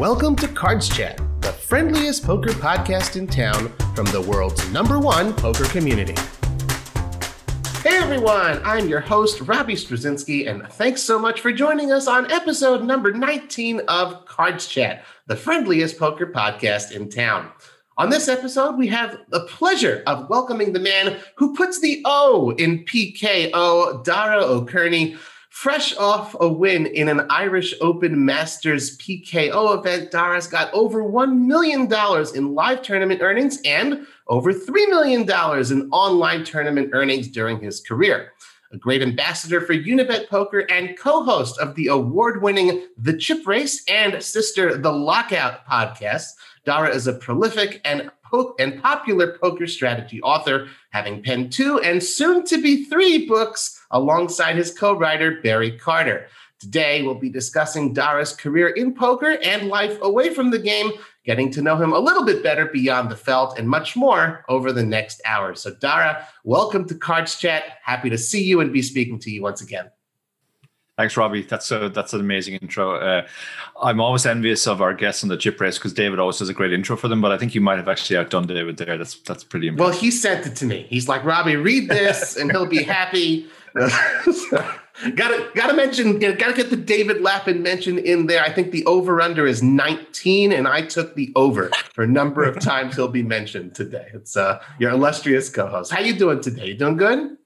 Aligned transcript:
Welcome 0.00 0.34
to 0.36 0.48
Cards 0.48 0.88
Chat, 0.88 1.20
the 1.42 1.52
friendliest 1.52 2.24
poker 2.24 2.52
podcast 2.52 3.16
in 3.16 3.26
town 3.26 3.70
from 3.94 4.06
the 4.06 4.22
world's 4.22 4.66
number 4.70 4.98
one 4.98 5.34
poker 5.34 5.66
community. 5.66 6.14
Hey 7.82 7.98
everyone, 7.98 8.62
I'm 8.64 8.88
your 8.88 9.00
host, 9.00 9.42
Robbie 9.42 9.74
Strazynski, 9.74 10.48
and 10.48 10.66
thanks 10.72 11.02
so 11.02 11.18
much 11.18 11.42
for 11.42 11.52
joining 11.52 11.92
us 11.92 12.08
on 12.08 12.30
episode 12.30 12.82
number 12.82 13.12
19 13.12 13.80
of 13.88 14.24
Cards 14.24 14.66
Chat, 14.66 15.04
the 15.26 15.36
friendliest 15.36 15.98
poker 15.98 16.28
podcast 16.28 16.92
in 16.92 17.10
town. 17.10 17.50
On 17.98 18.08
this 18.08 18.26
episode, 18.26 18.78
we 18.78 18.86
have 18.86 19.18
the 19.28 19.40
pleasure 19.40 20.02
of 20.06 20.30
welcoming 20.30 20.72
the 20.72 20.80
man 20.80 21.18
who 21.36 21.54
puts 21.54 21.78
the 21.78 22.00
O 22.06 22.54
in 22.56 22.86
PKO, 22.86 24.02
Dara 24.02 24.42
O'Kearney, 24.42 25.18
Fresh 25.50 25.96
off 25.96 26.36
a 26.40 26.48
win 26.48 26.86
in 26.86 27.08
an 27.08 27.26
Irish 27.28 27.74
Open 27.80 28.24
Masters 28.24 28.96
PKO 28.98 29.76
event, 29.76 30.12
Dara's 30.12 30.46
got 30.46 30.72
over 30.72 31.02
$1 31.02 31.38
million 31.38 31.92
in 32.34 32.54
live 32.54 32.82
tournament 32.82 33.20
earnings 33.20 33.60
and 33.64 34.06
over 34.28 34.54
$3 34.54 34.88
million 34.88 35.22
in 35.22 35.90
online 35.90 36.44
tournament 36.44 36.90
earnings 36.92 37.28
during 37.28 37.60
his 37.60 37.80
career. 37.80 38.32
A 38.72 38.78
great 38.78 39.02
ambassador 39.02 39.60
for 39.60 39.74
Unibet 39.74 40.28
Poker 40.28 40.60
and 40.70 40.96
co 40.96 41.24
host 41.24 41.58
of 41.58 41.74
the 41.74 41.88
award 41.88 42.40
winning 42.40 42.86
The 42.96 43.16
Chip 43.16 43.44
Race 43.44 43.82
and 43.88 44.22
Sister 44.22 44.78
The 44.78 44.92
Lockout 44.92 45.66
podcast, 45.66 46.28
Dara 46.64 46.94
is 46.94 47.08
a 47.08 47.14
prolific 47.14 47.80
and 47.84 48.08
and 48.60 48.80
popular 48.80 49.36
poker 49.38 49.66
strategy 49.66 50.22
author, 50.22 50.68
having 50.90 51.20
penned 51.20 51.52
two 51.52 51.80
and 51.80 52.00
soon 52.00 52.44
to 52.46 52.62
be 52.62 52.84
three 52.84 53.26
books 53.26 53.79
alongside 53.90 54.56
his 54.56 54.70
co 54.76 54.96
writer, 54.96 55.40
Barry 55.42 55.78
Carter. 55.78 56.26
Today, 56.58 57.02
we'll 57.02 57.14
be 57.14 57.30
discussing 57.30 57.94
Dara's 57.94 58.34
career 58.34 58.68
in 58.68 58.92
poker 58.94 59.38
and 59.42 59.68
life 59.68 59.96
away 60.02 60.34
from 60.34 60.50
the 60.50 60.58
game, 60.58 60.90
getting 61.24 61.50
to 61.52 61.62
know 61.62 61.76
him 61.76 61.92
a 61.94 61.98
little 61.98 62.24
bit 62.24 62.42
better 62.42 62.66
beyond 62.66 63.10
the 63.10 63.16
felt, 63.16 63.58
and 63.58 63.66
much 63.66 63.96
more 63.96 64.44
over 64.48 64.70
the 64.70 64.84
next 64.84 65.22
hour. 65.24 65.54
So, 65.54 65.74
Dara, 65.74 66.28
welcome 66.44 66.86
to 66.88 66.94
Cards 66.94 67.36
Chat. 67.36 67.78
Happy 67.82 68.10
to 68.10 68.18
see 68.18 68.44
you 68.44 68.60
and 68.60 68.72
be 68.72 68.82
speaking 68.82 69.18
to 69.20 69.30
you 69.30 69.40
once 69.40 69.62
again. 69.62 69.90
Thanks, 71.00 71.16
Robbie. 71.16 71.40
That's 71.40 71.70
a 71.70 71.88
that's 71.88 72.12
an 72.12 72.20
amazing 72.20 72.56
intro. 72.56 72.96
Uh, 72.96 73.26
I'm 73.80 74.02
always 74.02 74.26
envious 74.26 74.66
of 74.66 74.82
our 74.82 74.92
guests 74.92 75.22
on 75.22 75.30
the 75.30 75.38
chip 75.38 75.58
race 75.58 75.78
because 75.78 75.94
David 75.94 76.18
always 76.18 76.36
does 76.36 76.50
a 76.50 76.52
great 76.52 76.74
intro 76.74 76.94
for 76.94 77.08
them. 77.08 77.22
But 77.22 77.32
I 77.32 77.38
think 77.38 77.54
you 77.54 77.62
might 77.62 77.78
have 77.78 77.88
actually 77.88 78.18
outdone 78.18 78.46
David 78.46 78.76
there. 78.76 78.98
That's 78.98 79.18
that's 79.20 79.42
pretty 79.42 79.68
impressive. 79.68 79.94
Well, 79.94 79.98
he 79.98 80.10
sent 80.10 80.46
it 80.46 80.56
to 80.56 80.66
me. 80.66 80.86
He's 80.90 81.08
like, 81.08 81.24
Robbie, 81.24 81.56
read 81.56 81.88
this, 81.88 82.36
and 82.40 82.50
he'll 82.50 82.66
be 82.66 82.82
happy. 82.82 83.48
gotta 85.14 85.50
gotta 85.54 85.74
mention, 85.74 86.18
gotta 86.18 86.52
get 86.52 86.70
the 86.70 86.76
David 86.76 87.22
Lappin 87.22 87.62
mention 87.62 87.98
in 87.98 88.26
there. 88.26 88.42
I 88.42 88.52
think 88.52 88.72
the 88.72 88.84
over 88.86 89.20
under 89.20 89.46
is 89.46 89.62
19, 89.62 90.52
and 90.52 90.66
I 90.66 90.82
took 90.82 91.14
the 91.14 91.32
over 91.36 91.70
for 91.94 92.02
a 92.02 92.08
number 92.08 92.42
of 92.44 92.58
times 92.58 92.96
he'll 92.96 93.08
be 93.08 93.22
mentioned 93.22 93.74
today. 93.74 94.08
It's 94.12 94.36
uh, 94.36 94.62
your 94.78 94.90
illustrious 94.90 95.48
co-host. 95.48 95.92
How 95.92 96.00
you 96.00 96.14
doing 96.14 96.40
today? 96.40 96.66
You 96.66 96.74
doing 96.74 96.96
good? 96.96 97.36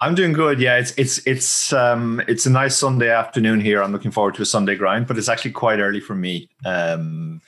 I'm 0.00 0.14
doing 0.14 0.32
good. 0.32 0.60
Yeah, 0.60 0.76
it's 0.76 0.92
it's 0.96 1.26
it's 1.26 1.72
um 1.72 2.20
it's 2.28 2.46
a 2.46 2.50
nice 2.50 2.76
Sunday 2.76 3.10
afternoon 3.10 3.60
here. 3.60 3.82
I'm 3.82 3.92
looking 3.92 4.10
forward 4.10 4.34
to 4.34 4.42
a 4.42 4.46
Sunday 4.46 4.74
grind, 4.76 5.06
but 5.06 5.16
it's 5.18 5.28
actually 5.28 5.52
quite 5.52 5.78
early 5.78 6.00
for 6.00 6.14
me. 6.14 6.48
Um 6.64 7.40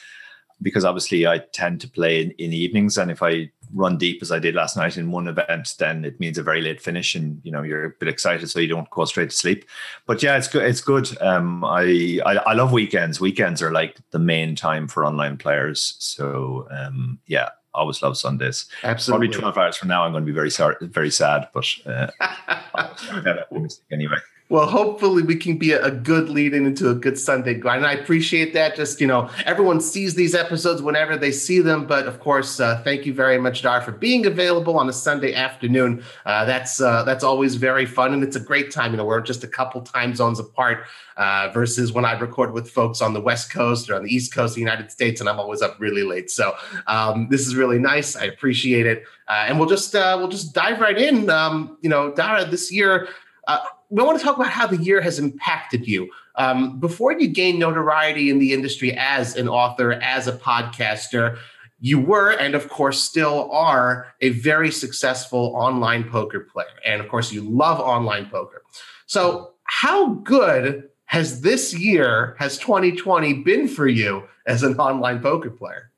because 0.63 0.85
obviously 0.85 1.27
I 1.27 1.39
tend 1.53 1.83
to 1.83 1.89
play 1.89 2.23
in, 2.23 2.31
in 2.39 2.53
evenings 2.53 2.97
and 2.97 3.11
if 3.11 3.23
I 3.23 3.51
run 3.75 3.99
deep 3.99 4.23
as 4.23 4.33
I 4.33 4.39
did 4.39 4.55
last 4.55 4.77
night 4.77 4.97
in 4.97 5.11
one 5.11 5.29
event, 5.29 5.75
then 5.79 6.05
it 6.05 6.19
means 6.21 6.39
a 6.39 6.43
very 6.43 6.61
late 6.61 6.81
finish 6.81 7.15
and 7.15 7.41
you 7.45 7.53
know 7.53 7.63
you're 7.63 7.85
a 7.85 7.91
bit 7.91 8.09
excited 8.09 8.49
so 8.49 8.61
you 8.61 8.69
don't 8.69 8.89
go 8.91 9.05
straight 9.05 9.31
to 9.31 9.37
sleep. 9.37 9.65
But 10.07 10.23
yeah, 10.23 10.37
it's 10.37 10.49
good 10.49 10.65
it's 10.65 10.81
good. 10.81 11.11
Um 11.21 11.65
I 11.65 12.21
I, 12.25 12.37
I 12.37 12.53
love 12.55 12.73
weekends. 12.73 13.21
Weekends 13.21 13.63
are 13.63 13.73
like 13.73 13.99
the 14.11 14.19
main 14.19 14.57
time 14.57 14.89
for 14.89 15.05
online 15.05 15.37
players. 15.37 15.97
So 15.99 16.67
um 16.71 17.19
yeah, 17.27 17.51
always 17.77 18.03
love 18.03 18.17
Sundays. 18.17 18.67
Absolutely. 18.83 19.29
Probably 19.29 19.41
12 19.41 19.59
hours 19.59 19.77
from 19.77 19.89
now, 19.89 20.05
I'm 20.05 20.13
going 20.13 20.25
to 20.25 20.27
be 20.27 20.35
very 20.35 20.51
sorry, 20.51 20.77
very 20.81 21.11
sad, 21.11 21.49
but 21.53 21.67
uh, 21.87 22.09
anyway. 23.93 24.17
Well, 24.49 24.67
hopefully 24.67 25.25
we 25.25 25.35
can 25.35 25.57
be 25.57 25.73
a 25.73 25.91
good 25.91 26.29
lead 26.29 26.55
in 26.55 26.67
into 26.67 26.89
a 26.89 26.95
good 26.95 27.19
Sunday 27.19 27.55
grind. 27.55 27.79
And 27.79 27.87
I 27.87 27.95
appreciate 27.95 28.55
that. 28.55 28.77
Just, 28.77 29.01
you 29.01 29.07
know, 29.09 29.29
everyone 29.45 29.81
sees 29.81 30.15
these 30.15 30.37
episodes 30.37 30.81
whenever 30.81 31.17
they 31.17 31.33
see 31.33 31.59
them. 31.61 31.85
But 31.85 32.07
of 32.07 32.21
course, 32.21 32.61
uh, 32.61 32.81
thank 32.85 33.07
you 33.07 33.13
very 33.13 33.39
much, 33.39 33.63
Dar, 33.63 33.81
for 33.81 33.91
being 33.91 34.25
available 34.25 34.79
on 34.79 34.89
a 34.89 34.93
Sunday 34.93 35.35
afternoon. 35.35 36.05
Uh, 36.25 36.45
that's 36.45 36.81
uh, 36.81 37.03
that's 37.03 37.25
always 37.25 37.57
very 37.57 37.87
fun. 37.87 38.15
And 38.15 38.23
it's 38.23 38.37
a 38.37 38.41
great 38.41 38.71
time. 38.71 38.93
You 38.93 38.99
know, 38.99 39.05
we're 39.05 39.21
just 39.21 39.43
a 39.43 39.49
couple 39.49 39.81
time 39.81 40.15
zones 40.15 40.39
apart 40.39 40.85
uh, 41.17 41.51
versus 41.53 41.93
when 41.93 42.05
I 42.05 42.13
record 42.13 42.53
with 42.53 42.71
folks 42.71 43.03
on 43.03 43.15
the 43.15 43.21
West 43.21 43.53
Coast 43.53 43.91
or 43.91 43.97
on 43.97 44.05
the 44.05 44.15
East 44.15 44.33
Coast 44.33 44.53
of 44.53 44.55
the 44.55 44.61
United 44.61 44.93
States. 44.93 45.21
And 45.21 45.29
I'm 45.29 45.41
always 45.41 45.61
up 45.61 45.75
really 45.81 46.05
late. 46.05 46.31
So 46.31 46.55
um, 46.87 47.27
this 47.31 47.49
is 47.49 47.57
really 47.57 47.81
nice. 47.81 48.15
I 48.15 48.27
appreciate 48.27 48.87
it. 48.87 49.03
Uh, 49.27 49.47
and 49.49 49.59
we'll 49.59 49.69
just 49.69 49.97
uh, 49.97 50.15
we'll 50.21 50.29
just 50.29 50.55
dive 50.55 50.79
right 50.79 50.97
in. 50.97 51.31
Um, 51.31 51.79
you 51.81 51.91
know, 51.91 52.13
Dara, 52.13 52.45
this 52.45 52.71
year, 52.71 53.09
uh, 53.49 53.59
we 53.91 54.03
want 54.03 54.19
to 54.19 54.25
talk 54.25 54.37
about 54.37 54.51
how 54.51 54.67
the 54.67 54.77
year 54.77 55.01
has 55.01 55.19
impacted 55.19 55.87
you. 55.87 56.11
Um, 56.37 56.79
before 56.79 57.13
you 57.13 57.29
gained 57.29 57.59
notoriety 57.59 58.31
in 58.31 58.39
the 58.39 58.53
industry 58.53 58.93
as 58.93 59.37
an 59.37 59.49
author, 59.49 59.93
as 59.93 60.27
a 60.27 60.33
podcaster, 60.33 61.39
you 61.81 62.01
were, 62.01 62.31
and 62.31 62.55
of 62.55 62.69
course 62.69 63.03
still 63.03 63.51
are, 63.53 64.13
a 64.21 64.31
very 64.31 64.71
successful 64.71 65.53
online 65.55 66.05
poker 66.05 66.41
player. 66.41 66.67
And 66.85 67.01
of 67.01 67.09
course, 67.09 67.33
you 67.33 67.43
love 67.43 67.81
online 67.81 68.27
poker. 68.27 68.63
So, 69.07 69.53
how 69.65 70.15
good 70.15 70.89
has 71.07 71.41
this 71.41 71.75
year, 71.75 72.37
has 72.39 72.59
2020 72.59 73.43
been 73.43 73.69
for 73.69 73.87
you 73.87 74.25
as 74.47 74.63
an 74.63 74.77
online 74.79 75.21
poker 75.21 75.51
player? 75.51 75.91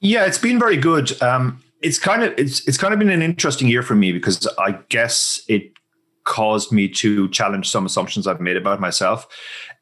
Yeah, 0.00 0.26
it's 0.26 0.38
been 0.38 0.58
very 0.58 0.76
good. 0.76 1.20
Um, 1.22 1.62
it's 1.82 1.98
kind 1.98 2.22
of 2.22 2.32
it's 2.38 2.66
it's 2.68 2.78
kind 2.78 2.92
of 2.92 2.98
been 2.98 3.10
an 3.10 3.22
interesting 3.22 3.68
year 3.68 3.82
for 3.82 3.94
me 3.94 4.12
because 4.12 4.46
I 4.58 4.72
guess 4.88 5.42
it 5.48 5.72
caused 6.30 6.70
me 6.70 6.88
to 6.88 7.28
challenge 7.30 7.68
some 7.68 7.84
assumptions 7.84 8.26
I've 8.26 8.40
made 8.40 8.56
about 8.56 8.80
myself. 8.80 9.26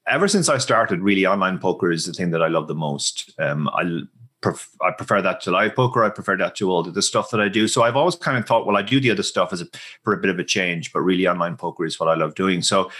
Ever 0.06 0.26
since 0.26 0.48
I 0.48 0.56
started, 0.56 1.00
really, 1.02 1.26
online 1.26 1.58
poker 1.58 1.92
is 1.92 2.06
the 2.06 2.14
thing 2.14 2.30
that 2.30 2.42
I 2.42 2.48
love 2.48 2.68
the 2.68 2.74
most. 2.74 3.34
Um, 3.38 3.68
I 3.68 4.00
pref- 4.40 4.74
I 4.80 4.90
prefer 4.92 5.20
that 5.20 5.42
to 5.42 5.50
live 5.50 5.76
poker. 5.76 6.02
I 6.02 6.08
prefer 6.08 6.38
that 6.38 6.56
to 6.56 6.70
all 6.70 6.82
the 6.82 7.02
stuff 7.02 7.30
that 7.30 7.40
I 7.40 7.48
do. 7.48 7.68
So 7.68 7.82
I've 7.82 7.96
always 7.96 8.16
kind 8.16 8.38
of 8.38 8.46
thought, 8.46 8.66
well, 8.66 8.78
I 8.78 8.82
do 8.82 8.98
the 8.98 9.10
other 9.10 9.22
stuff 9.22 9.52
as 9.52 9.60
a, 9.60 9.66
for 10.02 10.14
a 10.14 10.16
bit 10.16 10.30
of 10.30 10.38
a 10.38 10.44
change, 10.44 10.90
but 10.90 11.02
really, 11.02 11.28
online 11.28 11.58
poker 11.58 11.84
is 11.84 12.00
what 12.00 12.08
I 12.08 12.14
love 12.14 12.34
doing. 12.34 12.62
So 12.62 12.90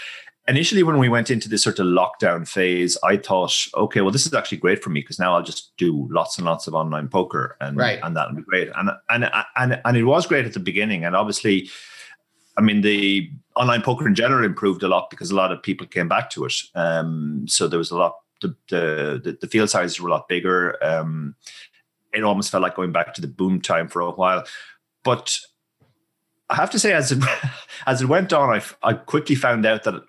initially 0.47 0.83
when 0.83 0.99
we 0.99 1.09
went 1.09 1.31
into 1.31 1.49
this 1.49 1.61
sort 1.61 1.77
of 1.77 1.85
lockdown 1.85 2.47
phase 2.47 2.97
i 3.03 3.15
thought 3.15 3.53
okay 3.75 4.01
well 4.01 4.09
this 4.09 4.25
is 4.25 4.33
actually 4.33 4.57
great 4.57 4.81
for 4.83 4.89
me 4.89 4.99
because 4.99 5.19
now 5.19 5.35
i'll 5.35 5.43
just 5.43 5.77
do 5.77 6.07
lots 6.09 6.39
and 6.39 6.45
lots 6.45 6.65
of 6.65 6.73
online 6.73 7.07
poker 7.07 7.55
and 7.61 7.77
right. 7.77 7.99
and 8.01 8.17
that'll 8.17 8.33
be 8.33 8.41
great 8.41 8.67
and 8.75 8.89
and 9.11 9.29
and 9.57 9.79
and 9.85 9.97
it 9.97 10.05
was 10.05 10.25
great 10.25 10.45
at 10.45 10.53
the 10.53 10.59
beginning 10.59 11.05
and 11.05 11.15
obviously 11.15 11.69
I 12.59 12.61
mean, 12.61 12.81
the 12.81 13.31
online 13.55 13.81
poker 13.81 14.05
in 14.05 14.15
general 14.15 14.43
improved 14.43 14.83
a 14.83 14.89
lot 14.89 15.09
because 15.09 15.31
a 15.31 15.35
lot 15.35 15.53
of 15.53 15.63
people 15.63 15.87
came 15.87 16.09
back 16.09 16.29
to 16.31 16.43
it. 16.43 16.53
Um, 16.75 17.45
so 17.47 17.69
there 17.69 17.79
was 17.79 17.89
a 17.89 17.97
lot. 17.97 18.17
The, 18.41 18.53
the 18.69 19.37
the 19.39 19.47
field 19.47 19.69
sizes 19.69 19.99
were 19.99 20.09
a 20.09 20.11
lot 20.11 20.27
bigger. 20.27 20.77
Um, 20.83 21.35
it 22.13 22.23
almost 22.23 22.51
felt 22.51 22.63
like 22.63 22.75
going 22.75 22.91
back 22.91 23.13
to 23.13 23.21
the 23.21 23.27
boom 23.27 23.61
time 23.61 23.87
for 23.87 24.01
a 24.01 24.11
while. 24.11 24.43
But 25.03 25.37
I 26.49 26.55
have 26.55 26.69
to 26.71 26.79
say, 26.79 26.91
as 26.91 27.13
it 27.13 27.23
as 27.87 28.01
it 28.01 28.07
went 28.07 28.33
on, 28.33 28.49
I 28.49 28.61
I 28.83 28.93
quickly 28.93 29.35
found 29.35 29.65
out 29.65 29.83
that 29.83 30.03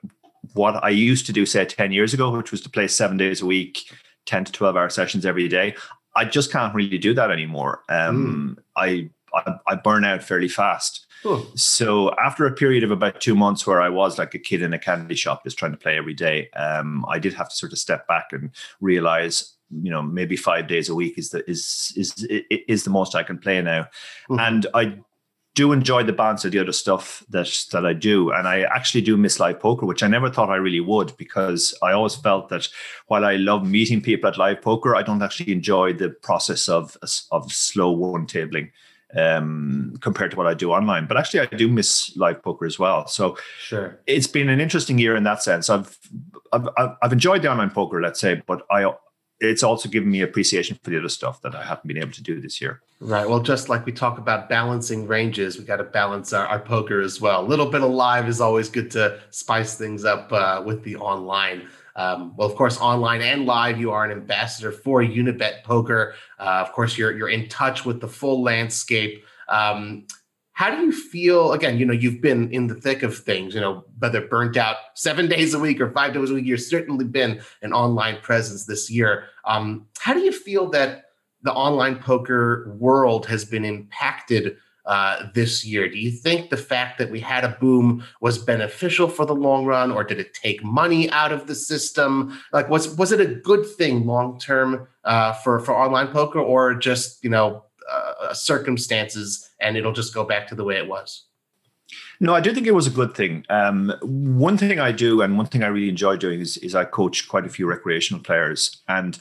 what 0.55 0.83
I 0.83 0.89
used 0.89 1.27
to 1.27 1.33
do, 1.33 1.47
say 1.47 1.65
ten 1.65 1.93
years 1.93 2.13
ago, 2.13 2.37
which 2.37 2.51
was 2.51 2.63
to 2.63 2.71
play 2.71 2.89
seven 2.89 3.17
days 3.17 3.43
a 3.43 3.47
week, 3.47 3.79
ten 4.27 4.45
to 4.45 4.51
twelve 4.51 4.77
hour 4.77 4.91
sessions 4.91 5.25
every 5.25 5.47
day, 5.47 5.77
I 6.17 6.25
just 6.25 6.51
can't 6.51 6.75
really 6.75 6.99
do 6.99 7.15
that 7.15 7.31
anymore. 7.31 7.83
Um, 7.89 8.57
mm. 8.59 8.63
I, 8.77 9.11
I 9.35 9.55
I 9.69 9.75
burn 9.77 10.05
out 10.05 10.25
fairly 10.25 10.49
fast. 10.49 11.07
So 11.55 12.15
after 12.15 12.47
a 12.47 12.53
period 12.53 12.85
of 12.85 12.91
about 12.91 13.21
two 13.21 13.35
months 13.35 13.67
where 13.67 13.81
I 13.81 13.89
was 13.89 14.19
like 14.19 14.35
a 14.35 14.39
kid 14.39 14.63
in 14.63 14.73
a 14.73 14.79
candy 14.79 15.15
shop 15.15 15.45
just 15.45 15.59
trying 15.59 15.73
to 15.73 15.79
play 15.79 15.97
every 15.97 16.15
day, 16.15 16.51
um, 16.51 17.05
I 17.09 17.19
did 17.19 17.35
have 17.35 17.49
to 17.51 17.57
sort 17.57 17.73
of 17.73 17.79
step 17.79 18.07
back 18.07 18.33
and 18.33 18.51
realize, 18.81 19.55
you 19.71 19.91
know, 19.91 20.03
maybe 20.03 20.37
five 20.37 20.67
days 20.67 20.89
a 20.89 20.95
week 20.95 21.19
is 21.19 21.31
the 21.31 21.49
is 21.49 21.93
is 21.97 22.27
is 22.69 22.85
the 22.85 22.91
most 22.91 23.15
I 23.15 23.23
can 23.23 23.39
play 23.39 23.61
now. 23.61 23.83
Mm-hmm. 24.31 24.39
And 24.39 24.67
I 24.75 24.99
do 25.55 25.73
enjoy 25.73 26.05
the 26.05 26.13
balance 26.13 26.45
of 26.45 26.53
the 26.53 26.59
other 26.59 26.73
stuff 26.73 27.25
that 27.29 27.67
that 27.73 27.85
I 27.85 27.93
do, 27.93 28.33
and 28.33 28.49
I 28.49 28.63
actually 28.63 29.03
do 29.03 29.17
miss 29.17 29.41
live 29.41 29.61
poker, 29.61 29.85
which 29.85 30.03
I 30.03 30.09
never 30.09 30.31
thought 30.31 30.49
I 30.49 30.57
really 30.57 30.81
would, 30.81 31.17
because 31.17 31.77
I 31.83 31.93
always 31.93 32.15
felt 32.15 32.49
that 32.49 32.69
while 33.09 33.25
I 33.25 33.37
love 33.37 33.67
meeting 33.67 34.01
people 34.01 34.29
at 34.29 34.39
live 34.39 34.63
poker, 34.63 34.97
I 34.97 35.03
don't 35.03 35.23
actually 35.23 35.53
enjoy 35.53 35.93
the 35.93 36.11
process 36.11 36.69
of 36.69 36.97
of 37.31 37.53
slow 37.53 37.91
one 37.91 38.27
tabling 38.27 38.71
um, 39.17 39.95
compared 40.01 40.31
to 40.33 40.37
what 40.37 40.47
I 40.47 40.55
do 40.55 40.73
online. 40.73 41.07
But 41.07 41.17
actually, 41.17 41.41
I 41.41 41.47
do 41.47 41.69
miss 41.69 42.17
live 42.17 42.43
poker 42.43 42.67
as 42.67 42.79
well. 42.79 43.07
So 43.07 43.37
sure, 43.59 44.01
it's 44.07 44.27
been 44.27 44.49
an 44.49 44.61
interesting 44.61 44.99
year 44.99 45.17
in 45.17 45.25
that 45.25 45.43
sense. 45.43 45.71
I've 45.71 45.97
I've, 46.53 46.69
I've 47.03 47.13
enjoyed 47.13 47.43
the 47.43 47.51
online 47.51 47.71
poker, 47.71 48.01
let's 48.01 48.21
say, 48.21 48.43
but 48.47 48.67
I 48.71 48.93
it's 49.41 49.63
also 49.63 49.89
given 49.89 50.11
me 50.11 50.21
appreciation 50.21 50.79
for 50.83 50.91
the 50.91 50.99
other 50.99 51.09
stuff 51.09 51.41
that 51.43 51.55
I 51.55 51.65
haven't 51.65 51.87
been 51.87 51.97
able 51.97 52.13
to 52.13 52.23
do 52.23 52.41
this 52.41 52.61
year. 52.61 52.83
Right. 53.01 53.27
Well, 53.27 53.41
just 53.41 53.71
like 53.71 53.87
we 53.87 53.93
talk 53.93 54.19
about 54.19 54.51
balancing 54.51 55.07
ranges, 55.07 55.59
we 55.59 55.65
got 55.65 55.79
to 55.79 55.85
balance 55.85 56.35
our, 56.35 56.47
our, 56.47 56.59
poker 56.59 57.01
as 57.01 57.23
well. 57.23 57.41
A 57.41 57.49
little 57.49 57.71
bit 57.71 57.83
of 57.83 57.91
live 57.91 58.29
is 58.29 58.43
always 58.43 58.69
good 58.69 58.91
to 58.93 59.19
spice 59.31 59.79
things 59.79 60.05
up 60.05 60.31
uh, 60.31 60.63
with 60.65 60.85
the 60.85 60.97
online. 60.97 61.67
Um, 62.01 62.35
well, 62.35 62.49
of 62.49 62.57
course, 62.57 62.81
online 62.81 63.21
and 63.21 63.45
live, 63.45 63.79
you 63.79 63.91
are 63.91 64.07
an 64.07 64.11
ambassador 64.11 64.73
for 64.73 65.03
Unibet 65.03 65.65
Poker. 65.65 66.15
Uh, 66.39 66.65
of 66.65 66.73
course, 66.73 66.97
you're 66.97 67.15
you're 67.15 67.29
in 67.29 67.47
touch 67.49 67.85
with 67.85 68.01
the 68.01 68.09
full 68.09 68.43
landscape. 68.43 69.23
Um, 69.49 70.07
how 70.53 70.71
do 70.71 70.81
you 70.81 70.93
feel? 70.93 71.53
Again, 71.53 71.77
you 71.79 71.85
know, 71.85 71.93
you've 71.93 72.23
been 72.23 72.51
in 72.53 72.69
the 72.69 72.75
thick 72.75 73.03
of 73.03 73.19
things. 73.19 73.55
You 73.55 73.61
know, 73.61 73.85
whether 73.99 74.23
burnt 74.23 74.57
out 74.57 74.77
seven 74.95 75.29
days 75.35 75.53
a 75.53 75.59
week 75.59 75.79
or 75.79 75.91
five 75.91 76.15
days 76.15 76.31
a 76.31 76.35
week, 76.35 76.47
you've 76.47 76.63
certainly 76.63 77.05
been 77.05 77.43
an 77.61 77.75
online 77.75 78.19
presence 78.23 78.65
this 78.65 78.91
year. 78.91 79.25
Um, 79.45 79.87
how 79.99 80.15
do 80.15 80.21
you 80.21 80.33
feel 80.33 80.71
that 80.71 81.05
the 81.43 81.53
online 81.53 81.97
poker 81.97 82.75
world 82.79 83.27
has 83.27 83.45
been 83.45 83.67
impacted? 83.67 84.57
Uh, 84.87 85.29
this 85.35 85.65
year. 85.65 85.89
Do 85.89 85.99
you 85.99 86.11
think 86.11 86.51
the 86.51 86.57
fact 86.57 86.99
that 86.99 87.11
we 87.11 87.21
had 87.21 87.45
a 87.45 87.57
boom 87.61 88.05
was 88.21 88.39
beneficial 88.39 89.09
for 89.09 89.27
the 89.27 89.35
long 89.35 89.65
run, 89.65 89.91
or 89.91 90.05
did 90.05 90.19
it 90.19 90.35
take 90.35 90.63
money 90.65 91.11
out 91.11 91.33
of 91.33 91.47
the 91.47 91.55
system? 91.55 92.39
Like, 92.53 92.69
was 92.69 92.97
was 92.97 93.13
it 93.13 93.21
a 93.21 93.27
good 93.27 93.67
thing 93.67 94.07
long 94.07 94.39
term 94.39 94.89
uh, 95.05 95.33
for 95.35 95.61
for 95.61 95.75
online 95.75 96.09
poker, 96.09 96.41
or 96.41 96.75
just 96.75 97.23
you 97.23 97.31
know 97.31 97.65
uh, 97.91 98.33
circumstances, 98.35 99.49
and 99.61 99.77
it'll 99.77 99.93
just 99.93 100.15
go 100.15 100.25
back 100.25 100.49
to 100.49 100.55
the 100.55 100.65
way 100.65 100.77
it 100.77 100.89
was? 100.89 101.25
No, 102.21 102.35
I 102.35 102.41
do 102.41 102.53
think 102.53 102.67
it 102.67 102.75
was 102.75 102.87
a 102.87 102.91
good 102.91 103.15
thing. 103.15 103.45
Um, 103.49 103.93
one 104.03 104.59
thing 104.59 104.79
I 104.79 104.93
do, 104.93 105.23
and 105.23 105.37
one 105.37 105.47
thing 105.47 105.63
I 105.63 105.69
really 105.69 105.89
enjoy 105.89 106.17
doing, 106.17 106.41
is, 106.41 106.59
is 106.59 106.75
I 106.75 106.85
coach 106.85 107.29
quite 107.29 107.47
a 107.47 107.49
few 107.49 107.67
recreational 107.67 108.23
players, 108.23 108.83
and 108.89 109.19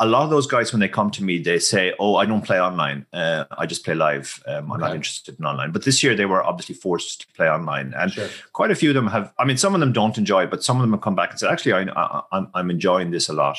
a 0.00 0.06
lot 0.06 0.24
of 0.24 0.30
those 0.30 0.46
guys 0.46 0.72
when 0.72 0.80
they 0.80 0.88
come 0.88 1.10
to 1.10 1.22
me 1.22 1.38
they 1.38 1.58
say 1.58 1.94
oh 2.00 2.16
i 2.16 2.26
don't 2.26 2.44
play 2.44 2.60
online. 2.60 3.06
Uh, 3.12 3.44
i 3.58 3.66
just 3.66 3.84
play 3.84 3.94
live. 3.94 4.42
Um, 4.46 4.72
i'm 4.72 4.80
not 4.80 4.94
interested 4.94 5.38
in 5.38 5.44
online. 5.44 5.70
But 5.70 5.84
this 5.84 6.02
year 6.02 6.14
they 6.16 6.26
were 6.26 6.42
obviously 6.42 6.74
forced 6.74 7.20
to 7.20 7.26
play 7.34 7.48
online. 7.48 7.94
And 7.96 8.12
sure. 8.12 8.28
quite 8.52 8.70
a 8.70 8.74
few 8.74 8.90
of 8.90 8.94
them 8.94 9.06
have 9.08 9.32
i 9.38 9.44
mean 9.44 9.56
some 9.56 9.74
of 9.74 9.80
them 9.80 9.92
don't 9.92 10.18
enjoy 10.18 10.44
it 10.44 10.50
but 10.50 10.64
some 10.64 10.76
of 10.76 10.82
them 10.82 10.92
have 10.92 11.02
come 11.02 11.14
back 11.14 11.30
and 11.30 11.38
said 11.38 11.50
actually 11.50 11.72
I, 11.74 11.82
I, 11.82 12.22
I'm, 12.32 12.48
I'm 12.54 12.70
enjoying 12.70 13.10
this 13.10 13.28
a 13.28 13.32
lot. 13.32 13.58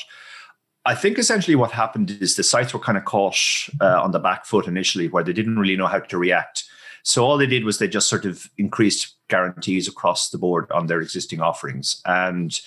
I 0.86 0.96
think 0.96 1.20
essentially 1.20 1.56
what 1.56 1.72
happened 1.72 2.12
is 2.22 2.36
the 2.36 2.44
sites 2.44 2.74
were 2.74 2.80
kind 2.80 2.98
of 2.98 3.06
caught 3.06 3.38
uh, 3.80 4.02
on 4.02 4.12
the 4.12 4.20
back 4.20 4.46
foot 4.46 4.68
initially, 4.68 5.08
where 5.08 5.24
they 5.24 5.34
didn't 5.34 5.60
really 5.60 5.78
know 5.78 5.88
how 5.88 6.00
to 6.00 6.18
react. 6.18 6.64
So 7.04 7.24
all 7.24 7.38
they 7.38 7.48
did 7.48 7.66
was 7.66 7.78
they 7.78 7.88
just 7.88 8.10
sort 8.10 8.26
of 8.26 8.50
increased 8.58 9.16
guarantees 9.28 9.88
across 9.88 10.30
the 10.30 10.38
board 10.38 10.72
on 10.72 10.88
their 10.88 11.02
existing 11.02 11.40
offerings, 11.40 12.02
and 12.06 12.60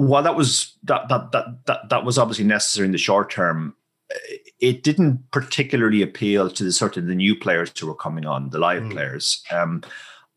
while 0.00 0.22
that 0.22 0.34
was 0.34 0.74
that 0.84 1.08
that 1.08 1.32
that 1.32 1.66
that, 1.66 1.88
that 1.90 2.04
was 2.04 2.16
obviously 2.16 2.44
necessary 2.44 2.86
in 2.86 2.92
the 2.92 2.98
short 2.98 3.30
term, 3.30 3.74
it 4.58 4.82
didn't 4.82 5.30
particularly 5.30 6.00
appeal 6.00 6.50
to 6.50 6.64
the 6.64 6.72
sort 6.72 6.96
of 6.96 7.06
the 7.06 7.14
new 7.14 7.36
players 7.36 7.70
who 7.78 7.86
were 7.86 7.94
coming 7.94 8.24
on, 8.24 8.48
the 8.48 8.58
live 8.58 8.82
mm. 8.82 8.92
players. 8.92 9.42
Um, 9.50 9.82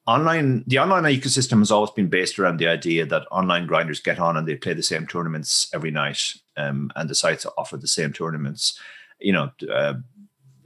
online, 0.06 0.65
the 0.68 0.80
online 0.80 1.04
ecosystem 1.04 1.60
has 1.60 1.71
always 1.71 1.92
been 1.92 2.10
based 2.10 2.38
around 2.38 2.57
the 2.57 2.68
idea 2.68 3.06
that 3.06 3.25
online 3.31 3.65
grinders 3.65 4.01
get 4.01 4.19
on 4.19 4.36
and 4.36 4.45
they 4.45 4.56
play 4.56 4.74
the 4.74 4.83
same 4.83 5.07
tournaments 5.07 5.69
every 5.74 5.92
night, 5.92 6.21
um, 6.57 6.92
and 6.98 7.10
the 7.10 7.15
sites 7.15 7.45
offer 7.57 7.77
the 7.77 7.88
same 7.88 8.12
tournaments. 8.12 8.77
You 9.19 9.31
know, 9.31 9.51
uh, 9.74 9.94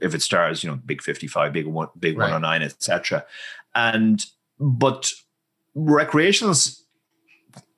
if 0.00 0.12
it 0.12 0.22
stars, 0.22 0.64
you 0.64 0.70
know, 0.70 0.76
big 0.84 1.02
fifty-five, 1.02 1.52
big 1.52 1.66
one, 1.66 1.88
big 2.00 2.18
right. 2.18 2.24
one 2.24 2.42
hundred 2.42 2.48
nine, 2.48 2.62
etc. 2.62 3.24
And 3.76 4.24
but 4.58 5.12
recreationals 5.76 6.77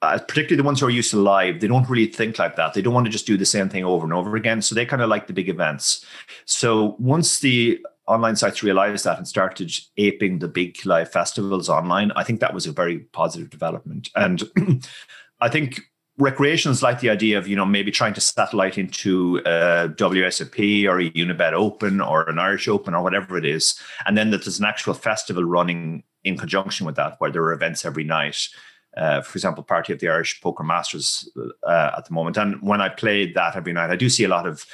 uh, 0.03 0.19
particularly 0.19 0.57
the 0.57 0.65
ones 0.65 0.81
who 0.81 0.87
are 0.87 0.91
used 0.91 1.11
to 1.11 1.19
live, 1.19 1.61
they 1.61 1.69
don't 1.69 1.89
really 1.89 2.07
think 2.07 2.39
like 2.39 2.57
that. 2.57 2.73
They 2.73 2.81
don't 2.81 2.95
want 2.95 3.07
to 3.07 3.13
just 3.13 3.27
do 3.27 3.37
the 3.37 3.45
same 3.45 3.69
thing 3.69 3.85
over 3.85 4.05
and 4.05 4.15
over 4.15 4.35
again. 4.35 4.63
So 4.63 4.75
they 4.75 4.87
kind 4.87 5.03
of 5.03 5.11
like 5.11 5.27
the 5.27 5.33
big 5.33 5.49
events. 5.49 6.05
So 6.47 6.97
once 6.99 7.41
the 7.41 7.85
online 8.07 8.37
sites 8.37 8.63
realized 8.63 9.05
that 9.05 9.19
and 9.19 9.29
started 9.29 9.73
aping 9.99 10.39
the 10.39 10.49
big 10.49 10.85
live 10.87 11.13
festivals 11.13 11.69
online, 11.69 12.13
I 12.17 12.25
think 12.25 12.41
that 12.41 12.55
was 12.55 12.67
a 12.67 12.73
very 12.73 13.01
positive 13.13 13.51
development. 13.51 14.09
And 14.17 14.43
I 15.41 15.51
think 15.51 15.83
recreations 16.17 16.83
like 16.83 17.01
the 17.01 17.11
idea 17.11 17.39
of 17.39 17.49
you 17.49 17.57
know 17.57 17.65
maybe 17.65 17.91
trying 17.91 18.15
to 18.15 18.21
satellite 18.21 18.79
into 18.79 19.39
a 19.47 19.89
WSOP 19.97 20.87
or 20.87 21.01
a 21.01 21.11
Unibet 21.11 21.53
Open 21.53 22.01
or 22.01 22.29
an 22.29 22.39
Irish 22.39 22.69
Open 22.69 22.95
or 22.95 23.03
whatever 23.03 23.37
it 23.37 23.45
is, 23.45 23.79
and 24.07 24.17
then 24.17 24.31
that 24.31 24.45
there's 24.45 24.59
an 24.59 24.65
actual 24.65 24.95
festival 24.95 25.45
running 25.45 26.05
in 26.25 26.37
conjunction 26.37 26.87
with 26.87 26.97
that, 26.97 27.17
where 27.19 27.31
there 27.31 27.43
are 27.43 27.53
events 27.53 27.85
every 27.85 28.05
night 28.05 28.49
uh, 28.97 29.23
for 29.23 29.37
example, 29.37 29.63
party 29.63 29.93
of 29.93 30.01
the 30.01 30.09
Irish 30.09 30.41
Poker 30.41 30.65
Masters 30.65 31.29
uh, 31.63 31.91
at 31.97 32.07
the 32.07 32.13
moment. 32.13 32.37
And 32.37 32.61
when 32.63 32.81
I 32.81 32.89
played 32.89 33.35
that 33.35 33.57
every 33.57 33.73
night, 33.73 33.91
I 33.91 33.97
do 33.97 34.09
see 34.09 34.25
a 34.25 34.29
lot 34.29 34.47
of 34.47 34.67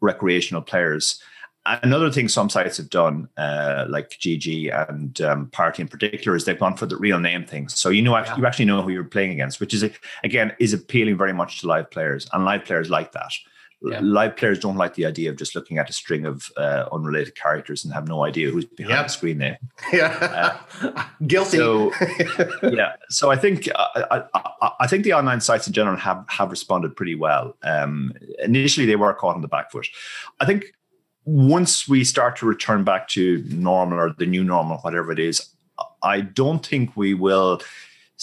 recreational 0.00 0.62
players. 0.62 1.20
Another 1.64 2.10
thing 2.10 2.28
some 2.28 2.50
sites 2.50 2.76
have 2.78 2.90
done, 2.90 3.28
uh, 3.36 3.86
like 3.88 4.10
GG 4.10 4.90
and 4.90 5.20
um, 5.20 5.46
Party 5.50 5.80
in 5.80 5.88
particular, 5.88 6.36
is 6.36 6.44
they've 6.44 6.58
gone 6.58 6.76
for 6.76 6.86
the 6.86 6.96
real 6.96 7.20
name 7.20 7.44
thing. 7.44 7.68
So 7.68 7.88
you 7.88 8.02
know, 8.02 8.16
yeah. 8.16 8.36
you 8.36 8.46
actually 8.46 8.64
know 8.64 8.82
who 8.82 8.90
you're 8.90 9.04
playing 9.04 9.30
against, 9.30 9.60
which 9.60 9.72
is 9.72 9.84
again 10.24 10.52
is 10.58 10.72
appealing 10.72 11.16
very 11.16 11.32
much 11.32 11.60
to 11.60 11.68
live 11.68 11.88
players, 11.90 12.28
and 12.32 12.44
live 12.44 12.64
players 12.64 12.90
like 12.90 13.12
that 13.12 13.30
yeah. 13.84 14.00
live 14.02 14.36
players 14.36 14.58
don't 14.58 14.76
like 14.76 14.94
the 14.94 15.06
idea 15.06 15.30
of 15.30 15.36
just 15.36 15.54
looking 15.54 15.78
at 15.78 15.90
a 15.90 15.92
string 15.92 16.24
of 16.24 16.50
uh, 16.56 16.86
unrelated 16.92 17.34
characters 17.34 17.84
and 17.84 17.92
have 17.92 18.08
no 18.08 18.24
idea 18.24 18.50
who's 18.50 18.64
behind 18.64 18.96
yep. 18.96 19.06
the 19.06 19.12
screen 19.12 19.38
there. 19.38 19.58
Yeah, 19.92 20.58
uh, 20.82 21.04
guilty. 21.26 21.58
So, 21.58 21.92
yeah, 22.62 22.94
so 23.10 23.30
I 23.30 23.36
think 23.36 23.68
uh, 23.74 23.86
I, 24.10 24.22
I, 24.34 24.70
I, 24.80 24.86
think 24.86 25.04
the 25.04 25.12
online 25.12 25.40
sites 25.40 25.66
in 25.66 25.72
general 25.72 25.96
have 25.96 26.24
have 26.28 26.50
responded 26.50 26.96
pretty 26.96 27.14
well. 27.14 27.56
Um, 27.62 28.14
initially, 28.42 28.86
they 28.86 28.96
were 28.96 29.12
caught 29.12 29.34
on 29.34 29.42
the 29.42 29.48
back 29.48 29.70
foot. 29.70 29.86
I 30.40 30.46
think 30.46 30.72
once 31.24 31.86
we 31.86 32.04
start 32.04 32.36
to 32.36 32.46
return 32.46 32.84
back 32.84 33.08
to 33.08 33.44
normal 33.48 33.98
or 33.98 34.14
the 34.16 34.26
new 34.26 34.44
normal, 34.44 34.78
whatever 34.78 35.12
it 35.12 35.18
is, 35.18 35.46
I 36.02 36.20
don't 36.20 36.64
think 36.64 36.96
we 36.96 37.14
will 37.14 37.60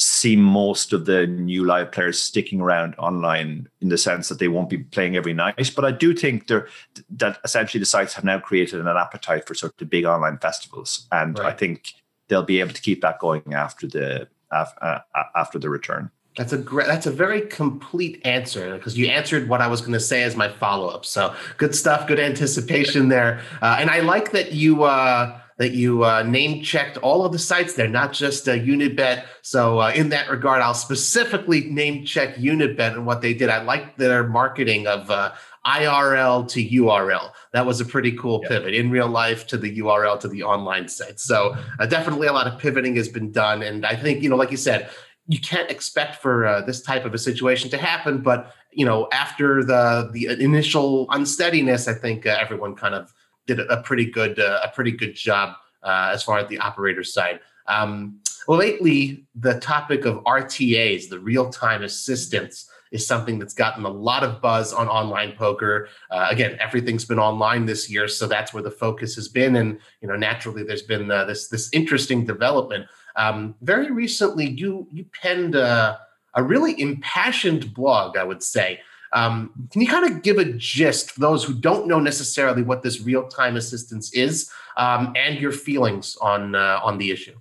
see 0.02 0.38
most 0.38 0.94
of 0.94 1.06
the 1.06 1.28
new 1.28 1.66
live 1.66 1.92
players 1.92 2.24
sticking 2.24 2.62
around 2.62 2.96
online 2.98 3.68
in 3.82 3.90
the 3.90 3.98
sense 3.98 4.30
that 4.30 4.40
they 4.40 4.48
won't 4.48 4.70
be 4.70 4.78
playing 4.78 5.18
every 5.18 5.34
night. 5.34 5.74
But 5.76 5.84
I 5.84 5.92
do 5.92 6.14
think 6.14 6.48
there 6.48 6.70
that 7.18 7.38
essentially 7.44 7.80
the 7.80 7.86
sites 7.86 8.14
have 8.14 8.24
now 8.24 8.40
created 8.40 8.80
an 8.80 8.88
appetite 8.88 9.46
for 9.46 9.54
sort 9.54 9.74
of 9.74 9.78
the 9.78 9.86
big 9.86 10.06
online 10.06 10.38
festivals, 10.38 11.06
and 11.12 11.38
right. 11.38 11.48
I 11.48 11.52
think 11.52 11.96
they'll 12.30 12.44
be 12.44 12.62
able 12.62 12.74
to 12.74 12.82
keep 12.82 13.02
that 13.02 13.20
going 13.20 13.54
after 13.54 13.88
the 13.88 14.30
uh, 14.52 15.00
after 15.36 15.60
the 15.60 15.70
return. 15.70 16.10
That's 16.38 16.54
a 16.54 16.58
great. 16.58 16.88
That's 16.88 17.06
a 17.06 17.12
very 17.12 17.42
complete 17.42 18.22
answer 18.24 18.78
because 18.78 18.98
you 18.98 19.08
answered 19.08 19.50
what 19.50 19.60
I 19.60 19.68
was 19.68 19.82
going 19.82 19.94
to 19.94 20.00
say 20.00 20.24
as 20.24 20.38
my 20.38 20.48
follow 20.48 20.88
up. 20.88 21.04
So 21.04 21.36
good 21.58 21.76
stuff. 21.76 22.08
Good 22.08 22.22
anticipation 22.22 23.10
there, 23.10 23.42
uh, 23.62 23.76
and 23.78 23.90
I 23.90 24.00
like 24.00 24.32
that 24.32 24.54
you. 24.54 24.84
Uh, 24.84 25.42
that 25.60 25.74
you 25.74 26.06
uh, 26.06 26.24
name 26.24 26.64
checked 26.64 26.98
all 26.98 27.26
of 27.26 27.34
the 27.34 27.38
sites. 27.38 27.74
They're 27.74 27.88
not 27.88 28.14
just 28.14 28.48
a 28.48 28.52
Unibet. 28.52 29.26
So 29.42 29.80
uh, 29.80 29.92
in 29.94 30.08
that 30.10 30.30
regard, 30.30 30.62
I'll 30.62 30.74
specifically 30.74 31.66
name 31.66 32.06
check 32.06 32.36
Unibet 32.38 32.94
and 32.94 33.06
what 33.06 33.22
they 33.22 33.34
did. 33.34 33.50
I 33.50 33.62
like 33.62 33.98
their 33.98 34.26
marketing 34.26 34.88
of 34.88 35.12
uh, 35.12 35.34
IRL 35.66 36.48
to 36.48 36.66
URL. 36.66 37.32
That 37.52 37.66
was 37.66 37.82
a 37.82 37.86
pretty 37.86 38.14
cool 38.14 38.40
yep. 38.42 38.52
pivot 38.52 38.74
in 38.74 38.90
real 38.90 39.10
life 39.10 39.48
to 39.48 39.58
the 39.58 39.80
URL 39.80 40.18
to 40.22 40.30
the 40.30 40.44
online 40.44 40.88
site. 40.88 41.20
So 41.20 41.56
uh, 41.78 41.86
definitely 41.86 42.28
a 42.28 42.34
lot 42.34 42.48
of 42.48 42.58
pivoting 42.58 42.96
has 42.96 43.10
been 43.10 43.32
done. 43.34 43.62
And 43.62 43.86
I 43.86 43.98
think, 43.98 44.24
you 44.24 44.30
know, 44.30 44.38
like 44.38 44.52
you 44.52 44.58
said, 44.58 44.90
you 45.28 45.40
can't 45.42 45.70
expect 45.70 46.22
for 46.22 46.48
uh, 46.48 46.62
this 46.62 46.82
type 46.82 47.04
of 47.04 47.14
a 47.14 47.18
situation 47.18 47.70
to 47.72 47.78
happen. 47.78 48.20
But, 48.20 48.54
you 48.72 48.86
know, 48.86 49.10
after 49.12 49.62
the, 49.62 50.10
the 50.14 50.42
initial 50.42 51.06
unsteadiness, 51.12 51.90
I 51.90 51.94
think 51.96 52.26
uh, 52.26 52.38
everyone 52.40 52.76
kind 52.76 52.96
of 52.96 53.14
did 53.50 53.60
a 53.60 53.82
pretty 53.82 54.06
good 54.06 54.40
uh, 54.40 54.60
a 54.64 54.70
pretty 54.70 54.92
good 54.92 55.16
job 55.16 55.56
uh, 55.84 56.12
as 56.14 56.24
far 56.24 56.38
as 56.40 56.48
the 56.50 56.60
operator 56.60 57.04
side. 57.04 57.40
Um, 57.68 58.20
well, 58.48 58.60
lately, 58.60 59.26
the 59.36 59.60
topic 59.60 60.06
of 60.06 60.24
RTAs, 60.24 61.10
the 61.10 61.20
real 61.20 61.50
time 61.50 61.84
assistance, 61.84 62.70
is 62.92 63.06
something 63.06 63.38
that's 63.38 63.54
gotten 63.54 63.86
a 63.86 63.90
lot 63.90 64.24
of 64.24 64.42
buzz 64.42 64.72
on 64.72 64.88
online 64.88 65.34
poker. 65.34 65.90
Uh, 66.10 66.28
again, 66.30 66.58
everything's 66.60 67.06
been 67.06 67.20
online 67.20 67.66
this 67.66 67.90
year, 67.90 68.08
so 68.08 68.28
that's 68.28 68.54
where 68.54 68.64
the 68.64 68.72
focus 68.72 69.16
has 69.16 69.28
been. 69.28 69.56
And 69.56 69.80
you 70.02 70.08
know, 70.08 70.16
naturally, 70.16 70.64
there's 70.64 70.84
been 70.84 71.10
uh, 71.10 71.26
this 71.26 71.48
this 71.48 71.70
interesting 71.74 72.26
development. 72.26 72.86
Um, 73.16 73.56
very 73.62 73.92
recently, 73.92 74.48
you 74.48 74.88
you 74.92 75.06
penned 75.22 75.56
a 75.56 76.44
really 76.44 76.80
impassioned 76.80 77.74
blog, 77.74 78.16
I 78.16 78.24
would 78.24 78.44
say, 78.44 78.80
um, 79.14 79.52
can 79.72 79.82
you 79.82 79.88
kind 79.88 80.12
of 80.12 80.22
give 80.22 80.38
a 80.38 80.46
gist 80.46 81.12
for 81.12 81.20
those 81.20 81.44
who 81.44 81.54
don't 81.54 81.88
know 81.88 82.00
necessarily 82.00 82.62
what 82.62 82.84
this 82.84 83.02
real 83.02 83.28
time 83.28 83.56
assistance 83.56 84.14
is 84.14 84.50
um, 84.78 85.14
and 85.16 85.40
your 85.40 85.52
feelings 85.52 86.16
on 86.18 86.56
uh, 86.56 86.80
on 86.84 86.98
the 86.98 87.12
issue? 87.12 87.40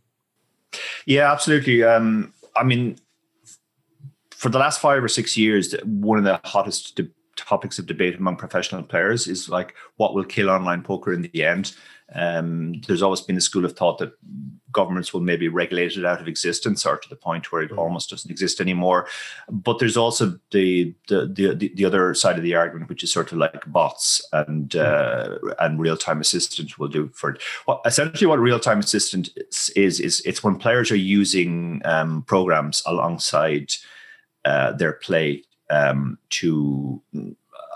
Yeah, 1.07 1.31
absolutely. 1.31 1.83
Um, 1.83 2.33
I 2.57 2.65
mean, 2.65 2.99
for 4.31 4.49
the 4.49 4.59
last 4.59 4.81
five 4.81 5.03
or 5.03 5.09
six 5.09 5.37
years, 5.37 5.75
one 5.85 6.19
of 6.19 6.25
the 6.25 6.41
hottest 6.45 6.97
de- 6.97 7.11
topics 7.37 7.79
of 7.79 7.87
debate 7.87 8.17
among 8.17 8.37
professional 8.37 8.83
players 8.83 9.27
is 9.27 9.49
like 9.49 9.75
what 9.97 10.15
will 10.15 10.25
kill 10.25 10.51
online 10.51 10.83
poker 10.83 11.13
in 11.13 11.23
the 11.23 11.45
end. 11.45 11.75
Um, 12.15 12.81
there's 12.87 13.03
always 13.03 13.21
been 13.21 13.37
a 13.37 13.41
school 13.41 13.65
of 13.65 13.77
thought 13.77 13.99
that 13.99 14.13
governments 14.73 15.13
will 15.13 15.21
maybe 15.21 15.49
regulate 15.49 15.97
it 15.97 16.05
out 16.05 16.21
of 16.21 16.29
existence 16.29 16.87
or 16.87 16.97
to 16.97 17.09
the 17.09 17.17
point 17.17 17.51
where 17.51 17.63
it 17.63 17.71
mm. 17.71 17.79
almost 17.79 18.11
doesn't 18.11 18.31
exist 18.31 18.61
anymore. 18.61 19.07
But 19.51 19.79
there's 19.79 19.97
also 19.97 20.39
the 20.51 20.95
the 21.09 21.27
the, 21.27 21.73
the 21.75 21.85
other 21.85 22.15
side 22.15 22.37
of 22.37 22.43
the 22.43 22.55
argument, 22.55 22.89
which 22.89 23.05
is 23.05 23.13
sort 23.13 23.33
of 23.33 23.39
like 23.39 23.65
bots 23.67 24.27
and 24.33 24.71
mm. 24.71 24.81
uh, 24.81 25.55
and 25.59 25.79
real 25.79 25.97
time 25.97 26.21
assistant 26.21 26.79
will 26.79 26.89
do 26.89 27.09
for 27.09 27.31
it. 27.31 27.43
Well, 27.67 27.83
essentially, 27.85 28.27
what 28.27 28.41
real 28.41 28.61
time 28.61 28.79
assistant 28.79 29.29
is, 29.37 29.71
is 29.77 30.01
is 30.01 30.21
it's 30.25 30.43
when 30.43 30.57
players 30.57 30.91
are 30.91 30.97
using 30.97 31.83
um, 31.85 32.23
programs 32.23 32.83
alongside 32.87 33.73
uh, 34.45 34.73
their 34.73 34.95
play 34.95 35.45
um, 35.71 36.19
to. 36.31 37.03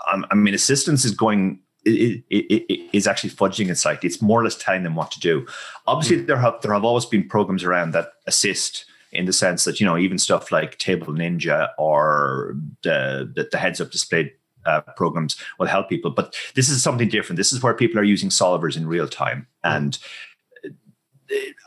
I 0.05 0.35
mean, 0.35 0.53
assistance 0.53 1.05
is 1.05 1.11
going 1.11 1.59
it, 1.85 2.23
it, 2.29 2.65
it 2.69 2.89
is 2.93 3.07
actually 3.07 3.31
fudging 3.31 3.69
it 3.69 3.75
slightly. 3.77 4.07
It's 4.07 4.21
more 4.21 4.41
or 4.41 4.43
less 4.43 4.55
telling 4.55 4.83
them 4.83 4.95
what 4.95 5.11
to 5.11 5.19
do. 5.19 5.45
Obviously, 5.87 6.17
mm. 6.17 6.27
there 6.27 6.37
have 6.37 6.61
there 6.61 6.73
have 6.73 6.85
always 6.85 7.05
been 7.05 7.27
programs 7.27 7.63
around 7.63 7.91
that 7.91 8.13
assist 8.27 8.85
in 9.11 9.25
the 9.25 9.33
sense 9.33 9.63
that 9.65 9.79
you 9.79 9.85
know 9.85 9.97
even 9.97 10.17
stuff 10.17 10.51
like 10.51 10.77
Table 10.77 11.07
Ninja 11.07 11.69
or 11.77 12.55
the 12.83 13.31
the, 13.35 13.47
the 13.51 13.57
heads 13.57 13.81
up 13.81 13.91
display 13.91 14.33
uh, 14.65 14.81
programs 14.95 15.35
will 15.59 15.67
help 15.67 15.89
people. 15.89 16.11
But 16.11 16.35
this 16.55 16.69
is 16.69 16.81
something 16.81 17.09
different. 17.09 17.37
This 17.37 17.53
is 17.53 17.61
where 17.61 17.73
people 17.73 17.99
are 17.99 18.03
using 18.03 18.29
solvers 18.29 18.77
in 18.77 18.87
real 18.87 19.07
time 19.07 19.47
and. 19.63 19.97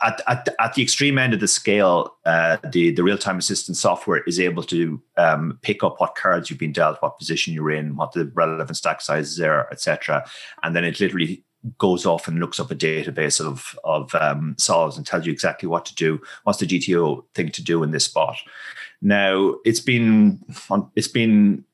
At, 0.03 0.21
at, 0.27 0.49
at, 0.59 0.73
the 0.73 0.81
extreme 0.81 1.17
end 1.17 1.33
of 1.33 1.39
the 1.39 1.47
scale, 1.47 2.15
uh, 2.25 2.57
the, 2.71 2.91
the 2.91 3.03
real 3.03 3.17
time 3.17 3.37
assistance 3.37 3.79
software 3.79 4.23
is 4.23 4.39
able 4.39 4.63
to 4.63 5.01
um, 5.17 5.59
pick 5.61 5.83
up 5.83 5.99
what 5.99 6.15
cards 6.15 6.49
you've 6.49 6.59
been 6.59 6.71
dealt, 6.71 7.01
what 7.01 7.17
position 7.17 7.53
you're 7.53 7.71
in, 7.71 7.95
what 7.95 8.11
the 8.11 8.25
relevant 8.33 8.77
stack 8.77 9.01
sizes 9.01 9.39
are, 9.39 9.67
etc. 9.71 10.27
And 10.63 10.75
then 10.75 10.83
it 10.83 10.99
literally 10.99 11.43
goes 11.77 12.05
off 12.05 12.27
and 12.27 12.39
looks 12.39 12.59
up 12.59 12.71
a 12.71 12.75
database 12.75 13.43
of 13.43 13.77
of 13.83 14.13
um, 14.15 14.55
solves 14.57 14.97
and 14.97 15.05
tells 15.05 15.25
you 15.25 15.31
exactly 15.31 15.67
what 15.67 15.85
to 15.85 15.95
do. 15.95 16.21
What's 16.43 16.59
the 16.59 16.67
GTO 16.67 17.23
thing 17.33 17.49
to 17.49 17.63
do 17.63 17.83
in 17.83 17.91
this 17.91 18.05
spot? 18.05 18.37
Now 19.01 19.55
it's 19.65 19.79
been 19.79 20.39
it's 20.95 21.07
been 21.07 21.65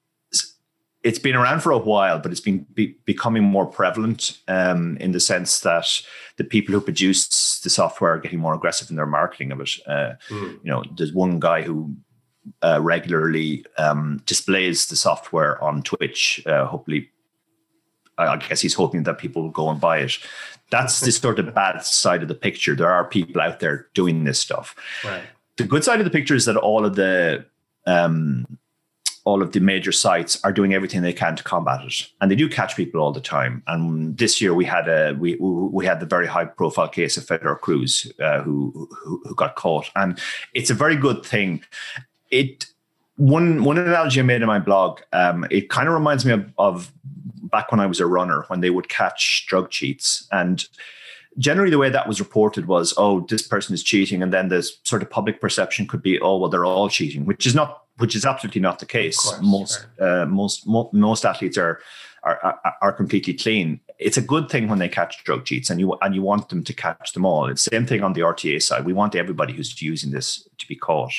it's 1.03 1.19
been 1.19 1.35
around 1.35 1.61
for 1.61 1.71
a 1.71 1.77
while, 1.77 2.17
but 2.17 2.31
it's 2.31 2.41
been 2.41 2.65
be, 2.73 2.95
becoming 3.05 3.43
more 3.43 3.65
prevalent 3.65 4.39
um, 4.47 4.97
in 4.97 5.11
the 5.11 5.19
sense 5.19 5.59
that 5.59 6.01
the 6.37 6.43
people 6.43 6.73
who 6.73 6.79
produce 6.79 7.59
the 7.59 7.69
software 7.69 8.13
are 8.13 8.19
getting 8.19 8.39
more 8.39 8.53
aggressive 8.53 8.89
in 8.89 8.95
their 8.95 9.05
marketing 9.05 9.51
of 9.51 9.59
it. 9.59 9.71
Uh, 9.85 10.13
mm. 10.29 10.59
You 10.63 10.71
know, 10.71 10.83
there's 10.97 11.13
one 11.13 11.39
guy 11.39 11.61
who 11.61 11.93
uh, 12.61 12.79
regularly 12.81 13.65
um, 13.77 14.21
displays 14.25 14.87
the 14.87 14.95
software 14.95 15.61
on 15.61 15.83
Twitch. 15.83 16.41
Uh, 16.45 16.65
hopefully, 16.65 17.09
I 18.17 18.37
guess 18.37 18.61
he's 18.61 18.73
hoping 18.73 19.03
that 19.03 19.17
people 19.17 19.41
will 19.41 19.49
go 19.49 19.69
and 19.69 19.81
buy 19.81 19.99
it. 19.99 20.17
That's 20.69 21.01
the 21.01 21.11
sort 21.11 21.37
of 21.37 21.53
bad 21.53 21.83
side 21.83 22.21
of 22.21 22.29
the 22.29 22.35
picture. 22.35 22.75
There 22.75 22.89
are 22.89 23.05
people 23.05 23.41
out 23.41 23.59
there 23.59 23.87
doing 23.93 24.23
this 24.23 24.39
stuff. 24.39 24.75
Right. 25.03 25.23
The 25.57 25.65
good 25.65 25.83
side 25.83 25.99
of 25.99 26.05
the 26.05 26.11
picture 26.11 26.35
is 26.35 26.45
that 26.45 26.55
all 26.55 26.85
of 26.85 26.95
the 26.95 27.45
um, 27.85 28.57
all 29.25 29.41
of 29.41 29.53
the 29.53 29.59
major 29.59 29.91
sites 29.91 30.39
are 30.43 30.51
doing 30.51 30.73
everything 30.73 31.01
they 31.01 31.13
can 31.13 31.35
to 31.35 31.43
combat 31.43 31.83
it, 31.85 32.07
and 32.19 32.29
they 32.29 32.35
do 32.35 32.49
catch 32.49 32.75
people 32.75 32.99
all 33.01 33.11
the 33.11 33.21
time. 33.21 33.63
And 33.67 34.17
this 34.17 34.41
year 34.41 34.53
we 34.53 34.65
had 34.65 34.87
a 34.87 35.13
we 35.13 35.35
we 35.35 35.85
had 35.85 35.99
the 35.99 36.05
very 36.05 36.27
high 36.27 36.45
profile 36.45 36.89
case 36.89 37.17
of 37.17 37.25
Fedor 37.25 37.55
Kruse 37.55 38.11
uh, 38.19 38.41
who, 38.41 38.89
who 39.03 39.21
who 39.25 39.35
got 39.35 39.55
caught, 39.55 39.89
and 39.95 40.19
it's 40.53 40.69
a 40.69 40.75
very 40.75 40.95
good 40.95 41.25
thing. 41.25 41.63
It 42.31 42.65
one 43.15 43.63
one 43.63 43.77
analogy 43.77 44.19
I 44.19 44.23
made 44.23 44.41
in 44.41 44.47
my 44.47 44.59
blog, 44.59 44.99
um, 45.13 45.45
it 45.49 45.69
kind 45.69 45.87
of 45.87 45.93
reminds 45.93 46.25
me 46.25 46.33
of, 46.33 46.51
of 46.57 46.93
back 47.51 47.71
when 47.71 47.79
I 47.79 47.85
was 47.85 47.99
a 47.99 48.07
runner 48.07 48.45
when 48.47 48.61
they 48.61 48.71
would 48.71 48.89
catch 48.89 49.45
drug 49.47 49.69
cheats 49.69 50.27
and 50.31 50.65
generally 51.37 51.69
the 51.69 51.77
way 51.77 51.89
that 51.89 52.07
was 52.07 52.19
reported 52.19 52.67
was 52.67 52.93
oh 52.97 53.21
this 53.29 53.47
person 53.47 53.73
is 53.73 53.83
cheating 53.83 54.23
and 54.23 54.33
then 54.33 54.49
this 54.49 54.77
sort 54.83 55.01
of 55.01 55.09
public 55.09 55.39
perception 55.39 55.87
could 55.87 56.01
be 56.01 56.19
oh 56.19 56.37
well 56.37 56.49
they're 56.49 56.65
all 56.65 56.89
cheating 56.89 57.25
which 57.25 57.45
is 57.45 57.53
not 57.53 57.82
which 58.03 58.17
is 58.17 58.25
absolutely 58.25 58.59
not 58.59 58.79
the 58.79 58.85
case. 58.85 59.17
course, 59.17 59.39
most 59.41 59.87
uh, 59.97 60.25
most 60.25 60.67
mo- 60.67 60.89
most 60.91 61.23
athletes 61.23 61.57
are, 61.57 61.79
are, 62.23 62.37
are 62.43 62.75
are 62.81 62.91
completely 62.91 63.33
clean. 63.33 63.79
It's 63.97 64.17
a 64.17 64.21
good 64.33 64.49
thing 64.49 64.67
when 64.67 64.79
they 64.79 64.89
catch 64.89 65.23
drug 65.23 65.45
cheats 65.45 65.69
and 65.69 65.79
you 65.79 65.95
and 66.01 66.13
you 66.13 66.21
want 66.21 66.49
them 66.49 66.65
to 66.65 66.73
catch 66.73 67.13
them 67.13 67.25
all. 67.25 67.45
It's 67.45 67.63
the 67.63 67.73
same 67.73 67.85
thing 67.85 68.03
on 68.03 68.11
the 68.11 68.19
RTA 68.19 68.61
side. 68.61 68.83
We 68.83 68.91
want 68.91 69.15
everybody 69.15 69.53
who's 69.53 69.81
using 69.81 70.11
this 70.11 70.45
to 70.57 70.67
be 70.67 70.75
caught. 70.75 71.13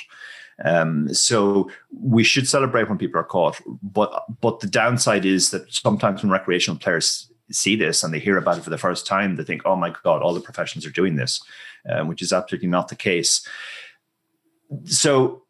Um, 0.62 1.12
so 1.14 1.70
we 1.98 2.22
should 2.22 2.46
celebrate 2.46 2.90
when 2.90 2.98
people 2.98 3.18
are 3.18 3.24
caught 3.24 3.60
but 3.82 4.10
but 4.42 4.60
the 4.60 4.68
downside 4.68 5.24
is 5.24 5.50
that 5.50 5.72
sometimes 5.72 6.22
when 6.22 6.30
recreational 6.30 6.78
players 6.78 7.28
see 7.50 7.76
this 7.76 8.04
and 8.04 8.12
they 8.12 8.20
hear 8.20 8.36
about 8.36 8.58
it 8.58 8.64
for 8.64 8.70
the 8.70 8.84
first 8.86 9.06
time, 9.06 9.36
they 9.36 9.44
think, 9.44 9.62
oh 9.64 9.76
my 9.76 9.90
God, 10.04 10.20
all 10.20 10.34
the 10.34 10.48
professions 10.48 10.84
are 10.84 10.90
doing 10.90 11.16
this, 11.16 11.42
um, 11.90 12.08
which 12.08 12.20
is 12.20 12.32
absolutely 12.32 12.68
not 12.68 12.88
the 12.88 12.96
case. 12.96 13.48
So 14.84 15.43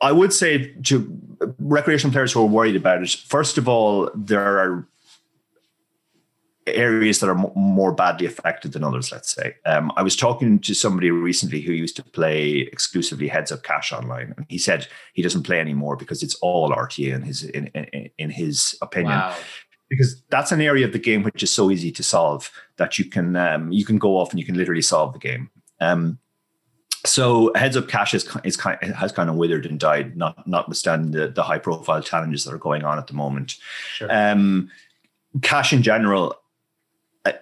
I 0.00 0.12
would 0.12 0.32
say 0.32 0.72
to 0.84 1.18
recreational 1.58 2.12
players 2.12 2.32
who 2.32 2.42
are 2.42 2.46
worried 2.46 2.76
about 2.76 3.02
it, 3.02 3.10
first 3.10 3.58
of 3.58 3.68
all, 3.68 4.10
there 4.14 4.58
are 4.58 4.86
areas 6.66 7.18
that 7.18 7.28
are 7.28 7.52
more 7.56 7.92
badly 7.92 8.26
affected 8.26 8.72
than 8.72 8.84
others, 8.84 9.10
let's 9.10 9.32
say. 9.32 9.56
Um, 9.66 9.92
I 9.96 10.02
was 10.02 10.14
talking 10.14 10.58
to 10.60 10.74
somebody 10.74 11.10
recently 11.10 11.60
who 11.60 11.72
used 11.72 11.96
to 11.96 12.04
play 12.04 12.68
exclusively 12.72 13.28
heads 13.28 13.50
up 13.50 13.62
cash 13.62 13.92
online, 13.92 14.34
and 14.36 14.46
he 14.48 14.58
said 14.58 14.86
he 15.14 15.22
doesn't 15.22 15.42
play 15.42 15.58
anymore 15.58 15.96
because 15.96 16.22
it's 16.22 16.34
all 16.36 16.70
RTA 16.70 17.14
in 17.14 17.22
his 17.22 17.42
in, 17.44 17.66
in, 17.68 18.10
in 18.18 18.30
his 18.30 18.76
opinion. 18.82 19.18
Wow 19.18 19.36
because 19.90 20.22
that's 20.30 20.52
an 20.52 20.60
area 20.60 20.86
of 20.86 20.92
the 20.92 20.98
game 20.98 21.24
which 21.24 21.42
is 21.42 21.50
so 21.50 21.70
easy 21.70 21.90
to 21.90 22.02
solve 22.02 22.50
that 22.76 22.98
you 22.98 23.04
can 23.04 23.36
um, 23.36 23.70
you 23.70 23.84
can 23.84 23.98
go 23.98 24.16
off 24.16 24.30
and 24.30 24.38
you 24.38 24.46
can 24.46 24.56
literally 24.56 24.80
solve 24.80 25.12
the 25.12 25.18
game. 25.18 25.50
Um, 25.80 26.18
so 27.04 27.52
heads 27.54 27.76
up 27.76 27.88
cash 27.88 28.14
is, 28.14 28.28
is 28.44 28.56
kind 28.56 28.78
has 28.82 29.12
kind 29.12 29.30
of 29.30 29.36
withered 29.36 29.66
and 29.66 29.78
died, 29.78 30.16
not 30.16 30.46
notwithstanding 30.46 31.12
the, 31.12 31.28
the 31.28 31.42
high 31.42 31.58
profile 31.58 32.02
challenges 32.02 32.44
that 32.44 32.54
are 32.54 32.58
going 32.58 32.84
on 32.84 32.98
at 32.98 33.06
the 33.06 33.14
moment. 33.14 33.56
Sure. 33.94 34.08
Um, 34.10 34.70
cash 35.42 35.72
in 35.72 35.82
general, 35.82 36.36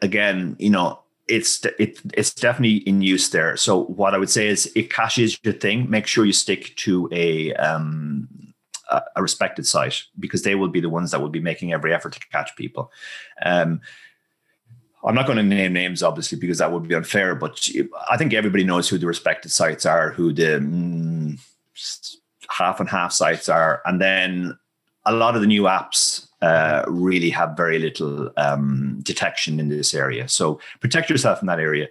again, 0.03 0.57
you 0.59 0.71
know, 0.71 1.01
it's 1.27 1.65
it, 1.79 2.01
it's 2.15 2.33
definitely 2.35 2.79
in 2.89 3.03
use 3.03 3.31
there. 3.31 3.57
So 3.57 3.85
what 3.85 4.15
I 4.15 4.19
would 4.19 4.31
say 4.31 4.49
is, 4.49 4.71
if 4.75 4.89
cash 4.89 5.19
is 5.19 5.39
your 5.43 5.55
thing, 5.55 5.91
make 5.91 6.07
sure 6.07 6.25
you 6.25 6.33
stick 6.33 6.75
to 6.77 7.09
a 7.13 7.53
um, 7.55 8.29
a, 8.89 9.23
respected 9.23 9.67
site 9.67 10.05
because 10.19 10.43
they 10.43 10.55
will 10.55 10.69
be 10.69 10.81
the 10.81 10.89
ones 10.89 11.11
that 11.11 11.21
will 11.21 11.29
be 11.29 11.41
making 11.41 11.73
every 11.73 11.93
effort 11.93 12.15
to 12.15 12.21
catch 12.29 12.55
people. 12.57 12.91
Um, 13.45 13.81
I'm 15.05 15.15
not 15.15 15.27
going 15.27 15.39
to 15.39 15.43
name 15.43 15.73
names, 15.73 16.03
obviously, 16.03 16.39
because 16.39 16.59
that 16.59 16.73
would 16.73 16.89
be 16.89 16.95
unfair. 16.95 17.35
But 17.35 17.69
I 18.11 18.17
think 18.17 18.35
everybody 18.35 18.65
knows 18.65 18.89
who 18.89 18.99
the 18.99 19.07
respected 19.07 19.51
sites 19.51 19.87
are, 19.87 20.11
who 20.11 20.33
the 20.33 20.61
mm, 20.61 21.39
half 22.49 22.81
and 22.81 22.89
half 22.89 23.13
sites 23.13 23.49
are, 23.49 23.81
and 23.85 24.01
then 24.01 24.59
a 25.05 25.13
lot 25.13 25.35
of 25.35 25.41
the 25.41 25.47
new 25.47 25.63
apps 25.63 26.29
uh, 26.43 26.85
really 26.87 27.31
have 27.31 27.57
very 27.57 27.79
little 27.79 28.31
um, 28.37 29.01
detection 29.03 29.59
in 29.59 29.69
this 29.69 29.95
area. 29.95 30.29
So 30.29 30.61
protect 30.81 31.09
yourself 31.09 31.41
in 31.41 31.47
that 31.47 31.59
area. 31.59 31.89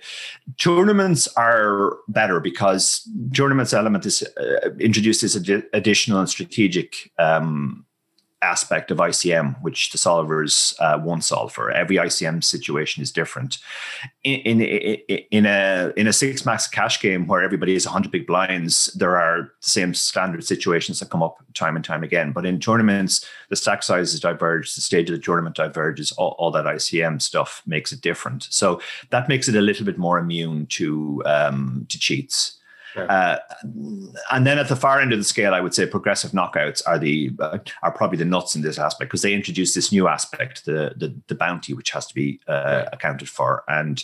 Tournaments 0.57 1.27
are 1.35 1.97
better 2.07 2.39
because 2.39 3.09
tournaments 3.33 3.73
element 3.73 4.05
is 4.05 4.23
uh, 4.37 4.69
introduced 4.79 5.21
this 5.21 5.35
ad- 5.35 5.65
additional 5.73 6.19
and 6.19 6.29
strategic 6.29 7.11
um, 7.17 7.86
aspect 8.41 8.91
of 8.91 8.99
ICM, 8.99 9.61
which 9.61 9.91
the 9.91 9.97
solvers 9.97 10.75
uh, 10.79 10.99
won't 11.03 11.23
solve 11.23 11.51
for. 11.51 11.71
Every 11.71 11.95
ICM 11.95 12.43
situation 12.43 13.01
is 13.01 13.11
different. 13.11 13.57
In, 14.23 14.61
in, 14.61 14.61
in 15.31 15.45
a 15.45 15.91
in 15.97 16.07
a 16.07 16.13
six 16.13 16.45
max 16.45 16.67
cash 16.67 17.01
game 17.01 17.27
where 17.27 17.41
everybody 17.41 17.73
has 17.73 17.85
100 17.85 18.11
big 18.11 18.27
blinds, 18.27 18.87
there 18.95 19.17
are 19.17 19.51
the 19.61 19.69
same 19.69 19.93
standard 19.93 20.43
situations 20.43 20.99
that 20.99 21.09
come 21.09 21.23
up 21.23 21.37
time 21.53 21.75
and 21.75 21.83
time 21.83 22.03
again. 22.03 22.31
But 22.31 22.45
in 22.45 22.59
tournaments, 22.59 23.25
the 23.49 23.55
stack 23.55 23.81
sizes 23.81 24.19
diverge, 24.19 24.75
the 24.75 24.81
stage 24.81 25.09
of 25.09 25.15
the 25.15 25.21
tournament 25.21 25.55
diverges, 25.55 26.11
all, 26.13 26.35
all 26.37 26.51
that 26.51 26.65
ICM 26.65 27.21
stuff 27.21 27.63
makes 27.65 27.91
it 27.91 28.01
different. 28.01 28.47
So 28.51 28.79
that 29.09 29.27
makes 29.27 29.47
it 29.47 29.55
a 29.55 29.61
little 29.61 29.85
bit 29.85 29.97
more 29.97 30.19
immune 30.19 30.67
to 30.67 31.23
um, 31.25 31.85
to 31.89 31.97
cheats. 31.97 32.56
Uh, 32.97 33.37
and 34.31 34.45
then 34.45 34.59
at 34.59 34.69
the 34.69 34.75
far 34.75 34.99
end 34.99 35.13
of 35.13 35.19
the 35.19 35.25
scale, 35.25 35.53
I 35.53 35.61
would 35.61 35.73
say 35.73 35.85
progressive 35.85 36.31
knockouts 36.31 36.81
are 36.85 36.99
the 36.99 37.31
uh, 37.39 37.59
are 37.83 37.91
probably 37.91 38.17
the 38.17 38.25
nuts 38.25 38.55
in 38.55 38.61
this 38.61 38.79
aspect 38.79 39.09
because 39.09 39.21
they 39.21 39.33
introduce 39.33 39.73
this 39.73 39.91
new 39.91 40.07
aspect, 40.07 40.65
the 40.65 40.93
the, 40.97 41.15
the 41.27 41.35
bounty, 41.35 41.73
which 41.73 41.91
has 41.91 42.05
to 42.07 42.13
be 42.13 42.39
uh, 42.47 42.85
accounted 42.91 43.29
for, 43.29 43.63
and 43.67 44.03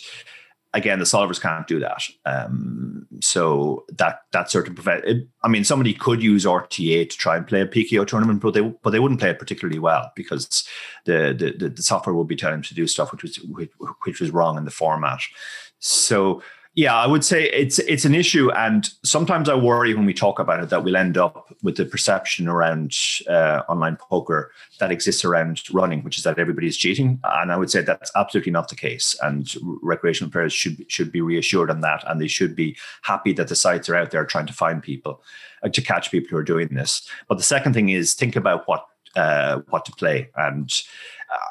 again, 0.74 0.98
the 0.98 1.04
solvers 1.04 1.40
can't 1.40 1.66
do 1.66 1.78
that. 1.78 2.02
Um, 2.26 3.06
so 3.20 3.84
that 3.96 4.22
that 4.32 4.50
sort 4.50 4.68
of 4.68 4.74
prevent. 4.74 5.04
It, 5.04 5.28
I 5.42 5.48
mean, 5.48 5.64
somebody 5.64 5.94
could 5.94 6.22
use 6.22 6.44
RTA 6.44 7.08
to 7.08 7.16
try 7.16 7.36
and 7.36 7.46
play 7.46 7.62
a 7.62 7.66
PKO 7.66 8.06
tournament, 8.06 8.42
but 8.42 8.52
they 8.52 8.60
but 8.60 8.90
they 8.90 8.98
wouldn't 8.98 9.20
play 9.20 9.30
it 9.30 9.38
particularly 9.38 9.78
well 9.78 10.12
because 10.14 10.68
the 11.06 11.34
the, 11.58 11.68
the 11.68 11.82
software 11.82 12.14
would 12.14 12.28
be 12.28 12.36
telling 12.36 12.56
them 12.56 12.62
to 12.64 12.74
do 12.74 12.86
stuff 12.86 13.12
which 13.12 13.22
was 13.22 13.36
which, 13.48 13.70
which 14.04 14.20
was 14.20 14.32
wrong 14.32 14.58
in 14.58 14.64
the 14.64 14.70
format. 14.70 15.20
So 15.78 16.42
yeah, 16.76 16.96
I 16.96 17.06
would 17.06 17.24
say 17.24 17.44
it's 17.50 17.78
it's 17.78 18.04
an 18.04 18.16
issue, 18.16 18.50
and 18.50 18.88
sometimes 19.04 19.48
I 19.48 19.54
worry 19.54 19.94
when 19.94 20.06
we 20.06 20.14
talk 20.14 20.40
about 20.40 20.60
it 20.60 20.70
that 20.70 20.82
we'll 20.82 20.96
end 20.96 21.16
up 21.16 21.54
with 21.62 21.76
the 21.76 21.84
perception 21.84 22.48
around 22.48 22.92
uh, 23.28 23.62
online 23.68 23.96
poker 23.96 24.50
that 24.80 24.90
exists 24.90 25.24
around 25.24 25.62
running, 25.72 26.02
which 26.02 26.18
is 26.18 26.24
that 26.24 26.38
everybody's 26.38 26.76
cheating, 26.76 27.20
and 27.22 27.52
I 27.52 27.56
would 27.56 27.70
say 27.70 27.82
that's 27.82 28.10
absolutely 28.16 28.50
not 28.50 28.68
the 28.68 28.74
case. 28.76 29.16
And 29.22 29.54
recreational 29.82 30.32
players 30.32 30.52
should 30.52 30.84
should 30.90 31.12
be 31.12 31.20
reassured 31.20 31.70
on 31.70 31.80
that, 31.82 32.02
and 32.08 32.20
they 32.20 32.26
should 32.26 32.56
be 32.56 32.76
happy 33.02 33.32
that 33.34 33.46
the 33.46 33.56
sites 33.56 33.88
are 33.88 33.94
out 33.94 34.10
there 34.10 34.24
trying 34.24 34.46
to 34.46 34.52
find 34.52 34.82
people 34.82 35.22
uh, 35.62 35.68
to 35.68 35.80
catch 35.80 36.10
people 36.10 36.30
who 36.30 36.36
are 36.38 36.42
doing 36.42 36.68
this. 36.72 37.08
But 37.28 37.38
the 37.38 37.44
second 37.44 37.74
thing 37.74 37.90
is 37.90 38.14
think 38.14 38.34
about 38.34 38.66
what 38.66 38.84
uh, 39.14 39.60
what 39.68 39.84
to 39.84 39.92
play. 39.92 40.30
And 40.36 40.72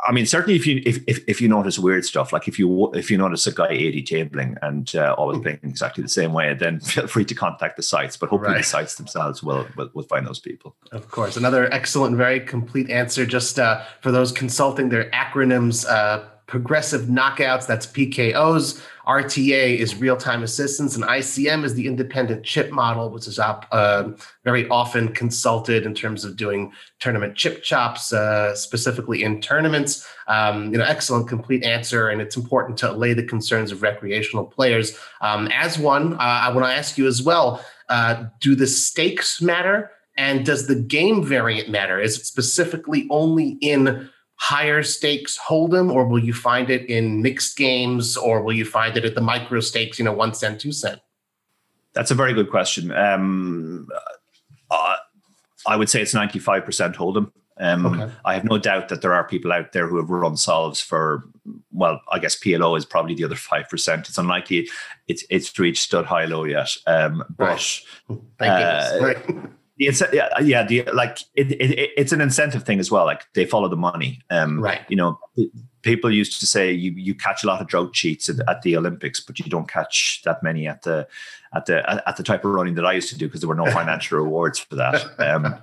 I 0.07 0.11
mean, 0.11 0.25
certainly 0.25 0.55
if 0.55 0.67
you 0.67 0.81
if, 0.85 0.99
if, 1.07 1.23
if 1.27 1.41
you 1.41 1.47
notice 1.47 1.79
weird 1.79 2.05
stuff, 2.05 2.33
like 2.33 2.47
if 2.47 2.59
you 2.59 2.91
if 2.93 3.09
you 3.09 3.17
notice 3.17 3.47
a 3.47 3.53
guy 3.53 3.69
80 3.69 4.03
tabling 4.03 4.57
and 4.61 4.93
uh, 4.95 5.15
always 5.17 5.39
playing 5.39 5.59
exactly 5.63 6.01
the 6.01 6.09
same 6.09 6.33
way, 6.33 6.53
then 6.53 6.79
feel 6.93 7.07
free 7.07 7.25
to 7.25 7.35
contact 7.35 7.77
the 7.77 7.83
sites. 7.83 8.17
But 8.17 8.29
hopefully 8.29 8.53
right. 8.53 8.63
the 8.63 8.67
sites 8.67 8.95
themselves 8.95 9.41
will, 9.41 9.65
will, 9.77 9.89
will 9.93 10.03
find 10.03 10.27
those 10.27 10.39
people. 10.39 10.75
Of 10.91 11.09
course, 11.09 11.37
another 11.37 11.71
excellent, 11.73 12.17
very 12.17 12.39
complete 12.39 12.89
answer. 12.89 13.25
Just 13.25 13.59
uh, 13.59 13.83
for 14.01 14.11
those 14.11 14.31
consulting 14.31 14.89
their 14.89 15.09
acronyms. 15.11 15.87
Uh, 15.87 16.25
progressive 16.53 17.07
knockouts, 17.07 17.65
that's 17.65 17.87
PKOs. 17.87 18.79
RTA 19.07 19.75
is 19.75 19.95
real 19.95 20.15
time 20.15 20.43
assistance, 20.43 20.95
and 20.95 21.03
ICM 21.03 21.63
is 21.63 21.73
the 21.73 21.87
independent 21.87 22.45
chip 22.45 22.71
model, 22.71 23.09
which 23.09 23.27
is 23.27 23.39
uh, 23.39 24.11
very 24.43 24.69
often 24.69 25.07
consulted 25.15 25.83
in 25.87 25.95
terms 25.95 26.23
of 26.23 26.37
doing 26.37 26.71
tournament 26.99 27.35
chip 27.35 27.63
chops, 27.63 28.13
uh, 28.13 28.53
specifically 28.53 29.23
in 29.23 29.41
tournaments. 29.41 30.07
Um, 30.27 30.71
you 30.71 30.77
know, 30.77 30.85
excellent, 30.85 31.27
complete 31.27 31.63
answer, 31.63 32.09
and 32.09 32.21
it's 32.21 32.37
important 32.37 32.77
to 32.77 32.91
allay 32.91 33.13
the 33.13 33.23
concerns 33.23 33.71
of 33.71 33.81
recreational 33.81 34.45
players. 34.45 34.95
Um, 35.21 35.47
as 35.47 35.79
one, 35.79 36.13
uh, 36.13 36.17
I 36.19 36.53
want 36.53 36.67
to 36.67 36.71
ask 36.71 36.99
you 36.99 37.07
as 37.07 37.23
well: 37.23 37.65
uh, 37.89 38.25
Do 38.41 38.53
the 38.53 38.67
stakes 38.67 39.41
matter? 39.41 39.89
And 40.15 40.45
does 40.45 40.67
the 40.67 40.75
game 40.75 41.25
variant 41.25 41.69
matter? 41.69 41.99
Is 41.99 42.19
it 42.19 42.25
specifically 42.27 43.07
only 43.09 43.57
in 43.61 44.11
higher 44.43 44.83
stakes 44.83 45.39
hold'em, 45.39 45.89
or 45.89 46.05
will 46.05 46.21
you 46.21 46.33
find 46.33 46.69
it 46.69 46.89
in 46.89 47.21
mixed 47.21 47.55
games, 47.55 48.17
or 48.17 48.43
will 48.43 48.51
you 48.51 48.65
find 48.65 48.97
it 48.97 49.05
at 49.05 49.15
the 49.15 49.21
micro 49.21 49.61
stakes, 49.61 49.97
you 49.97 50.03
know, 50.03 50.11
one 50.11 50.33
cent, 50.33 50.59
two 50.59 50.73
cent? 50.73 50.99
That's 51.93 52.11
a 52.11 52.15
very 52.15 52.33
good 52.33 52.49
question. 52.49 52.91
Um, 52.91 53.87
uh, 54.69 54.95
I 55.65 55.77
would 55.77 55.89
say 55.89 56.01
it's 56.01 56.13
95% 56.13 56.93
hold'em. 56.95 57.31
Um, 57.57 57.85
okay. 57.85 58.13
I 58.25 58.33
have 58.33 58.43
no 58.43 58.57
doubt 58.57 58.89
that 58.89 59.01
there 59.01 59.13
are 59.13 59.25
people 59.25 59.53
out 59.53 59.71
there 59.71 59.87
who 59.87 59.95
have 59.95 60.09
run 60.09 60.35
solves 60.35 60.81
for, 60.81 61.23
well, 61.71 62.01
I 62.11 62.19
guess 62.19 62.37
PLO 62.37 62.77
is 62.77 62.83
probably 62.83 63.15
the 63.15 63.23
other 63.23 63.35
5%. 63.35 63.99
It's 64.09 64.17
unlikely 64.17 64.67
it's, 65.07 65.23
it's 65.29 65.57
reached 65.57 65.83
stud 65.83 66.05
high 66.05 66.25
low 66.25 66.43
yet. 66.43 66.75
Um, 66.85 67.23
but 67.37 67.79
right. 68.09 68.19
Uh, 68.41 68.97
right 68.99 69.25
it's 69.77 70.03
yeah, 70.13 70.29
yeah 70.39 70.63
the 70.63 70.83
like 70.93 71.19
it, 71.35 71.51
it, 71.51 71.91
it's 71.97 72.11
an 72.11 72.21
incentive 72.21 72.63
thing 72.63 72.79
as 72.79 72.91
well 72.91 73.05
like 73.05 73.25
they 73.33 73.45
follow 73.45 73.67
the 73.67 73.75
money. 73.75 74.21
Um 74.29 74.61
right. 74.61 74.81
you 74.87 74.95
know 74.95 75.19
people 75.81 76.11
used 76.11 76.39
to 76.39 76.45
say 76.45 76.71
you 76.71 76.91
you 76.91 77.15
catch 77.15 77.43
a 77.43 77.47
lot 77.47 77.61
of 77.61 77.67
drug 77.67 77.93
cheats 77.93 78.29
at, 78.29 78.37
at 78.47 78.61
the 78.61 78.77
olympics 78.77 79.19
but 79.19 79.37
you 79.39 79.45
don't 79.45 79.67
catch 79.67 80.21
that 80.23 80.41
many 80.41 80.67
at 80.67 80.81
the 80.83 81.07
at 81.53 81.65
the 81.65 82.07
at 82.07 82.15
the 82.17 82.23
type 82.23 82.45
of 82.45 82.51
running 82.51 82.75
that 82.75 82.85
i 82.85 82.93
used 82.93 83.09
to 83.09 83.17
do 83.17 83.27
because 83.27 83.41
there 83.41 83.49
were 83.49 83.55
no 83.55 83.65
financial 83.71 84.17
rewards 84.17 84.59
for 84.59 84.75
that. 84.75 85.03
Um 85.19 85.55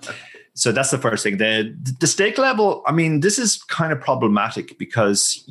so 0.55 0.73
that's 0.73 0.91
the 0.91 0.99
first 0.99 1.23
thing. 1.23 1.39
The 1.39 1.75
the 2.01 2.07
stake 2.07 2.39
level 2.39 2.83
i 2.87 2.93
mean 2.93 3.21
this 3.21 3.39
is 3.39 3.63
kind 3.65 3.93
of 3.93 4.01
problematic 4.01 4.77
because 4.79 5.49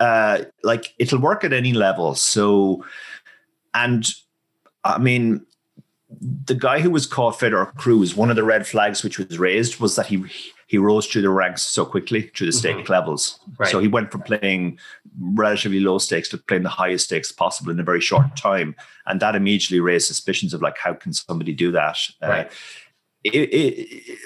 uh 0.00 0.44
like 0.62 0.94
it'll 0.98 1.20
work 1.20 1.44
at 1.44 1.52
any 1.52 1.72
level. 1.72 2.14
So 2.14 2.84
and 3.74 4.06
i 4.82 4.98
mean 4.98 5.46
the 6.20 6.54
guy 6.54 6.80
who 6.80 6.90
was 6.90 7.06
caught 7.06 7.38
Fedor 7.38 7.72
Kruse, 7.76 8.16
one 8.16 8.30
of 8.30 8.36
the 8.36 8.44
red 8.44 8.66
flags 8.66 9.02
which 9.02 9.18
was 9.18 9.38
raised 9.38 9.80
was 9.80 9.96
that 9.96 10.06
he 10.06 10.24
he 10.66 10.78
rose 10.78 11.06
through 11.06 11.22
the 11.22 11.30
ranks 11.30 11.62
so 11.62 11.84
quickly 11.84 12.22
through 12.34 12.46
the 12.46 12.52
stake 12.52 12.76
mm-hmm. 12.76 12.92
levels. 12.92 13.38
Right. 13.58 13.70
So 13.70 13.80
he 13.80 13.88
went 13.88 14.10
from 14.10 14.22
playing 14.22 14.78
relatively 15.20 15.80
low 15.80 15.98
stakes 15.98 16.28
to 16.30 16.38
playing 16.38 16.62
the 16.62 16.68
highest 16.68 17.04
stakes 17.04 17.30
possible 17.30 17.70
in 17.70 17.78
a 17.78 17.84
very 17.84 18.00
short 18.00 18.36
time, 18.36 18.74
and 19.06 19.20
that 19.20 19.36
immediately 19.36 19.80
raised 19.80 20.06
suspicions 20.06 20.54
of 20.54 20.62
like 20.62 20.78
how 20.78 20.94
can 20.94 21.12
somebody 21.12 21.52
do 21.52 21.70
that? 21.72 21.98
Uh, 22.22 22.28
right. 22.28 22.46
Uh, 22.46 22.50
it, 23.24 23.54
it, 23.54 24.18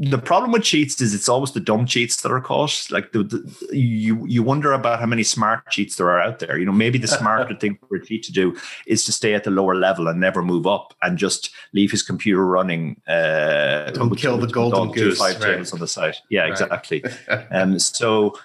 the 0.00 0.18
problem 0.18 0.50
with 0.50 0.62
cheats 0.62 0.98
is 1.02 1.12
it's 1.12 1.28
always 1.28 1.52
the 1.52 1.60
dumb 1.60 1.84
cheats 1.84 2.22
that 2.22 2.32
are 2.32 2.40
caught. 2.40 2.86
Like 2.90 3.12
the, 3.12 3.22
the, 3.22 3.76
you 3.76 4.24
you 4.24 4.42
wonder 4.42 4.72
about 4.72 4.98
how 4.98 5.04
many 5.04 5.22
smart 5.22 5.68
cheats 5.70 5.96
there 5.96 6.08
are 6.08 6.20
out 6.20 6.38
there. 6.38 6.56
You 6.56 6.64
know, 6.64 6.72
maybe 6.72 6.98
the 6.98 7.06
smarter 7.06 7.54
thing 7.60 7.78
for 7.86 7.96
a 7.96 8.04
cheat 8.04 8.22
to 8.24 8.32
do 8.32 8.56
is 8.86 9.04
to 9.04 9.12
stay 9.12 9.34
at 9.34 9.44
the 9.44 9.50
lower 9.50 9.74
level 9.74 10.08
and 10.08 10.18
never 10.18 10.40
move 10.40 10.66
up 10.66 10.94
and 11.02 11.18
just 11.18 11.50
leave 11.74 11.90
his 11.90 12.02
computer 12.02 12.46
running. 12.46 12.98
Uh, 13.06 13.90
Don't 13.90 14.16
kill 14.16 14.38
the 14.38 14.46
golden 14.46 14.90
goose. 14.90 15.18
Five 15.18 15.38
right. 15.40 15.50
tables 15.50 15.74
on 15.74 15.80
the 15.80 15.88
side. 15.88 16.16
Yeah, 16.30 16.42
right. 16.42 16.50
exactly. 16.50 17.04
um, 17.50 17.78
so. 17.78 18.38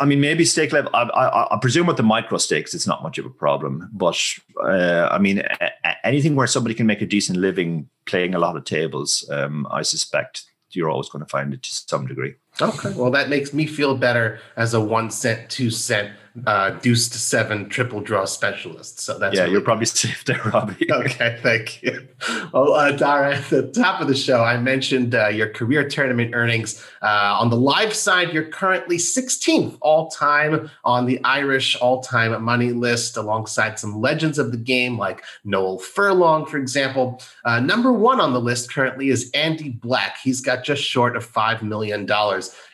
I 0.00 0.04
mean, 0.04 0.20
maybe 0.20 0.44
stake 0.44 0.72
level. 0.72 0.90
I, 0.94 1.02
I, 1.02 1.54
I, 1.54 1.58
presume 1.60 1.86
with 1.86 1.96
the 1.96 2.02
micro 2.02 2.38
stakes, 2.38 2.74
it's 2.74 2.86
not 2.86 3.02
much 3.02 3.18
of 3.18 3.26
a 3.26 3.30
problem. 3.30 3.88
But 3.92 4.18
uh, 4.62 5.08
I 5.10 5.18
mean, 5.18 5.38
a, 5.38 5.70
anything 6.04 6.34
where 6.34 6.46
somebody 6.46 6.74
can 6.74 6.86
make 6.86 7.02
a 7.02 7.06
decent 7.06 7.38
living 7.38 7.88
playing 8.06 8.34
a 8.34 8.38
lot 8.38 8.56
of 8.56 8.64
tables, 8.64 9.28
um, 9.30 9.66
I 9.70 9.82
suspect 9.82 10.44
you're 10.70 10.90
always 10.90 11.08
going 11.08 11.24
to 11.24 11.28
find 11.28 11.52
it 11.54 11.62
to 11.62 11.70
some 11.70 12.06
degree. 12.06 12.34
Okay, 12.60 12.92
well, 12.94 13.10
that 13.10 13.28
makes 13.28 13.52
me 13.52 13.66
feel 13.66 13.96
better 13.96 14.40
as 14.56 14.74
a 14.74 14.80
one 14.80 15.10
cent, 15.10 15.50
two 15.50 15.70
cent 15.70 16.10
uh, 16.46 16.70
deuce 16.70 17.08
to 17.08 17.18
seven 17.18 17.68
triple 17.68 18.00
draw 18.00 18.24
specialist. 18.24 19.00
So 19.00 19.18
that's 19.18 19.34
yeah, 19.34 19.42
really 19.42 19.52
you're 19.52 19.60
probably 19.60 19.86
safe 19.86 20.24
there, 20.24 20.40
Robbie. 20.44 20.90
okay, 20.90 21.38
thank 21.42 21.82
you. 21.82 22.06
Well, 22.52 22.74
uh, 22.74 22.92
Dara, 22.92 23.36
at 23.36 23.50
the 23.50 23.68
top 23.68 24.00
of 24.00 24.08
the 24.08 24.14
show, 24.14 24.42
I 24.42 24.56
mentioned 24.58 25.14
uh, 25.14 25.28
your 25.28 25.48
career 25.48 25.88
tournament 25.88 26.34
earnings. 26.34 26.84
Uh, 27.02 27.36
on 27.40 27.50
the 27.50 27.56
live 27.56 27.94
side, 27.94 28.32
you're 28.32 28.44
currently 28.44 28.96
16th 28.96 29.76
all 29.80 30.08
time 30.08 30.70
on 30.84 31.06
the 31.06 31.22
Irish 31.24 31.76
all 31.76 32.00
time 32.00 32.40
money 32.42 32.72
list, 32.72 33.16
alongside 33.16 33.78
some 33.78 34.00
legends 34.00 34.38
of 34.38 34.52
the 34.52 34.58
game 34.58 34.98
like 34.98 35.24
Noel 35.44 35.78
Furlong, 35.78 36.46
for 36.46 36.58
example. 36.58 37.20
Uh, 37.44 37.60
number 37.60 37.92
one 37.92 38.20
on 38.20 38.32
the 38.32 38.40
list 38.40 38.72
currently 38.72 39.08
is 39.08 39.30
Andy 39.34 39.70
Black. 39.70 40.18
He's 40.22 40.40
got 40.40 40.64
just 40.64 40.82
short 40.82 41.16
of 41.16 41.30
$5 41.30 41.62
million. 41.62 42.06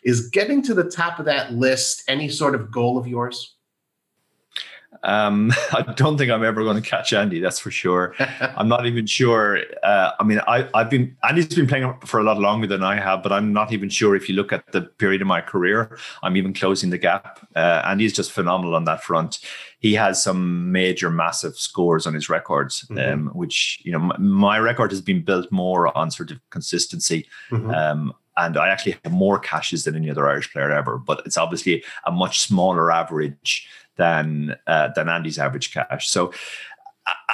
Is 0.07 0.29
getting 0.31 0.62
to 0.62 0.73
the 0.73 0.85
top 0.85 1.19
of 1.19 1.25
that 1.25 1.53
list 1.53 2.05
any 2.07 2.29
sort 2.29 2.55
of 2.55 2.71
goal 2.71 2.97
of 2.97 3.09
yours? 3.09 3.57
Um, 5.03 5.53
I 5.73 5.83
don't 5.97 6.16
think 6.16 6.31
I'm 6.31 6.45
ever 6.45 6.62
going 6.62 6.81
to 6.81 6.88
catch 6.88 7.12
Andy. 7.12 7.40
That's 7.40 7.59
for 7.59 7.73
sure. 7.73 8.14
I'm 8.40 8.69
not 8.69 8.87
even 8.87 9.07
sure. 9.07 9.59
Uh, 9.83 10.12
I 10.21 10.23
mean, 10.23 10.40
I, 10.47 10.69
have 10.77 10.90
been 10.90 11.16
Andy's 11.29 11.53
been 11.53 11.66
playing 11.66 11.92
for 12.05 12.21
a 12.21 12.23
lot 12.23 12.38
longer 12.38 12.69
than 12.69 12.85
I 12.85 13.01
have, 13.01 13.21
but 13.25 13.33
I'm 13.33 13.53
not 13.53 13.73
even 13.73 13.88
sure 13.88 14.14
if 14.14 14.29
you 14.29 14.37
look 14.37 14.53
at 14.53 14.71
the 14.71 14.83
period 14.83 15.23
of 15.23 15.27
my 15.27 15.40
career, 15.40 15.99
I'm 16.23 16.37
even 16.37 16.55
closing 16.55 16.90
the 16.90 16.99
gap. 16.99 17.45
Uh, 17.57 17.83
Andy's 17.85 18.12
just 18.12 18.31
phenomenal 18.31 18.77
on 18.77 18.85
that 18.85 19.03
front. 19.03 19.40
He 19.81 19.95
has 19.95 20.23
some 20.23 20.71
major, 20.71 21.11
massive 21.11 21.57
scores 21.57 22.07
on 22.07 22.14
his 22.14 22.29
records, 22.29 22.87
mm-hmm. 22.88 23.12
um, 23.12 23.27
which 23.35 23.81
you 23.83 23.90
know 23.90 23.99
my, 23.99 24.16
my, 24.19 24.59
record 24.61 24.92
has 24.92 25.01
been 25.01 25.25
built 25.25 25.51
more 25.51 25.97
on 25.99 26.12
sort 26.12 26.31
of 26.31 26.38
consistency. 26.51 27.27
Mm-hmm. 27.51 27.71
Um, 27.71 28.14
and 28.37 28.57
I 28.57 28.68
actually 28.68 28.96
have 29.05 29.12
more 29.12 29.38
cashes 29.38 29.85
than 29.85 29.96
any 29.96 30.11
other 30.11 30.29
Irish 30.29 30.53
player 30.53 30.70
ever, 30.70 30.99
but 30.99 31.22
it's 31.27 31.37
obviously 31.37 31.85
a 32.05 32.12
much 32.12 32.40
smaller 32.40 32.90
average 32.90 33.68
than 33.96 34.57
uh, 34.66 34.88
than 34.94 35.09
Andy's 35.09 35.38
average 35.38 35.72
cash. 35.72 36.09
So, 36.09 36.33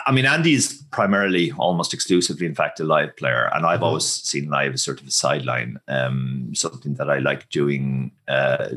I 0.06 0.12
mean, 0.12 0.26
Andy's 0.26 0.82
primarily, 0.84 1.52
almost 1.52 1.94
exclusively, 1.94 2.46
in 2.46 2.54
fact, 2.54 2.80
a 2.80 2.84
live 2.84 3.16
player, 3.16 3.50
and 3.54 3.66
I've 3.66 3.76
mm-hmm. 3.76 3.84
always 3.84 4.06
seen 4.06 4.48
live 4.48 4.74
as 4.74 4.82
sort 4.82 5.00
of 5.00 5.06
a 5.06 5.10
sideline, 5.10 5.80
um, 5.88 6.50
something 6.54 6.94
that 6.94 7.10
I 7.10 7.18
like 7.18 7.48
doing 7.48 8.12
uh, 8.28 8.68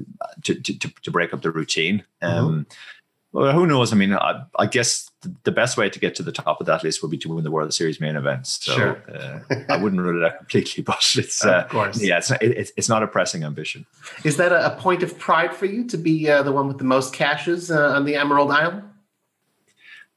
to, 0.43 0.55
to, 0.55 0.89
to 1.03 1.11
break 1.11 1.33
up 1.33 1.41
the 1.41 1.51
routine. 1.51 2.03
Mm-hmm. 2.23 2.38
Um, 2.38 2.49
mm-hmm. 2.49 2.61
Well, 3.36 3.52
who 3.52 3.67
knows? 3.67 3.91
I 3.91 3.98
mean, 3.98 4.13
I, 4.13 4.45
I, 4.58 4.65
guess 4.65 5.12
the 5.43 5.52
best 5.52 5.76
way 5.76 5.89
to 5.89 6.00
get 6.00 6.15
to 6.15 6.24
the 6.24 6.32
top 6.32 6.62
of 6.62 6.67
that 6.67 6.86
list 6.86 7.02
would 7.02 7.12
be 7.12 7.17
to 7.17 7.28
win 7.28 7.43
the 7.43 7.52
World 7.52 7.74
Series 7.74 8.00
main 8.00 8.15
events. 8.15 8.63
So 8.63 8.74
sure. 8.74 9.04
uh, 9.13 9.39
I 9.67 9.76
wouldn't 9.76 10.02
rule 10.02 10.24
it 10.24 10.26
out 10.26 10.38
completely, 10.38 10.84
but 10.86 11.06
it's 11.17 11.43
uh, 11.43 11.63
of 11.63 11.69
course, 11.69 12.02
yeah, 12.02 12.19
it's, 12.19 12.32
it, 12.32 12.71
it's 12.78 12.88
not 12.88 13.04
a 13.04 13.08
pressing 13.08 13.43
ambition. 13.43 13.86
Is 14.24 14.38
that 14.38 14.54
a, 14.54 14.74
a 14.74 14.80
point 14.80 15.04
of 15.04 15.19
pride 15.19 15.54
for 15.54 15.65
you 15.65 15.86
to 15.86 15.98
be 15.98 16.30
uh, 16.30 16.43
the 16.43 16.54
one 16.54 16.69
with 16.69 16.78
the 16.78 16.86
most 16.86 17.13
cashes 17.13 17.69
uh, 17.69 17.89
on 17.89 18.06
the 18.06 18.15
Emerald 18.15 18.52
Isle? 18.52 18.82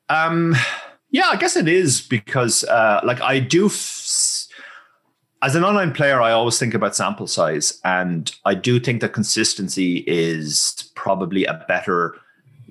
Um, 0.09 0.55
yeah, 1.11 1.27
I 1.27 1.35
guess 1.35 1.57
it 1.57 1.67
is 1.67 2.01
because, 2.01 2.63
uh, 2.63 3.01
like, 3.03 3.21
I 3.21 3.41
do. 3.41 3.67
F- 3.67 4.47
as 5.43 5.57
an 5.57 5.65
online 5.65 5.93
player, 5.93 6.23
I 6.23 6.31
always 6.31 6.57
think 6.57 6.73
about 6.73 6.95
sample 6.95 7.27
size, 7.27 7.81
and 7.85 8.33
I 8.45 8.55
do 8.55 8.79
think 8.79 9.01
that 9.01 9.13
consistency 9.13 10.05
is 10.07 10.93
probably 10.95 11.45
a 11.47 11.65
better 11.67 12.15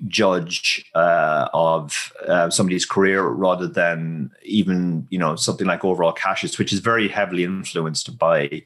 judge 0.06 0.84
uh, 0.94 1.48
of 1.52 2.12
uh, 2.26 2.50
somebody's 2.50 2.84
career 2.84 3.26
rather 3.26 3.66
than 3.66 4.30
even 4.44 5.06
you 5.10 5.18
know 5.18 5.36
something 5.36 5.66
like 5.66 5.84
overall 5.84 6.12
cashes, 6.12 6.58
which 6.58 6.72
is 6.72 6.80
very 6.80 7.08
heavily 7.08 7.44
influenced 7.44 8.18
by 8.18 8.62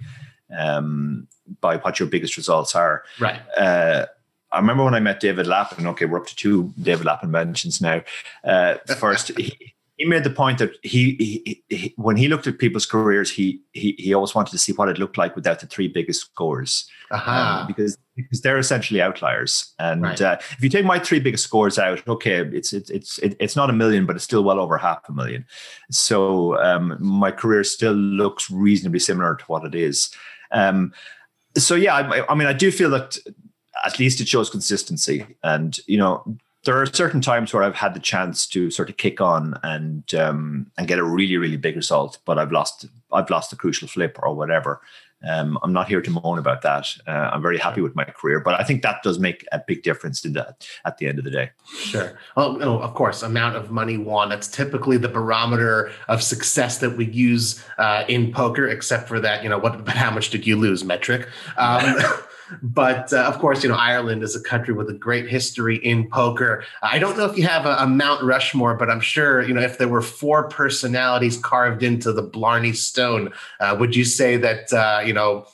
um, 0.56 1.26
by 1.60 1.76
what 1.76 1.98
your 1.98 2.08
biggest 2.08 2.36
results 2.36 2.74
are. 2.74 3.04
Right. 3.18 3.40
Uh, 3.56 4.06
I 4.50 4.58
remember 4.58 4.84
when 4.84 4.94
I 4.94 5.00
met 5.00 5.20
David 5.20 5.46
Lappin. 5.46 5.86
Okay, 5.86 6.04
we're 6.04 6.20
up 6.20 6.26
to 6.26 6.36
two 6.36 6.74
David 6.80 7.06
Lappin 7.06 7.30
mentions 7.30 7.80
now. 7.80 8.02
Uh, 8.44 8.74
first, 8.98 9.28
he, 9.38 9.71
he 10.02 10.08
made 10.08 10.24
the 10.24 10.30
point 10.30 10.58
that 10.58 10.72
he, 10.82 11.14
he, 11.14 11.62
he, 11.68 11.94
when 11.96 12.16
he 12.16 12.26
looked 12.26 12.48
at 12.48 12.58
people's 12.58 12.86
careers, 12.86 13.30
he, 13.30 13.60
he 13.72 13.94
he 14.00 14.12
always 14.12 14.34
wanted 14.34 14.50
to 14.50 14.58
see 14.58 14.72
what 14.72 14.88
it 14.88 14.98
looked 14.98 15.16
like 15.16 15.36
without 15.36 15.60
the 15.60 15.66
three 15.68 15.86
biggest 15.86 16.22
scores, 16.22 16.90
uh-huh. 17.12 17.60
um, 17.60 17.66
because 17.68 17.96
because 18.16 18.40
they're 18.40 18.58
essentially 18.58 19.00
outliers. 19.00 19.72
And 19.78 20.02
right. 20.02 20.20
uh, 20.20 20.38
if 20.40 20.58
you 20.60 20.68
take 20.68 20.84
my 20.84 20.98
three 20.98 21.20
biggest 21.20 21.44
scores 21.44 21.78
out, 21.78 22.02
okay, 22.08 22.38
it's 22.38 22.72
it's 22.72 22.90
it's 22.90 23.18
it's 23.22 23.54
not 23.54 23.70
a 23.70 23.72
million, 23.72 24.04
but 24.04 24.16
it's 24.16 24.24
still 24.24 24.42
well 24.42 24.58
over 24.58 24.76
half 24.76 25.08
a 25.08 25.12
million. 25.12 25.46
So 25.92 26.60
um, 26.60 26.96
my 26.98 27.30
career 27.30 27.62
still 27.62 27.94
looks 27.94 28.50
reasonably 28.50 28.98
similar 28.98 29.36
to 29.36 29.44
what 29.44 29.64
it 29.64 29.76
is. 29.76 30.10
Um, 30.50 30.92
so 31.56 31.76
yeah, 31.76 31.94
I, 31.94 32.26
I 32.28 32.34
mean, 32.34 32.48
I 32.48 32.54
do 32.54 32.72
feel 32.72 32.90
that 32.90 33.18
at 33.86 34.00
least 34.00 34.20
it 34.20 34.26
shows 34.26 34.50
consistency, 34.50 35.26
and 35.44 35.78
you 35.86 35.98
know, 35.98 36.24
there 36.64 36.80
are 36.80 36.86
certain 36.86 37.20
times 37.20 37.52
where 37.52 37.62
I've 37.62 37.74
had 37.74 37.94
the 37.94 38.00
chance 38.00 38.46
to 38.48 38.70
sort 38.70 38.88
of 38.88 38.96
kick 38.96 39.20
on 39.20 39.54
and 39.62 40.14
um, 40.14 40.70
and 40.78 40.86
get 40.86 40.98
a 40.98 41.04
really 41.04 41.36
really 41.36 41.56
big 41.56 41.76
result, 41.76 42.18
but 42.24 42.38
I've 42.38 42.52
lost 42.52 42.86
I've 43.12 43.30
lost 43.30 43.52
a 43.52 43.56
crucial 43.56 43.88
flip 43.88 44.18
or 44.22 44.34
whatever. 44.34 44.80
Um, 45.24 45.58
I'm 45.62 45.72
not 45.72 45.88
here 45.88 46.00
to 46.00 46.10
moan 46.10 46.38
about 46.38 46.62
that. 46.62 46.88
Uh, 47.06 47.30
I'm 47.32 47.42
very 47.42 47.58
happy 47.58 47.80
with 47.80 47.94
my 47.94 48.04
career, 48.04 48.40
but 48.40 48.58
I 48.58 48.64
think 48.64 48.82
that 48.82 49.02
does 49.02 49.18
make 49.18 49.46
a 49.52 49.62
big 49.64 49.82
difference 49.82 50.24
in 50.24 50.32
that 50.32 50.66
at 50.84 50.98
the 50.98 51.06
end 51.06 51.18
of 51.18 51.24
the 51.24 51.30
day. 51.30 51.50
Sure. 51.76 52.18
Well, 52.36 52.82
of 52.82 52.94
course, 52.94 53.22
amount 53.22 53.56
of 53.56 53.70
money 53.70 53.98
won. 53.98 54.30
That's 54.30 54.48
typically 54.48 54.96
the 54.96 55.08
barometer 55.08 55.92
of 56.08 56.22
success 56.22 56.78
that 56.78 56.96
we 56.96 57.06
use 57.06 57.62
uh, 57.78 58.04
in 58.08 58.32
poker, 58.32 58.66
except 58.66 59.06
for 59.06 59.20
that, 59.20 59.44
you 59.44 59.48
know, 59.48 59.58
what, 59.58 59.84
but 59.84 59.94
how 59.96 60.10
much 60.10 60.30
did 60.30 60.44
you 60.44 60.56
lose 60.56 60.82
metric? 60.82 61.28
Um, 61.56 61.98
But 62.62 63.12
uh, 63.12 63.22
of 63.22 63.38
course, 63.38 63.62
you 63.62 63.68
know, 63.68 63.76
Ireland 63.76 64.22
is 64.22 64.36
a 64.36 64.40
country 64.40 64.74
with 64.74 64.88
a 64.90 64.94
great 64.94 65.28
history 65.28 65.76
in 65.76 66.08
poker. 66.08 66.64
I 66.82 66.98
don't 66.98 67.16
know 67.16 67.26
if 67.26 67.36
you 67.36 67.46
have 67.46 67.66
a, 67.66 67.76
a, 67.78 67.86
Mount 67.86 68.22
Rushmore, 68.22 68.74
but 68.74 68.90
I'm 68.90 69.00
sure, 69.00 69.42
you 69.42 69.54
know, 69.54 69.60
if 69.60 69.78
there 69.78 69.88
were 69.88 70.02
four 70.02 70.48
personalities 70.48 71.36
carved 71.36 71.82
into 71.82 72.12
the 72.12 72.22
Blarney 72.22 72.72
Stone, 72.72 73.32
uh, 73.60 73.76
would 73.78 73.94
you 73.94 74.04
say 74.04 74.36
that, 74.38 74.72
uh, 74.72 75.02
you 75.04 75.12
know, 75.12 75.46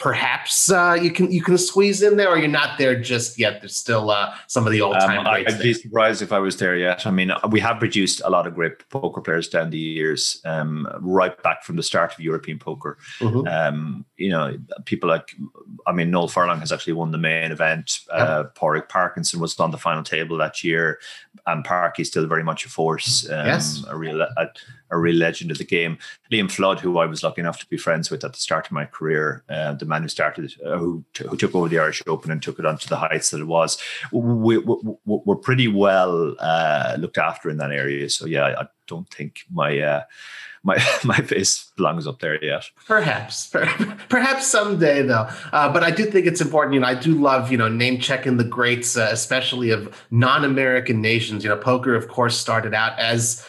perhaps 0.00 0.70
uh, 0.70 0.98
you 1.00 1.10
can 1.10 1.30
you 1.30 1.42
can 1.42 1.56
squeeze 1.58 2.02
in 2.02 2.16
there, 2.16 2.28
or 2.28 2.38
you're 2.38 2.48
not 2.48 2.78
there 2.78 2.98
just 2.98 3.38
yet. 3.38 3.60
There's 3.60 3.76
still 3.76 4.10
uh, 4.10 4.34
some 4.48 4.66
of 4.66 4.72
the 4.72 4.80
old 4.80 4.98
time. 4.98 5.20
Um, 5.20 5.26
I'd 5.26 5.60
be 5.60 5.74
surprised 5.74 6.22
if 6.22 6.32
I 6.32 6.38
was 6.38 6.56
there 6.56 6.76
yet. 6.76 7.06
I 7.06 7.10
mean, 7.10 7.30
we 7.50 7.60
have 7.60 7.78
produced 7.78 8.22
a 8.24 8.30
lot 8.30 8.46
of 8.46 8.54
great 8.54 8.88
poker 8.88 9.20
players 9.20 9.48
down 9.48 9.70
the 9.70 9.78
years, 9.78 10.40
um, 10.44 10.88
right 11.00 11.40
back 11.42 11.62
from 11.62 11.76
the 11.76 11.82
start 11.82 12.14
of 12.14 12.20
European 12.20 12.58
poker. 12.58 12.98
Mm-hmm. 13.20 13.46
Um, 13.46 14.04
you 14.16 14.30
know, 14.30 14.58
people 14.86 15.08
like, 15.08 15.36
I 15.86 15.92
mean, 15.92 16.10
Noel 16.10 16.28
Furlong 16.28 16.60
has 16.60 16.72
actually 16.72 16.94
won 16.94 17.12
the 17.12 17.18
main 17.18 17.52
event. 17.52 18.00
Yep. 18.08 18.28
Uh, 18.28 18.44
Padraig 18.44 18.88
Parkinson 18.88 19.38
was 19.38 19.60
on 19.60 19.70
the 19.70 19.78
final 19.78 20.02
table 20.02 20.36
that 20.38 20.64
year, 20.64 20.98
and 21.52 21.64
Parky's 21.64 22.08
still 22.08 22.26
very 22.26 22.42
much 22.42 22.64
a 22.64 22.68
force. 22.68 23.28
Um, 23.28 23.46
yes, 23.46 23.84
a 23.88 23.96
real. 23.96 24.20
A, 24.22 24.48
a 24.92 24.98
real 24.98 25.14
legend 25.14 25.50
of 25.50 25.58
the 25.58 25.64
game. 25.64 25.98
Liam 26.32 26.50
Flood, 26.50 26.80
who 26.80 26.98
I 26.98 27.06
was 27.06 27.22
lucky 27.22 27.40
enough 27.40 27.60
to 27.60 27.66
be 27.66 27.76
friends 27.76 28.10
with 28.10 28.24
at 28.24 28.32
the 28.32 28.40
start 28.40 28.66
of 28.66 28.72
my 28.72 28.84
career, 28.84 29.44
uh, 29.48 29.74
the 29.74 29.84
man 29.84 30.02
who 30.02 30.08
started, 30.08 30.52
uh, 30.66 30.78
who, 30.78 31.04
t- 31.14 31.26
who 31.28 31.36
took 31.36 31.54
over 31.54 31.68
the 31.68 31.78
Irish 31.78 32.02
Open 32.08 32.30
and 32.30 32.42
took 32.42 32.58
it 32.58 32.66
onto 32.66 32.88
the 32.88 32.96
heights 32.96 33.30
that 33.30 33.40
it 33.40 33.46
was. 33.46 33.78
We, 34.10 34.58
we, 34.58 34.74
we're 35.04 35.36
pretty 35.36 35.68
well 35.68 36.34
uh, 36.40 36.96
looked 36.98 37.18
after 37.18 37.50
in 37.50 37.58
that 37.58 37.70
area. 37.70 38.10
So 38.10 38.26
yeah, 38.26 38.42
I, 38.42 38.62
I 38.62 38.66
don't 38.88 39.08
think 39.10 39.44
my 39.50 39.78
uh, 39.78 40.02
my 40.62 40.82
my 41.04 41.16
face 41.16 41.70
belongs 41.76 42.06
up 42.06 42.20
there 42.20 42.42
yet. 42.42 42.64
Perhaps, 42.86 43.48
perhaps 44.08 44.46
someday 44.46 45.02
though. 45.02 45.28
Uh, 45.52 45.72
but 45.72 45.82
I 45.82 45.90
do 45.90 46.04
think 46.04 46.26
it's 46.26 46.40
important. 46.40 46.74
You 46.74 46.80
know, 46.80 46.86
I 46.86 46.94
do 46.94 47.14
love 47.14 47.50
you 47.50 47.58
know 47.58 47.68
name 47.68 48.00
checking 48.00 48.36
the 48.36 48.44
greats, 48.44 48.96
uh, 48.96 49.08
especially 49.10 49.70
of 49.70 49.94
non-American 50.10 51.00
nations. 51.00 51.44
You 51.44 51.50
know, 51.50 51.56
poker, 51.56 51.94
of 51.94 52.08
course, 52.08 52.36
started 52.36 52.74
out 52.74 52.98
as 52.98 53.44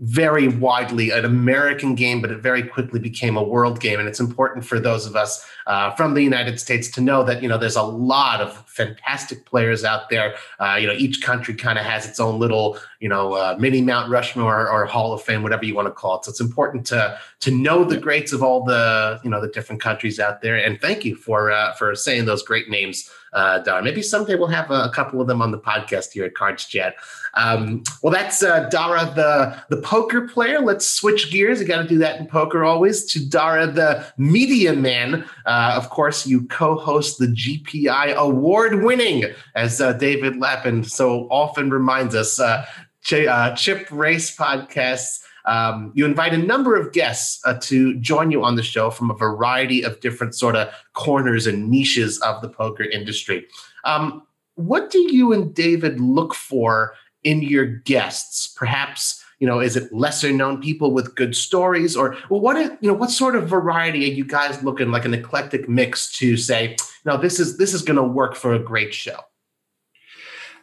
very 0.00 0.48
widely 0.48 1.10
an 1.10 1.26
American 1.26 1.94
game, 1.94 2.22
but 2.22 2.30
it 2.30 2.40
very 2.40 2.62
quickly 2.62 2.98
became 2.98 3.36
a 3.36 3.42
world 3.42 3.80
game. 3.80 3.98
And 3.98 4.08
it's 4.08 4.18
important 4.18 4.64
for 4.64 4.80
those 4.80 5.04
of 5.04 5.14
us 5.14 5.46
uh, 5.66 5.90
from 5.90 6.14
the 6.14 6.22
United 6.22 6.58
States 6.58 6.90
to 6.92 7.02
know 7.02 7.22
that 7.24 7.42
you 7.42 7.48
know 7.48 7.58
there's 7.58 7.76
a 7.76 7.82
lot 7.82 8.40
of 8.40 8.66
fantastic 8.66 9.44
players 9.44 9.84
out 9.84 10.08
there. 10.08 10.34
Uh, 10.58 10.78
you 10.80 10.86
know, 10.86 10.94
each 10.94 11.22
country 11.22 11.54
kind 11.54 11.78
of 11.78 11.84
has 11.84 12.08
its 12.08 12.18
own 12.18 12.38
little 12.38 12.78
you 13.00 13.08
know 13.08 13.34
uh, 13.34 13.56
mini 13.58 13.82
Mount 13.82 14.10
Rushmore 14.10 14.62
or, 14.62 14.70
or, 14.70 14.86
Hall 14.86 15.12
of 15.12 15.22
Fame, 15.22 15.42
whatever 15.42 15.66
you 15.66 15.74
want 15.74 15.86
to 15.86 15.92
call 15.92 16.18
it. 16.18 16.24
So 16.24 16.30
it's 16.30 16.40
important 16.40 16.86
to 16.86 17.18
to 17.40 17.50
know 17.50 17.84
the 17.84 17.98
greats 17.98 18.32
of 18.32 18.42
all 18.42 18.64
the 18.64 19.20
you 19.22 19.28
know 19.28 19.40
the 19.40 19.48
different 19.48 19.82
countries 19.82 20.18
out 20.18 20.40
there. 20.40 20.56
And 20.56 20.80
thank 20.80 21.04
you 21.04 21.14
for 21.14 21.52
uh, 21.52 21.74
for 21.74 21.94
saying 21.94 22.24
those 22.24 22.42
great 22.42 22.70
names 22.70 23.10
uh, 23.32 23.60
Dara. 23.60 23.82
Maybe 23.82 24.02
someday 24.02 24.34
we'll 24.34 24.48
have 24.48 24.70
a, 24.70 24.84
a, 24.84 24.90
couple 24.90 25.20
of 25.20 25.26
them 25.26 25.40
on 25.40 25.50
the 25.50 25.58
podcast 25.58 26.12
here 26.12 26.24
at 26.24 26.34
Cards 26.34 26.66
Chat. 26.66 26.94
Um, 27.34 27.82
well, 28.02 28.12
that's 28.12 28.42
uh, 28.42 28.68
Dara, 28.70 29.12
the 29.14 29.56
the 29.74 29.82
poker 29.82 30.26
player. 30.26 30.60
Let's 30.60 30.88
switch 30.88 31.30
gears. 31.30 31.60
You 31.60 31.66
got 31.66 31.82
to 31.82 31.88
do 31.88 31.98
that 31.98 32.20
in 32.20 32.26
poker 32.26 32.64
always. 32.64 33.04
To 33.12 33.28
Dara, 33.28 33.66
the 33.66 34.06
media 34.16 34.72
man. 34.72 35.24
Uh, 35.46 35.74
of 35.76 35.90
course, 35.90 36.26
you 36.26 36.46
co-host 36.48 37.18
the 37.18 37.26
GPI 37.26 38.14
award-winning, 38.14 39.24
as 39.54 39.80
uh, 39.80 39.92
David 39.94 40.36
Lappin 40.36 40.84
so 40.84 41.28
often 41.30 41.70
reminds 41.70 42.14
us, 42.14 42.40
uh, 42.40 42.64
Ch- 43.02 43.26
uh, 43.26 43.54
Chip 43.54 43.86
Race 43.90 44.36
podcasts. 44.36 45.20
Um, 45.46 45.92
you 45.94 46.04
invite 46.04 46.34
a 46.34 46.38
number 46.38 46.76
of 46.76 46.92
guests 46.92 47.40
uh, 47.46 47.58
to 47.62 47.94
join 47.96 48.30
you 48.30 48.44
on 48.44 48.56
the 48.56 48.62
show 48.62 48.90
from 48.90 49.10
a 49.10 49.14
variety 49.14 49.82
of 49.82 50.00
different 50.00 50.34
sort 50.34 50.54
of 50.54 50.72
corners 50.92 51.46
and 51.46 51.70
niches 51.70 52.20
of 52.20 52.42
the 52.42 52.48
poker 52.48 52.84
industry. 52.84 53.46
Um, 53.84 54.22
what 54.56 54.90
do 54.90 54.98
you 54.98 55.32
and 55.32 55.54
David 55.54 56.00
look 56.00 56.34
for 56.34 56.94
in 57.24 57.42
your 57.42 57.66
guests? 57.66 58.46
Perhaps 58.56 59.20
you 59.40 59.46
know, 59.46 59.58
is 59.58 59.74
it 59.74 59.92
lesser 59.92 60.30
known 60.30 60.60
people 60.60 60.92
with 60.92 61.14
good 61.16 61.34
stories, 61.34 61.96
or 61.96 62.16
well, 62.28 62.40
what 62.40 62.56
you 62.82 62.88
know, 62.88 62.94
what 62.94 63.10
sort 63.10 63.34
of 63.34 63.48
variety 63.48 64.04
are 64.04 64.12
you 64.12 64.24
guys 64.24 64.62
looking 64.62 64.90
like 64.90 65.06
an 65.06 65.14
eclectic 65.14 65.66
mix 65.68 66.14
to 66.18 66.36
say, 66.36 66.76
no, 67.06 67.16
this 67.16 67.40
is 67.40 67.56
this 67.56 67.72
is 67.72 67.80
going 67.82 67.96
to 67.96 68.02
work 68.02 68.36
for 68.36 68.52
a 68.52 68.58
great 68.58 68.92
show? 68.92 69.18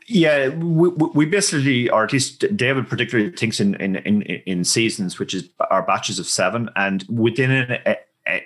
Yeah, 0.09 0.49
we, 0.49 0.89
we 0.89 1.25
basically, 1.25 1.89
or 1.89 2.05
at 2.05 2.13
least 2.13 2.55
David 2.55 2.87
particularly 2.87 3.31
thinks 3.31 3.59
in 3.59 3.73
in 3.75 3.95
in, 3.97 4.21
in 4.21 4.63
seasons, 4.63 5.17
which 5.17 5.33
is 5.33 5.49
our 5.71 5.81
batches 5.81 6.19
of 6.19 6.27
seven, 6.27 6.69
and 6.75 7.03
within 7.09 7.49
an, 7.49 7.95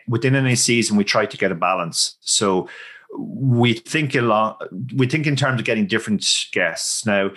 within 0.07 0.33
any 0.33 0.55
season, 0.55 0.95
we 0.95 1.03
try 1.03 1.25
to 1.25 1.37
get 1.37 1.51
a 1.51 1.55
balance. 1.55 2.15
So 2.21 2.69
we 3.17 3.73
think 3.73 4.15
a 4.15 4.21
lot. 4.21 4.63
We 4.95 5.07
think 5.07 5.27
in 5.27 5.35
terms 5.35 5.59
of 5.59 5.65
getting 5.65 5.87
different 5.87 6.25
guests 6.53 7.05
now 7.05 7.31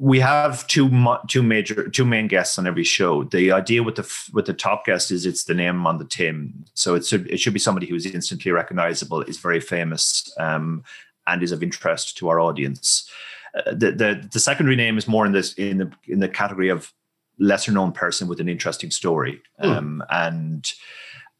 we 0.00 0.18
have 0.18 0.66
two 0.66 0.88
two 1.28 1.42
major 1.42 1.86
two 1.90 2.06
main 2.06 2.26
guests 2.26 2.58
on 2.58 2.66
every 2.66 2.84
show. 2.84 3.24
The 3.24 3.52
idea 3.52 3.82
with 3.82 3.96
the 3.96 4.10
with 4.32 4.46
the 4.46 4.54
top 4.54 4.86
guest 4.86 5.10
is 5.10 5.26
it's 5.26 5.44
the 5.44 5.52
name 5.52 5.86
on 5.86 5.98
the 5.98 6.06
tin, 6.06 6.64
so 6.72 6.94
it 6.94 7.04
should 7.04 7.30
it 7.30 7.38
should 7.38 7.52
be 7.52 7.58
somebody 7.58 7.86
who 7.86 7.96
is 7.96 8.06
instantly 8.06 8.50
recognizable, 8.50 9.20
is 9.20 9.36
very 9.36 9.60
famous, 9.60 10.32
um, 10.38 10.84
and 11.26 11.42
is 11.42 11.52
of 11.52 11.62
interest 11.62 12.16
to 12.16 12.30
our 12.30 12.40
audience. 12.40 13.10
Uh, 13.54 13.72
the, 13.72 13.92
the 13.92 14.28
the 14.32 14.40
secondary 14.40 14.74
name 14.74 14.96
is 14.96 15.06
more 15.06 15.26
in 15.26 15.32
this 15.32 15.52
in 15.54 15.76
the 15.76 15.92
in 16.08 16.18
the 16.18 16.28
category 16.28 16.70
of 16.70 16.94
lesser 17.38 17.70
known 17.70 17.92
person 17.92 18.26
with 18.26 18.40
an 18.40 18.48
interesting 18.48 18.90
story, 18.90 19.42
mm. 19.62 19.76
um, 19.76 20.02
and 20.08 20.72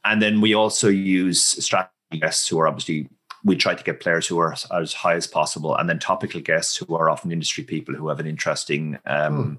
and 0.04 0.20
then 0.20 0.42
we 0.42 0.52
also 0.52 0.88
use 0.88 1.40
strategy 1.40 1.90
guests 2.20 2.46
who 2.46 2.60
are 2.60 2.68
obviously 2.68 3.08
we 3.44 3.56
try 3.56 3.74
to 3.74 3.84
get 3.84 4.00
players 4.00 4.26
who 4.26 4.38
are 4.38 4.54
as 4.72 4.92
high 4.92 5.14
as 5.14 5.26
possible, 5.26 5.76
and 5.76 5.88
then 5.88 5.98
topical 5.98 6.40
guests 6.40 6.76
who 6.76 6.94
are 6.94 7.10
often 7.10 7.32
industry 7.32 7.64
people 7.64 7.94
who 7.94 8.08
have 8.08 8.20
an 8.20 8.26
interesting. 8.26 8.98
Um, 9.06 9.58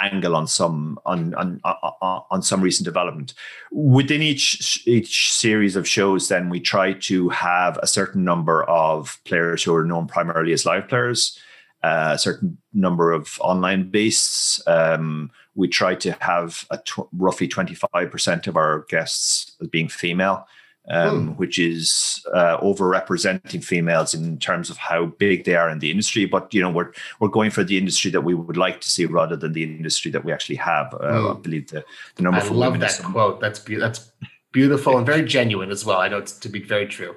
angle 0.00 0.34
on 0.34 0.44
some 0.44 0.98
on, 1.06 1.32
on 1.34 1.60
on 1.62 2.22
on 2.28 2.42
some 2.42 2.60
recent 2.60 2.84
development 2.84 3.32
within 3.70 4.22
each 4.22 4.82
each 4.88 5.30
series 5.30 5.76
of 5.76 5.86
shows 5.86 6.26
then 6.26 6.48
we 6.48 6.58
try 6.58 6.92
to 6.92 7.28
have 7.28 7.78
a 7.80 7.86
certain 7.86 8.24
number 8.24 8.64
of 8.64 9.20
players 9.24 9.62
who 9.62 9.72
are 9.72 9.84
known 9.84 10.08
primarily 10.08 10.52
as 10.52 10.66
live 10.66 10.88
players 10.88 11.38
a 11.84 12.18
certain 12.18 12.58
number 12.72 13.12
of 13.12 13.38
online 13.40 13.90
beasts. 13.90 14.60
Um, 14.66 15.30
we 15.54 15.68
try 15.68 15.94
to 15.96 16.12
have 16.20 16.64
a 16.70 16.78
tw- 16.78 17.08
roughly 17.12 17.46
25% 17.46 18.46
of 18.46 18.56
our 18.56 18.86
guests 18.88 19.56
as 19.60 19.68
being 19.68 19.88
female, 19.88 20.46
um, 20.90 21.28
hmm. 21.28 21.32
which 21.34 21.58
is 21.58 22.24
uh, 22.34 22.58
overrepresenting 22.60 23.64
females 23.64 24.14
in 24.14 24.38
terms 24.38 24.68
of 24.68 24.76
how 24.76 25.06
big 25.06 25.44
they 25.44 25.54
are 25.54 25.70
in 25.70 25.78
the 25.78 25.90
industry. 25.90 26.26
But 26.26 26.52
you 26.52 26.60
know, 26.60 26.70
we're 26.70 26.92
we're 27.20 27.28
going 27.28 27.50
for 27.50 27.64
the 27.64 27.78
industry 27.78 28.10
that 28.10 28.22
we 28.22 28.34
would 28.34 28.56
like 28.56 28.80
to 28.80 28.90
see 28.90 29.06
rather 29.06 29.36
than 29.36 29.52
the 29.52 29.64
industry 29.64 30.10
that 30.10 30.24
we 30.24 30.32
actually 30.32 30.56
have. 30.56 30.94
Uh, 30.94 31.20
hmm. 31.20 31.38
I 31.38 31.40
believe 31.40 31.68
the, 31.68 31.84
the 32.16 32.22
number. 32.22 32.40
I 32.40 32.48
love 32.48 32.78
that 32.80 33.00
quote. 33.02 33.40
That's 33.40 33.58
be- 33.58 33.76
that's 33.76 34.10
beautiful 34.52 34.96
and 34.96 35.06
very 35.06 35.24
genuine 35.24 35.70
as 35.70 35.84
well. 35.84 35.98
I 35.98 36.08
know 36.08 36.18
it's 36.18 36.32
to 36.32 36.48
be 36.48 36.60
very 36.60 36.86
true. 36.86 37.16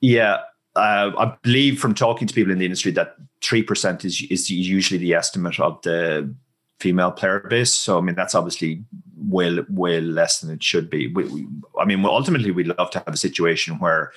Yeah, 0.00 0.38
uh, 0.76 1.10
I 1.18 1.36
believe 1.42 1.78
from 1.80 1.94
talking 1.94 2.26
to 2.26 2.34
people 2.34 2.52
in 2.52 2.58
the 2.58 2.64
industry 2.64 2.92
that 2.92 3.16
three 3.40 3.62
percent 3.62 4.04
is 4.04 4.22
is 4.30 4.50
usually 4.50 4.98
the 4.98 5.14
estimate 5.14 5.58
of 5.58 5.80
the 5.82 6.34
female 6.80 7.12
player 7.12 7.40
base. 7.40 7.72
So 7.72 7.98
I 7.98 8.00
mean 8.00 8.14
that's 8.14 8.34
obviously 8.34 8.84
way 9.16 9.58
way 9.68 10.00
less 10.00 10.40
than 10.40 10.50
it 10.50 10.62
should 10.62 10.90
be. 10.90 11.08
We, 11.08 11.24
we, 11.24 11.46
I 11.80 11.84
mean 11.84 12.04
ultimately 12.04 12.50
we'd 12.50 12.68
love 12.78 12.90
to 12.90 12.98
have 12.98 13.14
a 13.14 13.16
situation 13.16 13.78
where 13.78 14.12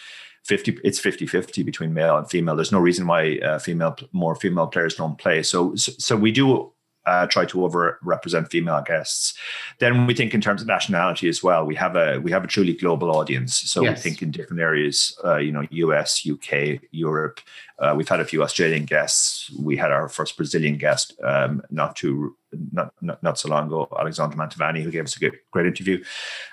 50 0.46 0.80
it's 0.84 1.00
50-50 1.00 1.65
between 1.65 1.94
male 1.94 2.18
and 2.18 2.30
female. 2.30 2.56
There's 2.56 2.72
no 2.72 2.80
reason 2.80 3.08
why 3.08 3.38
uh, 3.39 3.60
female 3.60 3.98
more 4.12 4.36
female 4.36 4.68
players 4.68 4.96
don't 4.96 5.18
play. 5.18 5.44
So, 5.44 5.76
so 5.76 5.91
so 5.98 6.15
we 6.15 6.32
do 6.32 6.72
uh, 7.06 7.28
try 7.28 7.46
to 7.46 7.63
over 7.63 8.00
represent 8.02 8.50
female 8.50 8.82
guests. 8.82 9.34
Then 9.80 10.08
we 10.08 10.13
think 10.13 10.34
in 10.34 10.41
terms 10.41 10.62
of 10.62 10.68
nationality 10.68 11.30
as 11.30 11.44
well. 11.44 11.65
We 11.65 11.76
have 11.76 11.96
a 11.96 12.20
we 12.20 12.32
have 12.32 12.44
a 12.44 12.48
truly 12.48 12.74
global 12.74 13.12
audience, 13.12 13.56
so 13.56 13.84
yes. 13.84 13.98
we 13.98 14.10
think 14.10 14.22
in 14.22 14.32
different 14.32 14.62
areas. 14.62 15.18
Uh, 15.24 15.38
you 15.38 15.52
know, 15.52 15.65
US, 15.70 16.28
UK, 16.28 16.82
Europe. 16.91 17.39
Uh, 17.78 17.94
we've 17.96 18.08
had 18.08 18.22
a 18.22 18.26
few 18.26 18.41
Australian 18.41 18.86
guests. 18.86 19.52
We 19.60 19.76
had 19.76 19.91
our 19.91 20.08
first 20.08 20.38
Brazilian 20.38 20.78
guest 20.78 21.13
um, 21.24 21.62
not 21.70 21.96
too 21.96 22.36
not, 22.72 22.94
not, 23.02 23.22
not 23.22 23.38
so 23.38 23.50
long 23.50 23.68
ago, 23.68 23.88
Alexandra 24.00 24.38
Mantovani, 24.38 24.82
who 24.82 24.91
gave 24.91 25.04
us 25.04 25.15
a 25.15 25.20
good, 25.20 25.38
great 25.52 25.65
interview. 25.65 26.04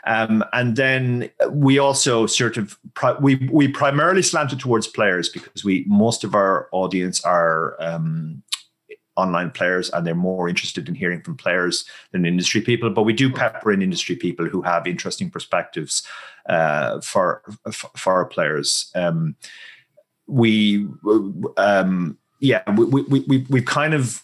Um, 0.04 0.44
and 0.52 0.76
then 0.76 1.30
we 1.50 1.78
also 1.78 2.26
sort 2.26 2.56
of 2.56 2.78
we 3.20 3.48
we 3.52 3.68
primarily 3.68 4.22
slanted 4.22 4.60
towards 4.60 4.86
players 4.86 5.28
because 5.28 5.64
we 5.64 5.84
most 5.86 6.24
of 6.24 6.34
our 6.34 6.68
audience 6.72 7.24
are 7.24 7.76
um, 7.80 8.42
online 9.16 9.50
players 9.50 9.90
and 9.90 10.06
they're 10.06 10.14
more 10.14 10.48
interested 10.48 10.88
in 10.88 10.94
hearing 10.94 11.20
from 11.22 11.36
players 11.36 11.84
than 12.12 12.24
industry 12.24 12.60
people. 12.60 12.90
But 12.90 13.02
we 13.02 13.12
do 13.12 13.30
pepper 13.30 13.72
in 13.72 13.82
industry 13.82 14.16
people 14.16 14.46
who 14.46 14.62
have 14.62 14.86
interesting 14.86 15.30
perspectives 15.30 16.02
uh, 16.48 17.00
for 17.00 17.42
for 17.72 18.12
our 18.12 18.24
players. 18.24 18.90
Um, 18.94 19.36
we 20.26 20.86
um, 21.56 22.18
yeah 22.40 22.62
we, 22.70 22.84
we, 22.84 23.20
we, 23.20 23.46
we've 23.48 23.64
kind 23.64 23.94
of 23.94 24.22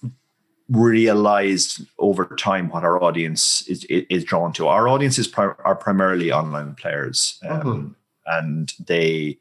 realized 0.68 1.81
over 1.98 2.27
time 2.38 2.68
what 2.68 2.85
our 2.85 3.03
audience 3.03 3.62
is 3.68 3.85
is 3.85 4.24
drawn 4.24 4.53
to. 4.55 4.68
Our 4.68 4.88
audience 4.88 5.18
is 5.18 5.29
pri- 5.29 5.55
are 5.64 5.77
primarily 5.77 6.33
online 6.33 6.74
players 6.74 7.38
um, 7.48 7.61
mm-hmm. 7.61 7.88
and 8.27 8.72
they 8.87 9.38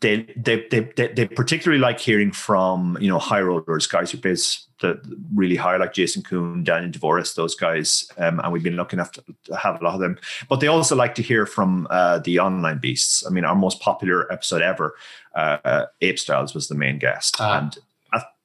they, 0.00 0.22
they 0.36 0.66
they 0.68 0.80
they 0.96 1.08
they 1.08 1.26
particularly 1.28 1.80
like 1.80 2.00
hearing 2.00 2.32
from 2.32 2.98
you 3.00 3.08
know 3.08 3.20
high 3.20 3.40
rollers, 3.40 3.86
guys 3.86 4.10
who 4.10 4.18
plays 4.18 4.66
the 4.80 5.00
really 5.32 5.54
high, 5.54 5.76
like 5.76 5.92
Jason 5.92 6.22
Koon, 6.22 6.64
Daniel 6.64 6.90
Dvoress, 6.90 7.36
those 7.36 7.54
guys, 7.54 8.10
um, 8.18 8.40
and 8.40 8.52
we've 8.52 8.64
been 8.64 8.76
lucky 8.76 8.96
enough 8.96 9.12
to 9.12 9.22
have 9.56 9.80
a 9.80 9.84
lot 9.84 9.94
of 9.94 10.00
them. 10.00 10.18
But 10.48 10.60
they 10.60 10.66
also 10.66 10.96
like 10.96 11.14
to 11.16 11.22
hear 11.22 11.46
from 11.46 11.86
uh, 11.90 12.18
the 12.18 12.40
online 12.40 12.78
beasts. 12.78 13.24
I 13.24 13.30
mean, 13.30 13.44
our 13.44 13.54
most 13.54 13.80
popular 13.80 14.30
episode 14.32 14.60
ever, 14.60 14.96
uh, 15.34 15.86
Apestyles 16.02 16.52
was 16.52 16.66
the 16.66 16.74
main 16.74 16.98
guest, 16.98 17.40
uh, 17.40 17.60
and 17.62 17.78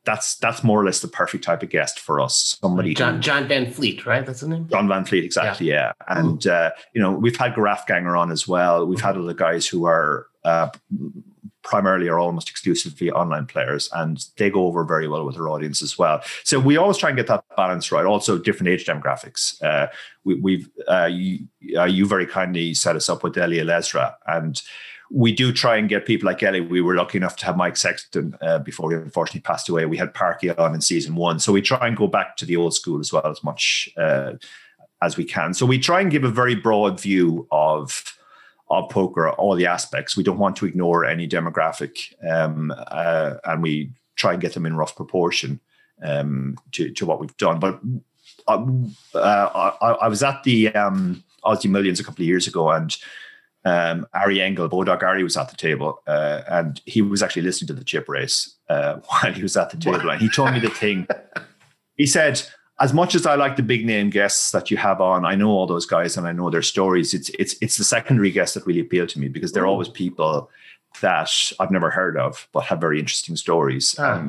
that's 0.04 0.36
that's 0.36 0.64
more 0.64 0.82
or 0.82 0.86
less 0.86 1.00
the 1.00 1.08
perfect 1.08 1.44
type 1.44 1.62
of 1.64 1.70
guest 1.70 2.00
for 2.00 2.20
us. 2.20 2.58
Somebody 2.62 2.94
John, 2.94 3.16
who, 3.16 3.22
John 3.22 3.48
Van 3.48 3.72
Fleet, 3.72 4.06
right? 4.06 4.26
That's 4.26 4.42
the 4.42 4.48
name. 4.48 4.68
John 4.70 4.88
Van 4.88 5.06
Fleet, 5.06 5.24
exactly. 5.24 5.68
Yeah, 5.68 5.92
yeah. 6.00 6.20
and 6.20 6.48
uh, 6.48 6.72
you 6.94 7.02
know 7.02 7.12
we've 7.12 7.38
had 7.38 7.54
Graf 7.54 7.86
Ganger 7.88 8.16
on 8.16 8.32
as 8.32 8.48
well. 8.48 8.86
We've 8.86 9.02
had 9.02 9.18
other 9.18 9.34
guys 9.34 9.68
who 9.68 9.86
are 9.86 10.28
uh, 10.44 10.70
primarily 11.64 12.08
or 12.08 12.20
almost 12.20 12.50
exclusively 12.50 13.12
online 13.12 13.46
players, 13.46 13.90
and 13.94 14.26
they 14.38 14.50
go 14.50 14.66
over 14.66 14.84
very 14.84 15.08
well 15.08 15.26
with 15.26 15.36
their 15.36 15.50
audience 15.50 15.82
as 15.82 15.98
well. 15.98 16.22
So 16.44 16.60
we 16.60 16.78
always 16.78 16.98
try 16.98 17.10
and 17.10 17.18
get 17.18 17.28
that 17.28 17.44
balance 17.56 17.92
right. 17.92 18.06
Also, 18.06 18.38
different 18.38 18.70
age 18.70 18.86
demographics. 18.86 19.62
Uh, 19.64 19.88
we, 20.24 20.68
have 20.88 21.04
uh, 21.04 21.06
you, 21.08 21.48
uh, 21.78 21.86
you, 21.86 22.06
very 22.06 22.26
kindly 22.26 22.74
set 22.74 22.96
us 22.96 23.10
up 23.10 23.24
with 23.24 23.38
Eli 23.38 23.58
Elezra, 23.58 24.16
and 24.28 24.62
we 25.10 25.34
do 25.34 25.52
try 25.52 25.78
and 25.78 25.90
get 25.90 26.06
people 26.06 26.28
like 26.28 26.42
Eli. 26.42 26.62
We 26.62 26.82
were 26.82 26.96
lucky 26.96 27.18
enough 27.18 27.36
to 27.38 27.46
have 27.46 27.58
Mike 27.58 27.78
Sexton 27.78 28.36
uh, 28.42 28.60
before 28.60 28.92
he 28.92 28.98
unfortunately 28.98 29.42
passed 29.42 29.68
away. 29.68 29.86
We 29.86 29.98
had 29.98 30.14
Parky 30.14 30.50
on 30.50 30.74
in 30.74 30.82
season 30.82 31.16
one, 31.16 31.40
so 31.40 31.52
we 31.52 31.62
try 31.62 31.88
and 31.88 31.98
go 31.98 32.08
back 32.08 32.38
to 32.38 32.46
the 32.46 32.56
old 32.56 32.74
school 32.74 33.00
as 33.00 33.12
well 33.12 33.28
as 33.28 33.44
much 33.44 33.90
uh, 33.98 34.34
as 35.02 35.18
we 35.18 35.26
can. 35.26 35.54
So 35.54 35.66
we 35.66 35.80
try 35.80 36.02
and 36.02 36.12
give 36.12 36.24
a 36.24 36.30
very 36.30 36.56
broad 36.56 37.00
view 37.00 37.48
of 37.52 38.18
of 38.72 38.90
poker, 38.90 39.30
all 39.32 39.56
the 39.56 39.66
aspects. 39.66 40.16
We 40.16 40.24
don't 40.24 40.40
want 40.40 40.56
to 40.58 40.66
ignore 40.66 41.06
any 41.06 41.28
demographic, 41.28 42.14
um, 42.30 42.74
uh, 42.88 43.36
and 43.44 43.62
we 43.62 43.92
try 44.16 44.34
and 44.34 44.42
get 44.42 44.54
them 44.54 44.66
in 44.66 44.78
rough 44.78 44.96
proportion 44.96 45.60
um, 46.02 46.58
to, 46.72 46.92
to 46.92 47.06
what 47.06 47.20
we've 47.20 47.36
done. 47.38 47.60
But 47.60 47.80
uh, 48.48 48.66
uh 49.14 49.74
I, 49.82 49.88
I, 49.92 50.08
was 50.08 50.24
at 50.24 50.44
the 50.44 50.70
um, 50.70 51.24
Aussie 51.44 51.70
Millions 51.70 52.00
a 52.00 52.04
couple 52.04 52.24
of 52.24 52.28
years 52.28 52.48
ago, 52.48 52.70
and 52.70 52.96
um, 53.66 54.08
Ari 54.14 54.42
Engel, 54.42 54.70
Bodog 54.70 55.04
Ari, 55.04 55.24
was 55.24 55.38
at 55.38 55.50
the 55.50 55.58
table, 55.58 56.02
uh, 56.08 56.42
and 56.48 56.82
he 56.86 57.02
was 57.02 57.22
actually 57.22 57.44
listening 57.44 57.68
to 57.68 57.74
the 57.74 57.84
chip 57.84 58.08
race 58.08 58.56
uh, 58.70 58.96
while 59.08 59.34
he 59.34 59.44
was 59.44 59.58
at 59.58 59.70
the 59.70 59.78
table, 59.78 60.10
and 60.10 60.22
he 60.22 60.30
told 60.30 60.54
me 60.54 60.60
the 60.60 60.70
thing. 60.70 61.08
He 61.96 62.08
said, 62.08 62.42
as 62.82 62.94
much 62.94 63.14
as 63.14 63.28
I 63.28 63.36
like 63.36 63.56
the 63.56 63.64
big 63.64 63.86
name 63.86 64.10
guests 64.10 64.52
that 64.52 64.72
you 64.72 64.78
have 64.78 65.00
on, 65.00 65.24
I 65.24 65.36
know 65.36 65.50
all 65.50 65.68
those 65.68 65.86
guys 65.86 66.18
and 66.18 66.28
I 66.28 66.32
know 66.32 66.50
their 66.50 66.64
stories. 66.64 67.14
It's 67.14 67.30
it's 67.38 67.56
it's 67.62 67.78
the 67.78 67.84
secondary 67.84 68.32
guests 68.32 68.56
that 68.56 68.66
really 68.66 68.80
appeal 68.80 69.06
to 69.06 69.20
me 69.20 69.28
because 69.28 69.52
they're 69.52 69.68
always 69.68 69.88
people 69.88 70.50
that 71.02 71.30
I've 71.60 71.72
never 71.72 71.92
heard 71.92 72.18
of 72.18 72.48
but 72.52 72.64
have 72.66 72.82
very 72.82 73.00
interesting 73.00 73.36
stories. 73.36 73.96
Ah. 74.00 74.28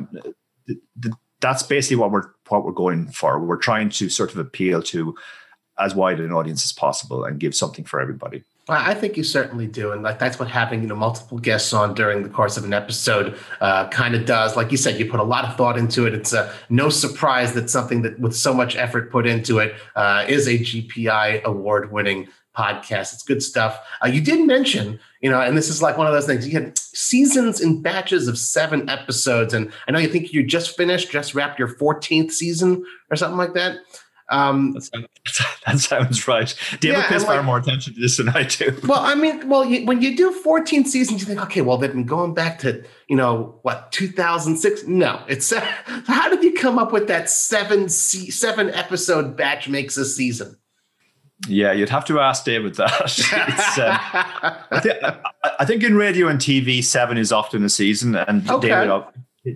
Th- 0.66 0.78
th- 1.02 1.14
that's 1.40 1.62
basically 1.62 1.96
what 1.96 2.12
we're 2.12 2.30
what 2.48 2.64
we're 2.64 2.72
going 2.72 3.08
for. 3.08 3.40
We're 3.40 3.56
trying 3.56 3.88
to 3.90 4.10
sort 4.10 4.32
of 4.32 4.38
appeal 4.38 4.82
to 4.82 5.16
as 5.78 5.94
wide 5.94 6.20
an 6.20 6.32
audience 6.32 6.64
as 6.64 6.72
possible 6.72 7.24
and 7.24 7.40
give 7.40 7.54
something 7.54 7.86
for 7.86 8.00
everybody. 8.00 8.44
I 8.68 8.94
think 8.94 9.16
you 9.16 9.24
certainly 9.24 9.66
do, 9.66 9.90
and 9.90 10.02
like 10.02 10.20
that's 10.20 10.38
what 10.38 10.48
having 10.48 10.82
you 10.82 10.88
know 10.88 10.94
multiple 10.94 11.38
guests 11.38 11.72
on 11.72 11.94
during 11.94 12.22
the 12.22 12.28
course 12.28 12.56
of 12.56 12.64
an 12.64 12.72
episode 12.72 13.36
uh, 13.60 13.88
kind 13.88 14.14
of 14.14 14.24
does. 14.24 14.56
Like 14.56 14.70
you 14.70 14.76
said, 14.76 15.00
you 15.00 15.10
put 15.10 15.18
a 15.18 15.24
lot 15.24 15.44
of 15.44 15.56
thought 15.56 15.76
into 15.76 16.06
it. 16.06 16.14
It's 16.14 16.32
uh, 16.32 16.54
no 16.70 16.88
surprise 16.88 17.54
that 17.54 17.70
something 17.70 18.02
that 18.02 18.20
with 18.20 18.36
so 18.36 18.54
much 18.54 18.76
effort 18.76 19.10
put 19.10 19.26
into 19.26 19.58
it 19.58 19.74
uh, 19.96 20.24
is 20.28 20.46
a 20.46 20.58
GPI 20.58 21.42
award-winning 21.42 22.28
podcast. 22.56 23.14
It's 23.14 23.24
good 23.24 23.42
stuff. 23.42 23.80
Uh, 24.04 24.08
you 24.08 24.20
did 24.20 24.46
mention, 24.46 25.00
you 25.20 25.30
know, 25.30 25.40
and 25.40 25.56
this 25.56 25.68
is 25.68 25.82
like 25.82 25.98
one 25.98 26.06
of 26.06 26.12
those 26.12 26.26
things. 26.26 26.46
You 26.46 26.52
had 26.60 26.78
seasons 26.78 27.60
in 27.60 27.82
batches 27.82 28.28
of 28.28 28.38
seven 28.38 28.88
episodes, 28.88 29.54
and 29.54 29.72
I 29.88 29.92
know 29.92 29.98
you 29.98 30.08
think 30.08 30.32
you 30.32 30.46
just 30.46 30.76
finished, 30.76 31.10
just 31.10 31.34
wrapped 31.34 31.58
your 31.58 31.68
14th 31.68 32.30
season 32.30 32.84
or 33.10 33.16
something 33.16 33.38
like 33.38 33.54
that. 33.54 33.78
Um, 34.32 34.72
that, 34.72 34.82
sounds, 34.82 35.06
that 35.66 35.78
sounds 35.78 36.26
right. 36.26 36.54
David 36.80 36.98
yeah, 36.98 37.08
pays 37.08 37.22
far 37.22 37.36
like, 37.36 37.44
more 37.44 37.58
attention 37.58 37.92
to 37.94 38.00
this 38.00 38.16
than 38.16 38.30
I 38.30 38.44
do. 38.44 38.76
Well, 38.84 39.00
I 39.00 39.14
mean, 39.14 39.46
well, 39.46 39.64
you, 39.64 39.84
when 39.84 40.00
you 40.00 40.16
do 40.16 40.32
14 40.32 40.86
seasons, 40.86 41.20
you 41.20 41.26
think, 41.26 41.42
okay, 41.42 41.60
well, 41.60 41.76
they've 41.76 41.92
been 41.92 42.06
going 42.06 42.32
back 42.32 42.58
to, 42.60 42.82
you 43.08 43.16
know, 43.16 43.58
what, 43.60 43.92
2006? 43.92 44.86
No, 44.86 45.22
it's 45.28 45.52
how 46.06 46.30
did 46.30 46.42
you 46.42 46.54
come 46.54 46.78
up 46.78 46.92
with 46.92 47.08
that 47.08 47.28
seven 47.28 47.90
seven 47.90 48.70
episode 48.70 49.36
batch 49.36 49.68
makes 49.68 49.98
a 49.98 50.04
season? 50.06 50.56
Yeah, 51.46 51.72
you'd 51.72 51.90
have 51.90 52.04
to 52.06 52.20
ask 52.20 52.44
David 52.44 52.76
that. 52.76 52.92
um, 53.78 54.56
I, 54.70 54.80
think, 54.80 54.98
I, 55.58 55.64
think 55.64 55.82
in 55.82 55.96
radio 55.96 56.28
and 56.28 56.38
TV, 56.38 56.82
seven 56.82 57.18
is 57.18 57.32
often 57.32 57.64
a 57.64 57.68
season, 57.68 58.14
and 58.14 58.48
okay. 58.48 58.68
David 58.68 59.04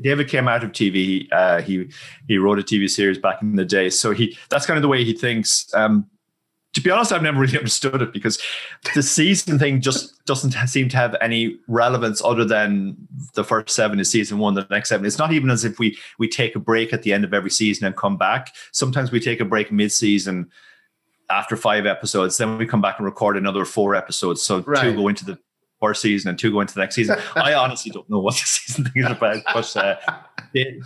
David 0.03 0.29
came 0.29 0.49
out 0.49 0.64
of 0.64 0.72
TV. 0.72 1.29
Uh, 1.33 1.62
he 1.62 1.88
he 2.27 2.38
wrote 2.38 2.59
a 2.59 2.62
TV 2.62 2.88
series 2.90 3.18
back 3.18 3.42
in 3.42 3.57
the 3.57 3.64
day, 3.64 3.90
so 3.90 4.12
he 4.12 4.37
that's 4.51 4.66
kind 4.66 4.77
of 4.77 4.83
the 4.83 4.88
way 4.88 5.05
he 5.05 5.12
thinks. 5.12 5.72
Um, 5.75 6.09
to 6.75 6.83
be 6.83 6.90
honest, 6.90 7.11
I've 7.11 7.22
never 7.22 7.40
really 7.40 7.57
understood 7.59 8.03
it 8.03 8.12
because 8.12 8.38
the 8.94 9.03
season 9.03 9.59
thing 9.59 9.81
just 9.81 10.25
doesn't 10.27 10.53
seem 10.68 10.88
to 10.90 10.96
have 10.96 11.16
any 11.22 11.59
relevance 11.68 12.20
other 12.22 12.44
than 12.44 12.96
the 13.35 13.44
first 13.44 13.75
seven 13.75 13.99
is 13.99 14.11
season 14.11 14.38
one, 14.38 14.55
the 14.55 14.66
next 14.70 14.90
seven. 14.90 15.07
It's 15.07 15.18
not 15.18 15.33
even 15.33 15.51
as 15.51 15.64
if 15.64 15.79
we 15.79 15.96
we 16.18 16.29
take 16.29 16.55
a 16.55 16.61
break 16.61 16.92
at 16.92 17.03
the 17.03 17.12
end 17.12 17.25
of 17.25 17.33
every 17.33 17.51
season 17.51 17.87
and 17.87 17.96
come 17.96 18.16
back. 18.16 18.55
Sometimes 18.72 19.11
we 19.11 19.20
take 19.20 19.40
a 19.40 19.44
break 19.44 19.72
mid-season 19.72 20.51
after 21.31 21.57
five 21.57 21.87
episodes, 21.87 22.37
then 22.37 22.59
we 22.59 22.66
come 22.66 22.81
back 22.81 22.99
and 22.99 23.05
record 23.05 23.37
another 23.37 23.64
four 23.64 23.94
episodes. 23.94 24.42
So 24.42 24.61
right. 24.61 24.83
two 24.83 24.94
go 24.94 25.09
into 25.09 25.25
the 25.25 25.38
first 25.81 26.03
season 26.03 26.31
and 26.31 26.39
two 26.39 26.53
go 26.53 26.61
into 26.61 26.75
the 26.75 26.81
next 26.81 26.95
season. 26.95 27.19
I 27.37 27.55
honestly 27.55 27.91
don't 27.91 28.09
know 28.09 28.19
what 28.19 28.35
the 28.35 28.41
season 28.45 28.85
thing 28.85 29.05
is 29.05 29.11
about, 29.11 29.43
but 29.53 29.77
uh, 29.77 29.97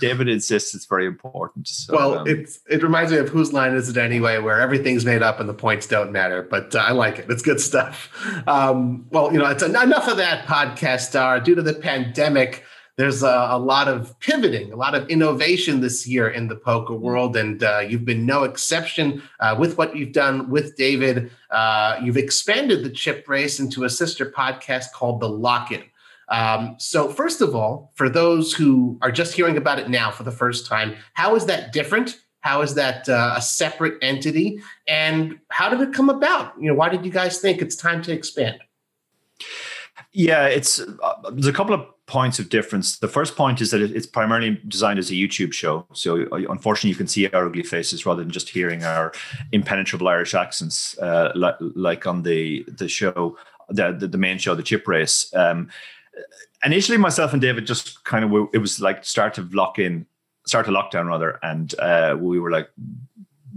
David 0.00 0.28
insists 0.28 0.74
it's 0.74 0.86
very 0.86 1.06
important. 1.06 1.68
So, 1.68 1.94
well, 1.94 2.18
um, 2.18 2.28
it's 2.28 2.60
it 2.68 2.82
reminds 2.82 3.12
me 3.12 3.18
of 3.18 3.28
whose 3.28 3.52
line 3.52 3.74
is 3.74 3.88
it 3.88 3.96
anyway, 3.96 4.38
where 4.38 4.60
everything's 4.60 5.04
made 5.04 5.22
up 5.22 5.40
and 5.40 5.48
the 5.48 5.54
points 5.54 5.86
don't 5.86 6.12
matter. 6.12 6.42
But 6.42 6.74
uh, 6.74 6.78
I 6.78 6.92
like 6.92 7.18
it; 7.18 7.26
it's 7.28 7.42
good 7.42 7.60
stuff. 7.60 8.10
Um, 8.46 9.06
well, 9.10 9.32
you 9.32 9.38
know, 9.38 9.46
it's 9.46 9.62
enough 9.62 10.08
of 10.08 10.16
that 10.16 10.46
podcast 10.46 11.00
star. 11.00 11.40
Due 11.40 11.54
to 11.54 11.62
the 11.62 11.74
pandemic, 11.74 12.64
there's 13.00 13.22
a, 13.22 13.48
a, 13.50 13.58
lot 13.58 13.88
of 13.88 14.18
pivoting, 14.20 14.70
a 14.74 14.76
lot 14.76 14.94
of 14.94 15.08
innovation 15.08 15.80
this 15.80 16.06
year 16.06 16.28
in 16.28 16.48
the 16.48 16.54
poker 16.54 16.94
world, 16.94 17.34
and 17.34 17.62
uh, 17.62 17.78
you've 17.78 18.04
been 18.04 18.26
no 18.26 18.44
exception 18.44 19.22
uh, 19.40 19.56
with 19.58 19.78
what 19.78 19.96
you've 19.96 20.12
done 20.12 20.50
with 20.50 20.76
David. 20.76 21.30
Uh, 21.50 21.98
you've 22.02 22.18
expanded 22.18 22.84
the 22.84 22.90
chip 22.90 23.26
race 23.26 23.58
into 23.58 23.84
a 23.84 23.88
sister 23.88 24.30
podcast 24.30 24.92
called 24.92 25.20
The 25.20 25.30
Lock 25.30 25.72
In. 25.72 25.82
Um, 26.28 26.76
so, 26.78 27.08
first 27.08 27.40
of 27.40 27.56
all, 27.56 27.90
for 27.94 28.10
those 28.10 28.52
who 28.52 28.98
are 29.00 29.10
just 29.10 29.32
hearing 29.32 29.56
about 29.56 29.78
it 29.78 29.88
now 29.88 30.10
for 30.10 30.24
the 30.24 30.30
first 30.30 30.66
time, 30.66 30.94
how 31.14 31.34
is 31.36 31.46
that 31.46 31.72
different? 31.72 32.20
How 32.40 32.60
is 32.60 32.74
that 32.74 33.08
uh, 33.08 33.32
a 33.36 33.40
separate 33.40 33.94
entity? 34.02 34.60
And 34.86 35.38
how 35.48 35.70
did 35.70 35.80
it 35.80 35.94
come 35.94 36.10
about? 36.10 36.52
You 36.60 36.68
know, 36.68 36.74
why 36.74 36.90
did 36.90 37.06
you 37.06 37.10
guys 37.10 37.38
think 37.38 37.62
it's 37.62 37.76
time 37.76 38.02
to 38.02 38.12
expand? 38.12 38.58
Yeah, 40.12 40.46
it's 40.46 40.80
uh, 40.80 41.30
there's 41.30 41.46
a 41.46 41.52
couple 41.52 41.74
of 41.74 41.86
points 42.10 42.40
of 42.40 42.48
difference. 42.48 42.98
The 42.98 43.06
first 43.06 43.36
point 43.36 43.60
is 43.60 43.70
that 43.70 43.80
it's 43.80 44.06
primarily 44.06 44.60
designed 44.66 44.98
as 44.98 45.10
a 45.10 45.14
YouTube 45.14 45.52
show. 45.52 45.86
So 45.92 46.24
uh, 46.32 46.38
unfortunately, 46.50 46.90
you 46.90 46.96
can 46.96 47.06
see 47.06 47.28
our 47.28 47.46
ugly 47.46 47.62
faces 47.62 48.04
rather 48.04 48.24
than 48.24 48.32
just 48.32 48.48
hearing 48.48 48.82
our 48.82 49.12
impenetrable 49.52 50.08
Irish 50.08 50.34
accents, 50.34 50.98
uh, 50.98 51.30
like, 51.36 51.54
like, 51.60 52.08
on 52.08 52.24
the 52.24 52.64
the 52.66 52.88
show, 52.88 53.38
the, 53.68 53.92
the, 53.92 54.18
main 54.18 54.38
show, 54.38 54.56
the 54.56 54.64
Chip 54.64 54.88
Race. 54.88 55.32
Um, 55.34 55.68
initially, 56.64 56.98
myself 56.98 57.32
and 57.32 57.40
David 57.40 57.64
just 57.64 58.02
kind 58.02 58.24
of 58.24 58.48
it 58.52 58.58
was 58.58 58.80
like 58.80 59.04
start 59.04 59.34
to 59.34 59.48
lock 59.52 59.78
in 59.78 60.04
start 60.46 60.66
of 60.66 60.74
lockdown 60.74 61.06
rather, 61.06 61.38
and 61.44 61.78
uh, 61.78 62.16
we 62.18 62.40
were 62.40 62.50
like, 62.50 62.68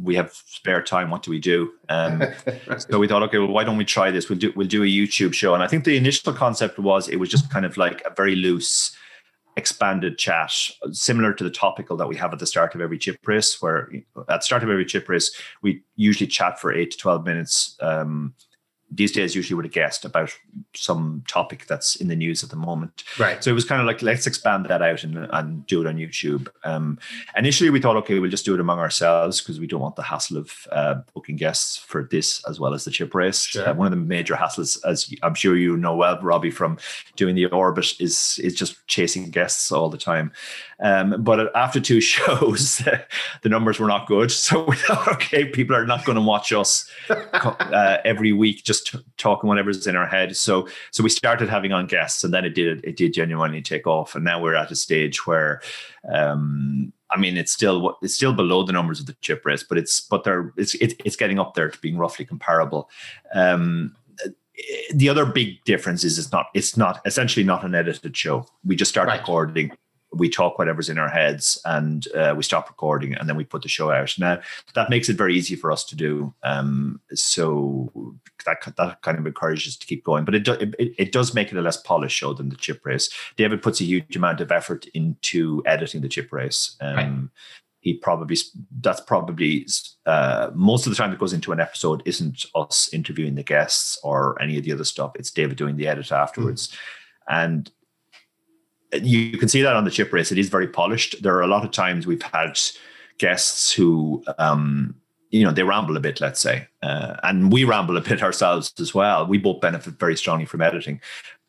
we 0.03 0.15
have 0.15 0.33
spare 0.45 0.81
time. 0.81 1.09
What 1.09 1.23
do 1.23 1.31
we 1.31 1.39
do? 1.39 1.71
Um, 1.89 2.23
so 2.77 2.99
we 2.99 3.07
thought, 3.07 3.23
okay, 3.23 3.37
well, 3.37 3.47
why 3.47 3.63
don't 3.63 3.77
we 3.77 3.85
try 3.85 4.11
this? 4.11 4.29
We'll 4.29 4.39
do 4.39 4.53
we'll 4.55 4.67
do 4.67 4.83
a 4.83 4.87
YouTube 4.87 5.33
show. 5.33 5.53
And 5.53 5.63
I 5.63 5.67
think 5.67 5.85
the 5.85 5.97
initial 5.97 6.33
concept 6.33 6.77
was 6.77 7.07
it 7.07 7.17
was 7.17 7.29
just 7.29 7.49
kind 7.49 7.65
of 7.65 7.77
like 7.77 8.01
a 8.05 8.13
very 8.15 8.35
loose, 8.35 8.95
expanded 9.55 10.17
chat, 10.17 10.53
similar 10.91 11.33
to 11.33 11.43
the 11.43 11.49
topical 11.49 11.95
that 11.97 12.07
we 12.07 12.15
have 12.17 12.33
at 12.33 12.39
the 12.39 12.47
start 12.47 12.75
of 12.75 12.81
every 12.81 12.97
chip 12.97 13.17
race. 13.25 13.61
Where 13.61 13.89
at 14.29 14.41
the 14.41 14.41
start 14.41 14.63
of 14.63 14.69
every 14.69 14.85
chip 14.85 15.07
race, 15.07 15.35
we 15.61 15.81
usually 15.95 16.27
chat 16.27 16.59
for 16.59 16.73
eight 16.73 16.91
to 16.91 16.97
twelve 16.97 17.25
minutes. 17.25 17.77
Um, 17.81 18.33
these 18.95 19.11
days 19.11 19.35
usually 19.35 19.55
with 19.55 19.65
a 19.65 19.69
guest 19.69 20.05
about 20.05 20.31
some 20.75 21.23
topic 21.27 21.65
that's 21.67 21.95
in 21.95 22.07
the 22.07 22.15
news 22.15 22.43
at 22.43 22.49
the 22.49 22.55
moment. 22.55 23.03
Right. 23.17 23.43
So 23.43 23.49
it 23.49 23.53
was 23.53 23.65
kind 23.65 23.81
of 23.81 23.87
like 23.87 24.01
let's 24.01 24.27
expand 24.27 24.65
that 24.67 24.81
out 24.81 25.03
and, 25.03 25.27
and 25.31 25.65
do 25.65 25.81
it 25.81 25.87
on 25.87 25.97
YouTube. 25.97 26.47
Um, 26.63 26.99
initially, 27.35 27.69
we 27.69 27.81
thought, 27.81 27.97
okay, 27.97 28.19
we'll 28.19 28.29
just 28.29 28.45
do 28.45 28.53
it 28.53 28.59
among 28.59 28.79
ourselves 28.79 29.41
because 29.41 29.59
we 29.59 29.67
don't 29.67 29.81
want 29.81 29.95
the 29.95 30.03
hassle 30.03 30.37
of 30.37 30.67
uh, 30.71 30.95
booking 31.13 31.35
guests 31.35 31.77
for 31.77 32.07
this 32.09 32.43
as 32.47 32.59
well 32.59 32.73
as 32.73 32.85
the 32.85 32.91
chip 32.91 33.15
race. 33.15 33.45
Sure. 33.45 33.67
Uh, 33.67 33.73
one 33.73 33.87
of 33.87 33.91
the 33.91 33.97
major 33.97 34.35
hassles, 34.35 34.77
as 34.85 35.13
I'm 35.23 35.35
sure 35.35 35.55
you 35.55 35.75
know 35.77 35.95
well, 35.95 36.19
Robbie, 36.21 36.51
from 36.51 36.77
doing 37.15 37.35
the 37.35 37.45
orbit, 37.47 37.93
is 37.99 38.39
is 38.43 38.55
just 38.55 38.85
chasing 38.87 39.29
guests 39.31 39.71
all 39.71 39.89
the 39.89 39.97
time. 39.97 40.31
Um, 40.83 41.23
but 41.23 41.55
after 41.55 41.79
two 41.79 42.01
shows, 42.13 42.77
the 43.41 43.49
numbers 43.49 43.79
were 43.79 43.87
not 43.87 44.05
good. 44.05 44.31
So 44.31 44.65
we 44.65 44.75
thought, 44.75 45.07
okay, 45.13 45.45
people 45.45 45.75
are 45.75 45.85
not 45.85 46.05
going 46.05 46.17
to 46.17 46.21
watch 46.21 46.51
us 46.53 46.87
uh, 47.09 47.97
every 48.05 48.33
week 48.33 48.63
just 48.63 48.87
t- 48.91 48.99
talking 49.17 49.47
whatever's 49.47 49.87
in 49.87 49.95
our 49.95 50.05
head. 50.05 50.35
So 50.35 50.67
so 50.91 51.01
we 51.03 51.09
started 51.09 51.49
having 51.49 51.71
on 51.71 51.87
guests, 51.87 52.23
and 52.23 52.33
then 52.33 52.45
it 52.45 52.53
did 52.53 52.83
it 52.83 52.97
did 52.97 53.13
genuinely 53.13 53.61
take 53.61 53.87
off. 53.87 54.13
And 54.13 54.23
now 54.23 54.41
we're 54.41 54.55
at 54.55 54.69
a 54.71 54.75
stage 54.75 55.25
where. 55.25 55.61
Um, 56.13 56.91
I 57.09 57.17
mean, 57.19 57.37
it's 57.37 57.51
still 57.51 57.95
it's 58.01 58.15
still 58.15 58.33
below 58.33 58.63
the 58.63 58.73
numbers 58.73 58.99
of 58.99 59.05
the 59.05 59.15
chip 59.21 59.45
race, 59.45 59.61
but 59.63 59.77
it's 59.77 60.01
but 60.01 60.23
they're 60.23 60.51
it's 60.57 60.73
it, 60.75 60.99
it's 61.05 61.15
getting 61.15 61.37
up 61.39 61.53
there 61.53 61.69
to 61.69 61.79
being 61.79 61.95
roughly 61.95 62.25
comparable. 62.25 62.89
Um, 63.35 63.95
the 64.93 65.09
other 65.09 65.25
big 65.25 65.63
difference 65.63 66.03
is 66.03 66.17
it's 66.17 66.31
not 66.31 66.47
it's 66.55 66.75
not 66.75 67.01
essentially 67.05 67.43
not 67.43 67.63
an 67.63 67.75
edited 67.75 68.17
show. 68.17 68.47
We 68.65 68.75
just 68.75 68.89
start 68.89 69.07
Right. 69.07 69.19
recording, 69.19 69.71
we 70.13 70.29
talk 70.29 70.57
whatever's 70.57 70.89
in 70.89 70.97
our 70.97 71.09
heads, 71.09 71.59
and 71.65 72.07
uh, 72.15 72.33
we 72.35 72.43
stop 72.43 72.69
recording, 72.69 73.13
and 73.13 73.27
then 73.27 73.35
we 73.35 73.43
put 73.43 73.61
the 73.61 73.69
show 73.69 73.91
out. 73.91 74.13
Now 74.17 74.39
that 74.75 74.89
makes 74.89 75.09
it 75.09 75.17
very 75.17 75.35
easy 75.35 75.55
for 75.55 75.71
us 75.71 75.83
to 75.85 75.95
do. 75.95 76.33
Um, 76.43 76.99
so 77.13 77.91
that 78.45 78.57
that 78.77 79.01
kind 79.01 79.17
of 79.17 79.25
encourages 79.25 79.73
us 79.73 79.77
to 79.77 79.87
keep 79.87 80.03
going, 80.03 80.25
but 80.25 80.35
it, 80.35 80.43
do, 80.43 80.53
it 80.53 80.75
it 80.77 81.11
does 81.11 81.33
make 81.33 81.51
it 81.51 81.57
a 81.57 81.61
less 81.61 81.77
polished 81.77 82.17
show 82.17 82.33
than 82.33 82.49
the 82.49 82.55
chip 82.55 82.85
race. 82.85 83.09
David 83.35 83.61
puts 83.61 83.81
a 83.81 83.85
huge 83.85 84.15
amount 84.15 84.41
of 84.41 84.51
effort 84.51 84.85
into 84.93 85.61
editing 85.65 86.01
the 86.01 86.09
chip 86.09 86.31
race. 86.31 86.75
Um, 86.81 86.95
Right. 86.95 87.29
He 87.79 87.93
probably 87.95 88.37
that's 88.79 89.01
probably 89.01 89.67
uh, 90.05 90.51
most 90.55 90.85
of 90.85 90.91
the 90.91 90.95
time 90.95 91.11
that 91.11 91.19
goes 91.19 91.33
into 91.33 91.51
an 91.51 91.59
episode 91.59 92.01
isn't 92.05 92.45
us 92.55 92.89
interviewing 92.93 93.35
the 93.35 93.43
guests 93.43 93.99
or 94.03 94.41
any 94.41 94.57
of 94.57 94.63
the 94.63 94.71
other 94.71 94.85
stuff. 94.85 95.11
It's 95.15 95.31
David 95.31 95.57
doing 95.57 95.75
the 95.75 95.87
edit 95.89 96.09
afterwards, 96.13 96.73
and 97.27 97.69
you 99.01 99.37
can 99.37 99.47
see 99.47 99.61
that 99.61 99.75
on 99.75 99.85
the 99.85 99.91
chip 99.91 100.11
race. 100.13 100.31
It 100.31 100.37
is 100.37 100.49
very 100.49 100.67
polished. 100.67 101.21
There 101.21 101.35
are 101.35 101.41
a 101.41 101.47
lot 101.47 101.63
of 101.63 101.71
times 101.71 102.05
we've 102.05 102.21
had 102.21 102.59
guests 103.17 103.71
who, 103.73 104.23
um, 104.37 104.95
you 105.29 105.43
know, 105.43 105.51
they 105.51 105.63
ramble 105.63 105.97
a 105.97 105.99
bit, 105.99 106.21
let's 106.21 106.39
say, 106.39 106.67
uh, 106.81 107.15
and 107.23 107.51
we 107.51 107.63
ramble 107.63 107.97
a 107.97 108.01
bit 108.01 108.21
ourselves 108.27 108.73
as 108.79 108.93
well. 108.93 109.25
We 109.25 109.37
both 109.37 109.61
benefit 109.61 109.95
very 109.99 110.15
strongly 110.15 110.45
from 110.45 110.61
editing, 110.61 111.01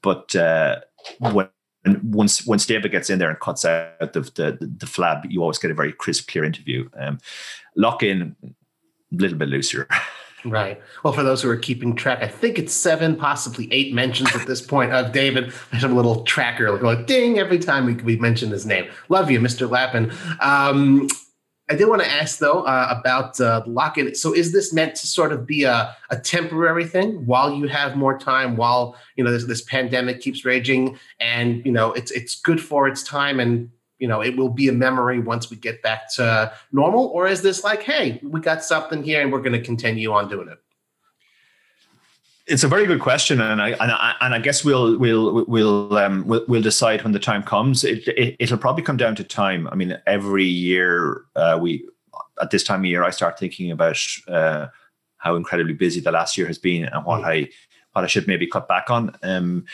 but 0.02 0.34
uh, 0.36 0.80
when 1.18 1.48
once 2.02 2.46
once 2.46 2.64
David 2.64 2.92
gets 2.92 3.10
in 3.10 3.18
there 3.18 3.28
and 3.28 3.38
cuts 3.40 3.64
out 3.64 4.12
the, 4.12 4.20
the 4.20 4.58
the 4.60 4.86
flab, 4.86 5.30
you 5.30 5.42
always 5.42 5.58
get 5.58 5.70
a 5.70 5.74
very 5.74 5.92
crisp, 5.92 6.30
clear 6.30 6.44
interview. 6.44 6.88
Um, 6.98 7.18
lock 7.76 8.02
in 8.02 8.34
a 8.42 8.48
little 9.12 9.38
bit 9.38 9.48
looser. 9.48 9.88
Right. 10.44 10.80
Well, 11.02 11.12
for 11.12 11.22
those 11.22 11.42
who 11.42 11.48
are 11.48 11.56
keeping 11.56 11.96
track, 11.96 12.22
I 12.22 12.28
think 12.28 12.58
it's 12.58 12.72
seven, 12.72 13.16
possibly 13.16 13.72
eight 13.72 13.94
mentions 13.94 14.34
at 14.34 14.46
this 14.46 14.60
point 14.60 14.92
of 14.92 15.12
David. 15.12 15.52
I 15.72 15.76
have 15.76 15.90
a 15.90 15.94
little 15.94 16.22
tracker 16.24 16.70
like, 16.72 16.82
like 16.82 17.06
ding 17.06 17.38
every 17.38 17.58
time 17.58 17.86
we, 17.86 17.94
we 17.94 18.16
mention 18.16 18.50
his 18.50 18.66
name. 18.66 18.86
Love 19.08 19.30
you, 19.30 19.40
Mr. 19.40 19.70
Lappin. 19.70 20.12
Um, 20.40 21.08
I 21.70 21.76
did 21.76 21.88
want 21.88 22.02
to 22.02 22.10
ask 22.10 22.38
though 22.38 22.62
uh, 22.64 22.94
about 23.00 23.40
uh, 23.40 23.62
lock-in. 23.66 24.14
So, 24.14 24.34
is 24.34 24.52
this 24.52 24.72
meant 24.72 24.96
to 24.96 25.06
sort 25.06 25.32
of 25.32 25.46
be 25.46 25.64
a, 25.64 25.96
a 26.10 26.18
temporary 26.18 26.84
thing 26.84 27.24
while 27.24 27.54
you 27.54 27.68
have 27.68 27.96
more 27.96 28.18
time, 28.18 28.56
while 28.56 28.96
you 29.16 29.24
know 29.24 29.30
this, 29.30 29.44
this 29.44 29.62
pandemic 29.62 30.20
keeps 30.20 30.44
raging, 30.44 30.98
and 31.20 31.64
you 31.64 31.72
know 31.72 31.92
it's 31.92 32.10
it's 32.10 32.38
good 32.38 32.60
for 32.60 32.86
its 32.86 33.02
time, 33.02 33.40
and 33.40 33.70
you 34.04 34.08
know 34.08 34.20
it 34.20 34.36
will 34.36 34.50
be 34.50 34.68
a 34.68 34.72
memory 34.86 35.18
once 35.18 35.48
we 35.48 35.56
get 35.56 35.80
back 35.80 36.12
to 36.16 36.52
normal, 36.72 37.06
or 37.06 37.26
is 37.26 37.40
this 37.40 37.64
like, 37.64 37.82
hey, 37.82 38.20
we 38.22 38.38
got 38.38 38.62
something 38.62 39.02
here, 39.02 39.22
and 39.22 39.32
we're 39.32 39.40
going 39.40 39.58
to 39.58 39.62
continue 39.62 40.12
on 40.12 40.28
doing 40.28 40.48
it? 40.48 40.58
It's 42.46 42.64
a 42.64 42.68
very 42.68 42.84
good 42.84 43.00
question, 43.00 43.40
and 43.40 43.62
I 43.62 43.70
and 43.70 43.90
I, 43.90 44.14
and 44.20 44.34
I 44.34 44.40
guess 44.40 44.62
we'll 44.62 44.98
we'll 44.98 45.46
we'll 45.46 45.96
um, 45.96 46.26
we'll, 46.26 46.44
we'll 46.48 46.60
decide 46.60 47.02
when 47.02 47.12
the 47.12 47.18
time 47.18 47.42
comes. 47.42 47.82
It, 47.82 48.06
it 48.08 48.36
it'll 48.38 48.58
probably 48.58 48.82
come 48.82 48.98
down 48.98 49.14
to 49.16 49.24
time. 49.24 49.66
I 49.68 49.74
mean, 49.74 49.96
every 50.06 50.44
year 50.44 51.22
uh, 51.34 51.58
we 51.58 51.88
at 52.42 52.50
this 52.50 52.62
time 52.62 52.80
of 52.80 52.84
year, 52.84 53.04
I 53.04 53.08
start 53.08 53.38
thinking 53.38 53.70
about 53.70 53.96
uh, 54.28 54.66
how 55.16 55.34
incredibly 55.34 55.72
busy 55.72 56.00
the 56.00 56.12
last 56.12 56.36
year 56.36 56.46
has 56.46 56.58
been 56.58 56.84
and 56.84 57.06
what 57.06 57.24
I 57.24 57.48
what 57.94 58.04
I 58.04 58.08
should 58.08 58.28
maybe 58.28 58.46
cut 58.46 58.68
back 58.68 58.90
on. 58.90 59.16
Um, 59.22 59.64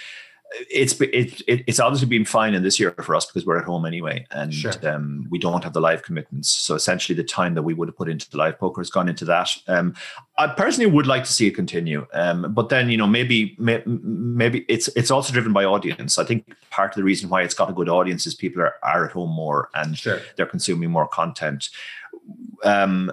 it's 0.70 1.00
it, 1.00 1.40
it, 1.46 1.64
it's 1.66 1.78
obviously 1.78 2.08
been 2.08 2.24
fine 2.24 2.54
in 2.54 2.62
this 2.62 2.80
year 2.80 2.90
for 3.02 3.14
us 3.14 3.26
because 3.26 3.46
we're 3.46 3.58
at 3.58 3.64
home 3.64 3.84
anyway, 3.86 4.26
and 4.32 4.52
Sure. 4.52 4.72
um, 4.88 5.26
we 5.30 5.38
don't 5.38 5.62
have 5.62 5.72
the 5.72 5.80
live 5.80 6.02
commitments. 6.02 6.48
So 6.48 6.74
essentially, 6.74 7.16
the 7.16 7.22
time 7.24 7.54
that 7.54 7.62
we 7.62 7.72
would 7.74 7.88
have 7.88 7.96
put 7.96 8.08
into 8.08 8.28
the 8.30 8.36
live 8.36 8.58
poker 8.58 8.80
has 8.80 8.90
gone 8.90 9.08
into 9.08 9.24
that. 9.26 9.50
Um, 9.68 9.94
I 10.38 10.48
personally 10.48 10.90
would 10.90 11.06
like 11.06 11.24
to 11.24 11.32
see 11.32 11.46
it 11.46 11.52
continue, 11.54 12.06
um, 12.14 12.52
but 12.52 12.68
then 12.68 12.90
you 12.90 12.96
know 12.96 13.06
maybe 13.06 13.54
may, 13.58 13.82
maybe 13.86 14.64
it's 14.68 14.88
it's 14.96 15.10
also 15.10 15.32
driven 15.32 15.52
by 15.52 15.64
audience. 15.64 16.18
I 16.18 16.24
think 16.24 16.52
part 16.70 16.90
of 16.92 16.96
the 16.96 17.04
reason 17.04 17.28
why 17.28 17.42
it's 17.42 17.54
got 17.54 17.70
a 17.70 17.72
good 17.72 17.88
audience 17.88 18.26
is 18.26 18.34
people 18.34 18.60
are, 18.62 18.74
are 18.82 19.06
at 19.06 19.12
home 19.12 19.30
more 19.30 19.68
and 19.74 19.96
Sure. 19.96 20.20
they're 20.36 20.46
consuming 20.46 20.90
more 20.90 21.06
content. 21.06 21.68
Um, 22.64 23.12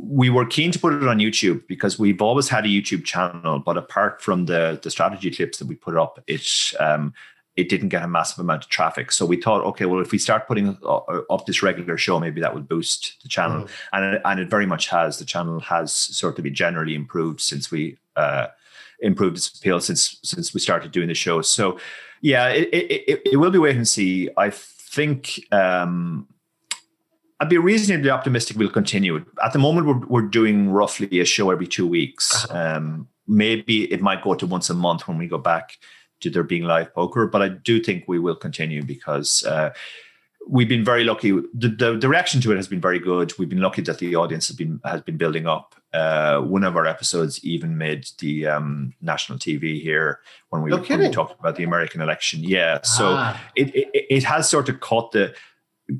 we 0.00 0.30
were 0.30 0.46
keen 0.46 0.72
to 0.72 0.78
put 0.78 0.94
it 0.94 1.06
on 1.06 1.18
YouTube 1.18 1.66
because 1.66 1.98
we've 1.98 2.22
always 2.22 2.48
had 2.48 2.64
a 2.64 2.68
YouTube 2.68 3.04
channel, 3.04 3.58
but 3.58 3.76
apart 3.76 4.22
from 4.22 4.46
the 4.46 4.80
the 4.82 4.90
strategy 4.90 5.30
clips 5.30 5.58
that 5.58 5.66
we 5.66 5.74
put 5.74 5.96
up, 5.96 6.22
it 6.26 6.46
um, 6.80 7.12
it 7.56 7.68
didn't 7.68 7.90
get 7.90 8.02
a 8.02 8.08
massive 8.08 8.38
amount 8.38 8.64
of 8.64 8.70
traffic. 8.70 9.12
So 9.12 9.26
we 9.26 9.36
thought, 9.36 9.62
okay, 9.64 9.84
well, 9.84 10.00
if 10.00 10.10
we 10.10 10.18
start 10.18 10.46
putting 10.46 10.78
up 10.86 11.06
up 11.28 11.46
this 11.46 11.62
regular 11.62 11.98
show, 11.98 12.18
maybe 12.18 12.40
that 12.40 12.54
would 12.54 12.68
boost 12.68 13.22
the 13.22 13.28
channel, 13.28 13.68
and 13.92 14.14
it, 14.14 14.22
and 14.24 14.40
it 14.40 14.48
very 14.48 14.66
much 14.66 14.88
has. 14.88 15.18
The 15.18 15.24
channel 15.24 15.60
has 15.60 15.92
sort 15.92 16.38
of 16.38 16.44
been 16.44 16.54
generally 16.54 16.94
improved 16.94 17.40
since 17.40 17.70
we 17.70 17.98
uh, 18.16 18.46
improved 19.00 19.36
its 19.36 19.48
appeal 19.58 19.80
since 19.80 20.18
since 20.22 20.54
we 20.54 20.60
started 20.60 20.92
doing 20.92 21.08
the 21.08 21.14
show. 21.14 21.42
So 21.42 21.78
yeah, 22.22 22.48
it 22.48 22.68
it, 22.72 23.04
it, 23.08 23.22
it 23.32 23.36
will 23.36 23.50
be 23.50 23.58
wait 23.58 23.76
and 23.76 23.88
see. 23.88 24.30
I 24.36 24.50
think. 24.50 25.40
Um, 25.52 26.28
I'd 27.42 27.48
be 27.48 27.58
reasonably 27.58 28.08
optimistic 28.08 28.56
we'll 28.56 28.70
continue. 28.70 29.24
At 29.44 29.52
the 29.52 29.58
moment, 29.58 29.88
we're, 29.88 30.06
we're 30.06 30.28
doing 30.28 30.70
roughly 30.70 31.18
a 31.18 31.24
show 31.24 31.50
every 31.50 31.66
two 31.66 31.88
weeks. 31.88 32.48
Um, 32.50 33.08
maybe 33.26 33.92
it 33.92 34.00
might 34.00 34.22
go 34.22 34.34
to 34.34 34.46
once 34.46 34.70
a 34.70 34.74
month 34.74 35.08
when 35.08 35.18
we 35.18 35.26
go 35.26 35.38
back 35.38 35.76
to 36.20 36.30
there 36.30 36.44
being 36.44 36.62
live 36.62 36.94
poker, 36.94 37.26
but 37.26 37.42
I 37.42 37.48
do 37.48 37.82
think 37.82 38.04
we 38.06 38.20
will 38.20 38.36
continue 38.36 38.84
because 38.84 39.42
uh, 39.42 39.70
we've 40.46 40.68
been 40.68 40.84
very 40.84 41.02
lucky. 41.02 41.32
The, 41.32 41.68
the, 41.68 41.98
the 41.98 42.08
reaction 42.08 42.40
to 42.42 42.52
it 42.52 42.56
has 42.56 42.68
been 42.68 42.80
very 42.80 43.00
good. 43.00 43.36
We've 43.40 43.48
been 43.48 43.60
lucky 43.60 43.82
that 43.82 43.98
the 43.98 44.14
audience 44.14 44.46
has 44.46 44.54
been 44.54 44.80
has 44.84 45.00
been 45.00 45.16
building 45.16 45.48
up. 45.48 45.74
Uh, 45.92 46.42
one 46.42 46.62
of 46.62 46.76
our 46.76 46.86
episodes 46.86 47.44
even 47.44 47.76
made 47.76 48.06
the 48.20 48.46
um, 48.46 48.94
national 49.00 49.40
TV 49.40 49.82
here 49.82 50.20
when 50.50 50.62
we, 50.62 50.70
No 50.70 50.76
when 50.76 51.00
we 51.00 51.10
talked 51.10 51.40
about 51.40 51.56
the 51.56 51.64
American 51.64 52.00
election. 52.00 52.44
Yeah, 52.44 52.82
so 52.82 53.16
Ah, 53.16 53.42
it, 53.56 53.74
it 53.74 53.88
it 53.92 54.22
has 54.22 54.48
sort 54.48 54.68
of 54.68 54.78
caught 54.78 55.10
the 55.10 55.34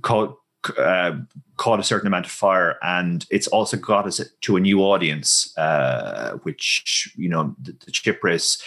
caught 0.02 0.38
uh, 0.78 1.12
caught 1.56 1.80
a 1.80 1.82
certain 1.82 2.06
amount 2.06 2.26
of 2.26 2.32
fire, 2.32 2.76
and 2.82 3.26
it's 3.30 3.46
also 3.48 3.76
got 3.76 4.06
us 4.06 4.20
to 4.42 4.56
a 4.56 4.60
new 4.60 4.80
audience, 4.80 5.56
uh, 5.58 6.32
which 6.42 7.12
you 7.16 7.28
know 7.28 7.54
the, 7.62 7.72
the 7.86 7.90
chip 7.90 8.22
race. 8.22 8.62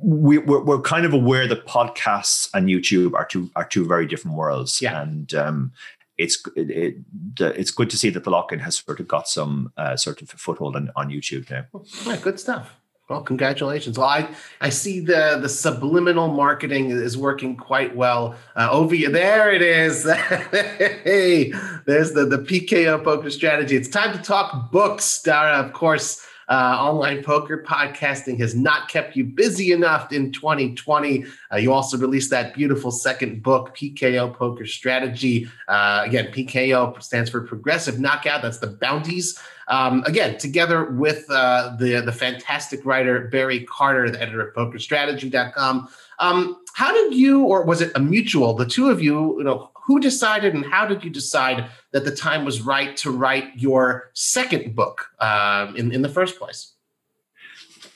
We, 0.00 0.38
we're, 0.38 0.62
we're 0.62 0.80
kind 0.80 1.04
of 1.04 1.12
aware 1.12 1.48
that 1.48 1.66
podcasts 1.66 2.48
and 2.54 2.68
YouTube 2.68 3.14
are 3.14 3.24
two 3.26 3.50
are 3.56 3.64
two 3.64 3.84
very 3.86 4.06
different 4.06 4.36
worlds, 4.36 4.80
Yeah. 4.80 5.02
and 5.02 5.34
um, 5.34 5.72
it's 6.16 6.40
it, 6.56 6.70
it, 6.70 6.96
the, 7.36 7.58
it's 7.58 7.70
good 7.72 7.90
to 7.90 7.96
see 7.96 8.10
that 8.10 8.24
the 8.24 8.30
lock-in 8.30 8.60
has 8.60 8.76
sort 8.76 9.00
of 9.00 9.08
got 9.08 9.28
some 9.28 9.72
uh, 9.76 9.96
sort 9.96 10.22
of 10.22 10.30
foothold 10.30 10.76
on, 10.76 10.90
on 10.94 11.10
YouTube 11.10 11.50
now. 11.50 11.64
yeah, 12.06 12.16
good 12.16 12.38
stuff. 12.38 12.74
Well, 13.08 13.22
congratulations. 13.22 13.98
Well, 13.98 14.08
I, 14.08 14.28
I 14.60 14.68
see 14.68 15.00
the 15.00 15.38
the 15.40 15.48
subliminal 15.48 16.28
marketing 16.28 16.90
is 16.90 17.16
working 17.16 17.56
quite 17.56 17.96
well. 17.96 18.34
Uh, 18.54 18.68
over 18.70 18.94
there 18.94 19.50
it 19.50 19.62
is. 19.62 20.04
hey, 20.04 21.52
there's 21.86 22.12
the 22.12 22.26
the 22.26 22.38
PKO 22.38 23.02
poker 23.02 23.30
strategy. 23.30 23.76
It's 23.76 23.88
time 23.88 24.14
to 24.14 24.22
talk 24.22 24.70
books. 24.70 25.22
Dara, 25.22 25.58
of 25.58 25.72
course, 25.72 26.24
Uh, 26.48 26.76
online 26.80 27.22
poker 27.22 27.62
podcasting 27.62 28.38
has 28.40 28.54
not 28.54 28.88
kept 28.88 29.14
you 29.14 29.22
busy 29.22 29.70
enough 29.70 30.12
in 30.12 30.32
2020. 30.32 31.26
Uh, 31.52 31.56
you 31.56 31.70
also 31.74 31.98
released 31.98 32.30
that 32.30 32.54
beautiful 32.54 32.90
second 32.90 33.42
book, 33.42 33.76
PKO 33.76 34.32
Poker 34.32 34.64
Strategy. 34.64 35.46
Uh, 35.68 36.04
again, 36.06 36.32
PKO 36.32 37.02
stands 37.02 37.28
for 37.28 37.42
Progressive 37.42 38.00
Knockout. 38.00 38.40
That's 38.40 38.60
the 38.60 38.66
bounties. 38.80 39.38
Um, 39.68 40.02
again, 40.06 40.38
together 40.38 40.84
with 40.84 41.26
uh, 41.30 41.76
the 41.78 42.00
the 42.00 42.12
fantastic 42.12 42.84
writer 42.84 43.28
Barry 43.28 43.64
Carter, 43.64 44.10
the 44.10 44.20
editor 44.20 44.48
of 44.48 44.54
PokerStrategy.com. 44.54 45.88
Um, 46.18 46.56
how 46.74 46.92
did 46.92 47.14
you, 47.14 47.44
or 47.44 47.64
was 47.64 47.80
it 47.80 47.92
a 47.94 48.00
mutual, 48.00 48.54
the 48.54 48.66
two 48.66 48.88
of 48.88 49.02
you, 49.02 49.38
you 49.38 49.44
know, 49.44 49.70
who 49.74 49.98
decided 50.00 50.54
and 50.54 50.64
how 50.64 50.86
did 50.86 51.02
you 51.02 51.10
decide 51.10 51.66
that 51.92 52.04
the 52.04 52.14
time 52.14 52.44
was 52.44 52.60
right 52.60 52.96
to 52.98 53.10
write 53.10 53.50
your 53.56 54.10
second 54.14 54.76
book 54.76 55.08
um, 55.20 55.74
in, 55.76 55.92
in 55.92 56.02
the 56.02 56.08
first 56.08 56.38
place? 56.38 56.74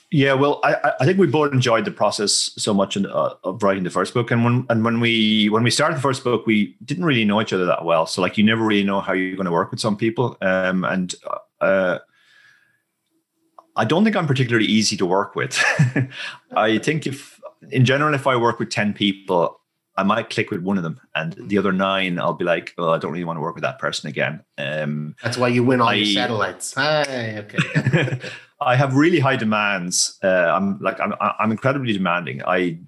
Yeah, 0.09 0.33
well, 0.33 0.59
I, 0.63 0.93
I 0.99 1.05
think 1.05 1.17
we 1.17 1.25
both 1.25 1.53
enjoyed 1.53 1.85
the 1.85 1.91
process 1.91 2.51
so 2.55 2.71
much 2.71 2.95
in, 2.95 3.07
uh, 3.07 3.33
of 3.43 3.63
writing 3.63 3.83
the 3.83 3.89
first 3.89 4.13
book, 4.13 4.29
and 4.29 4.45
when 4.45 4.63
and 4.69 4.85
when 4.85 4.99
we 4.99 5.49
when 5.49 5.63
we 5.63 5.71
started 5.71 5.97
the 5.97 6.01
first 6.01 6.23
book, 6.23 6.45
we 6.45 6.75
didn't 6.85 7.03
really 7.03 7.25
know 7.25 7.41
each 7.41 7.51
other 7.51 7.65
that 7.65 7.83
well. 7.83 8.05
So 8.05 8.21
like, 8.21 8.37
you 8.37 8.43
never 8.43 8.63
really 8.63 8.83
know 8.83 9.01
how 9.01 9.13
you're 9.13 9.35
going 9.35 9.47
to 9.47 9.51
work 9.51 9.71
with 9.71 9.79
some 9.79 9.97
people, 9.97 10.37
um, 10.41 10.83
and 10.83 11.15
uh, 11.63 11.99
I 13.75 13.85
don't 13.85 14.03
think 14.03 14.15
I'm 14.15 14.27
particularly 14.27 14.67
easy 14.67 14.97
to 14.97 15.05
work 15.05 15.35
with. 15.35 15.61
I 16.55 16.77
think 16.77 17.07
if 17.07 17.39
in 17.71 17.85
general, 17.85 18.13
if 18.13 18.27
I 18.27 18.35
work 18.35 18.59
with 18.59 18.69
ten 18.69 18.93
people, 18.93 19.59
I 19.95 20.03
might 20.03 20.29
click 20.29 20.51
with 20.51 20.61
one 20.61 20.77
of 20.77 20.83
them, 20.83 20.99
and 21.15 21.33
the 21.33 21.57
other 21.57 21.71
nine, 21.71 22.19
I'll 22.19 22.33
be 22.33 22.45
like, 22.45 22.73
"Oh, 22.77 22.91
I 22.91 22.97
don't 22.97 23.11
really 23.11 23.25
want 23.25 23.37
to 23.37 23.41
work 23.41 23.55
with 23.55 23.63
that 23.63 23.79
person 23.79 24.09
again." 24.09 24.43
Um, 24.57 25.15
That's 25.23 25.37
why 25.37 25.47
you 25.47 25.63
win 25.63 25.81
all 25.81 25.89
I, 25.89 25.95
your 25.95 26.05
satellites. 26.05 26.73
Hi, 26.75 27.37
okay. 27.39 28.19
I 28.61 28.75
have 28.75 28.95
really 28.95 29.19
high 29.19 29.35
demands. 29.35 30.17
Uh, 30.23 30.27
I'm 30.27 30.79
like 30.79 30.99
I'm 30.99 31.13
I'm 31.19 31.51
incredibly 31.51 31.93
demanding. 31.93 32.41
I 32.45 32.79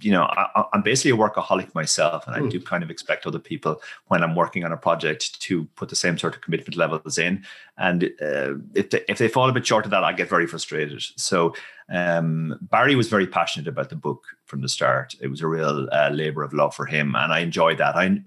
you 0.00 0.10
know, 0.10 0.24
I, 0.24 0.64
am 0.72 0.82
basically 0.82 1.12
a 1.12 1.16
workaholic 1.16 1.74
myself, 1.74 2.26
and 2.26 2.36
I 2.36 2.40
hmm. 2.40 2.48
do 2.48 2.60
kind 2.60 2.82
of 2.82 2.90
expect 2.90 3.26
other 3.26 3.38
people 3.38 3.80
when 4.08 4.22
I'm 4.22 4.34
working 4.34 4.64
on 4.64 4.72
a 4.72 4.76
project 4.76 5.40
to 5.42 5.64
put 5.76 5.88
the 5.88 5.96
same 5.96 6.18
sort 6.18 6.34
of 6.34 6.40
commitment 6.40 6.76
levels 6.76 7.18
in. 7.18 7.44
And 7.78 8.04
uh, 8.20 8.54
if 8.74 8.90
they, 8.90 9.04
if 9.08 9.18
they 9.18 9.28
fall 9.28 9.48
a 9.48 9.52
bit 9.52 9.66
short 9.66 9.84
of 9.84 9.90
that, 9.92 10.04
I 10.04 10.12
get 10.12 10.28
very 10.28 10.46
frustrated. 10.46 11.02
So 11.16 11.54
um, 11.88 12.58
Barry 12.62 12.94
was 12.94 13.08
very 13.08 13.26
passionate 13.26 13.68
about 13.68 13.90
the 13.90 13.96
book 13.96 14.24
from 14.46 14.62
the 14.62 14.68
start. 14.68 15.14
It 15.20 15.28
was 15.28 15.40
a 15.40 15.46
real 15.46 15.88
uh, 15.92 16.10
labor 16.12 16.42
of 16.42 16.52
love 16.52 16.74
for 16.74 16.86
him, 16.86 17.14
and 17.14 17.32
I 17.32 17.40
enjoyed 17.40 17.78
that. 17.78 17.96
I 17.96 18.20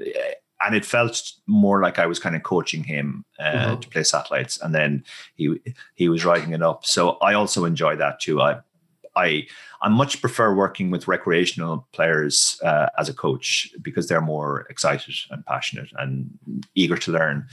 and 0.60 0.76
it 0.76 0.86
felt 0.86 1.34
more 1.46 1.82
like 1.82 2.00
I 2.00 2.08
was 2.08 2.20
kind 2.20 2.36
of 2.36 2.44
coaching 2.44 2.84
him 2.84 3.24
uh, 3.40 3.44
mm-hmm. 3.44 3.80
to 3.80 3.90
play 3.90 4.04
satellites, 4.04 4.60
and 4.62 4.74
then 4.74 5.04
he 5.36 5.60
he 5.96 6.10
was 6.10 6.26
writing 6.26 6.54
it 6.54 6.62
up. 6.62 6.86
So 6.86 7.12
I 7.22 7.34
also 7.34 7.66
enjoy 7.66 7.96
that 7.98 8.20
too. 8.20 8.42
I 8.42 8.60
I 9.18 9.48
I 9.82 9.90
much 9.90 10.22
prefer 10.22 10.56
working 10.56 10.90
with 10.90 11.08
recreational 11.08 11.88
players 11.92 12.60
uh, 12.64 12.88
as 12.98 13.10
a 13.10 13.14
coach 13.14 13.70
because 13.82 14.08
they're 14.08 14.22
more 14.22 14.66
excited 14.70 15.16
and 15.30 15.46
passionate 15.46 15.90
and 15.98 16.30
eager 16.76 16.98
to 16.98 17.12
learn. 17.12 17.46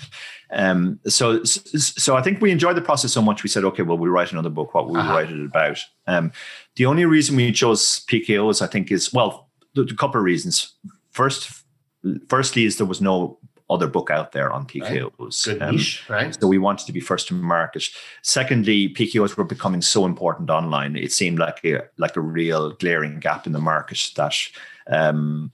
Um, 0.50 1.00
so 1.06 1.42
so 1.44 2.16
I 2.16 2.22
think 2.22 2.40
we 2.40 2.50
enjoyed 2.50 2.76
the 2.76 2.82
process 2.82 3.12
so 3.12 3.22
much. 3.22 3.42
We 3.42 3.50
said, 3.50 3.64
okay, 3.64 3.82
well, 3.82 3.98
we'll 3.98 4.10
write 4.10 4.32
another 4.32 4.50
book. 4.50 4.74
What 4.74 4.86
will 4.86 4.96
uh-huh. 4.96 5.10
we 5.10 5.22
write 5.22 5.32
it 5.32 5.44
about? 5.44 5.78
Um, 6.06 6.32
the 6.76 6.86
only 6.86 7.04
reason 7.04 7.36
we 7.36 7.52
chose 7.52 8.04
PKOs, 8.06 8.62
I 8.62 8.66
think, 8.66 8.90
is 8.90 9.12
well, 9.12 9.48
a 9.76 9.84
couple 9.94 10.18
of 10.18 10.24
reasons. 10.24 10.74
First, 11.10 11.64
firstly, 12.28 12.64
is 12.64 12.78
there 12.78 12.86
was 12.86 13.00
no 13.00 13.38
other 13.70 13.86
book 13.86 14.10
out 14.10 14.32
there 14.32 14.52
on 14.52 14.66
PKOs. 14.66 15.46
Right. 15.46 15.58
Good 15.58 15.62
um, 15.62 15.80
right? 16.08 16.36
So 16.38 16.46
we 16.46 16.58
wanted 16.58 16.86
to 16.86 16.92
be 16.92 17.00
first 17.00 17.28
to 17.28 17.34
market. 17.34 17.88
Secondly, 18.22 18.90
PKOs 18.90 19.36
were 19.36 19.44
becoming 19.44 19.80
so 19.80 20.04
important 20.04 20.50
online. 20.50 20.96
It 20.96 21.12
seemed 21.12 21.38
like 21.38 21.64
a 21.64 21.82
like 21.96 22.16
a 22.16 22.20
real 22.20 22.72
glaring 22.72 23.20
gap 23.20 23.46
in 23.46 23.52
the 23.52 23.60
market 23.60 24.10
that 24.16 24.34
um, 24.88 25.52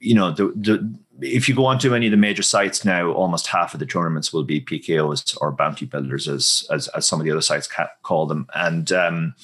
you 0.00 0.14
know 0.14 0.30
the, 0.30 0.52
the 0.54 0.98
if 1.20 1.48
you 1.48 1.54
go 1.54 1.64
onto 1.64 1.94
any 1.94 2.06
of 2.06 2.10
the 2.10 2.16
major 2.16 2.42
sites 2.42 2.84
now, 2.84 3.10
almost 3.12 3.46
half 3.46 3.72
of 3.72 3.80
the 3.80 3.86
tournaments 3.86 4.32
will 4.32 4.44
be 4.44 4.60
PKOs 4.60 5.36
or 5.40 5.52
bounty 5.52 5.86
builders, 5.86 6.28
as 6.28 6.66
as, 6.70 6.88
as 6.88 7.06
some 7.06 7.20
of 7.20 7.24
the 7.24 7.32
other 7.32 7.40
sites 7.40 7.68
call 8.02 8.26
them, 8.26 8.46
and 8.54 8.92
um, 8.92 9.34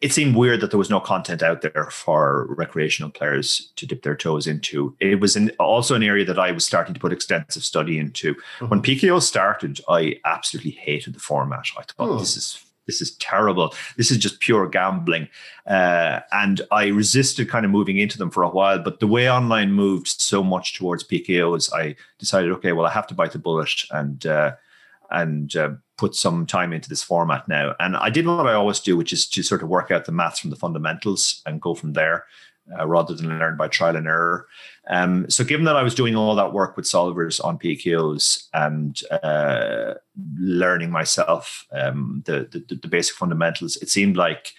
it 0.00 0.12
seemed 0.12 0.36
weird 0.36 0.60
that 0.60 0.70
there 0.70 0.78
was 0.78 0.90
no 0.90 1.00
content 1.00 1.42
out 1.42 1.62
there 1.62 1.88
for 1.90 2.46
recreational 2.50 3.10
players 3.10 3.72
to 3.76 3.86
dip 3.86 4.02
their 4.02 4.14
toes 4.14 4.46
into. 4.46 4.94
It 5.00 5.20
was 5.20 5.34
in, 5.34 5.50
also 5.58 5.94
an 5.94 6.04
area 6.04 6.24
that 6.24 6.38
I 6.38 6.52
was 6.52 6.64
starting 6.64 6.94
to 6.94 7.00
put 7.00 7.12
extensive 7.12 7.64
study 7.64 7.98
into. 7.98 8.34
Mm-hmm. 8.34 8.68
When 8.68 8.82
PKO 8.82 9.20
started, 9.20 9.80
I 9.88 10.20
absolutely 10.24 10.72
hated 10.72 11.14
the 11.14 11.20
format. 11.20 11.66
I 11.76 11.82
thought 11.82 11.94
oh. 11.98 12.18
this 12.18 12.36
is 12.36 12.64
this 12.86 13.02
is 13.02 13.16
terrible. 13.16 13.74
This 13.98 14.10
is 14.10 14.16
just 14.16 14.40
pure 14.40 14.66
gambling, 14.66 15.28
uh, 15.66 16.20
and 16.32 16.62
I 16.70 16.86
resisted 16.86 17.50
kind 17.50 17.66
of 17.66 17.70
moving 17.70 17.98
into 17.98 18.16
them 18.16 18.30
for 18.30 18.42
a 18.42 18.48
while. 18.48 18.78
But 18.78 19.00
the 19.00 19.06
way 19.06 19.30
online 19.30 19.72
moved 19.72 20.06
so 20.06 20.42
much 20.42 20.74
towards 20.74 21.04
PKOs, 21.04 21.70
I 21.74 21.96
decided, 22.18 22.50
okay, 22.52 22.72
well, 22.72 22.86
I 22.86 22.90
have 22.90 23.06
to 23.08 23.14
bite 23.14 23.32
the 23.32 23.38
bullet 23.38 23.84
and. 23.90 24.24
Uh, 24.24 24.52
and 25.10 25.56
uh, 25.56 25.70
put 25.98 26.14
some 26.14 26.46
time 26.46 26.72
into 26.72 26.88
this 26.88 27.02
format 27.02 27.46
now. 27.48 27.74
And 27.78 27.96
I 27.96 28.08
did 28.08 28.26
what 28.26 28.46
I 28.46 28.54
always 28.54 28.80
do, 28.80 28.96
which 28.96 29.12
is 29.12 29.26
to 29.28 29.42
sort 29.42 29.62
of 29.62 29.68
work 29.68 29.90
out 29.90 30.06
the 30.06 30.12
maths 30.12 30.38
from 30.38 30.50
the 30.50 30.56
fundamentals 30.56 31.42
and 31.44 31.60
go 31.60 31.74
from 31.74 31.92
there. 31.92 32.24
Uh, 32.78 32.86
rather 32.86 33.14
than 33.14 33.38
learn 33.38 33.56
by 33.56 33.66
trial 33.66 33.96
and 33.96 34.06
error. 34.06 34.46
Um, 34.90 35.24
so, 35.30 35.42
given 35.42 35.64
that 35.64 35.76
I 35.76 35.82
was 35.82 35.94
doing 35.94 36.14
all 36.14 36.34
that 36.34 36.52
work 36.52 36.76
with 36.76 36.84
solvers 36.84 37.42
on 37.42 37.58
PKOs 37.58 38.46
and 38.52 39.00
uh, 39.22 39.94
learning 40.38 40.90
myself 40.90 41.66
um, 41.72 42.22
the, 42.26 42.46
the, 42.68 42.74
the 42.74 42.88
basic 42.88 43.16
fundamentals, 43.16 43.76
it 43.76 43.88
seemed 43.88 44.18
like 44.18 44.52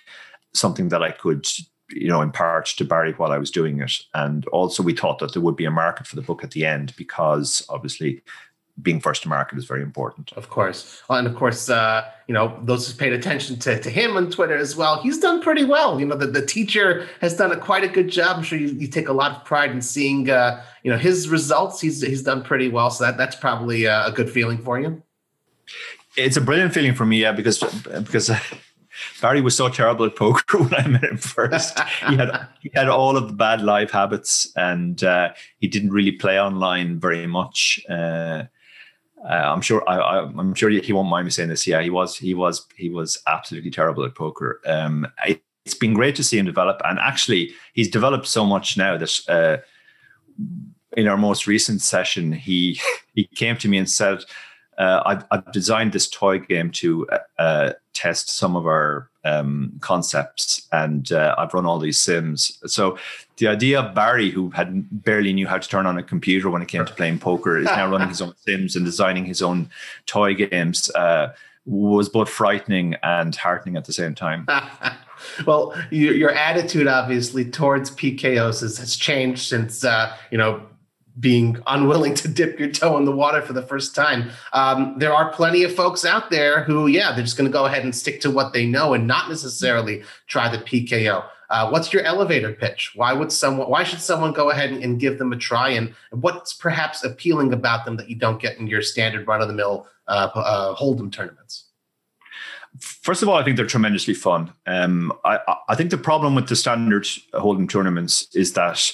something 0.56 0.90
that 0.90 1.04
I 1.04 1.12
could 1.12 1.46
you 1.92 2.08
know 2.08 2.22
impart 2.22 2.66
to 2.78 2.84
Barry 2.84 3.14
while 3.14 3.32
I 3.32 3.38
was 3.38 3.52
doing 3.52 3.80
it. 3.80 3.94
And 4.16 4.48
also, 4.48 4.82
we 4.82 4.96
thought 4.96 5.20
that 5.20 5.34
there 5.34 5.44
would 5.44 5.56
be 5.56 5.66
a 5.66 5.72
market 5.72 6.08
for 6.08 6.16
the 6.16 6.24
book 6.24 6.44
at 6.44 6.50
the 6.50 6.66
end 6.66 6.96
because 6.98 7.64
obviously 7.70 8.24
being 8.82 9.00
first 9.00 9.24
to 9.24 9.30
market 9.30 9.58
is 9.58 9.66
very 9.66 9.82
important. 9.82 10.32
Of 10.34 10.50
course. 10.50 11.02
Well, 11.10 11.20
and 11.20 11.28
of 11.28 11.36
course, 11.36 11.70
uh, 11.70 12.06
you 12.28 12.34
know, 12.34 12.60
those 12.64 12.90
who 12.90 12.98
paid 12.98 13.14
attention 13.14 13.60
to, 13.60 13.80
to 13.80 13.90
him 13.90 14.16
on 14.18 14.30
Twitter 14.30 14.56
as 14.56 14.76
well, 14.76 15.02
he's 15.02 15.20
done 15.20 15.42
pretty 15.42 15.64
well. 15.64 16.00
You 16.00 16.06
know, 16.06 16.16
the, 16.16 16.28
the 16.28 16.46
teacher 16.46 17.08
has 17.22 17.36
done 17.36 17.52
a, 17.52 17.58
quite 17.58 17.84
a 17.84 17.88
good 17.88 18.10
job. 18.10 18.38
I'm 18.38 18.44
sure 18.44 18.58
you, 18.58 18.68
you 18.68 18.88
take 18.88 19.08
a 19.08 19.14
lot 19.14 19.36
of 19.36 19.46
pride 19.46 19.72
in 19.72 19.82
seeing, 19.82 20.30
uh, 20.30 20.64
you 20.84 20.92
know, 20.92 20.98
his 20.98 21.30
results. 21.30 21.82
He's, 21.82 22.02
he's 22.02 22.24
done 22.24 22.44
pretty 22.44 22.70
well. 22.70 22.90
So 22.90 23.06
that, 23.06 23.18
that's 23.18 23.36
probably 23.36 23.86
a, 23.86 24.08
a 24.08 24.12
good 24.12 24.30
feeling 24.30 24.60
for 24.60 24.80
you. 24.80 25.02
It's 26.18 26.38
a 26.38 26.42
brilliant 26.42 26.74
feeling 26.74 26.96
for 26.96 27.06
me, 27.06 27.22
yeah, 27.22 27.32
because, 27.32 27.60
because 27.60 28.32
Barry 29.22 29.42
was 29.42 29.56
so 29.56 29.70
terrible 29.70 30.06
at 30.06 30.16
poker 30.16 30.58
when 30.64 30.74
I 30.74 30.88
met 30.88 31.04
him 31.04 31.18
first. 31.18 31.80
he 32.08 32.16
had 32.16 32.48
he 32.62 32.72
had 32.74 32.90
all 32.90 33.18
of 33.18 33.28
the 33.28 33.34
bad 33.34 33.62
life 33.62 33.92
habits, 33.92 34.52
and 34.56 35.04
uh, 35.04 35.30
he 35.60 35.68
didn't 35.68 35.92
really 35.92 36.12
play 36.12 36.40
online 36.40 37.00
very 37.00 37.28
much. 37.28 37.82
Uh, 37.90 38.44
uh, 39.24 39.54
I'm 39.54 39.62
sure 39.62 39.88
I, 39.88 40.24
am 40.24 40.54
sure 40.54 40.70
he 40.70 40.94
won't 40.94 41.10
mind 41.10 41.26
me 41.26 41.32
saying 41.32 41.50
this. 41.50 41.68
Yeah, 41.68 41.82
he 41.82 41.90
was 41.90 42.18
he 42.18 42.34
was 42.34 42.66
he 42.76 42.90
was 42.90 43.22
absolutely 43.28 43.72
terrible 43.72 44.06
at 44.06 44.16
poker. 44.16 44.62
Um, 44.66 45.08
it, 45.26 45.42
has 45.66 45.74
been 45.76 45.94
great 45.94 46.16
to 46.16 46.24
see 46.24 46.40
him 46.40 46.46
develop, 46.46 46.82
and 46.86 46.98
actually, 47.00 47.52
he's 47.74 47.90
developed 47.90 48.28
so 48.28 48.46
much 48.46 48.78
now 48.78 48.98
that 48.98 49.20
uh, 49.28 49.58
in 50.98 51.08
our 51.08 51.18
most 51.18 51.48
recent 51.48 51.82
session, 51.82 52.32
he 52.32 52.80
he 53.14 53.26
came 53.36 53.58
to 53.58 53.68
me 53.68 53.78
and 53.78 53.90
said, 53.90 54.24
uh, 54.78 55.04
I've, 55.06 55.26
I've, 55.32 55.52
designed 55.52 55.92
this 55.92 56.10
toy 56.10 56.40
game 56.40 56.72
to 56.72 57.08
uh, 57.38 57.74
test 57.94 58.30
some 58.30 58.56
of 58.56 58.66
our 58.66 59.10
um, 59.24 59.74
concepts, 59.82 60.68
and 60.72 61.12
uh, 61.12 61.36
I've 61.38 61.54
run 61.54 61.66
all 61.66 61.80
these 61.80 62.00
sims. 62.00 62.58
So 62.66 62.98
the 63.38 63.48
idea 63.48 63.80
of 63.80 63.96
Barry, 63.96 64.30
who 64.30 64.50
had 64.52 65.04
barely 65.04 65.34
knew 65.34 65.48
how 65.48 65.58
to 65.58 65.68
turn 65.68 65.86
on 65.86 65.98
a 65.98 66.04
computer 66.04 66.50
when 66.50 66.62
it 66.62 66.68
came 66.68 66.86
to 66.86 66.94
playing 66.94 67.20
poker, 67.20 67.58
is 67.58 67.66
now 67.66 67.90
running 67.90 68.10
his 68.10 68.22
own 68.22 68.34
sims 68.46 68.76
and 68.76 68.86
designing 68.86 69.26
his 69.26 69.42
own 69.42 69.70
toy 70.06 70.34
games. 70.34 70.90
Uh, 70.92 71.34
was 71.66 72.10
both 72.10 72.30
frightening 72.30 72.96
and 73.04 73.36
heartening 73.36 73.78
at 73.78 73.86
the 73.86 73.94
same 73.94 74.16
time. 74.16 74.48
well, 75.46 75.76
your 75.92 76.32
attitude 76.32 76.88
obviously 76.88 77.46
towards 77.46 77.92
PKOs 77.92 78.62
has, 78.62 78.78
has 78.80 78.96
changed 78.96 79.48
since 79.48 79.84
uh, 79.84 80.16
you 80.32 80.38
know 80.38 80.62
being 81.20 81.62
unwilling 81.68 82.14
to 82.16 82.28
dip 82.28 82.60
your 82.60 82.70
toe 82.70 82.98
in 82.98 83.06
the 83.06 83.12
water 83.12 83.42
for 83.42 83.54
the 83.54 83.62
first 83.62 83.96
time. 83.96 84.30
Um, 84.54 84.96
there 84.98 85.14
are 85.14 85.32
plenty 85.32 85.64
of 85.64 85.74
folks 85.74 86.06
out 86.06 86.30
there 86.30 86.64
who, 86.64 86.88
yeah, 86.88 87.12
they're 87.12 87.24
just 87.24 87.38
going 87.38 87.50
to 87.50 87.54
go 87.54 87.66
ahead 87.66 87.84
and 87.84 87.96
stick 87.96 88.22
to 88.22 88.32
what 88.32 88.54
they 88.54 88.66
know 88.66 88.94
and 88.94 89.08
not 89.08 89.30
necessarily 89.30 90.04
try 90.28 90.50
the 90.50 90.64
PKO. 90.64 91.26
Uh, 91.50 91.68
what's 91.70 91.92
your 91.92 92.04
elevator 92.04 92.54
pitch? 92.54 92.92
Why 92.96 93.12
would 93.12 93.32
someone? 93.32 93.70
Why 93.70 93.84
should 93.84 94.02
someone 94.02 94.34
go 94.34 94.52
ahead 94.52 94.70
and, 94.70 94.84
and 94.84 95.00
give 95.00 95.18
them 95.18 95.34
a 95.34 95.36
try? 95.36 95.70
And 95.70 95.96
what's 96.12 96.54
perhaps 96.54 97.04
appealing 97.04 97.54
about 97.54 97.86
them 97.86 97.98
that 97.98 98.08
you 98.08 98.16
don't 98.16 98.40
get 98.40 98.60
in 98.60 98.68
your 98.68 98.84
standard 98.84 99.28
run 99.28 99.42
of 99.42 99.48
the 99.48 99.56
mill 99.56 99.88
uh, 100.08 100.30
uh, 100.36 100.76
hold'em 100.76 101.12
tournaments? 101.12 101.66
First 102.80 103.24
of 103.24 103.30
all, 103.30 103.36
I 103.36 103.44
think 103.44 103.58
they're 103.58 103.66
tremendously 103.66 104.14
fun. 104.14 104.54
Um, 104.68 105.12
I, 105.26 105.40
I 105.70 105.76
think 105.76 105.90
the 105.90 105.98
problem 105.98 106.36
with 106.36 106.50
the 106.50 106.56
standard 106.56 107.06
hold'em 107.34 107.68
tournaments 107.68 108.28
is 108.36 108.54
that 108.54 108.92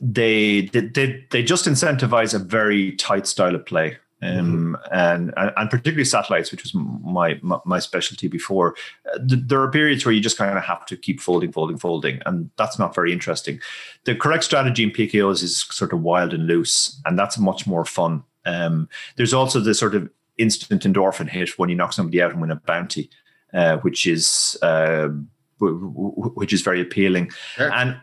they 0.00 0.62
they 0.72 1.24
they 1.30 1.42
just 1.42 1.66
incentivize 1.66 2.34
a 2.34 2.38
very 2.38 2.92
tight 2.96 3.26
style 3.26 3.54
of 3.54 3.64
play. 3.66 3.98
um, 4.22 4.78
mm-hmm. 4.78 4.94
and, 4.94 5.34
and 5.36 5.70
particularly 5.70 6.04
satellites, 6.04 6.50
which 6.50 6.62
was 6.62 6.74
my 6.74 7.38
my, 7.42 7.58
my 7.64 7.78
specialty 7.78 8.28
before. 8.28 8.74
Uh, 9.12 9.18
there 9.22 9.60
are 9.60 9.70
periods 9.70 10.04
where 10.04 10.14
you 10.14 10.20
just 10.20 10.38
kind 10.38 10.56
of 10.56 10.64
have 10.64 10.86
to 10.86 10.96
keep 10.96 11.20
folding, 11.20 11.52
folding, 11.52 11.78
folding, 11.78 12.20
and 12.24 12.50
that's 12.56 12.78
not 12.78 12.94
very 12.94 13.12
interesting. 13.12 13.60
The 14.04 14.14
correct 14.14 14.44
strategy 14.44 14.82
in 14.84 14.90
PKOs 14.90 15.42
is 15.42 15.58
sort 15.70 15.92
of 15.92 16.00
wild 16.00 16.32
and 16.32 16.46
loose, 16.46 17.00
and 17.04 17.18
that's 17.18 17.38
much 17.38 17.66
more 17.66 17.84
fun. 17.84 18.22
Um, 18.46 18.88
there's 19.16 19.34
also 19.34 19.60
the 19.60 19.74
sort 19.74 19.94
of 19.94 20.08
instant 20.38 20.82
endorphin 20.84 21.28
hit 21.28 21.58
when 21.58 21.68
you 21.68 21.76
knock 21.76 21.92
somebody 21.92 22.22
out 22.22 22.30
and 22.32 22.40
win 22.40 22.50
a 22.50 22.56
bounty, 22.56 23.10
uh, 23.52 23.78
which 23.78 24.06
is 24.06 24.56
uh, 24.62 25.08
which 25.58 26.52
is 26.52 26.62
very 26.62 26.80
appealing. 26.80 27.30
Sure. 27.54 27.72
And 27.72 28.00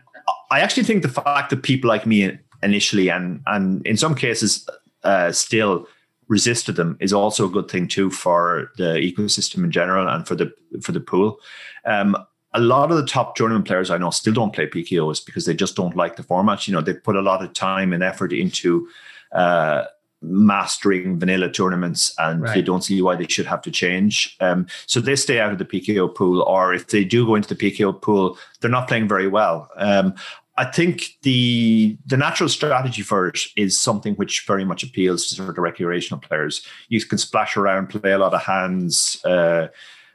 I 0.54 0.60
actually 0.60 0.84
think 0.84 1.02
the 1.02 1.08
fact 1.08 1.50
that 1.50 1.64
people 1.64 1.88
like 1.88 2.06
me 2.06 2.38
initially 2.62 3.08
and 3.10 3.42
and 3.46 3.84
in 3.84 3.96
some 3.96 4.14
cases 4.14 4.68
uh, 5.02 5.32
still 5.32 5.86
resisted 6.28 6.76
them 6.76 6.96
is 7.00 7.12
also 7.12 7.46
a 7.46 7.50
good 7.50 7.68
thing 7.68 7.88
too 7.88 8.08
for 8.10 8.70
the 8.78 8.94
ecosystem 8.94 9.64
in 9.64 9.72
general 9.72 10.08
and 10.08 10.28
for 10.28 10.36
the 10.36 10.52
for 10.80 10.92
the 10.92 11.00
pool. 11.00 11.38
Um, 11.84 12.16
a 12.52 12.60
lot 12.60 12.92
of 12.92 12.96
the 12.96 13.06
top 13.06 13.34
tournament 13.34 13.66
players 13.66 13.90
I 13.90 13.98
know 13.98 14.10
still 14.10 14.32
don't 14.32 14.54
play 14.54 14.68
PKOs 14.68 15.26
because 15.26 15.44
they 15.44 15.54
just 15.54 15.74
don't 15.74 15.96
like 15.96 16.14
the 16.14 16.22
format. 16.22 16.68
You 16.68 16.74
know, 16.74 16.80
they 16.80 16.94
put 16.94 17.16
a 17.16 17.20
lot 17.20 17.42
of 17.42 17.52
time 17.52 17.92
and 17.92 18.04
effort 18.04 18.32
into 18.32 18.88
uh, 19.32 19.86
mastering 20.24 21.18
vanilla 21.18 21.50
tournaments 21.50 22.14
and 22.18 22.42
right. 22.42 22.54
they 22.54 22.62
don't 22.62 22.82
see 22.82 23.02
why 23.02 23.16
they 23.16 23.26
should 23.26 23.46
have 23.46 23.62
to 23.62 23.70
change. 23.70 24.36
Um, 24.40 24.66
so 24.86 25.00
they 25.00 25.16
stay 25.16 25.40
out 25.40 25.52
of 25.52 25.58
the 25.58 25.64
PKO 25.64 26.14
pool, 26.14 26.42
or 26.42 26.72
if 26.72 26.88
they 26.88 27.04
do 27.04 27.26
go 27.26 27.34
into 27.34 27.54
the 27.54 27.70
PKO 27.70 28.00
pool, 28.00 28.38
they're 28.60 28.70
not 28.70 28.88
playing 28.88 29.08
very 29.08 29.28
well. 29.28 29.68
Um, 29.76 30.14
I 30.56 30.64
think 30.64 31.16
the 31.22 31.96
the 32.06 32.16
natural 32.16 32.48
strategy 32.48 33.02
for 33.02 33.28
it 33.28 33.40
is 33.56 33.80
something 33.80 34.14
which 34.14 34.44
very 34.46 34.64
much 34.64 34.84
appeals 34.84 35.28
to 35.28 35.34
sort 35.34 35.48
of 35.50 35.58
recreational 35.58 36.20
players. 36.20 36.64
You 36.88 37.04
can 37.04 37.18
splash 37.18 37.56
around, 37.56 37.88
play 37.88 38.12
a 38.12 38.18
lot 38.18 38.34
of 38.34 38.42
hands, 38.42 39.20
uh, 39.24 39.68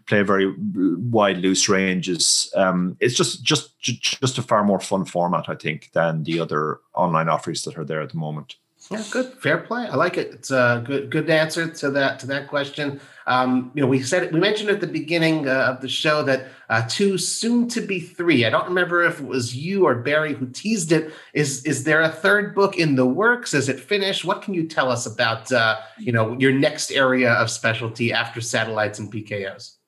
play 0.05 0.23
very 0.23 0.53
wide, 0.57 1.37
loose 1.37 1.67
ranges. 1.67 2.51
Um, 2.55 2.95
it's 3.01 3.15
just 3.15 3.43
just 3.43 3.79
just 3.81 4.37
a 4.37 4.41
far 4.41 4.63
more 4.63 4.79
fun 4.79 5.05
format, 5.05 5.49
I 5.49 5.55
think, 5.55 5.91
than 5.93 6.23
the 6.23 6.39
other 6.39 6.79
online 6.93 7.27
offerings 7.27 7.63
that 7.63 7.77
are 7.77 7.85
there 7.85 8.01
at 8.01 8.11
the 8.11 8.17
moment. 8.17 8.55
Yeah, 8.89 9.03
good, 9.11 9.33
fair 9.33 9.57
play. 9.59 9.87
I 9.87 9.95
like 9.95 10.17
it. 10.17 10.33
It's 10.33 10.51
a 10.51 10.81
good 10.85 11.11
good 11.11 11.29
answer 11.29 11.67
to 11.67 11.91
that 11.91 12.17
to 12.19 12.27
that 12.27 12.47
question. 12.47 13.01
Um, 13.27 13.71
you 13.75 13.81
know, 13.81 13.87
we 13.87 14.01
said 14.01 14.33
we 14.33 14.39
mentioned 14.39 14.69
at 14.69 14.79
the 14.79 14.87
beginning 14.87 15.47
uh, 15.47 15.73
of 15.75 15.81
the 15.81 15.89
show 15.89 16.23
that 16.23 16.47
uh, 16.69 16.83
two, 16.87 17.17
soon 17.17 17.67
to 17.69 17.81
be 17.81 17.99
three. 17.99 18.45
I 18.45 18.49
don't 18.49 18.67
remember 18.67 19.03
if 19.03 19.19
it 19.19 19.25
was 19.25 19.55
you 19.55 19.85
or 19.85 19.95
Barry 19.95 20.33
who 20.33 20.47
teased 20.47 20.91
it. 20.91 21.13
Is 21.33 21.63
is 21.65 21.83
there 21.83 22.01
a 22.01 22.09
third 22.09 22.55
book 22.55 22.77
in 22.77 22.95
the 22.95 23.05
works? 23.05 23.53
Is 23.53 23.69
it 23.69 23.79
finished? 23.79 24.23
What 24.23 24.41
can 24.41 24.53
you 24.53 24.65
tell 24.65 24.89
us 24.89 25.05
about 25.05 25.51
uh, 25.51 25.79
you 25.99 26.11
know 26.11 26.37
your 26.39 26.53
next 26.53 26.89
area 26.89 27.33
of 27.33 27.51
specialty 27.51 28.13
after 28.13 28.39
satellites 28.39 28.97
and 28.97 29.11
PKOs? 29.11 29.78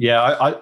Yeah, 0.00 0.22
I, 0.22 0.54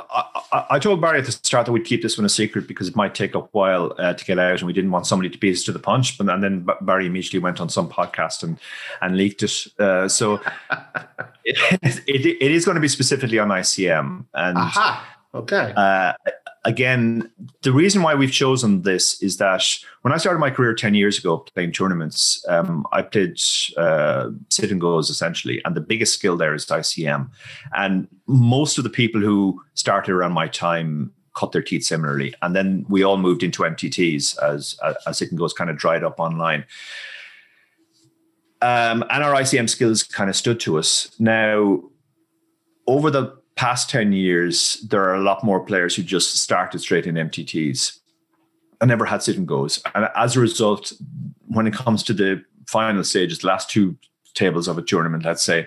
I, 0.52 0.66
I, 0.70 0.78
told 0.80 1.00
Barry 1.00 1.20
at 1.20 1.26
the 1.26 1.30
start 1.30 1.66
that 1.66 1.72
we'd 1.72 1.84
keep 1.84 2.02
this 2.02 2.18
one 2.18 2.24
a 2.24 2.28
secret 2.28 2.66
because 2.66 2.88
it 2.88 2.96
might 2.96 3.14
take 3.14 3.36
a 3.36 3.38
while 3.38 3.94
uh, 3.96 4.12
to 4.12 4.24
get 4.24 4.36
out, 4.36 4.58
and 4.58 4.66
we 4.66 4.72
didn't 4.72 4.90
want 4.90 5.06
somebody 5.06 5.30
to 5.30 5.38
beat 5.38 5.52
us 5.52 5.62
to 5.62 5.72
the 5.72 5.78
punch. 5.78 6.18
But 6.18 6.28
and 6.28 6.42
then 6.42 6.66
Barry 6.80 7.06
immediately 7.06 7.38
went 7.38 7.60
on 7.60 7.68
some 7.68 7.88
podcast 7.88 8.42
and 8.42 8.58
and 9.00 9.16
leaked 9.16 9.44
it. 9.44 9.68
Uh, 9.78 10.08
so 10.08 10.40
it, 11.44 11.56
it, 12.08 12.26
it 12.26 12.50
is 12.50 12.64
going 12.64 12.74
to 12.74 12.80
be 12.80 12.88
specifically 12.88 13.38
on 13.38 13.46
ICM. 13.46 14.24
And 14.34 14.58
Aha. 14.58 15.16
Okay. 15.32 15.72
Uh, 15.76 16.14
again, 16.64 17.30
the 17.62 17.72
reason 17.72 18.02
why 18.02 18.14
we've 18.14 18.32
chosen 18.32 18.82
this 18.82 19.22
is 19.22 19.36
that 19.38 19.64
when 20.02 20.12
I 20.12 20.16
started 20.16 20.38
my 20.38 20.50
career 20.50 20.74
10 20.74 20.94
years 20.94 21.18
ago 21.18 21.38
playing 21.38 21.72
tournaments, 21.72 22.44
um, 22.48 22.86
I 22.92 23.02
played 23.02 23.38
uh, 23.76 24.30
sit 24.48 24.70
and 24.70 24.80
goes 24.80 25.10
essentially. 25.10 25.60
And 25.64 25.74
the 25.74 25.80
biggest 25.80 26.14
skill 26.14 26.36
there 26.36 26.54
is 26.54 26.66
ICM. 26.66 27.30
And 27.74 28.08
most 28.26 28.78
of 28.78 28.84
the 28.84 28.90
people 28.90 29.20
who 29.20 29.62
started 29.74 30.12
around 30.12 30.32
my 30.32 30.48
time 30.48 31.12
cut 31.34 31.52
their 31.52 31.62
teeth 31.62 31.84
similarly. 31.84 32.34
And 32.42 32.54
then 32.54 32.84
we 32.88 33.04
all 33.04 33.16
moved 33.16 33.42
into 33.42 33.62
MTTs 33.62 34.42
as, 34.42 34.78
as 35.06 35.18
sit 35.18 35.30
and 35.30 35.38
goes 35.38 35.52
kind 35.52 35.70
of 35.70 35.76
dried 35.76 36.02
up 36.02 36.18
online. 36.18 36.64
Um, 38.60 39.04
and 39.10 39.22
our 39.22 39.34
ICM 39.34 39.70
skills 39.70 40.02
kind 40.02 40.28
of 40.28 40.34
stood 40.34 40.58
to 40.60 40.78
us. 40.78 41.14
Now, 41.20 41.80
over 42.88 43.10
the 43.10 43.37
past 43.58 43.90
10 43.90 44.12
years, 44.12 44.86
there 44.88 45.02
are 45.02 45.16
a 45.16 45.20
lot 45.20 45.42
more 45.42 45.58
players 45.58 45.96
who 45.96 46.02
just 46.04 46.36
started 46.36 46.78
straight 46.78 47.08
in 47.08 47.16
MTTs 47.16 47.98
and 48.80 48.88
never 48.88 49.04
had 49.04 49.20
sit 49.20 49.36
and 49.36 49.48
goes. 49.48 49.82
And 49.96 50.08
as 50.14 50.36
a 50.36 50.40
result, 50.40 50.92
when 51.48 51.66
it 51.66 51.74
comes 51.74 52.04
to 52.04 52.14
the 52.14 52.44
final 52.68 53.02
stages, 53.02 53.42
last 53.42 53.68
two 53.68 53.96
tables 54.34 54.68
of 54.68 54.78
a 54.78 54.82
tournament, 54.82 55.24
let's 55.24 55.42
say, 55.42 55.66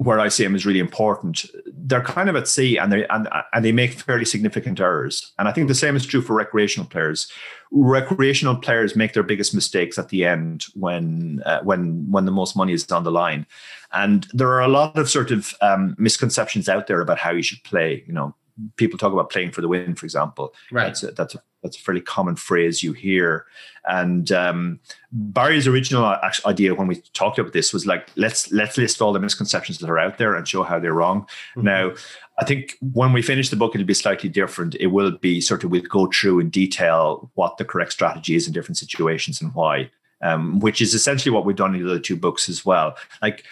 where 0.00 0.16
ICM 0.16 0.56
is 0.56 0.64
really 0.64 0.80
important, 0.80 1.44
they're 1.74 2.00
kind 2.00 2.30
of 2.30 2.34
at 2.34 2.48
sea 2.48 2.78
and 2.78 2.90
they 2.90 3.06
and, 3.08 3.28
and 3.52 3.62
they 3.62 3.70
make 3.70 3.92
fairly 3.92 4.24
significant 4.24 4.80
errors. 4.80 5.30
And 5.38 5.46
I 5.46 5.52
think 5.52 5.68
the 5.68 5.74
same 5.74 5.94
is 5.94 6.06
true 6.06 6.22
for 6.22 6.32
recreational 6.32 6.88
players. 6.88 7.30
Recreational 7.70 8.56
players 8.56 8.96
make 8.96 9.12
their 9.12 9.22
biggest 9.22 9.54
mistakes 9.54 9.98
at 9.98 10.08
the 10.08 10.24
end 10.24 10.64
when 10.74 11.42
uh, 11.44 11.60
when 11.64 12.10
when 12.10 12.24
the 12.24 12.32
most 12.32 12.56
money 12.56 12.72
is 12.72 12.90
on 12.90 13.04
the 13.04 13.10
line. 13.10 13.46
And 13.92 14.26
there 14.32 14.48
are 14.48 14.62
a 14.62 14.68
lot 14.68 14.96
of 14.96 15.10
sort 15.10 15.30
of 15.30 15.52
um, 15.60 15.94
misconceptions 15.98 16.66
out 16.66 16.86
there 16.86 17.02
about 17.02 17.18
how 17.18 17.32
you 17.32 17.42
should 17.42 17.62
play. 17.64 18.02
You 18.06 18.14
know, 18.14 18.34
people 18.76 18.98
talk 18.98 19.12
about 19.12 19.28
playing 19.28 19.50
for 19.50 19.60
the 19.60 19.68
win, 19.68 19.96
for 19.96 20.06
example. 20.06 20.54
Right. 20.72 20.86
That's 20.86 21.02
a, 21.02 21.10
that's 21.10 21.34
a, 21.34 21.42
that's 21.62 21.76
a 21.76 21.80
fairly 21.80 22.00
common 22.00 22.36
phrase 22.36 22.82
you 22.82 22.92
hear. 22.92 23.46
And 23.86 24.30
um, 24.32 24.80
Barry's 25.12 25.66
original 25.66 26.16
idea 26.46 26.74
when 26.74 26.86
we 26.86 26.96
talked 27.12 27.38
about 27.38 27.52
this 27.52 27.72
was 27.72 27.86
like, 27.86 28.08
let's 28.16 28.50
let's 28.52 28.76
list 28.76 29.00
all 29.00 29.12
the 29.12 29.20
misconceptions 29.20 29.78
that 29.78 29.90
are 29.90 29.98
out 29.98 30.18
there 30.18 30.34
and 30.34 30.46
show 30.46 30.62
how 30.62 30.78
they're 30.78 30.94
wrong. 30.94 31.22
Mm-hmm. 31.56 31.62
Now, 31.62 31.92
I 32.38 32.44
think 32.44 32.76
when 32.92 33.12
we 33.12 33.22
finish 33.22 33.48
the 33.48 33.56
book, 33.56 33.74
it'll 33.74 33.86
be 33.86 33.94
slightly 33.94 34.28
different. 34.28 34.74
It 34.76 34.88
will 34.88 35.12
be 35.12 35.40
sort 35.40 35.64
of 35.64 35.70
we'll 35.70 35.82
go 35.82 36.10
through 36.12 36.40
in 36.40 36.50
detail 36.50 37.30
what 37.34 37.56
the 37.56 37.64
correct 37.64 37.92
strategy 37.92 38.34
is 38.34 38.46
in 38.46 38.52
different 38.52 38.78
situations 38.78 39.40
and 39.40 39.54
why. 39.54 39.90
Um, 40.22 40.60
which 40.60 40.82
is 40.82 40.92
essentially 40.92 41.34
what 41.34 41.46
we've 41.46 41.56
done 41.56 41.74
in 41.74 41.82
the 41.82 41.90
other 41.90 41.98
two 41.98 42.14
books 42.14 42.50
as 42.50 42.66
well. 42.66 42.94
Like 43.22 43.46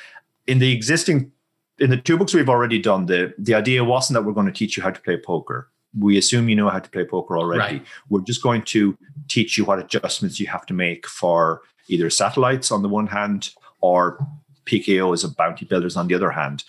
in 0.47 0.59
the 0.59 0.71
existing 0.71 1.33
in 1.79 1.91
the 1.91 1.97
two 1.97 2.17
books 2.17 2.35
we've 2.35 2.49
already 2.49 2.79
done, 2.79 3.07
the 3.07 3.33
the 3.39 3.55
idea 3.55 3.85
wasn't 3.85 4.15
that 4.15 4.23
we're 4.23 4.33
going 4.33 4.47
to 4.47 4.53
teach 4.53 4.77
you 4.77 4.83
how 4.83 4.91
to 4.91 5.01
play 5.01 5.17
poker. 5.17 5.71
We 5.97 6.19
assume 6.19 6.49
you 6.49 6.57
know 6.57 6.69
how 6.69 6.79
to 6.79 6.91
play 6.91 7.05
poker 7.05 7.39
already. 7.39 7.77
Right. 7.77 7.87
We're 8.09 8.23
just 8.23 8.43
going 8.43 8.63
to 8.63 8.97
teach 9.29 9.57
you 9.57 9.65
what 9.65 9.79
adjustments 9.79 10.41
you 10.41 10.47
have 10.49 10.67
to 10.67 10.75
make 10.75 11.07
for 11.07 11.63
either 11.89 12.11
satellites 12.11 12.71
on 12.71 12.83
the 12.83 12.89
one 12.89 13.07
hand 13.07 13.51
or 13.81 14.19
PKOs 14.67 15.25
of 15.25 15.37
bounty 15.37 15.65
builders 15.65 15.97
on 15.97 16.09
the 16.09 16.15
other 16.15 16.31
hand. 16.31 16.65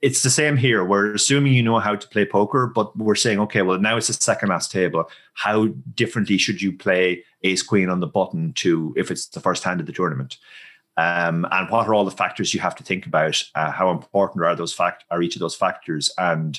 It's 0.00 0.22
the 0.22 0.30
same 0.30 0.56
here. 0.56 0.84
We're 0.84 1.14
assuming 1.14 1.52
you 1.52 1.62
know 1.62 1.80
how 1.80 1.96
to 1.96 2.08
play 2.08 2.24
poker, 2.24 2.66
but 2.66 2.96
we're 2.96 3.16
saying, 3.16 3.40
okay, 3.40 3.62
well, 3.62 3.78
now 3.78 3.96
it's 3.96 4.06
the 4.06 4.12
second 4.12 4.50
last 4.50 4.70
table. 4.70 5.10
How 5.34 5.66
differently 5.94 6.38
should 6.38 6.62
you 6.62 6.72
play 6.72 7.24
ace 7.42 7.62
queen 7.62 7.88
on 7.88 8.00
the 8.00 8.06
button 8.06 8.52
to 8.54 8.94
if 8.96 9.10
it's 9.10 9.26
the 9.26 9.40
first 9.40 9.64
hand 9.64 9.80
of 9.80 9.86
the 9.86 9.92
tournament? 9.92 10.38
Um, 10.96 11.46
and 11.52 11.70
what 11.70 11.86
are 11.86 11.94
all 11.94 12.04
the 12.04 12.10
factors 12.10 12.52
you 12.52 12.60
have 12.60 12.74
to 12.76 12.84
think 12.84 13.06
about? 13.06 13.42
Uh, 13.54 13.70
how 13.70 13.90
important 13.90 14.44
are 14.44 14.56
those 14.56 14.74
fact 14.74 15.04
are 15.10 15.22
each 15.22 15.36
of 15.36 15.40
those 15.40 15.54
factors, 15.54 16.10
and 16.18 16.58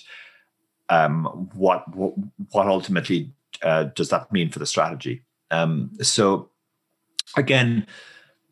um, 0.90 1.50
what, 1.54 1.88
what, 1.96 2.14
what 2.52 2.68
ultimately 2.68 3.32
uh, 3.62 3.86
does 3.96 4.10
that 4.10 4.32
mean 4.32 4.50
for 4.50 4.60
the 4.60 4.66
strategy? 4.66 5.24
Um, 5.52 5.92
so, 6.02 6.50
again, 7.36 7.88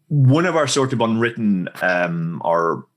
one 0.08 0.46
of 0.46 0.56
our 0.56 0.68
sort 0.68 0.94
of 0.94 1.02
unwritten 1.02 1.70
um, 1.82 2.42
or 2.46 2.88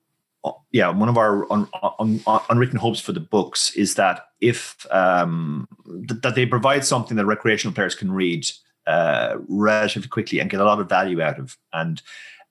yeah, 0.73 0.89
one 0.89 1.09
of 1.09 1.19
our 1.19 1.51
un, 1.53 1.69
un, 1.99 2.21
un, 2.27 2.41
unwritten 2.49 2.79
hopes 2.79 3.01
for 3.01 3.13
the 3.13 3.21
books 3.21 3.75
is 3.75 3.95
that 3.97 4.29
if 4.41 4.87
um, 4.91 5.69
th- 6.09 6.21
that 6.23 6.35
they 6.35 6.47
provide 6.47 6.85
something 6.85 7.17
that 7.17 7.27
recreational 7.27 7.75
players 7.75 7.95
can 7.95 8.11
read 8.11 8.49
uh, 8.87 9.37
relatively 9.49 10.09
quickly 10.09 10.41
and 10.41 10.49
get 10.49 10.61
a 10.61 10.65
lot 10.65 10.81
of 10.81 10.89
value 10.89 11.21
out 11.21 11.39
of, 11.39 11.59
and 11.73 12.01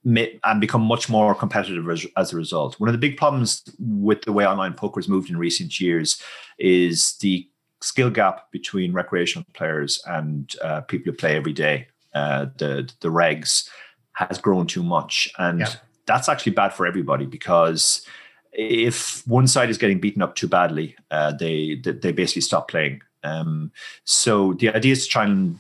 and 0.06 0.62
become 0.62 0.82
much 0.82 1.10
more 1.10 1.36
competitive 1.36 1.90
as, 1.90 2.06
as, 2.16 2.32
a 2.32 2.36
result. 2.36 2.80
One 2.80 2.88
of 2.88 2.94
the 2.94 3.00
big 3.00 3.18
problems 3.18 3.64
with 3.80 4.22
the 4.22 4.32
way 4.32 4.46
online 4.48 4.74
poker 4.74 5.00
has 5.00 5.10
moved 5.10 5.30
in 5.30 5.38
recent 5.38 5.80
years 5.80 6.22
is 6.60 7.18
the 7.18 7.48
skill 7.82 8.10
gap 8.10 8.52
between 8.52 8.94
recreational 8.94 9.46
players 9.54 10.02
and 10.06 10.54
uh, 10.62 10.82
people 10.82 11.12
who 11.12 11.18
play 11.18 11.36
every 11.36 11.54
day. 11.54 11.88
Uh, 12.14 12.48
the 12.58 12.92
the 13.02 13.10
regs 13.10 13.70
has 14.14 14.38
grown 14.38 14.68
too 14.68 14.84
much, 14.84 15.32
and 15.38 15.62
yeah. 15.62 15.74
that's 16.06 16.28
actually 16.28 16.52
bad 16.52 16.74
for 16.74 16.86
everybody 16.86 17.26
because 17.26 18.06
if 18.52 19.26
one 19.28 19.48
side 19.48 19.70
is 19.70 19.78
getting 19.78 20.00
beaten 20.00 20.22
up 20.22 20.36
too 20.36 20.48
badly, 20.48 20.96
uh, 21.12 21.32
they, 21.32 21.76
they 21.76 22.12
basically 22.12 22.42
stop 22.42 22.68
playing. 22.68 23.02
Um, 23.24 23.72
so 24.06 24.54
the 24.54 24.70
idea 24.70 24.94
is 24.94 25.06
to 25.06 25.10
try 25.10 25.26
and 25.26 25.60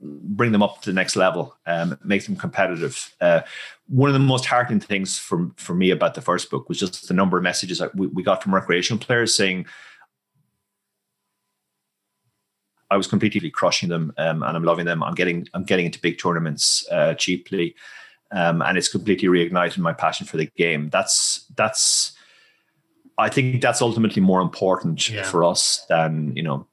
bring 0.00 0.52
them 0.52 0.62
up 0.62 0.80
to 0.82 0.90
the 0.90 0.94
next 0.94 1.16
level, 1.16 1.56
um, 1.66 1.98
make 2.04 2.24
them 2.24 2.36
competitive. 2.36 3.14
Uh, 3.20 3.40
one 3.88 4.08
of 4.08 4.14
the 4.14 4.20
most 4.20 4.46
heartening 4.46 4.80
things 4.80 5.18
for, 5.18 5.50
for 5.56 5.74
me 5.74 5.90
about 5.90 6.14
the 6.14 6.20
first 6.20 6.50
book 6.50 6.68
was 6.68 6.78
just 6.78 7.08
the 7.08 7.14
number 7.14 7.36
of 7.36 7.42
messages 7.42 7.78
that 7.78 7.94
we, 7.94 8.06
we 8.08 8.22
got 8.22 8.42
from 8.42 8.54
recreational 8.54 9.02
players 9.02 9.34
saying, 9.34 9.66
I 12.90 12.96
was 12.96 13.06
completely 13.06 13.50
crushing 13.50 13.88
them, 13.88 14.12
um, 14.16 14.42
and 14.42 14.56
I'm 14.56 14.64
loving 14.64 14.86
them. 14.86 15.02
I'm 15.02 15.14
getting 15.14 15.46
I'm 15.52 15.64
getting 15.64 15.84
into 15.84 16.00
big 16.00 16.18
tournaments 16.18 16.86
uh, 16.90 17.12
cheaply, 17.12 17.74
um, 18.30 18.62
and 18.62 18.78
it's 18.78 18.88
completely 18.88 19.28
reignited 19.28 19.76
my 19.76 19.92
passion 19.92 20.26
for 20.26 20.38
the 20.38 20.46
game. 20.56 20.88
That's 20.88 21.44
that's 21.54 22.16
I 23.18 23.28
think 23.28 23.60
that's 23.60 23.82
ultimately 23.82 24.22
more 24.22 24.40
important 24.40 25.10
yeah. 25.10 25.22
for 25.24 25.44
us 25.44 25.84
than 25.88 26.34
you 26.34 26.42
know 26.42 26.66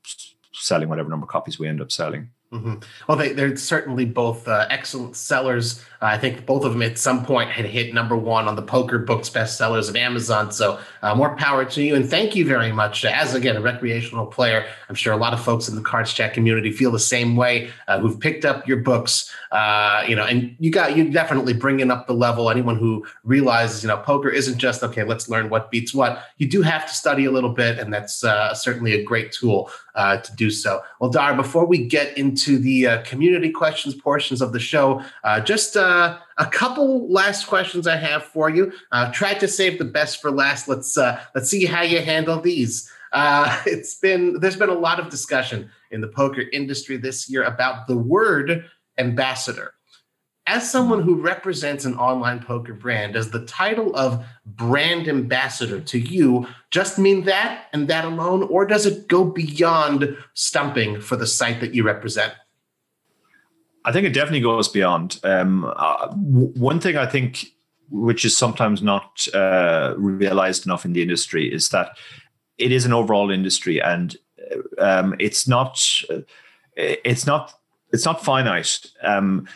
selling 0.54 0.88
whatever 0.88 1.10
number 1.10 1.26
of 1.26 1.30
copies 1.30 1.60
we 1.60 1.68
end 1.68 1.82
up 1.82 1.92
selling. 1.92 2.30
Mm-hmm. 2.56 2.76
Well, 3.08 3.18
they, 3.18 3.34
they're 3.34 3.58
certainly 3.58 4.06
both 4.06 4.48
uh, 4.48 4.66
excellent 4.70 5.18
sellers. 5.18 5.82
Uh, 6.02 6.06
I 6.06 6.18
think 6.18 6.46
both 6.46 6.64
of 6.64 6.72
them 6.72 6.82
at 6.82 6.98
some 6.98 7.26
point 7.26 7.50
had 7.50 7.66
hit 7.66 7.94
number 7.94 8.16
one 8.16 8.48
on 8.48 8.56
the 8.56 8.62
poker 8.62 8.98
books 8.98 9.30
bestsellers 9.30 9.90
of 9.90 9.98
Amazon. 9.98 10.54
So 10.54 10.80
uh, 11.02 11.16
more 11.16 11.36
power 11.36 11.66
to 11.66 11.84
you. 11.84 11.96
And 11.96 12.10
thank 12.10 12.34
you 12.34 12.46
very 12.46 12.72
much. 12.72 13.04
As 13.04 13.36
again, 13.36 13.58
a 13.58 13.62
recreational 13.62 14.26
player, 14.26 14.66
I'm 14.88 14.96
sure 14.96 15.12
a 15.12 15.18
lot 15.18 15.34
of 15.34 15.44
folks 15.44 15.68
in 15.68 15.76
the 15.76 15.82
Cards 15.82 16.14
Chat 16.14 16.34
community 16.34 16.72
feel 16.72 16.92
the 16.92 17.00
same 17.00 17.36
way 17.36 17.72
uh, 17.90 18.00
who've 18.00 18.20
picked 18.20 18.46
up 18.46 18.66
your 18.68 18.78
books. 18.78 19.30
Uh, 19.52 20.06
you 20.08 20.16
know, 20.16 20.24
and 20.24 20.56
you 20.60 20.72
got 20.72 20.96
you 20.96 21.10
definitely 21.12 21.54
bringing 21.54 21.92
up 21.92 22.08
the 22.08 22.14
level. 22.14 22.50
Anyone 22.50 22.78
who 22.78 23.06
realizes, 23.24 23.84
you 23.84 23.90
know, 23.90 23.98
poker 23.98 24.30
isn't 24.30 24.58
just 24.58 24.82
okay. 24.82 25.04
Let's 25.04 25.28
learn 25.28 25.50
what 25.50 25.72
beats 25.72 25.94
what. 25.94 26.24
You 26.38 26.48
do 26.48 26.62
have 26.62 26.88
to 26.88 26.94
study 26.94 27.26
a 27.26 27.32
little 27.32 27.52
bit, 27.52 27.80
and 27.80 27.94
that's 27.94 28.24
uh, 28.24 28.54
certainly 28.54 28.94
a 28.94 29.04
great 29.04 29.34
tool 29.34 29.70
to 29.96 30.36
do 30.36 30.52
so. 30.52 30.82
Well, 31.00 31.10
Dar, 31.10 31.36
before 31.36 31.66
we 31.66 31.86
get 31.86 32.18
into 32.18 32.58
the 32.58 33.02
community 33.06 33.50
questions 33.50 33.96
portions 33.96 34.42
of 34.42 34.54
the 34.54 34.60
show, 34.60 35.02
just 35.44 35.78
uh, 35.78 36.18
a 36.38 36.46
couple 36.46 37.12
last 37.12 37.48
questions 37.48 37.88
I 37.88 37.96
have 37.98 38.24
for 38.24 38.50
you. 38.50 38.74
Uh, 38.92 39.12
tried 39.12 39.40
to 39.40 39.48
save 39.48 39.78
the 39.78 39.86
best 39.86 40.22
for 40.22 40.32
last. 40.32 40.68
Let's 40.68 40.98
uh, 40.98 41.20
let's 41.34 41.50
see 41.50 41.66
how 41.66 41.82
you 41.82 42.02
handle 42.02 42.40
these. 42.40 42.92
Uh, 43.14 43.62
it's 43.66 43.96
been 43.96 44.40
there's 44.40 44.58
been 44.58 44.70
a 44.70 44.74
lot 44.74 45.00
of 45.00 45.10
discussion 45.10 45.70
in 45.92 46.02
the 46.02 46.08
poker 46.08 46.44
industry 46.52 46.98
this 46.98 47.30
year 47.30 47.44
about 47.44 47.88
the 47.88 47.98
word 47.98 48.66
ambassador. 48.98 49.74
As 50.48 50.70
someone 50.70 51.02
who 51.02 51.16
represents 51.16 51.86
an 51.86 51.96
online 51.96 52.40
poker 52.40 52.74
brand, 52.74 53.14
does 53.14 53.32
the 53.32 53.44
title 53.46 53.96
of 53.96 54.24
brand 54.46 55.08
ambassador 55.08 55.82
to 55.82 56.00
you 56.00 56.48
just 56.70 57.00
mean 57.00 57.26
that 57.26 57.66
and 57.74 57.88
that 57.88 58.06
alone, 58.06 58.44
or 58.44 58.66
does 58.66 58.86
it 58.86 59.08
go 59.08 59.26
beyond 59.26 60.16
stumping 60.36 61.02
for 61.02 61.16
the 61.16 61.26
site 61.26 61.62
that 61.62 61.74
you 61.74 61.84
represent? 61.84 62.34
I 63.86 63.92
think 63.92 64.06
it 64.06 64.14
definitely 64.14 64.42
goes 64.42 64.68
beyond. 64.68 65.20
Um, 65.24 65.66
uh, 65.66 66.08
w- 66.08 66.54
one 66.56 66.80
thing 66.80 66.96
I 66.96 67.08
think, 67.08 67.48
which 67.90 68.24
is 68.24 68.38
sometimes 68.38 68.84
not 68.84 69.28
uh, 69.34 69.96
realized 69.98 70.68
enough 70.68 70.86
in 70.86 70.94
the 70.94 71.02
industry, 71.02 71.52
is 71.52 71.70
that 71.70 71.98
it 72.60 72.72
is 72.72 72.86
an 72.86 72.94
overall 72.94 73.32
industry, 73.32 73.82
and 73.82 74.16
um, 74.78 75.16
it's 75.20 75.48
not, 75.48 75.82
uh, 76.10 76.20
it's 76.76 77.26
not, 77.26 77.54
it's 77.92 78.06
not 78.06 78.24
finite. 78.24 78.86
Um, 79.02 79.48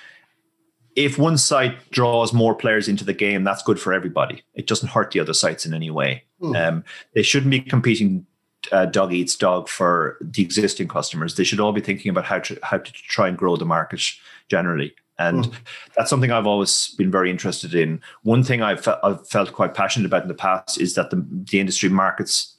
if 0.95 1.17
one 1.17 1.37
site 1.37 1.91
draws 1.91 2.33
more 2.33 2.55
players 2.55 2.87
into 2.87 3.03
the 3.03 3.13
game, 3.13 3.43
that's 3.43 3.63
good 3.63 3.79
for 3.79 3.93
everybody. 3.93 4.43
It 4.53 4.67
doesn't 4.67 4.89
hurt 4.89 5.11
the 5.11 5.19
other 5.19 5.33
sites 5.33 5.65
in 5.65 5.73
any 5.73 5.91
way. 5.91 6.23
Mm. 6.41 6.83
they 7.13 7.21
shouldn't 7.21 7.51
be 7.51 7.59
competing 7.59 8.25
uh, 8.71 8.85
dog 8.85 9.13
eats 9.13 9.35
dog 9.35 9.67
for 9.67 10.17
the 10.21 10.41
existing 10.41 10.87
customers. 10.87 11.35
They 11.35 11.43
should 11.43 11.59
all 11.59 11.73
be 11.73 11.81
thinking 11.81 12.09
about 12.09 12.25
how 12.25 12.39
to 12.39 12.57
how 12.63 12.77
to 12.77 12.91
try 12.91 13.27
and 13.27 13.37
grow 13.37 13.55
the 13.55 13.65
market 13.65 14.01
generally. 14.47 14.93
And 15.17 15.45
mm. 15.45 15.53
that's 15.97 16.09
something 16.09 16.31
I've 16.31 16.47
always 16.47 16.95
been 16.97 17.11
very 17.11 17.29
interested 17.29 17.75
in. 17.75 18.01
One 18.23 18.41
thing 18.41 18.61
I've, 18.61 18.83
fe- 18.83 18.99
I've 19.03 19.27
felt 19.27 19.51
quite 19.51 19.73
passionate 19.73 20.05
about 20.05 20.21
in 20.21 20.29
the 20.29 20.33
past 20.33 20.79
is 20.79 20.95
that 20.95 21.09
the, 21.09 21.25
the 21.29 21.59
industry 21.59 21.89
markets 21.89 22.55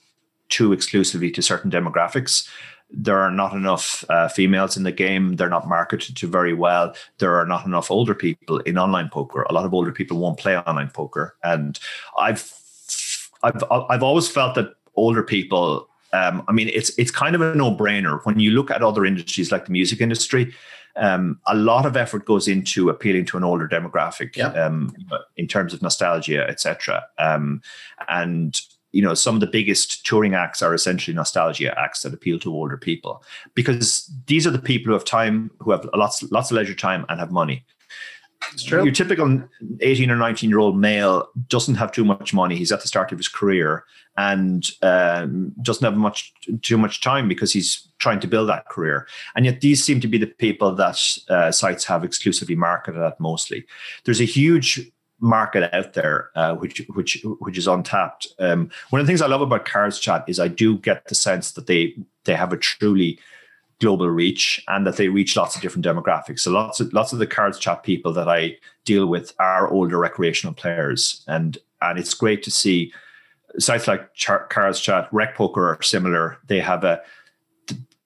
too 0.51 0.73
exclusively 0.73 1.31
to 1.31 1.41
certain 1.41 1.71
demographics. 1.71 2.47
There 2.93 3.19
are 3.19 3.31
not 3.31 3.53
enough 3.53 4.05
uh, 4.09 4.29
females 4.29 4.77
in 4.77 4.83
the 4.83 4.93
game. 4.93 5.37
They're 5.37 5.49
not 5.49 5.69
marketed 5.69 6.17
to 6.17 6.27
very 6.27 6.55
well. 6.55 6.95
There 7.19 7.37
are 7.37 7.47
not 7.47 7.65
enough 7.67 7.91
older 7.91 8.15
people 8.15 8.59
in 8.61 8.79
online 8.79 9.09
poker. 9.09 9.43
A 9.43 9.53
lot 9.53 9.65
of 9.65 9.73
older 9.73 9.93
people 9.93 10.19
won't 10.19 10.39
play 10.39 10.57
online 10.57 10.91
poker, 10.91 11.37
and 11.45 11.79
I've 12.19 12.53
I've 13.43 13.63
I've 13.71 14.03
always 14.03 14.29
felt 14.29 14.55
that 14.57 14.75
older 14.97 15.23
people 15.23 15.89
um, 16.13 16.43
I 16.49 16.53
mean, 16.53 16.71
it's 16.73 16.91
it's 16.99 17.11
kind 17.11 17.35
of 17.35 17.41
a 17.41 17.55
no 17.55 17.75
brainer 17.75 18.25
when 18.25 18.41
you 18.41 18.51
look 18.51 18.71
at 18.71 18.83
other 18.83 19.05
industries 19.05 19.53
like 19.53 19.67
the 19.67 19.73
music 19.73 20.01
industry. 20.01 20.53
Um, 20.97 21.39
a 21.47 21.55
lot 21.55 21.87
of 21.87 21.97
effort 21.97 22.25
goes 22.25 22.49
into 22.49 22.91
appealing 22.91 23.25
to 23.27 23.37
an 23.37 23.45
older 23.45 23.69
demographic 23.69 24.37
yeah. 24.37 24.49
um, 24.49 24.93
in 25.37 25.47
terms 25.47 25.73
of 25.73 25.83
nostalgia, 25.83 26.47
etc. 26.49 27.05
Um, 27.19 27.63
and 28.09 28.61
you 28.93 29.03
know, 29.03 29.15
some 29.15 29.35
of 29.35 29.41
the 29.41 29.47
biggest 29.47 30.05
touring 30.05 30.35
acts 30.35 30.63
are 30.63 30.75
essentially 30.75 31.15
nostalgia 31.15 31.79
acts 31.79 32.03
that 32.03 32.15
appeal 32.15 32.39
to 32.41 32.53
older 32.53 32.77
people 32.77 33.23
because 33.55 34.11
these 34.27 34.47
are 34.47 34.51
the 34.51 34.59
people 34.59 34.91
who 34.91 34.95
have 34.95 35.05
time, 35.05 35.51
who 35.61 35.71
have 35.71 35.89
lots 35.95 36.23
lots 36.31 36.51
of 36.51 36.57
leisure 36.57 36.75
time 36.75 37.07
and 37.09 37.21
have 37.21 37.31
money. 37.31 37.65
It's 38.53 38.65
true. 38.65 38.83
Your 38.83 38.93
typical 38.93 39.43
18 39.81 40.11
or 40.11 40.17
19 40.17 40.51
year 40.51 40.59
old 40.59 40.79
male 40.79 41.29
doesn't 41.49 41.75
have 41.75 41.93
too 41.93 42.05
much 42.05 42.33
money. 42.33 42.57
He's 42.57 42.73
at 42.73 42.81
the 42.81 42.89
start 42.89 43.13
of 43.13 43.19
his 43.19 43.29
career 43.29 43.85
and 44.17 44.67
um, 44.83 45.53
doesn't 45.63 45.85
have 45.85 45.97
much 45.97 46.33
too 46.63 46.79
much 46.79 47.01
time 47.01 47.29
because 47.29 47.53
he's 47.53 47.89
trying 47.99 48.21
to 48.21 48.27
build 48.27 48.49
that 48.49 48.69
career. 48.69 49.07
And 49.37 49.45
yet, 49.45 49.61
these 49.61 49.85
seem 49.85 50.01
to 50.01 50.09
be 50.09 50.19
the 50.19 50.27
people 50.27 50.75
that 50.75 50.99
uh, 51.29 51.53
sites 51.53 51.85
have 51.85 52.03
exclusively 52.03 52.57
marketed 52.57 53.03
at 53.03 53.21
mostly. 53.21 53.67
There's 54.05 54.21
a 54.21 54.25
huge 54.25 54.91
market 55.21 55.75
out 55.75 55.93
there 55.93 56.31
uh, 56.35 56.55
which 56.55 56.83
which 56.95 57.25
which 57.41 57.59
is 57.59 57.67
untapped. 57.67 58.27
Um, 58.39 58.71
one 58.91 59.01
of 59.01 59.07
the 59.07 59.11
things 59.11 59.23
I 59.23 59.27
love 59.27 59.43
about 59.43 59.65
Cards 59.65 59.99
Chat 59.99 60.25
is 60.27 60.41
I 60.41 60.49
do 60.49 60.79
get 60.79 61.09
the 61.09 61.15
sense 61.15 61.53
that 61.53 61.67
they 61.67 61.95
they 62.25 62.35
have 62.35 62.53
a 62.53 62.57
truly 62.57 63.19
global 63.81 64.11
reach 64.11 64.63
and 64.69 64.87
that 64.87 64.97
they 64.97 65.09
reach 65.09 65.37
lots 65.37 65.57
of 65.57 65.63
different 65.63 65.85
demographics. 65.85 66.41
So 66.41 66.51
lots 66.51 66.81
of 66.81 66.93
lots 66.93 67.13
of 67.13 67.19
the 67.19 67.27
cards 67.27 67.59
chat 67.59 67.83
people 67.83 68.13
that 68.13 68.29
I 68.29 68.57
deal 68.85 69.07
with 69.07 69.35
are 69.39 69.71
older 69.71 69.99
recreational 69.99 70.55
players, 70.55 71.25
and 71.27 71.59
and 71.81 71.99
it's 71.99 72.15
great 72.15 72.43
to 72.45 72.51
see 72.51 72.93
sites 73.59 73.89
like 73.89 74.11
Cards 74.49 74.81
Chat, 74.81 75.09
Rec 75.13 75.35
Poker 75.35 75.69
are 75.69 75.83
similar. 75.83 76.39
They 76.47 76.61
have 76.61 76.85
a 76.85 77.01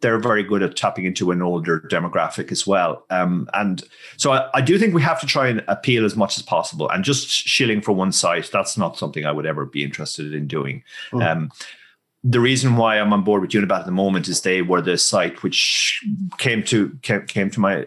they're 0.04 0.18
very 0.18 0.42
good 0.42 0.62
at 0.62 0.76
tapping 0.76 1.06
into 1.06 1.30
an 1.30 1.40
older 1.40 1.80
demographic 1.80 2.52
as 2.52 2.66
well. 2.66 3.06
Um, 3.08 3.48
and 3.54 3.82
so 4.18 4.32
I, 4.32 4.50
I, 4.52 4.60
do 4.60 4.78
think 4.78 4.92
we 4.92 5.00
have 5.00 5.18
to 5.20 5.26
try 5.26 5.48
and 5.48 5.64
appeal 5.66 6.04
as 6.04 6.14
much 6.14 6.36
as 6.36 6.42
possible. 6.42 6.90
And 6.90 7.02
just 7.02 7.26
shilling 7.26 7.80
for 7.80 7.92
one 7.92 8.12
site, 8.12 8.50
that's 8.52 8.76
not 8.76 8.98
something 8.98 9.24
I 9.24 9.32
would 9.32 9.46
ever 9.46 9.64
be 9.64 9.82
interested 9.82 10.34
in 10.34 10.46
doing. 10.46 10.82
Mm. 11.10 11.26
Um, 11.26 11.52
the 12.22 12.38
reason 12.38 12.76
why 12.76 13.00
I'm 13.00 13.14
on 13.14 13.24
board 13.24 13.40
with 13.40 13.52
Unibet 13.52 13.80
at 13.80 13.86
the 13.86 13.92
moment 13.92 14.28
is 14.28 14.42
they 14.42 14.60
were 14.60 14.82
the 14.82 14.98
site 14.98 15.42
which 15.42 16.04
came 16.36 16.62
to 16.64 16.90
came, 17.00 17.24
came 17.26 17.48
to 17.48 17.60
my 17.60 17.86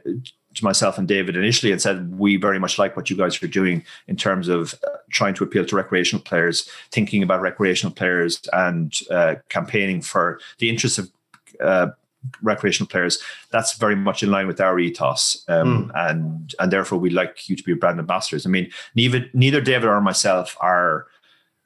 to 0.56 0.64
myself 0.64 0.98
and 0.98 1.08
David 1.08 1.36
initially 1.36 1.72
and 1.72 1.80
said 1.80 2.18
we 2.18 2.36
very 2.36 2.58
much 2.58 2.80
like 2.80 2.98
what 2.98 3.12
you 3.12 3.16
guys 3.16 3.42
are 3.44 3.48
doing 3.48 3.84
in 4.08 4.16
terms 4.16 4.48
of 4.48 4.74
uh, 4.74 4.98
trying 5.12 5.36
to 5.36 5.44
appeal 5.44 5.66
to 5.68 5.76
recreational 5.76 6.24
players, 6.24 6.68
thinking 6.92 7.22
about 7.22 7.42
recreational 7.42 7.94
players, 7.94 8.42
and 8.54 9.02
uh, 9.12 9.36
campaigning 9.50 10.02
for 10.02 10.40
the 10.58 10.70
interests 10.70 10.98
of 10.98 11.12
uh, 11.64 11.88
recreational 12.42 12.88
players. 12.88 13.22
That's 13.52 13.78
very 13.78 13.96
much 13.96 14.24
in 14.24 14.32
line 14.32 14.48
with 14.48 14.62
our 14.62 14.80
ethos, 14.80 15.44
um, 15.48 15.90
mm. 15.90 16.10
and 16.10 16.56
and 16.60 16.72
therefore 16.72 17.00
we'd 17.00 17.14
like 17.14 17.50
you 17.50 17.56
to 17.56 17.64
be 17.64 17.74
brand 17.74 18.00
ambassadors. 18.00 18.46
I 18.46 18.50
mean, 18.50 18.72
neither 18.96 19.26
neither 19.34 19.62
David 19.62 19.88
or 19.88 20.02
myself 20.02 20.58
are. 20.60 21.08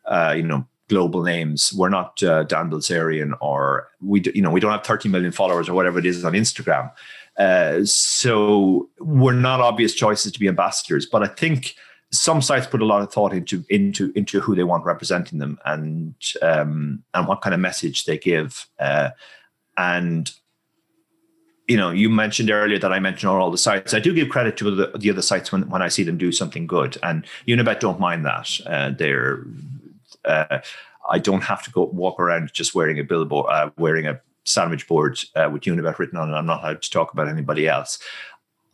Uh, 0.03 0.33
you 0.35 0.41
know, 0.41 0.65
global 0.89 1.21
names. 1.21 1.71
We're 1.73 1.89
not 1.89 2.21
uh, 2.23 2.43
Dan 2.43 2.71
Bilzerian 2.71 3.33
or 3.39 3.87
we, 4.01 4.19
do, 4.19 4.31
you 4.33 4.41
know, 4.41 4.49
we 4.49 4.59
don't 4.59 4.71
have 4.71 4.83
30 4.83 5.09
million 5.09 5.31
followers 5.31 5.69
or 5.69 5.75
whatever 5.75 5.99
it 5.99 6.07
is 6.07 6.25
on 6.25 6.33
Instagram. 6.33 6.91
Uh, 7.37 7.85
so 7.85 8.89
we're 8.99 9.31
not 9.31 9.61
obvious 9.61 9.93
choices 9.93 10.31
to 10.31 10.39
be 10.39 10.47
ambassadors. 10.47 11.05
But 11.05 11.23
I 11.23 11.27
think 11.27 11.75
some 12.11 12.41
sites 12.41 12.67
put 12.67 12.81
a 12.81 12.85
lot 12.85 13.01
of 13.01 13.11
thought 13.11 13.33
into 13.33 13.63
into 13.69 14.11
into 14.15 14.41
who 14.41 14.53
they 14.53 14.63
want 14.63 14.83
representing 14.83 15.39
them 15.39 15.57
and 15.65 16.13
um, 16.41 17.03
and 17.13 17.27
what 17.27 17.41
kind 17.41 17.53
of 17.53 17.59
message 17.59 18.05
they 18.05 18.17
give. 18.17 18.67
Uh, 18.79 19.11
and 19.77 20.33
you 21.68 21.78
know, 21.78 21.91
you 21.91 22.09
mentioned 22.09 22.49
earlier 22.49 22.80
that 22.80 22.91
I 22.91 22.99
mentioned 22.99 23.30
all 23.30 23.51
the 23.51 23.57
sites. 23.57 23.93
I 23.93 23.99
do 23.99 24.14
give 24.14 24.30
credit 24.30 24.57
to 24.57 24.72
the, 24.72 24.91
the 24.97 25.09
other 25.09 25.22
sites 25.22 25.51
when, 25.51 25.70
when 25.70 25.82
I 25.82 25.88
see 25.88 26.03
them 26.03 26.18
do 26.18 26.32
something 26.32 26.68
good, 26.68 26.97
and 27.03 27.26
Unibet 27.47 27.80
don't 27.80 27.99
mind 27.99 28.26
that. 28.26 28.59
Uh, 28.66 28.89
they're 28.89 29.45
uh, 30.26 30.59
I 31.09 31.20
don't 31.20 31.43
have 31.43 31.64
to 31.64 31.72
go 31.72 31.86
walk 31.86 32.20
around 32.20 32.53
just 32.53 32.76
wearing 32.76 32.99
a 32.99 33.03
billboard, 33.03 33.47
uh, 33.49 33.72
wearing 33.78 34.07
a 34.07 34.20
sandwich 34.43 34.88
board 34.88 35.20
uh, 35.36 35.49
with 35.51 35.64
Unibet 35.64 35.99
written 35.99 36.18
on 36.18 36.30
it. 36.30 36.34
I'm 36.34 36.45
not 36.45 36.64
allowed 36.64 36.82
to 36.82 36.91
talk 36.91 37.14
about 37.14 37.28
anybody 37.28 37.68
else. 37.68 37.99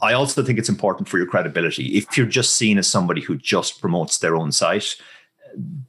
I 0.02 0.14
also 0.14 0.44
think 0.44 0.60
it's 0.60 0.70
important 0.70 1.10
for 1.10 1.18
your 1.18 1.26
credibility. 1.26 1.98
If 1.98 2.18
you're 2.18 2.28
just 2.28 2.56
seen 2.56 2.78
as 2.78 2.88
somebody 2.88 3.22
who 3.22 3.36
just 3.38 3.82
promotes 3.82 4.20
their 4.20 4.36
own 4.36 4.52
site, 4.52 4.96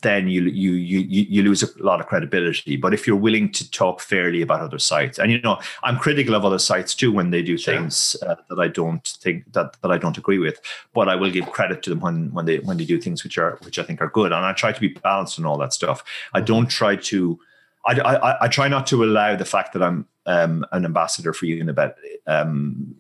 then 0.01 0.29
you 0.29 0.43
you 0.43 0.73
you 0.73 1.01
you 1.29 1.43
lose 1.43 1.63
a 1.63 1.83
lot 1.83 2.01
of 2.01 2.07
credibility. 2.07 2.77
But 2.77 2.95
if 2.95 3.07
you're 3.07 3.17
willing 3.17 3.51
to 3.53 3.71
talk 3.71 4.01
fairly 4.01 4.43
about 4.43 4.61
other 4.61 4.79
sites, 4.79 5.19
and 5.19 5.31
you 5.31 5.41
know, 5.41 5.59
I'm 5.83 5.99
critical 5.99 6.35
of 6.35 6.45
other 6.45 6.59
sites 6.59 6.95
too 6.95 7.13
when 7.13 7.31
they 7.31 7.43
do 7.43 7.59
sure. 7.59 7.75
things 7.75 8.17
uh, 8.27 8.37
that 8.49 8.59
I 8.59 8.69
don't 8.69 9.07
think 9.07 9.53
that 9.53 9.81
that 9.83 9.91
I 9.91 9.99
don't 9.99 10.19
agree 10.19 10.39
with. 10.39 10.61
But 10.95 11.09
I 11.09 11.17
will 11.17 11.31
give 11.31 11.51
credit 11.51 11.83
to 11.85 11.91
them 11.91 12.01
when 12.01 12.33
when 12.33 12.47
they 12.47 12.59
when 12.61 12.77
they 12.77 12.85
do 12.85 13.01
things 13.01 13.25
which 13.25 13.39
are 13.39 13.59
which 13.63 13.79
I 13.79 13.83
think 13.83 14.01
are 14.01 14.11
good, 14.11 14.33
and 14.33 14.45
I 14.45 14.53
try 14.53 14.73
to 14.73 14.81
be 14.81 14.89
balanced 14.89 15.39
and 15.39 15.47
all 15.47 15.59
that 15.59 15.73
stuff. 15.73 16.05
I 16.33 16.41
don't 16.41 16.69
try 16.69 16.97
to. 16.97 17.39
I, 17.87 18.01
I, 18.01 18.45
I 18.45 18.49
try 18.49 18.69
not 18.69 18.87
to 18.89 19.03
allow 19.03 19.35
the 19.37 19.47
fact 19.47 19.73
that 19.73 19.83
I'm 19.83 20.07
um, 20.27 20.67
an 20.73 20.85
ambassador 20.85 21.33
for 21.33 21.47
Unibet 21.47 21.95
um, 22.27 22.97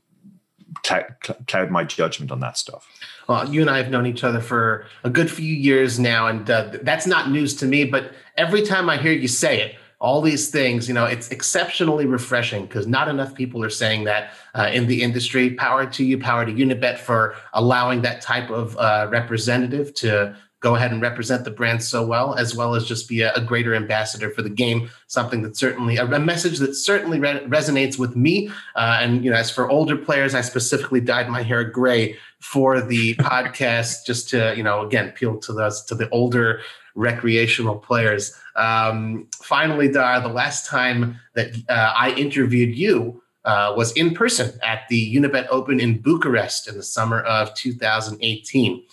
cloud 0.82 1.70
my 1.70 1.84
judgment 1.84 2.30
on 2.30 2.40
that 2.40 2.56
stuff. 2.56 2.88
Well, 3.28 3.48
you 3.48 3.60
and 3.60 3.70
I 3.70 3.76
have 3.76 3.90
known 3.90 4.06
each 4.06 4.24
other 4.24 4.40
for 4.40 4.86
a 5.04 5.10
good 5.10 5.30
few 5.30 5.52
years 5.52 5.98
now, 5.98 6.26
and 6.26 6.48
uh, 6.48 6.72
that's 6.82 7.06
not 7.06 7.30
news 7.30 7.54
to 7.56 7.66
me. 7.66 7.84
But 7.84 8.12
every 8.36 8.62
time 8.62 8.88
I 8.88 8.96
hear 8.96 9.12
you 9.12 9.28
say 9.28 9.60
it, 9.60 9.76
all 10.00 10.22
these 10.22 10.50
things, 10.50 10.86
you 10.86 10.94
know, 10.94 11.04
it's 11.04 11.28
exceptionally 11.30 12.06
refreshing 12.06 12.66
because 12.66 12.86
not 12.86 13.08
enough 13.08 13.34
people 13.34 13.64
are 13.64 13.70
saying 13.70 14.04
that 14.04 14.32
uh, 14.54 14.70
in 14.72 14.86
the 14.86 15.02
industry. 15.02 15.50
Power 15.50 15.86
to 15.86 16.04
you, 16.04 16.18
power 16.18 16.46
to 16.46 16.52
Unibet 16.52 16.98
for 16.98 17.34
allowing 17.52 18.02
that 18.02 18.20
type 18.20 18.48
of 18.50 18.76
uh, 18.78 19.08
representative 19.10 19.92
to 19.94 20.36
go 20.60 20.74
ahead 20.74 20.90
and 20.90 21.00
represent 21.00 21.44
the 21.44 21.50
brand 21.50 21.82
so 21.82 22.04
well, 22.04 22.34
as 22.34 22.54
well 22.54 22.74
as 22.74 22.84
just 22.84 23.08
be 23.08 23.20
a, 23.20 23.32
a 23.34 23.40
greater 23.40 23.74
ambassador 23.74 24.30
for 24.30 24.42
the 24.42 24.50
game. 24.50 24.90
Something 25.06 25.42
that 25.42 25.56
certainly 25.56 25.96
a, 25.96 26.04
a 26.04 26.18
message 26.18 26.58
that 26.58 26.74
certainly 26.74 27.20
re- 27.20 27.44
resonates 27.46 27.98
with 27.98 28.16
me. 28.16 28.50
Uh, 28.74 28.98
and 29.00 29.24
you 29.24 29.30
know, 29.30 29.36
as 29.36 29.50
for 29.50 29.70
older 29.70 29.96
players, 29.96 30.34
I 30.34 30.40
specifically 30.40 31.00
dyed 31.00 31.28
my 31.28 31.42
hair 31.42 31.64
gray 31.64 32.16
for 32.40 32.80
the 32.80 33.14
podcast, 33.16 34.04
just 34.04 34.28
to 34.30 34.54
you 34.56 34.62
know, 34.62 34.84
again, 34.84 35.08
appeal 35.08 35.38
to 35.38 35.52
the 35.52 35.82
to 35.86 35.94
the 35.94 36.08
older 36.10 36.60
recreational 36.94 37.76
players. 37.76 38.36
Um, 38.56 39.28
finally, 39.40 39.88
Dar, 39.88 40.20
the 40.20 40.28
last 40.28 40.66
time 40.66 41.20
that 41.34 41.52
uh, 41.68 41.94
I 41.96 42.12
interviewed 42.12 42.76
you. 42.76 43.22
Uh, 43.44 43.72
was 43.74 43.92
in 43.92 44.12
person 44.12 44.58
at 44.62 44.82
the 44.90 45.14
Unibet 45.14 45.46
Open 45.48 45.80
in 45.80 46.02
Bucharest 46.02 46.68
in 46.68 46.76
the 46.76 46.82
summer 46.82 47.20
of 47.22 47.54
2018. 47.54 48.84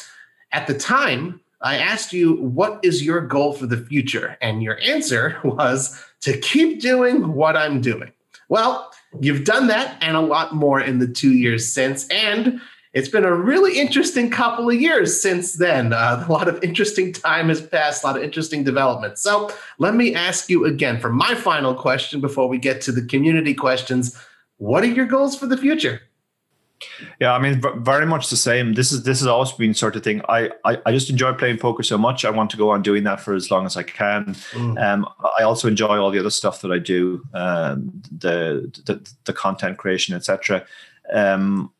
At 0.53 0.67
the 0.67 0.75
time, 0.75 1.41
I 1.65 1.77
asked 1.77 2.13
you, 2.13 2.35
what 2.35 2.79
is 2.83 3.03
your 3.03 3.21
goal 3.21 3.53
for 3.53 3.65
the 3.65 3.77
future? 3.77 4.37
And 4.39 4.61
your 4.61 4.79
answer 4.81 5.39
was 5.43 5.99
to 6.21 6.37
keep 6.37 6.79
doing 6.79 7.33
what 7.33 7.57
I'm 7.57 7.81
doing. 7.81 8.11
Well, 8.49 8.91
you've 9.19 9.45
done 9.45 9.67
that 9.67 9.97
and 9.99 10.15
a 10.15 10.21
lot 10.21 10.53
more 10.53 10.79
in 10.79 10.99
the 10.99 11.07
two 11.07 11.33
years 11.33 11.67
since. 11.71 12.07
And 12.09 12.61
it's 12.93 13.09
been 13.09 13.25
a 13.25 13.33
really 13.33 13.79
interesting 13.79 14.29
couple 14.29 14.69
of 14.69 14.79
years 14.79 15.19
since 15.19 15.55
then. 15.55 15.91
Uh, 15.91 16.23
a 16.27 16.31
lot 16.31 16.47
of 16.47 16.63
interesting 16.63 17.11
time 17.11 17.49
has 17.49 17.65
passed, 17.65 18.03
a 18.03 18.07
lot 18.07 18.15
of 18.15 18.23
interesting 18.23 18.63
developments. 18.63 19.21
So 19.21 19.51
let 19.79 19.95
me 19.95 20.13
ask 20.13 20.49
you 20.49 20.65
again 20.65 21.01
for 21.01 21.11
my 21.11 21.33
final 21.33 21.73
question 21.73 22.21
before 22.21 22.47
we 22.47 22.59
get 22.59 22.79
to 22.81 22.91
the 22.91 23.03
community 23.03 23.55
questions. 23.55 24.15
What 24.57 24.83
are 24.83 24.87
your 24.87 25.07
goals 25.07 25.35
for 25.35 25.47
the 25.47 25.57
future? 25.57 26.01
Yeah, 27.19 27.33
I 27.33 27.39
mean, 27.39 27.61
very 27.77 28.05
much 28.05 28.29
the 28.29 28.35
same. 28.35 28.73
This 28.73 28.91
is 28.91 29.03
this 29.03 29.19
has 29.19 29.27
always 29.27 29.51
been 29.53 29.73
sort 29.73 29.95
of 29.95 30.03
thing. 30.03 30.21
I, 30.27 30.51
I, 30.65 30.77
I 30.85 30.91
just 30.91 31.09
enjoy 31.09 31.33
playing 31.33 31.57
poker 31.57 31.83
so 31.83 31.97
much. 31.97 32.25
I 32.25 32.29
want 32.29 32.49
to 32.51 32.57
go 32.57 32.69
on 32.69 32.81
doing 32.81 33.03
that 33.05 33.21
for 33.21 33.33
as 33.33 33.49
long 33.49 33.65
as 33.65 33.77
I 33.77 33.83
can. 33.83 34.35
Mm. 34.51 34.81
Um, 34.81 35.07
I 35.39 35.43
also 35.43 35.67
enjoy 35.67 35.97
all 35.97 36.11
the 36.11 36.19
other 36.19 36.29
stuff 36.29 36.61
that 36.61 36.71
I 36.71 36.79
do, 36.79 37.23
um, 37.33 38.01
the, 38.11 38.71
the 38.85 39.07
the 39.23 39.33
content 39.33 39.77
creation, 39.77 40.15
etc. 40.15 40.65
Um, 41.13 41.71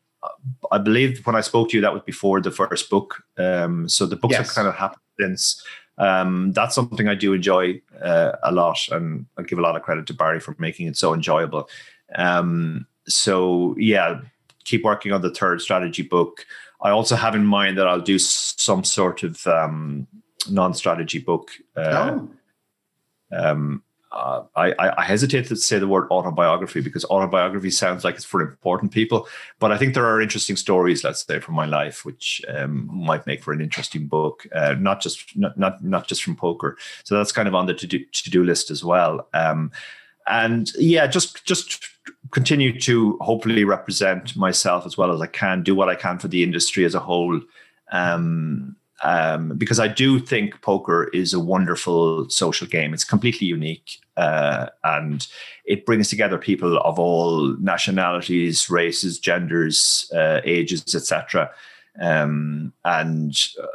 I 0.72 0.78
believe 0.78 1.24
when 1.26 1.36
I 1.36 1.40
spoke 1.40 1.70
to 1.70 1.76
you, 1.76 1.80
that 1.82 1.92
was 1.92 2.02
before 2.04 2.40
the 2.40 2.50
first 2.50 2.90
book. 2.90 3.22
Um, 3.38 3.88
so 3.88 4.06
the 4.06 4.16
books 4.16 4.32
yes. 4.32 4.46
have 4.46 4.54
kind 4.54 4.68
of 4.68 4.74
happened 4.74 5.02
since. 5.20 5.62
Um, 5.98 6.52
that's 6.52 6.74
something 6.74 7.08
I 7.08 7.14
do 7.14 7.32
enjoy 7.32 7.80
uh, 8.02 8.32
a 8.42 8.52
lot, 8.52 8.78
and 8.90 9.26
I 9.38 9.42
give 9.42 9.58
a 9.58 9.62
lot 9.62 9.76
of 9.76 9.82
credit 9.82 10.06
to 10.06 10.14
Barry 10.14 10.40
for 10.40 10.54
making 10.58 10.88
it 10.88 10.96
so 10.96 11.14
enjoyable. 11.14 11.68
Um, 12.14 12.86
so 13.08 13.74
yeah, 13.78 14.20
keep 14.66 14.84
working 14.84 15.12
on 15.12 15.22
the 15.22 15.30
third 15.30 15.62
strategy 15.62 16.02
book. 16.02 16.44
I 16.82 16.90
also 16.90 17.16
have 17.16 17.34
in 17.34 17.46
mind 17.46 17.78
that 17.78 17.86
I'll 17.86 18.00
do 18.00 18.18
some 18.18 18.84
sort 18.84 19.22
of 19.22 19.46
um, 19.46 20.06
non-strategy 20.50 21.20
book. 21.20 21.50
Uh, 21.76 22.18
oh. 22.18 22.30
um, 23.32 23.82
uh, 24.12 24.44
I, 24.54 24.94
I, 24.96 25.04
hesitate 25.04 25.46
to 25.48 25.56
say 25.56 25.78
the 25.78 25.88
word 25.88 26.08
autobiography 26.10 26.80
because 26.80 27.04
autobiography 27.06 27.70
sounds 27.70 28.02
like 28.02 28.14
it's 28.14 28.24
for 28.24 28.40
important 28.40 28.92
people, 28.92 29.28
but 29.58 29.72
I 29.72 29.76
think 29.76 29.92
there 29.92 30.06
are 30.06 30.22
interesting 30.22 30.56
stories, 30.56 31.04
let's 31.04 31.26
say, 31.26 31.38
from 31.38 31.54
my 31.54 31.66
life, 31.66 32.04
which 32.04 32.40
um, 32.48 32.88
might 32.90 33.26
make 33.26 33.42
for 33.42 33.52
an 33.52 33.60
interesting 33.60 34.06
book. 34.06 34.46
Uh, 34.54 34.74
not 34.78 35.02
just 35.02 35.36
not, 35.36 35.58
not 35.58 35.84
not 35.84 36.06
just 36.06 36.22
from 36.22 36.36
poker. 36.36 36.78
So 37.04 37.14
that's 37.14 37.32
kind 37.32 37.48
of 37.48 37.54
on 37.54 37.66
the 37.66 37.74
to 37.74 37.86
do 37.86 38.04
to 38.04 38.30
do 38.30 38.42
list 38.42 38.70
as 38.70 38.82
well. 38.82 39.28
Um, 39.34 39.70
and 40.26 40.70
yeah, 40.78 41.06
just 41.06 41.44
just 41.44 41.84
continue 42.30 42.78
to 42.80 43.18
hopefully 43.20 43.64
represent 43.64 44.36
myself 44.36 44.86
as 44.86 44.96
well 44.96 45.12
as 45.12 45.20
I 45.20 45.26
can, 45.26 45.62
do 45.62 45.74
what 45.74 45.88
I 45.88 45.94
can 45.94 46.18
for 46.18 46.28
the 46.28 46.42
industry 46.42 46.84
as 46.84 46.94
a 46.94 47.00
whole. 47.00 47.40
Um, 47.92 48.76
um, 49.02 49.50
because 49.58 49.78
I 49.78 49.88
do 49.88 50.18
think 50.18 50.60
poker 50.62 51.08
is 51.12 51.34
a 51.34 51.40
wonderful 51.40 52.30
social 52.30 52.66
game. 52.66 52.94
It's 52.94 53.04
completely 53.04 53.46
unique, 53.46 54.00
uh, 54.16 54.68
and 54.84 55.26
it 55.66 55.84
brings 55.84 56.08
together 56.08 56.38
people 56.38 56.78
of 56.78 56.98
all 56.98 57.54
nationalities, 57.58 58.70
races, 58.70 59.18
genders, 59.18 60.10
uh, 60.14 60.40
ages, 60.44 60.94
etc. 60.94 61.50
Um, 62.00 62.72
and 62.86 63.36
uh, 63.62 63.66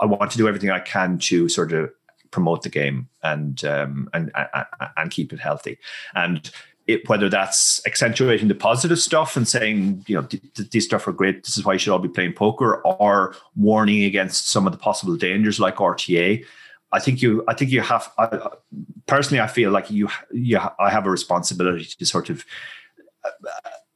I 0.00 0.06
want 0.06 0.30
to 0.30 0.38
do 0.38 0.48
everything 0.48 0.70
I 0.70 0.80
can 0.80 1.18
to 1.18 1.50
sort 1.50 1.72
of 1.72 1.90
promote 2.30 2.62
the 2.62 2.68
game 2.68 3.08
and 3.22 3.62
um, 3.64 4.08
and, 4.14 4.32
and 4.34 4.66
and 4.96 5.10
keep 5.10 5.32
it 5.32 5.40
healthy. 5.40 5.78
And 6.14 6.50
it, 6.92 7.08
whether 7.08 7.28
that's 7.28 7.84
accentuating 7.86 8.48
the 8.48 8.54
positive 8.54 8.98
stuff 8.98 9.36
and 9.36 9.46
saying, 9.46 10.04
you 10.06 10.16
know, 10.16 10.26
these 10.70 10.84
stuff 10.84 11.06
are 11.06 11.12
great. 11.12 11.44
This 11.44 11.56
is 11.56 11.64
why 11.64 11.74
you 11.74 11.78
should 11.78 11.92
all 11.92 11.98
be 11.98 12.08
playing 12.08 12.32
poker, 12.32 12.82
or 12.82 13.34
warning 13.56 14.04
against 14.04 14.48
some 14.48 14.66
of 14.66 14.72
the 14.72 14.78
possible 14.78 15.16
dangers 15.16 15.60
like 15.60 15.76
RTA. 15.76 16.44
I 16.92 16.98
think 16.98 17.22
you. 17.22 17.44
I 17.48 17.54
think 17.54 17.70
you 17.70 17.80
have. 17.80 18.10
I, 18.18 18.50
personally, 19.06 19.40
I 19.40 19.46
feel 19.46 19.70
like 19.70 19.90
you. 19.90 20.08
You. 20.32 20.58
I 20.78 20.90
have 20.90 21.06
a 21.06 21.10
responsibility 21.10 21.84
to 21.84 22.06
sort 22.06 22.30
of 22.30 22.44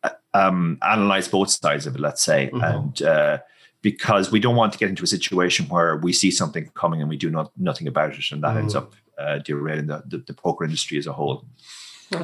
uh, 0.03 0.11
um, 0.33 0.79
analyze 0.83 1.29
both 1.29 1.51
sides 1.51 1.87
of 1.87 1.97
it. 1.97 2.01
Let's 2.01 2.23
say, 2.23 2.51
mm-hmm. 2.53 2.63
and 2.63 3.03
uh, 3.03 3.39
because 3.83 4.31
we 4.31 4.41
don't 4.41 4.57
want 4.57 4.73
to 4.73 4.79
get 4.79 4.89
into 4.89 5.05
a 5.05 5.09
situation 5.09 5.67
where 5.67 5.97
we 5.97 6.13
see 6.13 6.31
something 6.31 6.71
coming 6.75 7.01
and 7.01 7.11
we 7.11 7.17
do 7.17 7.31
not 7.31 7.51
nothing 7.59 7.89
about 7.89 8.15
it, 8.15 8.31
and 8.31 8.43
that 8.43 8.51
mm-hmm. 8.51 8.59
ends 8.59 8.75
up 8.75 8.95
uh, 9.19 9.39
derailing 9.39 9.87
the, 9.87 10.03
the, 10.07 10.19
the 10.19 10.35
poker 10.35 10.65
industry 10.65 10.99
as 10.99 11.07
a 11.07 11.13
whole. 11.13 11.45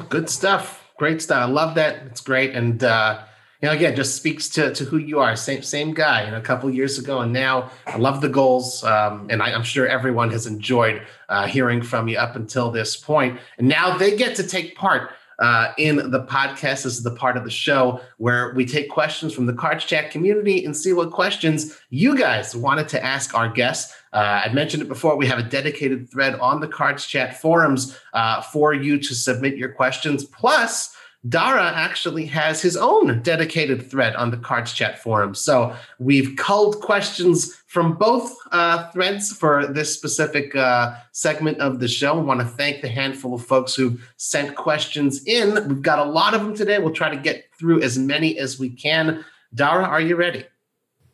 Good 0.09 0.29
stuff. 0.29 0.87
Great 0.97 1.21
stuff. 1.21 1.41
I 1.41 1.45
love 1.45 1.75
that. 1.75 2.03
It's 2.07 2.21
great. 2.21 2.55
And, 2.55 2.83
uh, 2.83 3.23
you 3.61 3.67
know, 3.67 3.73
again, 3.73 3.95
just 3.95 4.15
speaks 4.15 4.49
to, 4.49 4.73
to 4.73 4.85
who 4.85 4.97
you 4.97 5.19
are. 5.19 5.35
Same 5.35 5.61
same 5.61 5.93
guy, 5.93 6.25
you 6.25 6.31
know, 6.31 6.37
a 6.37 6.41
couple 6.41 6.69
years 6.69 6.97
ago, 6.97 7.19
and 7.19 7.31
now 7.31 7.69
I 7.85 7.97
love 7.97 8.21
the 8.21 8.29
goals, 8.29 8.83
um, 8.83 9.27
and 9.29 9.41
I, 9.41 9.51
am 9.51 9.61
sure 9.61 9.87
everyone 9.87 10.31
has 10.31 10.47
enjoyed 10.47 11.03
uh, 11.29 11.45
hearing 11.45 11.83
from 11.83 12.07
you 12.07 12.17
up 12.17 12.35
until 12.35 12.71
this 12.71 12.97
point. 12.97 13.39
And 13.59 13.67
now 13.67 13.97
they 13.97 14.17
get 14.17 14.35
to 14.37 14.47
take 14.47 14.75
part 14.75 15.11
uh, 15.37 15.73
in 15.77 16.11
the 16.11 16.23
podcast. 16.23 16.83
This 16.83 16.85
is 16.85 17.03
the 17.03 17.11
part 17.11 17.37
of 17.37 17.43
the 17.43 17.51
show 17.51 18.01
where 18.17 18.53
we 18.55 18.65
take 18.65 18.89
questions 18.89 19.33
from 19.33 19.45
the 19.45 19.53
Cards 19.53 19.85
Chat 19.85 20.09
community 20.09 20.65
and 20.65 20.75
see 20.75 20.93
what 20.93 21.11
questions 21.11 21.79
you 21.89 22.17
guys 22.17 22.55
wanted 22.55 22.87
to 22.89 23.03
ask 23.03 23.35
our 23.35 23.49
guests. 23.49 23.95
Uh, 24.13 24.41
I 24.45 24.53
mentioned 24.53 24.83
it 24.83 24.89
before. 24.89 25.15
We 25.15 25.27
have 25.27 25.39
a 25.39 25.43
dedicated 25.43 26.09
thread 26.09 26.35
on 26.35 26.59
the 26.59 26.67
Cards 26.67 27.05
Chat 27.05 27.39
forums 27.39 27.97
uh, 28.13 28.41
for 28.41 28.73
you 28.73 28.97
to 28.97 29.15
submit 29.15 29.55
your 29.57 29.69
questions. 29.69 30.25
Plus, 30.25 30.95
Dara 31.29 31.71
actually 31.75 32.25
has 32.25 32.61
his 32.61 32.75
own 32.75 33.21
dedicated 33.21 33.89
thread 33.89 34.15
on 34.15 34.31
the 34.31 34.37
Cards 34.37 34.73
Chat 34.73 34.97
forum. 34.97 35.35
So 35.35 35.75
we've 35.99 36.35
culled 36.35 36.81
questions 36.81 37.61
from 37.67 37.93
both 37.93 38.35
uh, 38.51 38.89
threads 38.91 39.31
for 39.31 39.67
this 39.67 39.93
specific 39.93 40.55
uh, 40.55 40.95
segment 41.11 41.59
of 41.59 41.79
the 41.79 41.87
show. 41.87 42.17
I 42.17 42.21
want 42.21 42.39
to 42.39 42.45
thank 42.47 42.81
the 42.81 42.89
handful 42.89 43.35
of 43.35 43.45
folks 43.45 43.75
who 43.75 43.99
sent 44.17 44.55
questions 44.55 45.23
in. 45.25 45.67
We've 45.67 45.81
got 45.81 45.99
a 45.99 46.09
lot 46.09 46.33
of 46.33 46.41
them 46.41 46.55
today. 46.55 46.79
We'll 46.79 46.93
try 46.93 47.09
to 47.09 47.21
get 47.21 47.45
through 47.57 47.83
as 47.83 47.99
many 47.99 48.39
as 48.39 48.57
we 48.57 48.69
can. 48.69 49.23
Dara, 49.53 49.83
are 49.83 50.01
you 50.01 50.15
ready? 50.15 50.45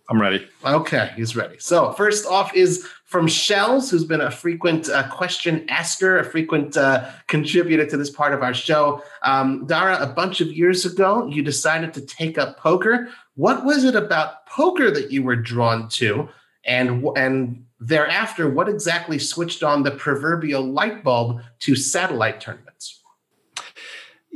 I'm 0.10 0.22
ready. 0.22 0.48
Okay, 0.64 1.12
he's 1.16 1.36
ready. 1.36 1.58
So, 1.60 1.92
first 1.94 2.26
off 2.26 2.56
is 2.56 2.88
from 3.06 3.28
Shells, 3.28 3.90
who's 3.90 4.06
been 4.06 4.22
a 4.22 4.32
frequent 4.32 4.90
uh, 4.90 5.10
question 5.10 5.66
asker, 5.70 6.18
a 6.18 6.24
frequent 6.24 6.78
uh, 6.78 7.10
contributor 7.28 7.86
to 7.86 7.98
this 7.98 8.10
part 8.10 8.34
of 8.34 8.42
our 8.42 8.54
show. 8.54 9.02
Um, 9.24 9.66
Dara, 9.66 9.98
a 10.02 10.08
bunch 10.08 10.40
of 10.40 10.48
years 10.48 10.86
ago, 10.86 11.26
you 11.28 11.44
decided 11.44 11.94
to 11.94 12.02
take 12.02 12.38
up 12.38 12.58
poker. 12.58 13.10
What 13.36 13.66
was 13.66 13.84
it 13.84 13.96
about 13.96 14.46
poker 14.46 14.92
that 14.92 15.12
you 15.12 15.24
were 15.24 15.36
drawn 15.36 15.90
to? 15.90 16.30
And, 16.66 17.06
and 17.16 17.66
thereafter, 17.80 18.50
what 18.50 18.70
exactly 18.70 19.20
switched 19.20 19.64
on 19.64 19.84
the 19.84 19.92
proverbial 19.92 20.64
light 20.64 21.04
bulb 21.04 21.42
to 21.60 21.76
satellite 21.76 22.42
tournaments? 22.42 22.97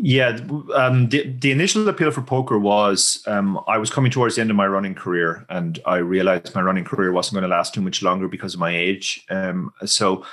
Yeah, 0.04 0.40
um, 0.74 1.10
the 1.10 1.32
the 1.40 1.52
initial 1.52 1.88
appeal 1.88 2.10
for 2.10 2.24
poker 2.24 2.58
was 2.58 3.24
um, 3.28 3.60
I 3.68 3.78
was 3.78 3.92
coming 3.92 4.10
towards 4.10 4.36
the 4.36 4.42
end 4.42 4.50
of 4.50 4.56
my 4.56 4.66
running 4.66 4.96
career, 4.96 5.46
and 5.48 5.80
I 5.86 5.98
realized 5.98 6.56
my 6.56 6.62
running 6.62 6.86
career 6.86 7.12
wasn't 7.12 7.36
going 7.36 7.44
to 7.44 7.56
last 7.56 7.76
too 7.76 7.82
much 7.82 8.02
longer 8.02 8.28
because 8.28 8.56
of 8.56 8.60
my 8.60 8.76
age. 8.76 9.24
Um, 9.30 9.72
so 9.86 10.26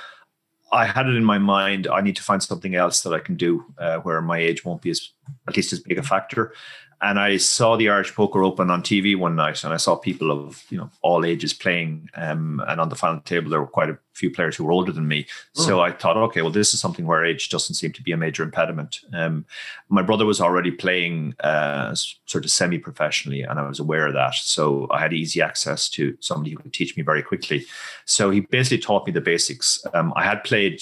I 0.71 0.85
had 0.85 1.05
it 1.05 1.15
in 1.15 1.23
my 1.23 1.37
mind 1.37 1.87
I 1.87 2.01
need 2.01 2.15
to 2.15 2.23
find 2.23 2.41
something 2.41 2.73
else 2.73 3.01
that 3.01 3.13
I 3.13 3.19
can 3.19 3.35
do 3.35 3.63
uh, 3.77 3.97
where 3.99 4.21
my 4.23 4.39
age 4.39 4.65
won't 4.65 4.81
be 4.81 4.89
as 4.89 5.11
at 5.47 5.55
least 5.55 5.71
as 5.71 5.81
big 5.81 5.99
a 5.99 6.03
factor. 6.03 6.53
And 7.01 7.17
I 7.17 7.37
saw 7.37 7.77
the 7.77 7.89
Irish 7.89 8.13
Poker 8.13 8.43
Open 8.43 8.69
on 8.69 8.83
TV 8.83 9.17
one 9.17 9.35
night, 9.35 9.63
and 9.63 9.73
I 9.73 9.77
saw 9.77 9.95
people 9.95 10.31
of 10.31 10.63
you 10.69 10.77
know 10.77 10.89
all 11.01 11.25
ages 11.25 11.53
playing. 11.53 12.09
Um, 12.15 12.61
and 12.67 12.81
on 12.81 12.89
the 12.89 12.95
final 12.95 13.21
table, 13.21 13.49
there 13.49 13.61
were 13.61 13.67
quite 13.67 13.89
a 13.89 13.97
few 14.13 14.29
players 14.29 14.57
who 14.57 14.65
were 14.65 14.73
older 14.73 14.91
than 14.91 15.07
me. 15.07 15.23
Mm. 15.23 15.65
So 15.65 15.79
I 15.79 15.91
thought, 15.91 16.17
okay, 16.17 16.41
well, 16.41 16.51
this 16.51 16.73
is 16.73 16.81
something 16.81 17.05
where 17.05 17.23
age 17.23 17.49
doesn't 17.49 17.75
seem 17.75 17.93
to 17.93 18.03
be 18.03 18.11
a 18.11 18.17
major 18.17 18.43
impediment. 18.43 18.99
Um, 19.13 19.45
my 19.87 20.01
brother 20.01 20.25
was 20.25 20.41
already 20.41 20.71
playing 20.71 21.35
uh, 21.39 21.95
sort 21.95 22.43
of 22.43 22.51
semi-professionally, 22.51 23.43
and 23.43 23.59
I 23.59 23.67
was 23.67 23.79
aware 23.79 24.07
of 24.07 24.13
that. 24.15 24.35
So 24.35 24.87
I 24.91 24.99
had 24.99 25.13
easy 25.13 25.41
access 25.41 25.87
to 25.91 26.17
somebody 26.19 26.51
who 26.51 26.57
could 26.57 26.73
teach 26.73 26.97
me 26.97 27.03
very 27.03 27.23
quickly. 27.23 27.65
So 28.05 28.29
he 28.29 28.41
basically 28.41 28.79
taught 28.79 29.07
me 29.07 29.13
the 29.13 29.21
basics. 29.21 29.85
Um, 29.93 30.11
I 30.17 30.25
had 30.25 30.43
played 30.43 30.81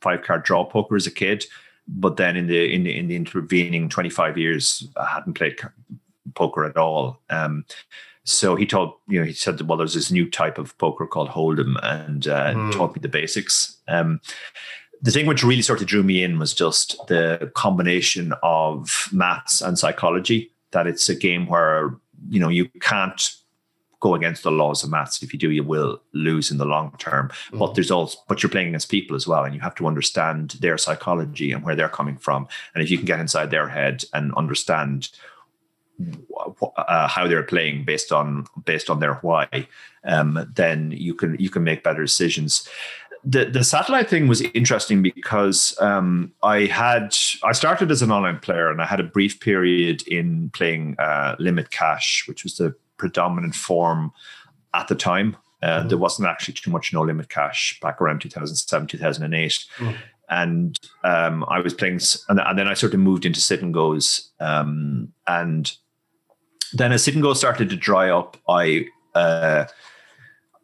five 0.00 0.22
card 0.22 0.42
draw 0.44 0.64
poker 0.64 0.96
as 0.96 1.06
a 1.06 1.10
kid 1.10 1.44
but 1.88 2.16
then 2.16 2.36
in 2.36 2.46
the 2.46 2.72
in 2.72 2.84
the, 2.84 2.96
in 2.96 3.08
the 3.08 3.16
intervening 3.16 3.88
25 3.88 4.38
years 4.38 4.88
i 4.96 5.06
hadn't 5.06 5.34
played 5.34 5.58
poker 6.34 6.64
at 6.64 6.76
all 6.76 7.20
um, 7.30 7.64
so 8.24 8.54
he 8.54 8.64
told 8.66 8.94
you 9.08 9.18
know 9.18 9.26
he 9.26 9.32
said 9.32 9.60
well 9.62 9.76
there's 9.76 9.94
this 9.94 10.10
new 10.10 10.28
type 10.30 10.58
of 10.58 10.76
poker 10.78 11.06
called 11.06 11.28
hold'em 11.28 11.76
and 11.82 12.28
uh, 12.28 12.54
mm. 12.54 12.72
taught 12.72 12.94
me 12.94 13.00
the 13.00 13.08
basics 13.08 13.76
um, 13.88 14.20
the 15.02 15.10
thing 15.10 15.26
which 15.26 15.42
really 15.42 15.62
sort 15.62 15.80
of 15.80 15.88
drew 15.88 16.02
me 16.02 16.22
in 16.22 16.38
was 16.38 16.54
just 16.54 16.96
the 17.08 17.50
combination 17.54 18.32
of 18.42 19.08
maths 19.12 19.60
and 19.60 19.78
psychology 19.78 20.52
that 20.70 20.86
it's 20.86 21.08
a 21.08 21.14
game 21.14 21.46
where 21.46 21.94
you 22.28 22.38
know 22.38 22.48
you 22.48 22.68
can't 22.80 23.34
go 24.02 24.14
against 24.16 24.42
the 24.42 24.50
laws 24.50 24.82
of 24.82 24.90
maths. 24.90 25.22
If 25.22 25.32
you 25.32 25.38
do, 25.38 25.50
you 25.50 25.62
will 25.62 26.02
lose 26.12 26.50
in 26.50 26.58
the 26.58 26.66
long 26.66 26.94
term. 26.98 27.28
Mm-hmm. 27.28 27.58
But 27.58 27.74
there's 27.74 27.90
also, 27.90 28.18
but 28.28 28.42
you're 28.42 28.50
playing 28.50 28.68
against 28.68 28.90
people 28.90 29.16
as 29.16 29.26
well, 29.26 29.44
and 29.44 29.54
you 29.54 29.60
have 29.60 29.76
to 29.76 29.86
understand 29.86 30.56
their 30.60 30.76
psychology 30.76 31.52
and 31.52 31.64
where 31.64 31.76
they're 31.76 31.88
coming 31.88 32.18
from. 32.18 32.48
And 32.74 32.82
if 32.82 32.90
you 32.90 32.98
can 32.98 33.06
get 33.06 33.20
inside 33.20 33.50
their 33.50 33.68
head 33.68 34.04
and 34.12 34.34
understand 34.34 35.08
uh, 36.76 37.06
how 37.06 37.28
they're 37.28 37.44
playing 37.44 37.84
based 37.84 38.12
on 38.12 38.46
based 38.64 38.90
on 38.90 38.98
their 38.98 39.14
why, 39.14 39.46
um, 40.04 40.50
then 40.54 40.90
you 40.90 41.14
can 41.14 41.36
you 41.38 41.48
can 41.48 41.62
make 41.62 41.84
better 41.84 42.02
decisions. 42.02 42.68
The 43.24 43.44
the 43.44 43.62
satellite 43.62 44.10
thing 44.10 44.26
was 44.26 44.40
interesting 44.40 45.00
because 45.00 45.78
um, 45.80 46.32
I 46.42 46.62
had 46.66 47.16
I 47.44 47.52
started 47.52 47.92
as 47.92 48.02
an 48.02 48.10
online 48.10 48.40
player 48.40 48.68
and 48.68 48.82
I 48.82 48.86
had 48.86 48.98
a 48.98 49.04
brief 49.04 49.38
period 49.38 50.02
in 50.08 50.50
playing 50.50 50.96
uh, 50.98 51.36
Limit 51.38 51.70
Cash, 51.70 52.24
which 52.26 52.42
was 52.42 52.56
the 52.56 52.74
predominant 53.02 53.52
form 53.52 54.12
at 54.74 54.86
the 54.86 54.94
time. 54.94 55.36
Uh, 55.60 55.80
mm-hmm. 55.80 55.88
There 55.88 55.98
wasn't 55.98 56.28
actually 56.28 56.54
too 56.54 56.70
much 56.70 56.92
no 56.92 57.02
limit 57.02 57.28
cash 57.28 57.80
back 57.82 58.00
around 58.00 58.20
2007, 58.20 58.86
2008. 58.86 59.64
Mm. 59.78 59.96
And 60.30 60.78
um, 61.02 61.44
I 61.48 61.58
was 61.58 61.74
playing, 61.74 61.98
and, 62.28 62.38
and, 62.38 62.56
then 62.56 62.68
I 62.68 62.74
sort 62.74 62.94
of 62.94 63.00
moved 63.00 63.26
into 63.26 63.40
sit 63.40 63.60
and 63.60 63.74
goes. 63.74 64.30
Um, 64.38 65.12
and 65.26 65.72
then 66.72 66.92
as 66.92 67.02
sit 67.02 67.14
and 67.14 67.24
goes 67.24 67.40
started 67.40 67.70
to 67.70 67.76
dry 67.76 68.08
up, 68.08 68.36
I 68.48 68.86
uh, 69.16 69.64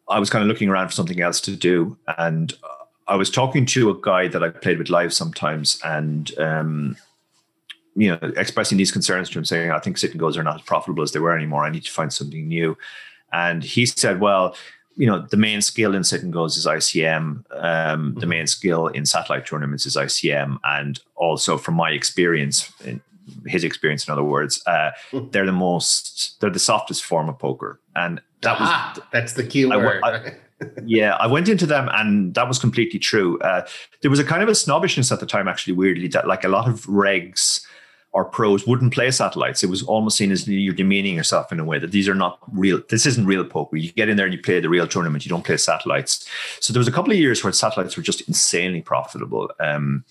I 0.07 0.17
was 0.17 0.29
kind 0.29 0.41
of 0.41 0.47
looking 0.47 0.69
around 0.69 0.87
for 0.87 0.93
something 0.93 1.21
else 1.21 1.41
to 1.41 1.57
do. 1.57 1.97
And 2.17 2.53
I 3.09 3.17
was 3.17 3.29
talking 3.29 3.65
to 3.67 3.89
a 3.89 4.01
guy 4.01 4.29
that 4.29 4.43
I 4.43 4.49
played 4.49 4.79
with 4.79 4.89
live 4.89 5.13
sometimes, 5.13 5.77
and 5.83 6.31
um, 6.39 6.95
you 7.95 8.09
know, 8.09 8.19
expressing 8.37 8.77
these 8.77 8.91
concerns 8.91 9.29
to 9.29 9.39
him, 9.39 9.45
saying, 9.45 9.71
I 9.71 9.79
think 9.79 9.97
sit 9.97 10.11
and 10.11 10.19
goes 10.19 10.37
are 10.37 10.43
not 10.43 10.55
as 10.55 10.61
profitable 10.61 11.03
as 11.03 11.11
they 11.11 11.19
were 11.19 11.35
anymore. 11.35 11.63
I 11.63 11.69
need 11.69 11.85
to 11.85 11.91
find 11.91 12.11
something 12.11 12.47
new. 12.47 12.77
And 13.31 13.63
he 13.63 13.85
said, 13.85 14.19
Well, 14.19 14.55
you 14.95 15.07
know, 15.07 15.25
the 15.29 15.37
main 15.37 15.61
skill 15.61 15.95
in 15.95 16.03
sit 16.03 16.23
and 16.23 16.33
goes 16.33 16.57
is 16.57 16.65
ICM. 16.65 17.43
Um, 17.51 18.13
The 18.13 18.21
mm-hmm. 18.21 18.29
main 18.29 18.47
skill 18.47 18.87
in 18.87 19.05
satellite 19.05 19.45
tournaments 19.45 19.85
is 19.85 19.95
ICM. 19.95 20.59
And 20.63 20.99
also, 21.15 21.57
from 21.57 21.75
my 21.75 21.91
experience, 21.91 22.71
in 22.83 23.01
his 23.47 23.63
experience, 23.63 24.07
in 24.07 24.11
other 24.11 24.23
words, 24.23 24.61
uh, 24.65 24.91
hmm. 25.11 25.29
they're 25.31 25.45
the 25.45 25.51
most, 25.51 26.39
they're 26.39 26.49
the 26.49 26.59
softest 26.59 27.05
form 27.05 27.29
of 27.29 27.37
poker. 27.39 27.79
And 27.95 28.21
that 28.41 28.57
ah, 28.59 28.93
was 28.95 29.05
that's 29.11 29.33
the 29.33 29.45
key 29.45 29.65
word. 29.65 30.01
I, 30.03 30.09
I, 30.09 30.35
yeah, 30.85 31.15
I 31.15 31.27
went 31.27 31.47
into 31.47 31.65
them 31.65 31.89
and 31.93 32.33
that 32.33 32.47
was 32.47 32.59
completely 32.59 32.99
true. 32.99 33.39
Uh, 33.39 33.65
there 34.01 34.11
was 34.11 34.19
a 34.19 34.25
kind 34.25 34.43
of 34.43 34.49
a 34.49 34.55
snobbishness 34.55 35.11
at 35.11 35.19
the 35.19 35.25
time, 35.25 35.47
actually, 35.47 35.73
weirdly, 35.73 36.07
that 36.09 36.27
like 36.27 36.43
a 36.43 36.49
lot 36.49 36.67
of 36.67 36.85
regs 36.85 37.61
or 38.11 38.25
pros 38.25 38.65
wouldn't 38.65 38.93
play 38.93 39.11
satellites. 39.11 39.63
It 39.63 39.69
was 39.69 39.83
almost 39.83 40.17
seen 40.17 40.31
as 40.31 40.47
you're 40.47 40.73
demeaning 40.73 41.15
yourself 41.15 41.51
in 41.51 41.59
a 41.59 41.63
way 41.63 41.77
that 41.79 41.91
these 41.91 42.09
are 42.09 42.15
not 42.15 42.39
real. 42.51 42.81
This 42.89 43.05
isn't 43.05 43.25
real 43.25 43.45
poker. 43.45 43.77
You 43.77 43.91
get 43.91 44.09
in 44.09 44.17
there 44.17 44.25
and 44.25 44.33
you 44.33 44.41
play 44.41 44.59
the 44.59 44.69
real 44.69 44.87
tournament. 44.87 45.25
You 45.25 45.29
don't 45.29 45.45
play 45.45 45.57
satellites. 45.57 46.27
So 46.59 46.73
there 46.73 46.79
was 46.79 46.87
a 46.87 46.91
couple 46.91 47.11
of 47.11 47.19
years 47.19 47.43
where 47.43 47.53
satellites 47.53 47.95
were 47.95 48.03
just 48.03 48.21
insanely 48.27 48.81
profitable, 48.81 49.51
um, 49.59 50.03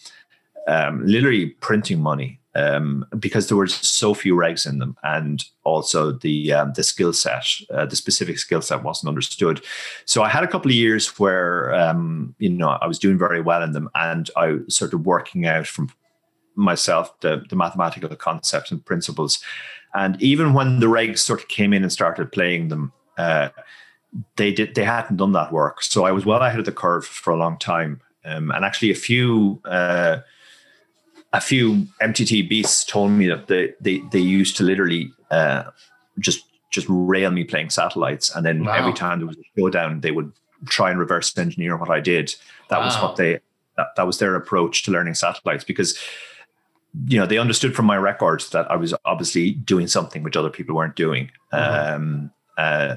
um, 0.68 1.04
literally 1.04 1.46
printing 1.60 2.00
money 2.00 2.38
um, 2.58 3.06
because 3.18 3.48
there 3.48 3.56
were 3.56 3.68
so 3.68 4.14
few 4.14 4.34
regs 4.34 4.68
in 4.68 4.78
them, 4.78 4.96
and 5.04 5.44
also 5.64 6.12
the 6.12 6.52
um, 6.52 6.72
the 6.74 6.82
skill 6.82 7.12
set, 7.12 7.44
uh, 7.70 7.86
the 7.86 7.96
specific 7.96 8.38
skill 8.38 8.60
set 8.60 8.82
wasn't 8.82 9.08
understood. 9.08 9.62
So 10.06 10.22
I 10.22 10.28
had 10.28 10.42
a 10.42 10.48
couple 10.48 10.70
of 10.70 10.74
years 10.74 11.18
where 11.18 11.72
um, 11.74 12.34
you 12.38 12.48
know 12.48 12.70
I 12.70 12.86
was 12.86 12.98
doing 12.98 13.18
very 13.18 13.40
well 13.40 13.62
in 13.62 13.72
them, 13.72 13.88
and 13.94 14.28
I 14.36 14.58
was 14.66 14.76
sort 14.76 14.92
of 14.92 15.06
working 15.06 15.46
out 15.46 15.66
from 15.66 15.90
myself 16.58 17.18
the, 17.20 17.42
the 17.48 17.56
mathematical 17.56 18.14
concepts 18.16 18.70
and 18.70 18.84
principles. 18.84 19.38
And 19.94 20.20
even 20.20 20.52
when 20.52 20.80
the 20.80 20.86
regs 20.86 21.18
sort 21.20 21.40
of 21.40 21.48
came 21.48 21.72
in 21.72 21.82
and 21.82 21.92
started 21.92 22.32
playing 22.32 22.68
them, 22.68 22.92
uh, 23.16 23.48
they 24.36 24.52
did 24.52 24.74
they 24.74 24.84
hadn't 24.84 25.16
done 25.16 25.32
that 25.32 25.52
work. 25.52 25.82
So 25.82 26.04
I 26.04 26.12
was 26.12 26.26
well 26.26 26.42
ahead 26.42 26.58
of 26.58 26.64
the 26.64 26.72
curve 26.72 27.06
for 27.06 27.32
a 27.32 27.36
long 27.36 27.58
time. 27.58 28.00
Um, 28.24 28.50
and 28.50 28.64
actually, 28.64 28.90
a 28.90 28.94
few 28.94 29.60
uh, 29.64 30.18
a 31.32 31.40
few 31.40 31.86
MTT 32.02 32.48
beasts 32.48 32.84
told 32.84 33.12
me 33.12 33.26
that 33.28 33.46
they 33.48 33.74
they 33.80 34.02
they 34.10 34.18
used 34.18 34.56
to 34.58 34.64
literally 34.64 35.12
uh, 35.30 35.64
just 36.18 36.44
just 36.70 36.86
rail 36.88 37.30
me 37.30 37.44
playing 37.44 37.70
satellites, 37.70 38.34
and 38.34 38.44
then 38.44 38.64
wow. 38.64 38.74
every 38.74 38.92
time 38.92 39.18
there 39.18 39.26
was 39.26 39.36
a 39.36 39.58
showdown, 39.58 40.00
they 40.00 40.10
would 40.10 40.32
try 40.66 40.90
and 40.90 40.98
reverse 40.98 41.36
engineer 41.38 41.76
what 41.76 41.90
I 41.90 42.00
did. 42.00 42.34
That 42.68 42.80
wow. 42.80 42.86
was 42.86 42.96
what 42.96 43.16
they 43.16 43.40
that, 43.76 43.88
that 43.96 44.06
was 44.06 44.18
their 44.18 44.34
approach 44.34 44.82
to 44.84 44.90
learning 44.90 45.14
satellites 45.14 45.64
because 45.64 45.98
you 47.06 47.18
know, 47.18 47.26
they 47.26 47.38
understood 47.38 47.74
from 47.74 47.86
my 47.86 47.96
records 47.96 48.50
that 48.50 48.70
I 48.70 48.76
was 48.76 48.94
obviously 49.04 49.52
doing 49.52 49.86
something 49.86 50.22
which 50.22 50.36
other 50.36 50.50
people 50.50 50.74
weren't 50.74 50.96
doing. 50.96 51.30
Mm-hmm. 51.52 51.94
Um, 51.94 52.30
uh, 52.56 52.96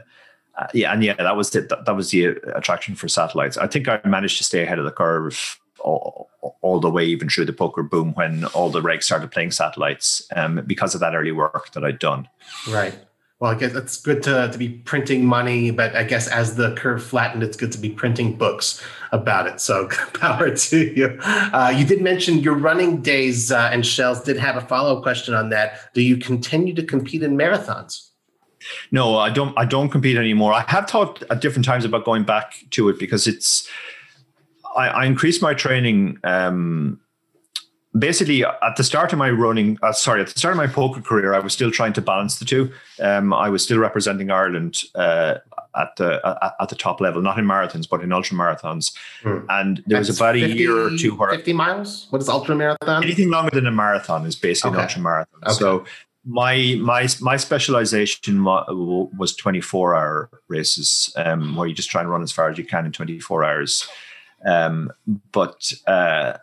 uh, 0.58 0.68
yeah, 0.74 0.94
and 0.94 1.04
yeah, 1.04 1.16
that 1.16 1.36
was 1.36 1.52
the, 1.52 1.62
that, 1.62 1.86
that 1.86 1.96
was 1.96 2.12
the 2.12 2.26
attraction 2.56 2.96
for 2.96 3.08
satellites. 3.08 3.58
I 3.58 3.68
think 3.68 3.88
I 3.88 4.00
managed 4.06 4.38
to 4.38 4.44
stay 4.44 4.64
ahead 4.64 4.80
of 4.80 4.86
the 4.86 4.92
curve 4.92 5.60
all, 5.80 6.30
all, 6.62 6.80
the 6.80 6.90
way 6.90 7.06
even 7.06 7.30
through 7.30 7.46
the 7.46 7.54
poker 7.54 7.84
boom 7.84 8.14
when 8.14 8.46
all 8.46 8.70
the 8.70 8.82
regs 8.82 9.04
started 9.04 9.32
playing 9.32 9.52
satellites 9.52 10.28
um, 10.36 10.64
because 10.68 10.94
of 10.94 11.02
that 11.02 11.16
early 11.16 11.32
work 11.32 11.72
that 11.72 11.84
I'd 11.84 12.00
done. 12.00 12.28
Right. 12.70 12.94
Well, 13.42 13.50
I 13.50 13.56
guess 13.56 13.74
it's 13.74 13.98
good 14.00 14.22
to, 14.24 14.50
to 14.52 14.58
be 14.58 14.70
printing 14.70 15.26
money, 15.26 15.72
but 15.72 15.96
I 15.96 16.04
guess 16.04 16.28
as 16.28 16.58
the 16.58 16.76
curve 16.76 17.04
flattened, 17.04 17.42
it's 17.42 17.58
good 17.58 17.72
to 17.72 17.80
be 17.80 17.90
printing 17.90 18.38
books 18.38 18.86
about 19.12 19.48
it. 19.48 19.60
So 19.60 19.88
power 20.14 20.56
to 20.56 20.94
you. 20.94 21.18
Uh, 21.24 21.74
you 21.76 21.84
did 21.84 22.02
mention 22.02 22.38
your 22.38 22.54
running 22.54 23.02
days, 23.02 23.52
uh, 23.52 23.72
and 23.74 23.84
Shells 23.84 24.24
did 24.24 24.38
have 24.38 24.58
a 24.58 24.62
follow 24.62 24.96
up 24.96 25.02
question 25.02 25.34
on 25.34 25.50
that. 25.50 25.92
Do 25.96 26.04
you 26.04 26.18
continue 26.18 26.76
to 26.76 26.84
compete 26.84 27.24
in 27.24 27.36
marathons? 27.36 28.10
No, 28.92 29.18
I 29.18 29.32
don't. 29.32 29.58
I 29.58 29.66
don't 29.66 29.90
compete 29.90 30.18
anymore. 30.18 30.54
I 30.54 30.64
have 30.68 30.88
thought 30.88 31.24
at 31.32 31.42
different 31.42 31.66
times 31.66 31.84
about 31.84 32.06
going 32.06 32.24
back 32.24 32.64
to 32.70 32.90
it 32.90 33.00
because 33.00 33.26
it's. 33.26 33.68
I, 34.78 34.90
I 34.90 35.06
increased 35.06 35.42
my 35.42 35.56
training 35.56 36.20
um, 36.24 37.00
basically 37.98 38.44
at 38.44 38.76
the 38.78 38.84
start 38.84 39.12
of 39.12 39.20
my 39.20 39.30
running 39.30 39.78
uh, 39.82 39.92
sorry 39.92 40.22
at 40.22 40.28
the 40.28 40.40
start 40.40 40.54
of 40.54 40.58
my 40.58 40.68
poker 40.68 41.02
career 41.02 41.34
i 41.34 41.40
was 41.40 41.54
still 41.54 41.72
trying 41.72 41.94
to 41.94 42.02
balance 42.02 42.40
the 42.40 42.46
two 42.46 42.72
um, 43.02 43.34
i 43.34 43.50
was 43.50 43.64
still 43.64 43.78
representing 43.78 44.32
ireland 44.32 44.84
uh, 44.96 45.36
at 45.76 45.96
the 45.98 46.26
uh, 46.26 46.52
at 46.60 46.70
the 46.70 46.76
top 46.76 47.02
level 47.02 47.22
not 47.22 47.38
in 47.38 47.46
marathons 47.46 47.88
but 47.90 48.02
in 48.02 48.12
ultra 48.12 48.38
marathons 48.38 48.96
hmm. 49.24 49.40
and 49.50 49.84
there 49.88 49.98
That's 50.00 50.10
was 50.10 50.20
about 50.20 50.36
50, 50.36 50.52
a 50.52 50.56
year 50.56 50.78
or 50.78 50.98
two 50.98 51.16
where 51.16 51.32
50 51.32 51.54
miles 51.54 52.08
what 52.12 52.22
is 52.22 52.30
ultra 52.30 52.56
marathon 52.56 53.04
anything 53.04 53.30
longer 53.30 53.52
than 53.52 53.68
a 53.68 53.72
marathon 53.72 54.26
is 54.26 54.36
basically 54.36 54.72
okay. 54.72 54.80
an 54.80 54.84
ultra 54.84 55.02
marathon 55.02 55.42
okay. 55.46 55.54
so 55.54 55.86
my 56.24 56.78
my 56.80 57.08
my 57.20 57.36
specialization 57.36 58.44
was 58.44 59.36
24 59.36 59.96
hour 59.96 60.30
races 60.48 61.12
um, 61.18 61.56
where 61.56 61.68
you 61.68 61.74
just 61.74 61.90
try 61.90 62.02
and 62.02 62.10
run 62.10 62.22
as 62.22 62.32
far 62.32 62.50
as 62.50 62.58
you 62.58 62.64
can 62.64 62.86
in 62.86 62.92
24 62.92 63.44
hours 63.44 63.90
um, 64.46 64.92
but 65.32 65.72
uh, 65.88 66.38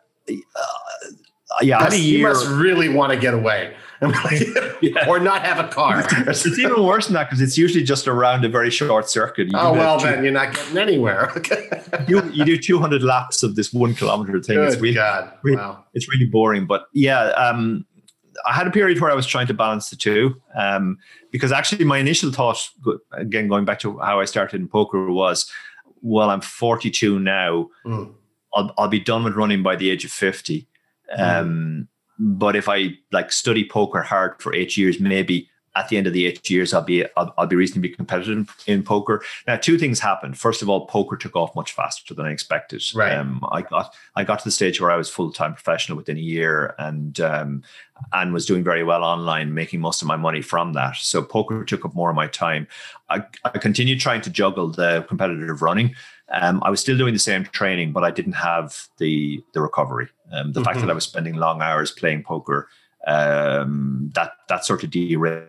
yeah, 1.62 1.78
I 1.78 1.94
you 1.94 2.22
must 2.22 2.46
really 2.46 2.88
want 2.88 3.12
to 3.12 3.18
get 3.18 3.34
away. 3.34 3.74
yeah. 4.80 5.08
or 5.08 5.18
not 5.18 5.44
have 5.44 5.58
a 5.58 5.68
car. 5.68 6.04
it's 6.28 6.46
even 6.46 6.84
worse 6.84 7.06
than 7.06 7.14
that 7.14 7.24
because 7.24 7.40
it's 7.40 7.58
usually 7.58 7.82
just 7.82 8.06
around 8.06 8.44
a 8.44 8.48
very 8.48 8.70
short 8.70 9.10
circuit. 9.10 9.48
You 9.48 9.58
oh 9.58 9.72
well, 9.72 9.98
two, 9.98 10.06
then 10.06 10.22
you're 10.22 10.32
not 10.32 10.54
getting 10.54 10.78
anywhere. 10.78 11.32
you, 12.08 12.22
you 12.30 12.44
do 12.44 12.56
200 12.56 13.02
laps 13.02 13.42
of 13.42 13.56
this 13.56 13.72
one 13.72 13.94
kilometer 13.94 14.40
thing. 14.40 14.56
Good 14.56 14.72
it's 14.72 14.80
really, 14.80 14.94
God. 14.94 15.32
Really, 15.42 15.56
wow. 15.56 15.84
It's 15.94 16.08
really 16.08 16.26
boring. 16.26 16.66
But 16.66 16.86
yeah, 16.92 17.30
um, 17.30 17.84
I 18.46 18.52
had 18.52 18.68
a 18.68 18.70
period 18.70 19.00
where 19.00 19.10
I 19.10 19.14
was 19.14 19.26
trying 19.26 19.48
to 19.48 19.54
balance 19.54 19.90
the 19.90 19.96
two 19.96 20.40
um, 20.54 20.98
because 21.32 21.50
actually 21.50 21.84
my 21.84 21.98
initial 21.98 22.30
thought, 22.30 22.70
again 23.14 23.48
going 23.48 23.64
back 23.64 23.80
to 23.80 23.98
how 23.98 24.20
I 24.20 24.26
started 24.26 24.60
in 24.60 24.68
poker, 24.68 25.10
was, 25.10 25.50
well, 26.02 26.30
I'm 26.30 26.40
42 26.40 27.18
now. 27.18 27.68
Mm. 27.84 28.14
I'll, 28.54 28.72
I'll 28.78 28.88
be 28.88 29.00
done 29.00 29.24
with 29.24 29.34
running 29.34 29.64
by 29.64 29.74
the 29.74 29.90
age 29.90 30.04
of 30.04 30.12
50 30.12 30.60
Mm-hmm. 30.60 30.77
Um, 31.16 31.88
but 32.18 32.56
if 32.56 32.68
I 32.68 32.98
like 33.12 33.30
study 33.32 33.68
poker 33.68 34.02
hard 34.02 34.40
for 34.42 34.54
eight 34.54 34.76
years, 34.76 34.98
maybe 35.00 35.48
at 35.78 35.88
the 35.88 35.96
end 35.96 36.08
of 36.08 36.12
the 36.12 36.26
eight 36.26 36.50
years, 36.50 36.74
I'll 36.74 36.82
be 36.82 37.04
I'll, 37.16 37.32
I'll, 37.38 37.46
be 37.46 37.54
reasonably 37.54 37.90
competitive 37.90 38.54
in 38.66 38.82
poker. 38.82 39.22
Now, 39.46 39.56
two 39.56 39.78
things 39.78 40.00
happened. 40.00 40.36
First 40.36 40.60
of 40.60 40.68
all, 40.68 40.86
poker 40.86 41.16
took 41.16 41.36
off 41.36 41.54
much 41.54 41.72
faster 41.72 42.14
than 42.14 42.26
I 42.26 42.32
expected. 42.32 42.82
Right. 42.94 43.14
Um, 43.14 43.44
I 43.52 43.62
got 43.62 43.94
I 44.16 44.24
got 44.24 44.40
to 44.40 44.44
the 44.44 44.50
stage 44.50 44.80
where 44.80 44.90
I 44.90 44.96
was 44.96 45.08
full 45.08 45.32
time 45.32 45.54
professional 45.54 45.96
within 45.96 46.16
a 46.16 46.20
year, 46.20 46.74
and 46.78 47.20
um, 47.20 47.62
and 48.12 48.32
was 48.32 48.44
doing 48.44 48.64
very 48.64 48.82
well 48.82 49.04
online, 49.04 49.54
making 49.54 49.80
most 49.80 50.02
of 50.02 50.08
my 50.08 50.16
money 50.16 50.42
from 50.42 50.72
that. 50.72 50.96
So 50.96 51.22
poker 51.22 51.64
took 51.64 51.84
up 51.84 51.94
more 51.94 52.10
of 52.10 52.16
my 52.16 52.26
time. 52.26 52.66
I, 53.08 53.22
I 53.44 53.58
continued 53.58 54.00
trying 54.00 54.22
to 54.22 54.30
juggle 54.30 54.68
the 54.68 55.04
competitive 55.08 55.62
running. 55.62 55.94
Um, 56.30 56.62
I 56.64 56.70
was 56.70 56.80
still 56.80 56.98
doing 56.98 57.14
the 57.14 57.20
same 57.20 57.44
training, 57.44 57.92
but 57.92 58.04
I 58.04 58.10
didn't 58.10 58.32
have 58.32 58.88
the 58.98 59.42
the 59.54 59.60
recovery. 59.60 60.08
Um, 60.32 60.52
the 60.52 60.60
mm-hmm. 60.60 60.64
fact 60.64 60.80
that 60.80 60.90
I 60.90 60.94
was 60.94 61.04
spending 61.04 61.34
long 61.34 61.62
hours 61.62 61.90
playing 61.90 62.22
poker 62.22 62.68
um, 63.06 64.10
that 64.14 64.32
that 64.48 64.64
sort 64.64 64.84
of 64.84 64.90
derailed 64.90 65.48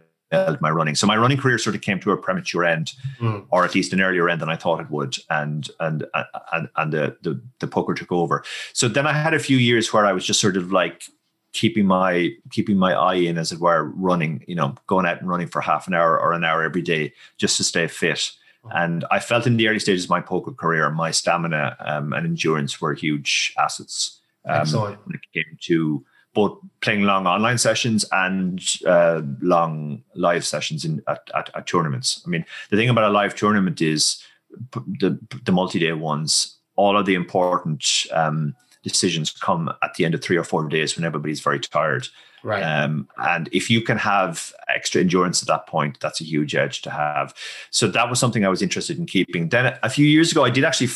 my 0.61 0.69
running. 0.69 0.95
So 0.95 1.07
my 1.07 1.17
running 1.17 1.38
career 1.38 1.57
sort 1.57 1.75
of 1.75 1.82
came 1.82 1.99
to 2.01 2.11
a 2.11 2.17
premature 2.17 2.63
end, 2.63 2.93
mm. 3.19 3.45
or 3.49 3.65
at 3.65 3.75
least 3.75 3.93
an 3.93 4.01
earlier 4.01 4.30
end 4.30 4.41
than 4.41 4.49
I 4.49 4.55
thought 4.55 4.80
it 4.80 4.89
would, 4.89 5.17
and 5.30 5.69
and 5.80 6.05
and 6.53 6.69
and 6.75 6.93
the, 6.93 7.17
the 7.21 7.41
the 7.59 7.67
poker 7.67 7.93
took 7.93 8.11
over. 8.11 8.43
So 8.73 8.88
then 8.88 9.07
I 9.07 9.13
had 9.13 9.34
a 9.34 9.39
few 9.39 9.57
years 9.57 9.91
where 9.91 10.05
I 10.05 10.13
was 10.13 10.25
just 10.25 10.39
sort 10.39 10.57
of 10.57 10.71
like 10.71 11.03
keeping 11.51 11.86
my 11.86 12.30
keeping 12.51 12.77
my 12.77 12.93
eye 12.93 13.15
in, 13.15 13.38
as 13.38 13.51
it 13.51 13.59
were, 13.59 13.86
running. 13.95 14.43
You 14.47 14.55
know, 14.55 14.75
going 14.88 15.05
out 15.05 15.19
and 15.19 15.30
running 15.30 15.47
for 15.47 15.61
half 15.61 15.88
an 15.88 15.93
hour 15.93 16.19
or 16.19 16.34
an 16.34 16.43
hour 16.43 16.63
every 16.63 16.82
day 16.82 17.13
just 17.38 17.57
to 17.57 17.63
stay 17.63 17.88
fit. 17.88 18.32
Hmm. 18.63 18.71
And 18.73 19.05
I 19.09 19.19
felt 19.19 19.47
in 19.47 19.57
the 19.57 19.67
early 19.67 19.80
stages 19.80 20.03
of 20.03 20.09
my 20.09 20.21
poker 20.21 20.51
career, 20.51 20.89
my 20.91 21.11
stamina 21.11 21.75
um, 21.80 22.13
and 22.13 22.25
endurance 22.25 22.80
were 22.80 22.93
huge 22.93 23.53
assets. 23.57 24.18
Um, 24.50 24.62
Excellent. 24.62 25.06
When 25.06 25.16
it 25.16 25.22
came 25.34 25.58
to 25.62 26.06
both 26.34 26.60
playing 26.82 27.04
long 27.04 27.26
online 27.26 27.58
sessions 27.58 28.06
and 28.12 28.64
uh, 28.86 29.22
long 29.41 30.04
live 30.16 30.45
sessions 30.45 30.86
in 30.86 31.02
at, 31.08 31.22
at, 31.36 31.50
at, 31.56 31.68
tournaments. 31.68 32.22
I 32.26 32.30
mean, 32.30 32.45
the 32.70 32.78
thing 32.78 32.89
about 32.89 33.04
a 33.04 33.10
live 33.10 33.36
tournament 33.36 33.82
is 33.82 34.24
the 34.72 35.20
the 35.43 35.52
multi-day 35.52 35.93
ones. 35.93 36.58
All 36.76 36.97
of 36.97 37.06
the 37.06 37.16
important 37.16 37.86
um, 38.12 38.56
decisions 38.84 39.32
come 39.32 39.70
at 39.84 39.95
the 39.95 40.06
end 40.06 40.14
of 40.14 40.22
three 40.22 40.38
or 40.38 40.43
four 40.43 40.68
days 40.68 40.95
when 40.95 41.06
everybody's 41.06 41.41
very 41.41 41.60
tired. 41.60 42.08
Right. 42.41 42.62
Um, 42.62 43.10
and 43.18 43.50
if 43.52 43.70
you 43.70 43.82
can 43.82 43.97
have 43.97 44.54
extra 44.74 45.02
endurance 45.02 45.41
at 45.41 45.47
that 45.50 45.68
point, 45.68 46.00
that's 46.00 46.22
a 46.22 46.24
huge 46.24 46.56
edge 46.56 46.82
to 46.84 46.89
have. 46.89 47.34
So 47.70 47.88
that 47.89 48.10
was 48.10 48.18
something 48.18 48.45
I 48.45 48.50
was 48.50 48.62
interested 48.62 48.97
in 48.97 49.06
keeping. 49.06 49.50
Then 49.50 49.78
a 49.84 49.89
few 49.89 50.06
years 50.06 50.32
ago, 50.32 50.45
I 50.45 50.50
did 50.50 50.64
actually 50.64 50.88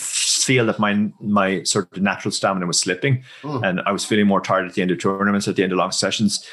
feel 0.44 0.66
that 0.66 0.80
my 0.80 1.10
my 1.20 1.64
sort 1.64 1.96
of 1.96 2.02
natural 2.02 2.32
stamina 2.32 2.66
was 2.66 2.80
slipping, 2.80 3.24
mm. 3.42 3.68
and 3.68 3.82
I 3.86 3.92
was 3.92 4.06
feeling 4.06 4.28
more 4.28 4.42
tired 4.42 4.66
at 4.66 4.74
the 4.74 4.82
end 4.82 4.92
of 4.92 5.00
tournaments, 5.00 5.48
at 5.48 5.56
the 5.56 5.64
end 5.64 5.72
of 5.72 5.78
long 5.78 5.92
sessions. 5.92 6.48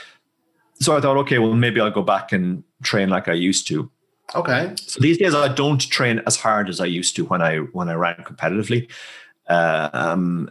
So 0.80 0.96
I 0.96 1.00
thought, 1.00 1.16
okay, 1.18 1.38
well 1.38 1.54
maybe 1.54 1.80
I'll 1.80 1.90
go 1.90 2.02
back 2.02 2.32
and 2.32 2.64
train 2.82 3.08
like 3.08 3.28
I 3.28 3.34
used 3.34 3.66
to. 3.68 3.90
Okay. 4.34 4.72
So 4.76 5.00
these 5.00 5.18
days 5.18 5.34
I 5.34 5.52
don't 5.52 5.80
train 5.80 6.22
as 6.26 6.36
hard 6.36 6.68
as 6.68 6.80
I 6.80 6.86
used 6.86 7.16
to 7.16 7.24
when 7.24 7.42
I 7.42 7.58
when 7.58 7.88
I 7.88 7.94
ran 7.94 8.16
competitively. 8.16 8.90
Uh, 9.48 9.90
um, 9.92 10.50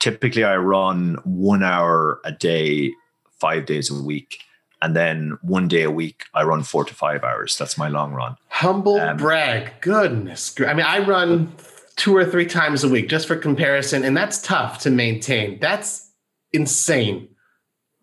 typically, 0.00 0.44
I 0.44 0.56
run 0.56 1.16
one 1.24 1.62
hour 1.62 2.20
a 2.24 2.32
day, 2.32 2.92
five 3.38 3.66
days 3.66 3.90
a 3.90 4.02
week 4.02 4.40
and 4.82 4.94
then 4.94 5.38
one 5.42 5.68
day 5.68 5.82
a 5.82 5.90
week 5.90 6.26
I 6.34 6.42
run 6.42 6.62
four 6.62 6.84
to 6.84 6.94
five 6.94 7.24
hours. 7.24 7.56
That's 7.56 7.78
my 7.78 7.88
long 7.88 8.12
run. 8.12 8.36
Humble 8.48 9.00
um, 9.00 9.16
brag. 9.16 9.72
Goodness. 9.80 10.54
I 10.60 10.74
mean, 10.74 10.86
I 10.86 10.98
run 10.98 11.52
two 11.96 12.14
or 12.14 12.24
three 12.24 12.46
times 12.46 12.84
a 12.84 12.88
week 12.88 13.08
just 13.08 13.26
for 13.26 13.36
comparison, 13.36 14.04
and 14.04 14.16
that's 14.16 14.40
tough 14.42 14.78
to 14.80 14.90
maintain. 14.90 15.58
That's 15.60 16.10
insane. 16.52 17.28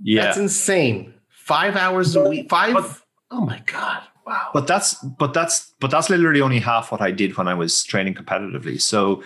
Yeah, 0.01 0.23
that's 0.23 0.37
insane. 0.37 1.13
Five 1.29 1.75
hours 1.75 2.15
a 2.15 2.27
week. 2.27 2.49
Five. 2.49 2.73
But, 2.73 2.99
oh 3.31 3.45
my 3.45 3.61
god. 3.65 4.03
Wow. 4.25 4.51
But 4.53 4.67
that's 4.67 4.93
but 5.03 5.33
that's 5.33 5.73
but 5.81 5.91
that's 5.91 6.09
literally 6.09 6.39
only 6.39 6.59
half 6.59 6.93
what 6.93 7.01
I 7.01 7.11
did 7.11 7.35
when 7.35 7.49
I 7.49 7.53
was 7.53 7.83
training 7.83 8.13
competitively. 8.13 8.79
So, 8.79 9.21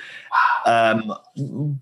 um, 0.65 1.13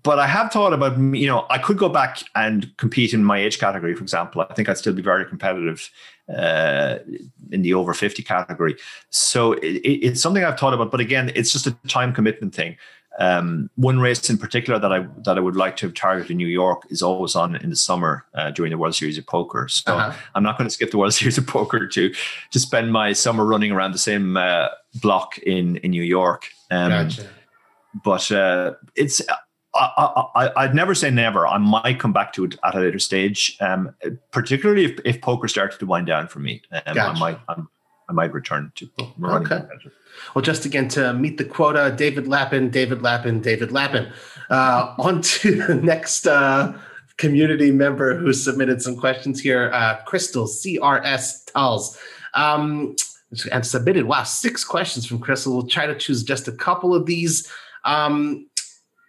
but 0.02 0.18
I 0.18 0.26
have 0.26 0.52
thought 0.52 0.74
about 0.74 0.98
you 0.98 1.26
know 1.26 1.46
I 1.48 1.56
could 1.56 1.78
go 1.78 1.88
back 1.88 2.22
and 2.34 2.76
compete 2.76 3.14
in 3.14 3.24
my 3.24 3.38
age 3.38 3.58
category, 3.58 3.94
for 3.94 4.02
example. 4.02 4.42
I 4.42 4.52
think 4.52 4.68
I'd 4.68 4.76
still 4.76 4.92
be 4.92 5.00
very 5.00 5.24
competitive 5.24 5.90
uh, 6.34 6.98
in 7.50 7.62
the 7.62 7.74
over 7.74 7.94
fifty 7.94 8.22
category. 8.22 8.76
So 9.10 9.52
it, 9.52 9.80
it's 9.84 10.20
something 10.20 10.44
I've 10.44 10.58
thought 10.58 10.74
about. 10.74 10.90
But 10.90 11.00
again, 11.00 11.32
it's 11.34 11.52
just 11.52 11.66
a 11.66 11.72
time 11.88 12.12
commitment 12.12 12.54
thing. 12.54 12.76
Um, 13.18 13.70
one 13.76 13.98
race 13.98 14.28
in 14.28 14.36
particular 14.36 14.78
that 14.78 14.92
I 14.92 15.06
that 15.24 15.38
I 15.38 15.40
would 15.40 15.56
like 15.56 15.76
to 15.78 15.86
have 15.86 15.94
targeted 15.94 16.30
in 16.30 16.36
New 16.36 16.46
York 16.46 16.82
is 16.90 17.02
always 17.02 17.34
on 17.34 17.56
in 17.56 17.70
the 17.70 17.76
summer 17.76 18.26
uh, 18.34 18.50
during 18.50 18.70
the 18.70 18.78
World 18.78 18.94
Series 18.94 19.16
of 19.16 19.26
Poker. 19.26 19.68
So 19.68 19.94
uh-huh. 19.94 20.16
I'm 20.34 20.42
not 20.42 20.58
going 20.58 20.68
to 20.68 20.74
skip 20.74 20.90
the 20.90 20.98
World 20.98 21.14
Series 21.20 21.38
of 21.38 21.46
Poker 21.46 21.86
to 21.86 22.14
to 22.50 22.60
spend 22.60 22.92
my 22.92 23.12
summer 23.14 23.44
running 23.44 23.72
around 23.72 23.92
the 23.92 23.98
same 23.98 24.36
uh, 24.36 24.68
block 25.00 25.38
in 25.38 25.76
in 25.78 25.92
New 25.92 26.02
York. 26.02 26.50
Um, 26.70 26.90
gotcha. 26.90 27.26
But 28.04 28.30
uh, 28.30 28.74
it's 28.94 29.22
I, 29.76 30.66
would 30.66 30.74
never 30.74 30.94
say 30.94 31.10
never. 31.10 31.46
I 31.46 31.58
might 31.58 31.98
come 31.98 32.12
back 32.12 32.32
to 32.34 32.44
it 32.44 32.56
at 32.64 32.74
a 32.74 32.80
later 32.80 32.98
stage, 32.98 33.56
um, 33.60 33.94
particularly 34.30 34.84
if, 34.84 35.00
if 35.04 35.20
poker 35.20 35.48
started 35.48 35.78
to 35.78 35.86
wind 35.86 36.06
down 36.06 36.28
for 36.28 36.38
me. 36.38 36.62
Um, 36.72 36.94
gotcha. 36.94 37.00
I 37.00 37.18
might 37.18 37.38
I'm, 37.48 37.68
i 38.08 38.12
might 38.12 38.32
return 38.32 38.72
to. 38.76 38.88
Okay. 39.22 39.62
Well, 40.34 40.42
just 40.42 40.64
again 40.64 40.88
to 40.88 41.12
meet 41.12 41.38
the 41.38 41.44
quota, 41.44 41.94
David 41.96 42.28
Lappin, 42.28 42.70
David 42.70 43.02
Lappin, 43.02 43.40
David 43.40 43.72
Lappin. 43.72 44.12
Uh, 44.48 44.94
on 44.98 45.20
to 45.22 45.62
the 45.62 45.74
next 45.74 46.26
uh, 46.26 46.72
community 47.16 47.70
member 47.70 48.16
who 48.16 48.32
submitted 48.32 48.80
some 48.80 48.96
questions 48.96 49.40
here, 49.40 49.70
uh, 49.72 49.96
Crystal 50.04 50.46
CRS 50.46 51.52
Tals. 51.52 51.98
Um, 52.34 52.96
and 53.50 53.66
submitted, 53.66 54.06
wow, 54.06 54.22
six 54.22 54.64
questions 54.64 55.04
from 55.04 55.18
Crystal. 55.18 55.52
We'll 55.52 55.66
try 55.66 55.86
to 55.86 55.96
choose 55.96 56.22
just 56.22 56.46
a 56.48 56.52
couple 56.52 56.94
of 56.94 57.06
these. 57.06 57.50
Um, 57.84 58.46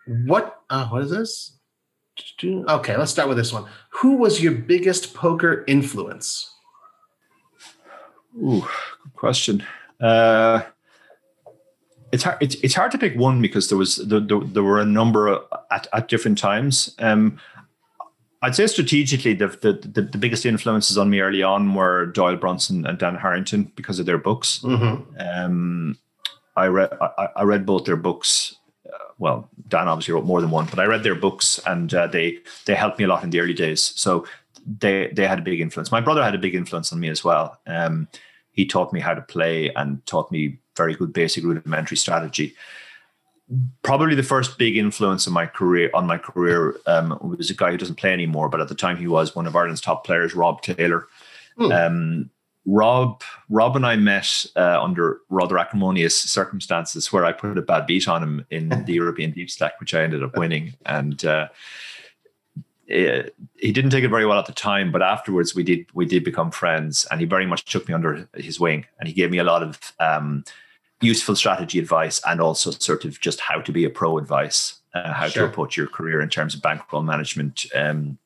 what, 0.07 0.61
uh, 0.69 0.87
what 0.87 1.03
is 1.03 1.11
this? 1.11 1.57
Okay, 2.43 2.97
let's 2.97 3.11
start 3.11 3.27
with 3.27 3.37
this 3.37 3.53
one. 3.53 3.65
Who 3.89 4.15
was 4.17 4.41
your 4.41 4.53
biggest 4.53 5.13
poker 5.13 5.63
influence? 5.67 6.53
Ooh, 8.35 8.61
good 8.61 9.13
question. 9.15 9.63
Uh, 10.01 10.61
it's 12.11 12.23
hard. 12.23 12.37
It's, 12.41 12.55
it's 12.55 12.73
hard 12.73 12.91
to 12.91 12.97
pick 12.97 13.15
one 13.15 13.41
because 13.41 13.69
there 13.69 13.77
was 13.77 13.97
there, 13.97 14.19
there, 14.19 14.39
there 14.39 14.63
were 14.63 14.79
a 14.79 14.85
number 14.85 15.39
at, 15.71 15.87
at 15.91 16.07
different 16.07 16.37
times. 16.37 16.95
Um, 16.99 17.39
I'd 18.41 18.55
say 18.55 18.67
strategically, 18.67 19.33
the, 19.33 19.47
the, 19.47 19.73
the 19.73 20.01
the 20.03 20.17
biggest 20.17 20.45
influences 20.45 20.97
on 20.97 21.09
me 21.09 21.19
early 21.19 21.43
on 21.43 21.73
were 21.73 22.05
Doyle 22.05 22.35
Brunson 22.35 22.85
and 22.85 22.97
Dan 22.97 23.15
Harrington 23.15 23.71
because 23.75 23.99
of 23.99 24.05
their 24.05 24.19
books. 24.19 24.59
Mm-hmm. 24.59 25.19
Um, 25.19 25.97
I 26.55 26.67
read 26.67 26.89
I, 27.01 27.29
I, 27.35 27.43
read 27.43 27.65
both 27.65 27.85
their 27.85 27.95
books. 27.95 28.55
Well, 29.19 29.49
Dan 29.67 29.87
obviously 29.87 30.13
wrote 30.13 30.25
more 30.25 30.41
than 30.41 30.51
one, 30.51 30.67
but 30.67 30.79
I 30.79 30.85
read 30.85 31.03
their 31.03 31.15
books 31.15 31.59
and 31.65 31.93
uh, 31.93 32.07
they 32.07 32.39
they 32.65 32.75
helped 32.75 32.99
me 32.99 33.05
a 33.05 33.07
lot 33.07 33.23
in 33.23 33.29
the 33.29 33.39
early 33.39 33.53
days. 33.53 33.93
So 33.95 34.25
they 34.65 35.07
they 35.13 35.27
had 35.27 35.39
a 35.39 35.43
big 35.43 35.59
influence. 35.59 35.91
My 35.91 36.01
brother 36.01 36.23
had 36.23 36.35
a 36.35 36.39
big 36.39 36.55
influence 36.55 36.91
on 36.93 36.99
me 36.99 37.09
as 37.09 37.23
well. 37.23 37.59
Um, 37.65 38.07
he 38.51 38.65
taught 38.65 38.93
me 38.93 38.99
how 38.99 39.13
to 39.13 39.21
play 39.21 39.71
and 39.75 40.05
taught 40.05 40.31
me 40.31 40.59
very 40.75 40.95
good 40.95 41.13
basic 41.13 41.43
rudimentary 41.43 41.97
strategy. 41.97 42.55
Probably 43.81 44.15
the 44.15 44.23
first 44.23 44.57
big 44.57 44.75
influence 44.75 45.25
in 45.25 45.33
my 45.33 45.45
career 45.45 45.89
on 45.93 46.05
my 46.05 46.17
career 46.17 46.75
um, 46.85 47.17
was 47.21 47.49
a 47.49 47.55
guy 47.55 47.71
who 47.71 47.77
doesn't 47.77 47.95
play 47.95 48.11
anymore, 48.11 48.49
but 48.49 48.61
at 48.61 48.67
the 48.67 48.75
time 48.75 48.97
he 48.97 49.07
was 49.07 49.35
one 49.35 49.47
of 49.47 49.55
Ireland's 49.55 49.81
top 49.81 50.05
players, 50.05 50.35
Rob 50.35 50.61
Taylor. 50.61 51.07
Hmm. 51.57 51.71
Um, 51.71 52.29
Rob, 52.69 53.23
Rob 53.49 53.77
and 53.77 53.85
I 53.85 53.95
met 53.95 54.45
uh, 54.57 54.77
under 54.81 55.21
rather 55.29 55.57
acrimonious 55.57 56.19
circumstances, 56.19 57.13
where 57.13 57.23
I 57.23 57.31
put 57.31 57.57
a 57.57 57.61
bad 57.61 57.87
beat 57.87 58.09
on 58.09 58.21
him 58.21 58.45
in 58.51 58.69
the 58.85 58.93
European 58.93 59.31
Deep 59.31 59.49
Stack, 59.49 59.79
which 59.79 59.93
I 59.93 60.03
ended 60.03 60.21
up 60.21 60.37
winning, 60.37 60.75
and 60.85 61.23
uh, 61.23 61.47
uh, 62.91 63.23
he 63.55 63.71
didn't 63.71 63.91
take 63.91 64.03
it 64.03 64.09
very 64.09 64.25
well 64.25 64.37
at 64.37 64.47
the 64.47 64.53
time, 64.53 64.91
but 64.91 65.01
afterwards 65.01 65.55
we 65.55 65.63
did 65.63 65.85
we 65.93 66.05
did 66.05 66.25
become 66.25 66.51
friends, 66.51 67.07
and 67.09 67.21
he 67.21 67.25
very 67.25 67.45
much 67.45 67.63
took 67.65 67.87
me 67.87 67.93
under 67.93 68.27
his 68.35 68.59
wing, 68.59 68.85
and 68.99 69.07
he 69.07 69.13
gave 69.13 69.31
me 69.31 69.37
a 69.37 69.45
lot 69.45 69.63
of 69.63 69.93
um, 70.01 70.43
useful 70.99 71.37
strategy 71.37 71.79
advice, 71.79 72.21
and 72.27 72.41
also 72.41 72.71
sort 72.71 73.05
of 73.05 73.19
just 73.21 73.39
how 73.39 73.61
to 73.61 73.71
be 73.71 73.85
a 73.85 73.89
pro 73.89 74.17
advice, 74.17 74.81
uh, 74.93 75.13
how 75.13 75.29
sure. 75.29 75.43
to 75.43 75.49
approach 75.49 75.77
your 75.77 75.87
career 75.87 76.19
in 76.19 76.27
terms 76.27 76.53
of 76.53 76.61
bankroll 76.61 77.01
management, 77.01 77.65
um, 77.73 78.17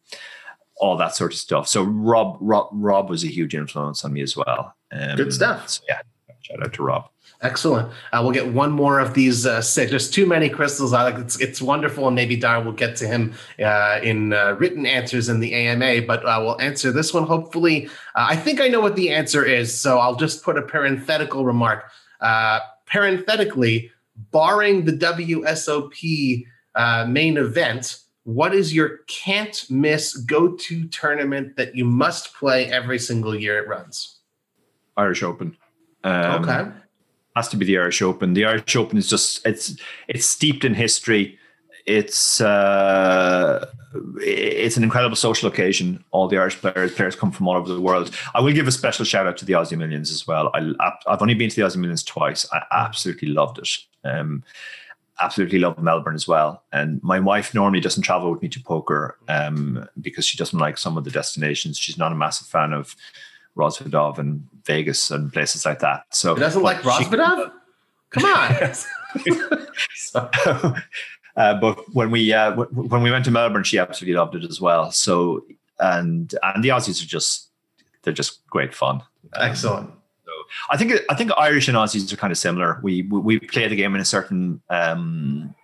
all 0.81 0.97
that 0.97 1.15
sort 1.15 1.31
of 1.31 1.37
stuff. 1.37 1.67
So 1.67 1.83
Rob 1.83 2.37
Rob 2.41 2.67
Rob 2.73 3.09
was 3.09 3.23
a 3.23 3.27
huge 3.27 3.55
influence 3.55 4.03
on 4.03 4.11
me 4.11 4.21
as 4.21 4.35
well. 4.35 4.75
Um, 4.91 5.15
Good 5.15 5.31
stuff. 5.31 5.69
So 5.69 5.83
yeah, 5.87 6.01
shout 6.41 6.61
out 6.61 6.73
to 6.73 6.83
Rob. 6.83 7.07
Excellent. 7.43 7.89
Uh, 8.11 8.19
we'll 8.21 8.33
get 8.33 8.53
one 8.53 8.71
more 8.71 8.99
of 8.99 9.15
these 9.15 9.47
uh, 9.47 9.61
six. 9.61 9.89
There's 9.89 10.11
too 10.11 10.27
many 10.27 10.47
crystals. 10.49 10.93
I 10.93 11.03
like 11.03 11.15
it's 11.15 11.39
it's 11.39 11.61
wonderful, 11.61 12.07
and 12.07 12.15
maybe 12.15 12.37
Darren 12.39 12.65
will 12.65 12.71
get 12.71 12.95
to 12.97 13.07
him 13.07 13.33
uh, 13.63 13.99
in 14.03 14.33
uh, 14.33 14.55
written 14.59 14.85
answers 14.85 15.29
in 15.29 15.39
the 15.39 15.53
AMA. 15.53 16.03
But 16.03 16.25
uh, 16.25 16.39
we'll 16.41 16.61
answer 16.61 16.91
this 16.91 17.13
one. 17.13 17.23
Hopefully, 17.23 17.87
uh, 18.15 18.27
I 18.29 18.35
think 18.35 18.59
I 18.59 18.67
know 18.67 18.81
what 18.81 18.95
the 18.95 19.11
answer 19.11 19.45
is. 19.45 19.79
So 19.79 19.97
I'll 19.97 20.15
just 20.15 20.43
put 20.43 20.57
a 20.57 20.61
parenthetical 20.61 21.45
remark. 21.45 21.85
parenthetically, 22.85 23.91
barring 24.31 24.85
the 24.85 24.93
WSOP 24.93 26.45
main 27.07 27.37
event, 27.37 28.00
what 28.23 28.53
is 28.53 28.73
your 28.73 28.99
can't 29.07 29.65
miss 29.69 30.15
go 30.15 30.55
to 30.55 30.87
tournament 30.87 31.55
that 31.57 31.75
you 31.75 31.85
must 31.85 32.33
play 32.35 32.71
every 32.71 32.99
single 32.99 33.35
year 33.35 33.57
it 33.57 33.67
runs? 33.67 34.19
Irish 34.97 35.23
Open. 35.23 35.57
Um, 36.03 36.43
okay. 36.43 36.71
Has 37.35 37.47
to 37.49 37.57
be 37.57 37.65
the 37.65 37.77
Irish 37.77 38.01
Open. 38.01 38.33
The 38.33 38.45
Irish 38.45 38.75
Open 38.75 38.97
is 38.97 39.09
just 39.09 39.45
it's 39.45 39.75
it's 40.07 40.25
steeped 40.25 40.65
in 40.65 40.73
history. 40.73 41.39
It's 41.85 42.41
uh, 42.41 43.65
it's 44.17 44.77
an 44.77 44.83
incredible 44.83 45.15
social 45.15 45.49
occasion. 45.49 46.03
All 46.11 46.27
the 46.27 46.37
Irish 46.37 46.57
players 46.57 46.93
players 46.93 47.15
come 47.15 47.31
from 47.31 47.47
all 47.47 47.55
over 47.55 47.73
the 47.73 47.81
world. 47.81 48.11
I 48.35 48.41
will 48.41 48.53
give 48.53 48.67
a 48.67 48.71
special 48.71 49.05
shout 49.05 49.27
out 49.27 49.37
to 49.37 49.45
the 49.45 49.53
Aussie 49.53 49.77
Millions 49.77 50.11
as 50.11 50.27
well. 50.27 50.51
I, 50.53 50.91
I've 51.07 51.21
only 51.21 51.33
been 51.33 51.49
to 51.49 51.55
the 51.55 51.65
Aussie 51.65 51.77
Millions 51.77 52.03
twice. 52.03 52.45
I 52.51 52.63
absolutely 52.71 53.29
loved 53.29 53.59
it. 53.59 53.69
Um, 54.03 54.43
absolutely 55.21 55.59
love 55.59 55.81
Melbourne 55.81 56.15
as 56.15 56.27
well. 56.27 56.63
And 56.71 57.01
my 57.03 57.19
wife 57.19 57.53
normally 57.53 57.79
doesn't 57.79 58.03
travel 58.03 58.31
with 58.31 58.41
me 58.41 58.49
to 58.49 58.59
poker 58.61 59.17
um, 59.27 59.87
because 59.99 60.25
she 60.25 60.37
doesn't 60.37 60.57
like 60.57 60.77
some 60.77 60.97
of 60.97 61.03
the 61.03 61.11
destinations. 61.11 61.77
She's 61.77 61.97
not 61.97 62.11
a 62.11 62.15
massive 62.15 62.47
fan 62.47 62.73
of 62.73 62.95
Rozvadov 63.55 64.17
and 64.17 64.47
Vegas 64.65 65.11
and 65.11 65.31
places 65.31 65.65
like 65.65 65.79
that. 65.79 66.03
So 66.09 66.35
she 66.35 66.39
doesn't 66.39 66.63
like 66.63 66.81
Rozvadov. 66.81 67.51
Come 68.11 68.25
on. 68.25 68.73
so, 69.95 70.29
uh, 71.35 71.59
but 71.59 71.77
when 71.93 72.11
we 72.11 72.31
uh, 72.33 72.51
w- 72.51 72.69
when 72.69 73.01
we 73.01 73.11
went 73.11 73.25
to 73.25 73.31
Melbourne, 73.31 73.63
she 73.63 73.77
absolutely 73.77 74.17
loved 74.17 74.35
it 74.35 74.43
as 74.43 74.61
well. 74.61 74.91
So 74.91 75.45
and 75.79 76.33
and 76.43 76.63
the 76.63 76.69
Aussies 76.69 77.03
are 77.03 77.07
just 77.07 77.49
they're 78.03 78.13
just 78.13 78.45
great 78.47 78.73
fun. 78.73 79.01
Excellent. 79.35 79.91
I 80.69 80.77
think 80.77 80.93
I 81.09 81.15
think 81.15 81.31
Irish 81.37 81.67
and 81.67 81.77
Aussies 81.77 82.11
are 82.11 82.17
kind 82.17 82.31
of 82.31 82.37
similar. 82.37 82.79
We 82.83 83.03
we, 83.03 83.19
we 83.19 83.39
play 83.39 83.67
the 83.67 83.75
game 83.75 83.95
in 83.95 84.01
a 84.01 84.05
certain 84.05 84.61
um, 84.69 85.55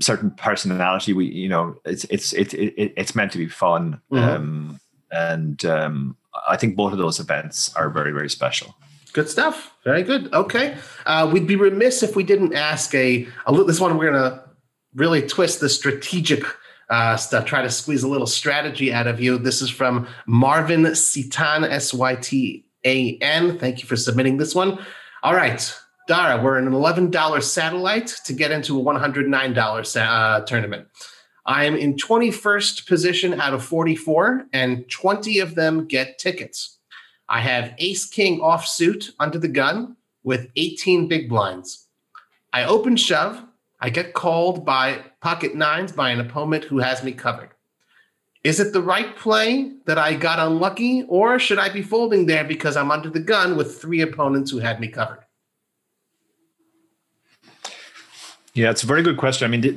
certain 0.00 0.30
personality. 0.32 1.12
We 1.12 1.26
you 1.26 1.48
know 1.48 1.76
it's 1.84 2.04
it's 2.04 2.32
it, 2.32 2.54
it 2.54 2.92
it's 2.96 3.14
meant 3.14 3.32
to 3.32 3.38
be 3.38 3.48
fun, 3.48 4.00
mm-hmm. 4.10 4.16
um, 4.16 4.80
and 5.10 5.64
um, 5.64 6.16
I 6.48 6.56
think 6.56 6.76
both 6.76 6.92
of 6.92 6.98
those 6.98 7.20
events 7.20 7.74
are 7.76 7.90
very 7.90 8.12
very 8.12 8.30
special. 8.30 8.74
Good 9.12 9.28
stuff. 9.28 9.74
Very 9.84 10.02
good. 10.02 10.32
Okay, 10.32 10.76
uh, 11.06 11.28
we'd 11.32 11.46
be 11.46 11.56
remiss 11.56 12.02
if 12.02 12.14
we 12.14 12.24
didn't 12.24 12.54
ask 12.54 12.94
a, 12.94 13.26
a 13.46 13.64
this 13.64 13.80
one. 13.80 13.96
We're 13.96 14.12
gonna 14.12 14.44
really 14.94 15.22
twist 15.26 15.60
the 15.60 15.68
strategic 15.68 16.44
uh, 16.90 17.16
stuff. 17.16 17.44
Try 17.44 17.62
to 17.62 17.70
squeeze 17.70 18.02
a 18.02 18.08
little 18.08 18.26
strategy 18.26 18.92
out 18.92 19.06
of 19.06 19.20
you. 19.20 19.38
This 19.38 19.62
is 19.62 19.70
from 19.70 20.06
Marvin 20.26 20.82
Sitan 20.82 21.68
S 21.68 21.94
Y 21.94 22.14
T 22.16 22.64
AN. 22.84 23.58
Thank 23.58 23.80
you 23.80 23.86
for 23.86 23.96
submitting 23.96 24.36
this 24.36 24.54
one. 24.54 24.78
All 25.22 25.34
right, 25.34 25.74
Dara, 26.06 26.42
we're 26.42 26.58
an 26.58 26.68
$11 26.70 27.42
satellite 27.42 28.14
to 28.24 28.32
get 28.32 28.50
into 28.50 28.78
a 28.78 28.82
$109 28.82 29.96
uh, 30.00 30.40
tournament. 30.46 30.86
I 31.44 31.64
am 31.64 31.76
in 31.76 31.96
21st 31.96 32.86
position 32.86 33.40
out 33.40 33.54
of 33.54 33.64
44, 33.64 34.46
and 34.52 34.88
20 34.90 35.38
of 35.38 35.54
them 35.54 35.86
get 35.86 36.18
tickets. 36.18 36.78
I 37.28 37.40
have 37.40 37.74
ace 37.78 38.06
king 38.06 38.40
offsuit 38.40 39.10
under 39.18 39.38
the 39.38 39.48
gun 39.48 39.96
with 40.22 40.48
18 40.56 41.08
big 41.08 41.28
blinds. 41.28 41.86
I 42.52 42.64
open 42.64 42.96
shove. 42.96 43.42
I 43.80 43.90
get 43.90 44.14
called 44.14 44.64
by 44.64 45.04
pocket 45.20 45.54
nines 45.54 45.92
by 45.92 46.10
an 46.10 46.20
opponent 46.20 46.64
who 46.64 46.78
has 46.78 47.02
me 47.02 47.12
covered. 47.12 47.50
Is 48.44 48.60
it 48.60 48.72
the 48.72 48.80
right 48.80 49.16
play 49.16 49.72
that 49.86 49.98
I 49.98 50.14
got 50.14 50.38
unlucky, 50.38 51.04
or 51.08 51.38
should 51.38 51.58
I 51.58 51.68
be 51.68 51.82
folding 51.82 52.26
there 52.26 52.44
because 52.44 52.76
I'm 52.76 52.90
under 52.90 53.10
the 53.10 53.20
gun 53.20 53.56
with 53.56 53.80
three 53.80 54.00
opponents 54.00 54.50
who 54.50 54.58
had 54.58 54.80
me 54.80 54.88
covered? 54.88 55.24
Yeah, 58.54 58.70
it's 58.70 58.82
a 58.82 58.86
very 58.86 59.02
good 59.02 59.16
question. 59.16 59.44
I 59.44 59.48
mean, 59.50 59.60
the, 59.60 59.76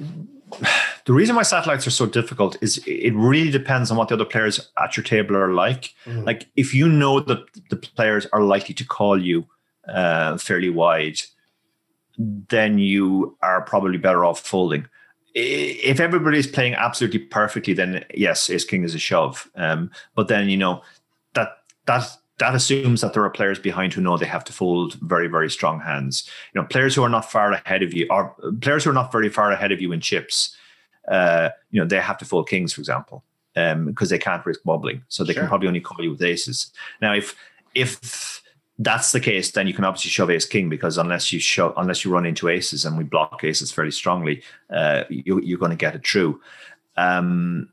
the 1.05 1.13
reason 1.13 1.35
why 1.35 1.43
satellites 1.43 1.87
are 1.87 1.91
so 1.91 2.05
difficult 2.05 2.57
is 2.61 2.83
it 2.85 3.13
really 3.15 3.51
depends 3.51 3.89
on 3.89 3.97
what 3.97 4.09
the 4.09 4.15
other 4.15 4.25
players 4.25 4.71
at 4.81 4.95
your 4.95 5.03
table 5.03 5.35
are 5.35 5.53
like. 5.53 5.93
Mm. 6.05 6.25
Like, 6.25 6.47
if 6.55 6.73
you 6.73 6.87
know 6.87 7.19
that 7.19 7.39
the 7.69 7.75
players 7.75 8.27
are 8.31 8.41
likely 8.41 8.75
to 8.75 8.85
call 8.85 9.21
you 9.21 9.47
uh, 9.87 10.37
fairly 10.37 10.69
wide, 10.69 11.19
then 12.17 12.77
you 12.77 13.37
are 13.41 13.61
probably 13.61 13.97
better 13.97 14.23
off 14.23 14.39
folding 14.39 14.87
if 15.33 15.99
everybody's 15.99 16.47
playing 16.47 16.73
absolutely 16.75 17.19
perfectly, 17.19 17.73
then 17.73 18.05
yes, 18.13 18.49
ace 18.49 18.65
king 18.65 18.83
is 18.83 18.95
a 18.95 18.99
shove. 18.99 19.49
Um, 19.55 19.91
but 20.15 20.27
then 20.27 20.49
you 20.49 20.57
know 20.57 20.81
that 21.33 21.57
that 21.85 22.09
that 22.39 22.55
assumes 22.55 23.01
that 23.01 23.13
there 23.13 23.23
are 23.23 23.29
players 23.29 23.59
behind 23.59 23.93
who 23.93 24.01
know 24.01 24.17
they 24.17 24.25
have 24.25 24.43
to 24.45 24.53
fold 24.53 24.95
very 25.01 25.27
very 25.27 25.49
strong 25.49 25.79
hands. 25.79 26.29
You 26.53 26.61
know, 26.61 26.67
players 26.67 26.95
who 26.95 27.03
are 27.03 27.09
not 27.09 27.31
far 27.31 27.51
ahead 27.53 27.83
of 27.83 27.93
you, 27.93 28.07
or 28.09 28.35
players 28.61 28.83
who 28.83 28.89
are 28.89 28.93
not 28.93 29.11
very 29.11 29.29
far 29.29 29.51
ahead 29.51 29.71
of 29.71 29.81
you 29.81 29.91
in 29.91 30.01
chips. 30.01 30.55
Uh, 31.07 31.49
you 31.71 31.81
know, 31.81 31.87
they 31.87 31.99
have 31.99 32.17
to 32.19 32.25
fold 32.25 32.47
kings, 32.47 32.73
for 32.73 32.81
example, 32.81 33.23
because 33.53 33.73
um, 33.73 33.95
they 34.09 34.19
can't 34.19 34.45
risk 34.45 34.61
wobbling, 34.65 35.03
so 35.07 35.23
they 35.23 35.33
sure. 35.33 35.43
can 35.43 35.49
probably 35.49 35.67
only 35.67 35.81
call 35.81 36.03
you 36.03 36.11
with 36.11 36.21
aces. 36.21 36.71
Now, 37.01 37.13
if 37.13 37.35
if 37.73 38.40
that's 38.83 39.11
the 39.11 39.19
case, 39.19 39.51
then 39.51 39.67
you 39.67 39.73
can 39.73 39.85
obviously 39.85 40.09
shove 40.09 40.31
ace 40.31 40.45
king 40.45 40.67
because 40.67 40.97
unless 40.97 41.31
you 41.31 41.39
show, 41.39 41.73
unless 41.77 42.03
you 42.03 42.11
run 42.11 42.25
into 42.25 42.49
aces 42.49 42.83
and 42.83 42.97
we 42.97 43.03
block 43.03 43.43
aces 43.43 43.71
fairly 43.71 43.91
strongly, 43.91 44.41
uh, 44.69 45.03
you, 45.09 45.37
are 45.55 45.59
going 45.59 45.71
to 45.71 45.77
get 45.77 45.95
it 45.95 46.05
through. 46.05 46.41
Um, 46.97 47.69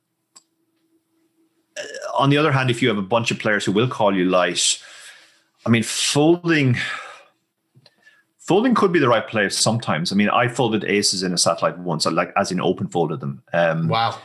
uh, 1.79 1.83
on 2.17 2.31
the 2.31 2.37
other 2.37 2.53
hand, 2.53 2.71
if 2.71 2.83
you 2.83 2.89
have 2.89 2.99
a 2.99 3.03
bunch 3.03 3.31
of 3.31 3.39
players 3.39 3.65
who 3.65 3.73
will 3.73 3.89
call 3.89 4.15
you 4.15 4.27
light, 4.27 4.83
I 5.65 5.71
mean, 5.71 5.83
folding 5.83 6.77
folding 8.39 8.75
could 8.75 8.93
be 8.93 8.99
the 8.99 9.09
right 9.09 9.27
play 9.27 9.49
sometimes. 9.49 10.13
I 10.13 10.17
mean, 10.17 10.31
I 10.31 10.49
folded 10.49 10.85
aces 10.85 11.23
in 11.23 11.33
a 11.33 11.39
satellite 11.39 11.79
once, 11.79 12.07
like 12.07 12.33
as 12.37 12.53
in 12.53 12.61
open 12.61 12.89
folded 12.89 13.21
them. 13.21 13.43
Um, 13.53 13.89
wow 13.89 14.19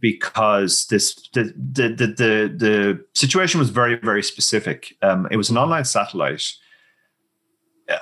because 0.00 0.86
this 0.86 1.14
the, 1.32 1.44
the 1.56 1.88
the 1.88 2.06
the 2.06 2.54
the, 2.56 3.04
situation 3.14 3.58
was 3.58 3.70
very 3.70 3.96
very 3.96 4.22
specific. 4.22 4.94
Um, 5.02 5.28
it 5.30 5.36
was 5.36 5.50
an 5.50 5.58
online 5.58 5.84
satellite. 5.84 6.42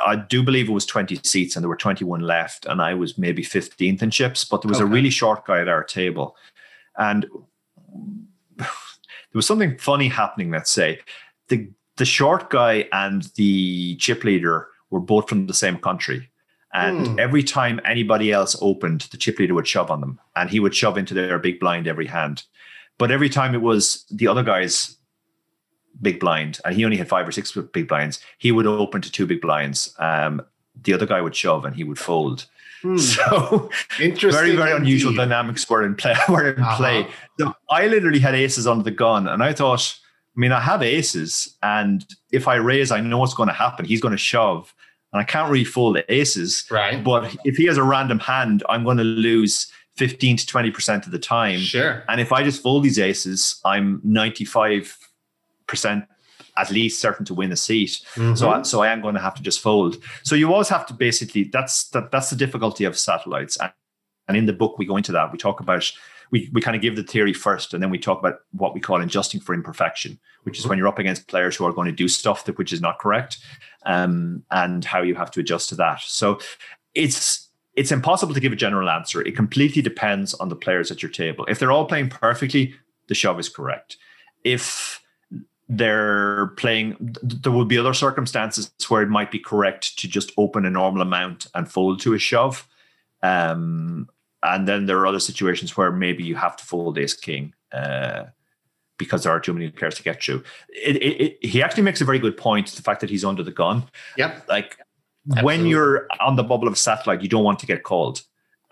I 0.05 0.16
do 0.16 0.43
believe 0.43 0.68
it 0.68 0.72
was 0.72 0.84
20 0.84 1.20
seats 1.22 1.55
and 1.55 1.62
there 1.62 1.68
were 1.68 1.76
21 1.76 2.20
left, 2.20 2.66
and 2.66 2.82
I 2.82 2.95
was 2.95 3.16
maybe 3.16 3.45
15th 3.45 4.03
in 4.03 4.11
chips, 4.11 4.45
but 4.45 4.61
there 4.62 4.68
was 4.68 4.80
okay. 4.80 4.91
a 4.91 4.93
really 4.93 5.11
short 5.11 5.47
guy 5.47 5.61
at 5.61 5.68
our 5.68 5.84
table. 5.84 6.37
And 6.99 7.24
there 8.57 8.66
was 9.32 9.47
something 9.47 9.78
funny 9.78 10.09
happening, 10.09 10.51
let's 10.51 10.70
say. 10.70 11.01
The 11.49 11.70
the 11.97 12.05
short 12.05 12.51
guy 12.51 12.89
and 12.93 13.22
the 13.37 13.97
chip 13.97 14.24
leader 14.24 14.68
were 14.91 15.01
both 15.01 15.28
from 15.28 15.47
the 15.47 15.55
same 15.55 15.78
country. 15.78 16.30
And 16.77 17.07
mm. 17.07 17.18
every 17.18 17.43
time 17.43 17.81
anybody 17.87 18.31
else 18.31 18.55
opened, 18.61 19.09
the 19.11 19.16
chip 19.16 19.39
leader 19.39 19.55
would 19.55 19.66
shove 19.66 19.91
on 19.91 20.03
them 20.03 20.20
and 20.37 20.51
he 20.51 20.61
would 20.61 20.74
shove 20.74 20.99
into 20.99 21.14
their 21.14 21.39
big 21.39 21.59
blind 21.59 21.89
every 21.89 22.05
hand. 22.05 22.45
But 22.99 23.11
every 23.11 23.31
time 23.31 23.55
it 23.55 23.62
was 23.62 24.05
the 24.11 24.29
other 24.29 24.43
guy's 24.43 24.99
big 26.03 26.20
blind, 26.20 26.61
and 26.66 26.74
he 26.74 26.85
only 26.85 26.99
had 26.99 27.09
five 27.09 27.27
or 27.27 27.33
six 27.33 27.53
big 27.72 27.89
blinds, 27.89 28.20
he 28.37 28.53
would 28.53 28.66
open 28.66 29.01
to 29.01 29.11
two 29.11 29.27
big 29.27 29.41
blinds. 29.41 29.95
Um, 29.99 30.43
the 30.83 30.93
other 30.93 31.07
guy 31.07 31.22
would 31.22 31.35
shove 31.35 31.64
and 31.64 31.74
he 31.74 31.83
would 31.83 31.99
fold. 31.99 32.47
Hmm. 32.83 32.97
So 32.99 33.70
interesting. 33.99 34.33
Very, 34.33 34.55
very 34.55 34.72
indeed. 34.72 34.83
unusual 34.83 35.14
dynamics 35.14 35.68
were 35.68 35.83
in 35.83 35.95
play. 35.95 36.14
Were 36.29 36.53
in 36.53 36.62
uh-huh. 36.62 36.77
play. 36.77 37.07
So 37.41 37.55
I 37.70 37.87
literally 37.87 38.18
had 38.18 38.35
aces 38.35 38.66
under 38.66 38.85
the 38.85 38.91
gun, 38.91 39.27
and 39.29 39.43
I 39.43 39.55
thought, 39.55 39.99
I 40.37 40.41
mean, 40.41 40.53
I 40.53 40.61
have 40.61 40.83
aces, 40.83 41.57
and 41.62 42.05
if 42.31 42.47
I 42.47 42.57
raise, 42.57 42.91
I 42.91 43.01
know 43.01 43.16
what's 43.16 43.33
going 43.33 43.49
to 43.49 43.55
happen. 43.55 43.87
He's 43.87 44.03
going 44.03 44.12
to 44.12 44.18
shove, 44.18 44.74
and 45.13 45.21
I 45.21 45.25
can't 45.25 45.51
really 45.51 45.65
fold 45.65 45.97
the 45.97 46.13
aces. 46.13 46.67
Right. 46.71 47.03
But 47.03 47.37
if 47.45 47.57
he 47.57 47.67
has 47.67 47.77
a 47.77 47.83
random 47.83 48.19
hand, 48.19 48.63
I'm 48.69 48.85
going 48.85 48.99
to 48.99 49.05
lose 49.05 49.71
15 49.97 50.39
to 50.39 50.47
20% 50.47 51.07
of 51.07 51.13
the 51.13 51.19
time. 51.19 51.59
Sure. 51.59 52.05
And 52.09 52.21
if 52.21 52.33
I 52.33 52.43
just 52.43 52.63
fold 52.63 52.85
these 52.85 52.99
aces, 52.99 53.61
I'm 53.65 54.01
95% 54.03 56.07
at 56.59 56.71
least 56.71 57.01
certain 57.01 57.25
to 57.27 57.35
win 57.35 57.53
a 57.53 57.57
seat. 57.57 58.03
Mm-hmm. 58.15 58.35
So, 58.35 58.51
I, 58.51 58.63
so 58.63 58.83
I 58.83 58.89
am 58.89 59.01
going 59.01 59.15
to 59.15 59.21
have 59.21 59.35
to 59.35 59.43
just 59.43 59.61
fold. 59.61 59.97
So 60.23 60.35
you 60.35 60.53
always 60.53 60.69
have 60.69 60.87
to 60.87 60.95
basically, 60.95 61.45
that's, 61.45 61.89
that, 61.91 62.11
that's 62.11 62.31
the 62.31 62.37
difficulty 62.37 62.85
of 62.85 62.99
satellites. 62.99 63.57
And, 63.59 63.73
and 64.29 64.37
in 64.37 64.47
the 64.47 64.53
book, 64.53 64.79
we 64.79 64.87
go 64.87 64.97
into 64.97 65.13
that. 65.13 65.33
We 65.33 65.39
talk 65.39 65.61
about 65.61 65.91
we, 66.31 66.51
we 66.53 66.61
kind 66.61 66.75
of 66.75 66.83
give 66.83 66.97
the 66.97 67.03
theory 67.03 67.33
first 67.33 67.73
and 67.73 67.83
then 67.83 67.91
we 67.91 67.99
talk 67.99 68.19
about 68.19 68.41
what 68.53 68.75
we 68.75 68.81
call 68.81 69.01
adjusting 69.01 69.41
for 69.41 69.55
imperfection, 69.55 70.19
which 70.43 70.59
is 70.59 70.67
when 70.67 70.79
you're 70.79 70.89
up 70.89 70.99
against 70.99 71.29
players 71.29 71.57
who 71.57 71.65
are 71.65 71.73
going 71.73 71.87
to 71.87 71.93
do 71.93 72.09
stuff 72.09 72.45
that 72.45 72.59
which 72.59 72.73
is 72.73 72.81
not 72.81 72.99
correct, 72.99 73.39
um, 73.87 74.43
and 74.51 74.84
how 74.84 75.01
you 75.01 75.14
have 75.14 75.30
to 75.30 75.41
adjust 75.41 75.70
to 75.70 75.74
that. 75.76 76.01
So 76.03 76.39
it's 76.95 77.49
it's 77.74 77.93
impossible 77.93 78.34
to 78.34 78.41
give 78.41 78.53
a 78.53 78.57
general 78.57 78.89
answer. 78.89 79.20
It 79.20 79.37
completely 79.37 79.82
depends 79.82 80.34
on 80.34 80.49
the 80.49 80.57
players 80.57 80.91
at 80.91 81.03
your 81.03 81.11
table. 81.11 81.45
If 81.49 81.59
they're 81.59 81.72
all 81.72 81.84
playing 81.84 82.09
perfectly, 82.09 82.74
the 83.09 83.14
shove 83.14 83.39
is 83.39 83.49
correct. 83.49 83.99
If 84.45 85.03
they're 85.68 86.49
playing, 86.57 86.97
there 87.22 87.53
will 87.53 87.64
be 87.64 87.78
other 87.78 87.93
circumstances 87.93 88.70
where 88.89 89.03
it 89.03 89.09
might 89.09 89.30
be 89.30 89.39
correct 89.39 89.99
to 89.99 90.09
just 90.09 90.33
open 90.38 90.64
a 90.64 90.71
normal 90.71 91.03
amount 91.03 91.49
and 91.54 91.71
fold 91.71 92.00
to 92.00 92.14
a 92.14 92.18
shove. 92.18 92.67
Um, 93.22 94.08
and 94.42 94.67
then 94.67 94.87
there 94.87 94.99
are 94.99 95.07
other 95.07 95.21
situations 95.21 95.76
where 95.76 95.92
maybe 95.92 96.25
you 96.25 96.37
have 96.37 96.57
to 96.57 96.64
fold 96.64 96.99
ace 96.99 97.14
king 97.14 97.53
uh, 97.72 98.25
because 98.99 99.25
there 99.25 99.33
are 99.33 99.41
too 99.41 99.53
many 99.53 99.71
players 99.71 99.95
to 99.97 100.03
get 100.03 100.23
through. 100.23 100.43
It, 100.68 100.97
it, 100.97 101.21
it, 101.21 101.45
he 101.45 101.63
actually 101.63 101.83
makes 101.83 102.01
a 102.01 102.05
very 102.05 102.18
good 102.18 102.37
point. 102.37 102.68
The 102.68 102.83
fact 102.83 103.01
that 103.01 103.11
he's 103.11 103.25
under 103.25 103.43
the 103.43 103.53
gun. 103.53 103.85
Yep. 104.17 104.49
Like 104.49 104.79
Absolutely. 105.29 105.45
when 105.45 105.67
you're 105.67 106.07
on 106.21 106.37
the 106.37 106.45
bubble 106.45 106.67
of 106.67 106.75
a 106.75 106.77
satellite, 106.77 107.23
you 107.23 107.29
don't 107.29 107.45
want 107.45 107.59
to 107.61 107.67
get 107.67 107.83
called. 107.83 108.23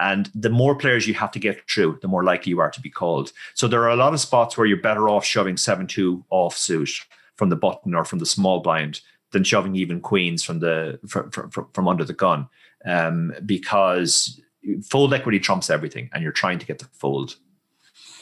And 0.01 0.31
the 0.35 0.51
more 0.51 0.75
players 0.75 1.07
you 1.07 1.15
have 1.15 1.31
to 1.33 1.39
get 1.39 1.69
through, 1.71 1.99
the 2.03 2.09
more 2.09 2.25
likely 2.25 2.51
you 2.51 2.61
are 2.61 2.71
to 2.71 2.81
be 2.81 2.91
called. 2.91 3.33
So 3.55 3.69
there 3.69 3.83
are 3.83 3.91
a 3.91 3.97
lot 3.97 4.13
of 4.13 4.21
spots 4.21 4.57
where 4.57 4.67
you're 4.67 4.81
better 4.81 5.09
off 5.09 5.25
shoving 5.25 5.57
7 5.57 5.87
2 5.87 6.25
off 6.31 6.57
suit 6.57 6.91
from 7.37 7.49
the 7.49 7.57
button 7.57 7.95
or 7.95 8.05
from 8.05 8.19
the 8.19 8.27
small 8.27 8.61
blind 8.61 9.01
than 9.31 9.45
shoving 9.45 9.77
even 9.77 10.01
queens 10.01 10.43
from 10.43 10.61
the 10.61 10.99
from, 11.07 11.31
from, 11.31 11.69
from 11.73 11.89
under 11.89 12.05
the 12.05 12.13
gun 12.13 12.49
um, 12.87 13.33
because 13.45 14.41
fold 14.83 15.13
equity 15.13 15.39
trumps 15.39 15.69
everything 15.71 16.09
and 16.13 16.23
you're 16.23 16.33
trying 16.33 16.59
to 16.59 16.67
get 16.67 16.79
the 16.79 16.87
fold 16.93 17.37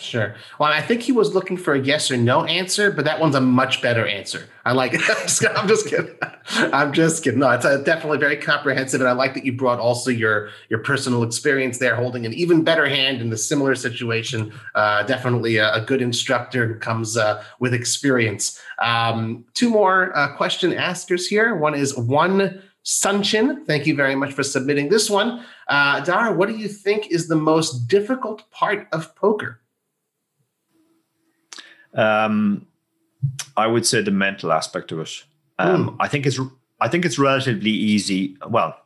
Sure. 0.03 0.35
Well, 0.59 0.73
I 0.73 0.81
think 0.81 1.03
he 1.03 1.13
was 1.13 1.35
looking 1.35 1.57
for 1.57 1.75
a 1.75 1.81
yes 1.81 2.11
or 2.11 2.17
no 2.17 2.45
answer, 2.45 2.91
but 2.91 3.05
that 3.05 3.21
one's 3.21 3.35
a 3.35 3.41
much 3.41 3.81
better 3.81 4.07
answer. 4.07 4.49
I 4.65 4.73
like 4.73 4.95
it. 4.95 5.01
I'm 5.57 5.69
just 5.69 5.87
kidding. 5.87 6.15
I'm 6.73 6.93
just 6.93 7.23
kidding. 7.23 7.39
No, 7.39 7.51
it's 7.51 7.65
a, 7.65 7.83
definitely 7.83 8.19
very 8.19 8.37
comprehensive, 8.37 9.01
and 9.01 9.09
I 9.09 9.13
like 9.13 9.35
that 9.35 9.45
you 9.45 9.53
brought 9.53 9.79
also 9.79 10.11
your 10.11 10.51
your 10.69 10.81
personal 10.81 11.23
experience 11.23 11.79
there, 11.79 11.95
holding 11.95 12.27
an 12.27 12.35
even 12.35 12.65
better 12.65 12.89
hand 12.89 13.21
in 13.21 13.31
the 13.31 13.37
similar 13.37 13.75
situation. 13.75 14.53
Uh, 14.75 15.05
definitely 15.05 15.57
a, 15.57 15.73
a, 15.75 15.81
good 15.81 16.03
instructor 16.03 16.67
who 16.67 16.75
comes 16.75 17.17
uh, 17.17 17.43
with 17.61 17.73
experience. 17.73 18.61
Um, 18.81 19.45
two 19.55 19.71
more 19.71 20.17
uh, 20.17 20.37
question 20.37 20.73
askers 20.73 21.29
here. 21.29 21.55
One 21.55 21.75
is 21.75 21.97
one 21.97 22.63
Sunchin. 22.85 23.65
Thank 23.65 23.87
you 23.87 23.95
very 23.95 24.17
much 24.17 24.33
for 24.33 24.43
submitting 24.43 24.89
this 24.89 25.09
one. 25.09 25.45
Uh, 25.69 26.01
Dara, 26.01 26.33
what 26.33 26.49
do 26.49 26.57
you 26.57 26.69
think 26.69 27.11
is 27.11 27.29
the 27.29 27.37
most 27.37 27.87
difficult 27.87 28.51
part 28.51 28.89
of 28.93 29.15
poker? 29.15 29.62
Um, 31.95 32.67
I 33.57 33.67
would 33.67 33.87
say 33.87 34.03
the 34.03 34.11
mental 34.11 34.53
aspect 34.53 34.93
of 34.93 35.01
it. 35.01 35.25
Um, 35.59 35.91
mm. 35.91 35.97
I 36.01 36.09
think 36.09 36.27
it's 36.27 36.41
I 36.81 36.89
think 36.89 37.05
it's 37.05 37.19
relatively 37.19 37.71
easy. 37.71 38.37
Well, 38.49 38.77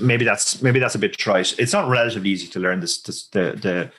maybe 0.00 0.24
that's 0.24 0.62
maybe 0.62 0.78
that's 0.78 0.94
a 0.94 0.98
bit 0.98 1.16
trite. 1.18 1.58
It's 1.58 1.72
not 1.72 1.88
relatively 1.88 2.30
easy 2.30 2.46
to 2.48 2.60
learn 2.60 2.80
this, 2.80 3.02
this 3.02 3.26
the 3.28 3.58
the 3.60 3.90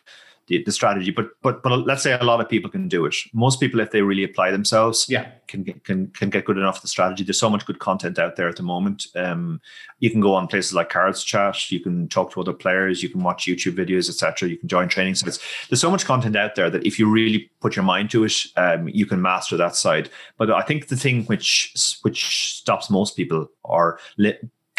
the, 0.48 0.64
the 0.64 0.72
strategy. 0.72 1.12
But 1.12 1.30
but 1.42 1.64
but 1.64 1.86
let's 1.86 2.04
say 2.04 2.14
a 2.14 2.24
lot 2.24 2.42
of 2.42 2.50
people 2.50 2.70
can 2.70 2.88
do 2.88 3.06
it. 3.06 3.16
Most 3.34 3.60
people, 3.60 3.80
if 3.80 3.92
they 3.92 4.02
really 4.02 4.24
apply 4.24 4.52
themselves, 4.52 5.06
yeah, 5.10 5.32
can 5.48 5.64
can 5.64 6.08
can 6.08 6.30
get 6.30 6.46
good 6.46 6.58
enough 6.58 6.78
at 6.78 6.82
the 6.82 6.88
strategy. 6.88 7.24
There's 7.24 7.40
so 7.40 7.50
much 7.50 7.66
good 7.66 7.80
content 7.80 8.20
out 8.20 8.36
there 8.36 8.50
at 8.50 8.58
the 8.58 8.64
moment. 8.64 9.08
Um, 9.16 9.62
you 10.00 10.10
can 10.10 10.22
go 10.22 10.34
on 10.36 10.48
places 10.48 10.74
like 10.74 10.90
Cards 10.90 11.24
Chat. 11.24 11.72
You 11.72 11.80
can 11.80 12.08
talk 12.10 12.32
to 12.34 12.42
other 12.42 12.54
players. 12.54 13.02
You 13.02 13.10
can 13.10 13.24
watch 13.24 13.46
YouTube 13.46 13.76
videos, 13.76 14.10
etc. 14.10 14.50
You 14.50 14.58
can 14.58 14.68
join 14.68 14.88
training 14.88 15.16
sites. 15.16 15.40
There's 15.70 15.82
so 15.82 15.92
much 15.92 16.06
content 16.06 16.36
out 16.36 16.56
there 16.56 16.70
that 16.70 16.86
if 16.86 17.00
you 17.00 17.10
really 17.10 17.50
put 17.62 17.76
your 17.76 17.86
mind 17.86 18.10
to 18.12 18.24
it, 18.24 18.36
um, 18.58 18.90
you 18.90 19.06
can 19.06 19.22
master 19.22 19.58
that 19.58 19.76
side. 19.76 20.10
But 20.38 20.52
I 20.52 20.62
think 20.62 20.88
the 20.88 20.98
thing 20.98 21.26
which 21.26 21.98
which 22.02 22.58
stops 22.58 22.90
most 22.90 23.16
people 23.16 23.50
are 23.66 24.00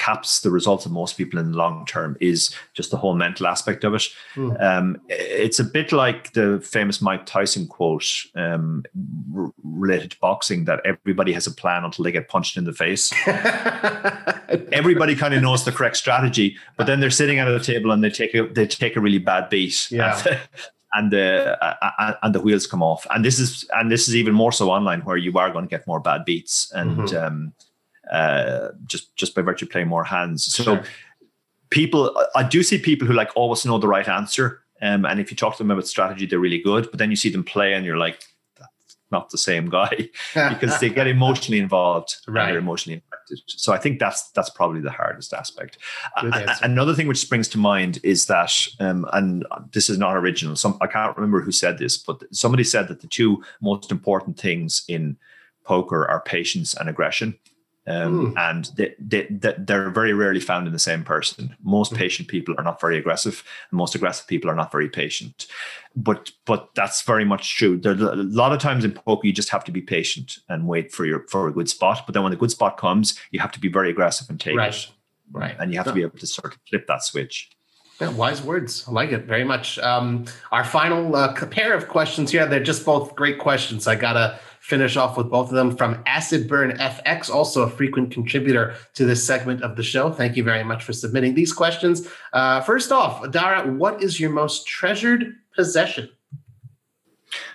caps 0.05 0.40
the 0.40 0.51
results 0.51 0.85
of 0.86 0.93
most 0.93 1.16
people 1.16 1.39
in 1.39 1.52
the 1.52 1.56
long 1.56 1.86
term 1.86 2.16
is 2.20 2.55
just 2.74 2.90
the 2.90 2.97
whole 2.97 3.14
mental 3.14 3.47
aspect 3.47 3.85
of 3.85 3.94
it. 3.94 4.02
Mm. 4.35 4.62
Um, 4.62 5.01
it's 5.09 5.59
a 5.59 5.64
bit 5.64 5.93
like 5.93 6.32
the 6.32 6.60
famous 6.60 7.01
Mike 7.01 7.26
Tyson 7.26 7.66
quote 7.66 8.06
um, 8.35 8.85
r- 9.36 9.52
related 9.62 10.10
to 10.12 10.18
boxing 10.20 10.64
that 10.66 10.81
everybody 10.85 11.32
has 11.32 11.47
a 11.47 11.51
plan 11.51 11.85
until 11.85 12.05
they 12.05 12.12
get 12.12 12.28
punched 12.28 12.56
in 12.56 12.64
the 12.64 12.72
face. 12.72 13.12
everybody 14.72 15.14
kind 15.16 15.35
of 15.35 15.43
knows 15.43 15.64
the 15.64 15.72
correct 15.72 15.97
strategy, 15.97 16.56
but 16.76 16.86
then 16.86 17.01
they're 17.01 17.10
sitting 17.10 17.39
at 17.39 17.48
a 17.48 17.60
table 17.60 17.90
and 17.90 18.05
they 18.05 18.10
take 18.10 18.35
a 18.35 18.47
they 18.48 18.66
take 18.66 18.97
a 18.97 19.01
really 19.01 19.18
bad 19.18 19.48
beat. 19.48 19.90
Yeah. 19.90 20.22
and 20.94 21.10
the 21.10 21.59
uh, 21.62 22.14
and 22.22 22.35
the 22.35 22.40
wheels 22.40 22.66
come 22.66 22.82
off. 22.82 23.06
And 23.10 23.24
this 23.24 23.39
is 23.39 23.68
and 23.72 23.90
this 23.90 24.09
is 24.09 24.14
even 24.16 24.35
more 24.35 24.52
so 24.52 24.70
online 24.70 25.01
where 25.01 25.16
you 25.16 25.36
are 25.39 25.51
going 25.51 25.64
to 25.64 25.68
get 25.68 25.86
more 25.86 26.01
bad 26.01 26.24
beats 26.24 26.70
and 26.72 26.98
mm-hmm. 26.98 27.16
um, 27.16 27.52
uh, 28.15 28.70
just 28.86 29.15
just 29.16 29.35
by 29.35 29.43
virtue 29.43 29.65
of 29.65 29.70
playing 29.70 29.89
more 29.89 30.05
hands. 30.05 30.45
So 30.45 30.62
sure. 30.62 30.85
people, 31.70 32.16
I 32.36 32.45
do 32.45 32.62
see 32.62 32.78
people 32.78 33.09
who 33.09 33.12
like 33.12 33.31
always 33.35 33.66
know 33.66 33.78
the 33.78 33.89
right 33.89 34.09
answer, 34.09 34.62
um, 34.81 35.05
and 35.05 35.19
if 35.19 35.31
you 35.31 35.36
talk 35.36 35.57
to 35.57 35.62
them 35.62 35.70
about 35.73 35.89
strategy, 35.89 36.27
they're 36.27 36.39
really 36.39 36.61
good. 36.61 36.89
But 36.91 36.99
then 36.99 37.11
you 37.11 37.16
see 37.16 37.31
them 37.31 37.43
play, 37.43 37.74
and 37.74 37.85
you're 37.85 37.97
like, 37.97 38.23
that's 38.57 38.97
not 39.11 39.31
the 39.31 39.39
same 39.39 39.69
guy 39.69 40.11
because 40.35 40.78
they 40.78 40.91
get 40.91 41.09
emotionally 41.09 41.59
involved, 41.59 42.16
right? 42.28 42.47
they're 42.47 42.59
emotionally 42.59 42.95
impacted. 42.95 43.41
So 43.47 43.73
I 43.73 43.78
think 43.78 43.99
that's 43.99 44.31
that's 44.31 44.51
probably 44.51 44.81
the 44.81 44.93
hardest 44.93 45.32
aspect. 45.32 45.78
Uh, 46.16 46.55
another 46.62 46.95
thing 46.95 47.09
which 47.09 47.19
springs 47.19 47.49
to 47.49 47.59
mind 47.59 47.99
is 48.05 48.27
that, 48.27 48.53
um, 48.78 49.07
and 49.12 49.45
this 49.73 49.91
is 49.91 49.99
not 49.99 50.16
original. 50.16 50.55
Some 50.55 50.78
I 50.81 50.86
can't 50.86 51.16
remember 51.16 51.41
who 51.41 51.51
said 51.53 51.78
this, 51.78 51.97
but 51.97 52.23
somebody 52.31 52.62
said 52.62 52.86
that 52.89 53.01
the 53.01 53.09
two 53.09 53.43
most 53.61 53.91
important 53.91 54.39
things 54.39 54.85
in 54.86 55.16
poker 55.65 56.07
are 56.09 56.20
patience 56.20 56.74
and 56.74 56.89
aggression. 56.89 57.36
Um, 57.86 58.32
mm. 58.32 58.39
And 58.39 58.70
they, 58.77 58.94
they, 58.98 59.27
they're 59.59 59.90
very 59.90 60.15
rarely 60.15 60.40
found 60.40 60.66
in 60.66 60.73
the 60.73 60.78
same 60.78 61.05
person. 61.05 61.55
Most 61.62 61.93
mm. 61.93 61.98
patient 61.98 62.28
people 62.28 62.55
are 62.56 62.65
not 62.65 62.81
very 62.81 62.97
aggressive, 62.97 63.44
and 63.70 63.78
most 63.78 63.94
aggressive 63.94 64.27
people 64.27 64.51
are 64.51 64.55
not 64.55 64.73
very 64.73 64.89
patient. 64.89 65.47
But 65.94 66.32
but 66.47 66.70
that's 66.74 67.02
very 67.02 67.24
much 67.24 67.56
true. 67.56 67.77
There, 67.77 67.93
a 67.93 68.16
lot 68.16 68.52
of 68.52 68.59
times 68.59 68.85
in 68.85 68.93
poker, 68.93 69.27
you 69.27 69.32
just 69.32 69.51
have 69.51 69.65
to 69.65 69.73
be 69.73 69.82
patient 69.82 70.39
and 70.48 70.66
wait 70.66 70.93
for 70.93 71.05
your 71.05 71.27
for 71.28 71.47
a 71.47 71.52
good 71.52 71.69
spot. 71.69 72.02
But 72.06 72.15
then 72.15 72.23
when 72.23 72.32
the 72.32 72.39
good 72.39 72.51
spot 72.51 72.78
comes, 72.78 73.19
you 73.31 73.40
have 73.40 73.52
to 73.52 73.61
be 73.61 73.69
very 73.69 73.90
aggressive 73.90 74.31
and 74.31 74.40
take 74.40 74.56
right. 74.56 74.74
it. 74.74 74.89
Right. 75.31 75.56
And 75.59 75.73
you 75.73 75.78
have 75.78 75.86
to 75.86 75.93
be 75.93 76.02
able 76.02 76.19
to 76.19 76.27
sort 76.27 76.52
of 76.52 76.61
flip 76.69 76.86
that 76.86 77.02
switch. 77.02 77.51
Yeah, 78.01 78.11
wise 78.11 78.43
words. 78.43 78.85
I 78.89 78.90
like 78.90 79.12
it 79.12 79.24
very 79.24 79.44
much. 79.44 79.78
Um, 79.78 80.24
our 80.51 80.65
final 80.65 81.15
uh, 81.15 81.32
pair 81.47 81.74
of 81.74 81.89
questions 81.89 82.32
here, 82.32 82.44
they're 82.44 82.62
just 82.62 82.85
both 82.85 83.15
great 83.15 83.39
questions. 83.39 83.86
I 83.86 83.94
got 83.94 84.15
to 84.15 84.39
finish 84.65 84.97
off 84.97 85.19
with 85.19 85.28
both 85.28 85.49
of 85.51 85.55
them 85.55 85.77
from 85.77 86.03
Acid 86.07 86.49
Burn 86.49 86.70
FX, 86.78 87.28
also 87.28 87.65
a 87.65 87.69
frequent 87.69 88.11
contributor 88.11 88.74
to 88.95 89.05
this 89.05 89.23
segment 89.23 89.61
of 89.62 89.77
the 89.77 89.82
show. 89.82 90.11
Thank 90.11 90.39
you 90.39 90.43
very 90.43 90.65
much 90.65 90.82
for 90.82 90.95
submitting 90.95 91.35
these 91.35 91.53
questions. 91.53 92.09
Uh, 92.32 92.62
first 92.62 92.91
off, 92.91 93.31
Dara, 93.31 93.70
what 93.70 94.03
is 94.03 94.19
your 94.19 94.31
most 94.31 94.66
treasured 94.66 95.36
possession? 95.55 96.09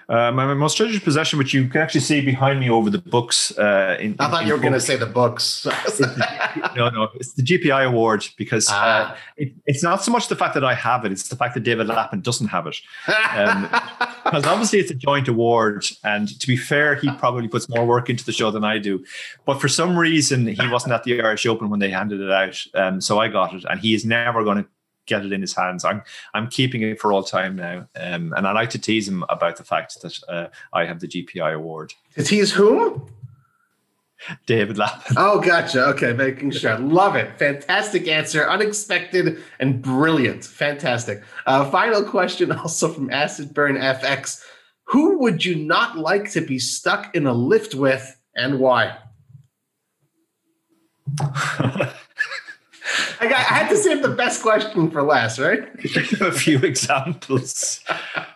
Uh, 0.09 0.31
my, 0.31 0.43
my, 0.47 0.55
most 0.55 0.75
treasured 0.75 1.03
possession, 1.03 1.37
which 1.37 1.53
you 1.53 1.67
can 1.67 1.81
actually 1.81 2.01
see 2.01 2.19
behind 2.19 2.59
me 2.59 2.67
over 2.67 2.89
the 2.89 2.97
books. 2.97 3.55
Uh, 3.55 3.95
in, 3.99 4.15
I 4.17 4.27
thought 4.27 4.41
in, 4.41 4.47
you 4.47 4.55
were 4.55 4.59
going 4.59 4.73
to 4.73 4.79
say 4.79 4.95
the 4.95 5.05
books. 5.05 5.61
the, 5.63 6.71
no, 6.75 6.89
no, 6.89 7.09
it's 7.13 7.33
the 7.33 7.43
GPI 7.43 7.85
award 7.85 8.27
because 8.35 8.69
ah. 8.71 9.13
uh, 9.13 9.17
it, 9.37 9.53
it's 9.67 9.83
not 9.83 10.03
so 10.03 10.11
much 10.11 10.27
the 10.27 10.35
fact 10.35 10.55
that 10.55 10.63
I 10.63 10.73
have 10.73 11.05
it; 11.05 11.11
it's 11.11 11.29
the 11.29 11.35
fact 11.35 11.53
that 11.53 11.59
David 11.59 11.85
Lappin 11.85 12.21
doesn't 12.21 12.47
have 12.47 12.65
it. 12.65 12.77
Um, 13.35 13.69
because 14.23 14.45
obviously 14.45 14.79
it's 14.79 14.89
a 14.89 14.95
joint 14.95 15.27
award, 15.27 15.85
and 16.03 16.39
to 16.39 16.47
be 16.47 16.57
fair, 16.57 16.95
he 16.95 17.11
probably 17.11 17.47
puts 17.47 17.69
more 17.69 17.85
work 17.85 18.09
into 18.09 18.25
the 18.25 18.31
show 18.31 18.49
than 18.49 18.63
I 18.63 18.79
do. 18.79 19.05
But 19.45 19.61
for 19.61 19.67
some 19.67 19.95
reason, 19.95 20.47
he 20.47 20.67
wasn't 20.69 20.93
at 20.93 21.03
the 21.03 21.21
Irish 21.21 21.45
Open 21.45 21.69
when 21.69 21.79
they 21.79 21.91
handed 21.91 22.19
it 22.19 22.31
out, 22.31 22.65
um, 22.73 22.99
so 22.99 23.19
I 23.19 23.27
got 23.27 23.53
it, 23.53 23.63
and 23.69 23.79
he 23.79 23.93
is 23.93 24.05
never 24.05 24.43
going 24.43 24.63
to 24.63 24.69
get 25.09 25.25
it 25.25 25.33
in 25.33 25.41
his 25.41 25.55
hands. 25.55 25.83
I'm 25.83 26.01
I'm 26.33 26.47
keeping 26.47 26.81
it 26.83 27.01
for 27.01 27.11
all 27.11 27.23
time 27.23 27.55
now, 27.55 27.87
um, 27.95 28.33
and 28.37 28.47
I 28.47 28.53
like 28.53 28.69
to 28.71 28.79
tease 28.79 29.07
him 29.07 29.25
about 29.27 29.57
the 29.57 29.63
fact 29.63 30.01
that 30.01 30.19
uh, 30.29 30.47
I 30.71 30.85
have 30.85 30.99
the 30.99 31.07
GPI 31.07 31.53
award. 31.53 31.93
To 32.15 32.23
tease 32.23 32.53
whom? 32.53 33.09
David 34.45 34.77
Lappin. 34.77 35.15
Oh, 35.17 35.39
gotcha. 35.39 35.85
Okay, 35.87 36.11
making 36.13 36.51
sure. 36.51 36.77
Love 36.77 37.15
it. 37.15 37.39
Fantastic 37.39 38.07
answer. 38.07 38.47
Unexpected 38.49 39.41
and 39.59 39.81
brilliant. 39.81 40.43
Fantastic. 40.43 41.23
Uh, 41.45 41.69
final 41.71 42.03
question, 42.03 42.51
also 42.63 42.91
from 42.91 43.09
Acid 43.11 43.53
Burn 43.53 43.75
FX. 43.75 44.43
Who 44.85 45.19
would 45.19 45.45
you 45.45 45.55
not 45.55 45.97
like 45.97 46.31
to 46.31 46.41
be 46.41 46.59
stuck 46.59 47.15
in 47.15 47.27
a 47.27 47.33
lift 47.33 47.75
with, 47.75 48.19
and 48.35 48.59
why? 48.59 48.97
I, 53.19 53.27
got, 53.27 53.39
I 53.39 53.53
had 53.53 53.69
to 53.69 53.77
save 53.77 54.01
the 54.01 54.09
best 54.09 54.41
question 54.41 54.89
for 54.91 55.03
last, 55.03 55.39
right? 55.39 55.67
a 56.21 56.31
few 56.31 56.59
examples. 56.59 57.81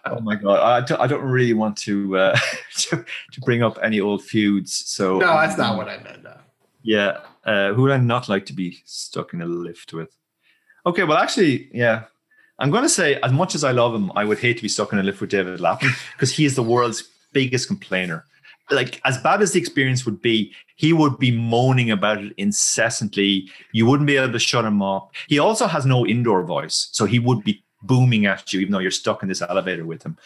oh 0.05 0.19
my 0.19 0.35
god, 0.35 0.59
I 0.59 0.85
don't, 0.85 1.01
I 1.01 1.07
don't 1.07 1.23
really 1.23 1.53
want 1.53 1.77
to, 1.79 2.17
uh, 2.17 2.39
to, 2.77 3.05
to 3.31 3.41
bring 3.41 3.63
up 3.63 3.79
any 3.81 3.99
old 3.99 4.23
feuds. 4.23 4.73
So 4.73 5.19
no, 5.19 5.27
that's 5.27 5.53
um, 5.53 5.59
not 5.59 5.77
what 5.77 5.89
I 5.89 5.97
meant. 6.03 6.23
No. 6.23 6.37
Yeah, 6.83 7.19
uh, 7.45 7.73
who 7.73 7.83
would 7.83 7.91
I 7.91 7.97
not 7.97 8.29
like 8.29 8.45
to 8.47 8.53
be 8.53 8.81
stuck 8.85 9.33
in 9.33 9.41
a 9.41 9.45
lift 9.45 9.93
with? 9.93 10.15
Okay, 10.85 11.03
well, 11.03 11.17
actually, 11.17 11.69
yeah, 11.73 12.03
I'm 12.59 12.71
going 12.71 12.83
to 12.83 12.89
say 12.89 13.15
as 13.21 13.31
much 13.31 13.55
as 13.55 13.63
I 13.63 13.71
love 13.71 13.95
him, 13.95 14.11
I 14.15 14.25
would 14.25 14.39
hate 14.39 14.57
to 14.57 14.63
be 14.63 14.69
stuck 14.69 14.93
in 14.93 14.99
a 14.99 15.03
lift 15.03 15.21
with 15.21 15.29
David 15.29 15.59
Lappin 15.59 15.91
because 16.13 16.31
he 16.31 16.45
is 16.45 16.55
the 16.55 16.63
world's 16.63 17.09
biggest 17.31 17.67
complainer 17.67 18.25
like 18.73 19.01
as 19.05 19.17
bad 19.17 19.41
as 19.41 19.53
the 19.53 19.59
experience 19.59 20.05
would 20.05 20.21
be, 20.21 20.53
he 20.75 20.93
would 20.93 21.17
be 21.19 21.31
moaning 21.31 21.91
about 21.91 22.23
it 22.23 22.33
incessantly. 22.37 23.49
You 23.71 23.85
wouldn't 23.85 24.07
be 24.07 24.17
able 24.17 24.33
to 24.33 24.39
shut 24.39 24.65
him 24.65 24.81
up. 24.81 25.13
He 25.27 25.39
also 25.39 25.67
has 25.67 25.85
no 25.85 26.05
indoor 26.05 26.43
voice, 26.43 26.89
so 26.91 27.05
he 27.05 27.19
would 27.19 27.43
be 27.43 27.63
booming 27.81 28.25
at 28.25 28.53
you, 28.53 28.59
even 28.61 28.71
though 28.71 28.79
you're 28.79 28.91
stuck 28.91 29.23
in 29.23 29.29
this 29.29 29.41
elevator 29.41 29.85
with 29.85 30.03
him. 30.03 30.17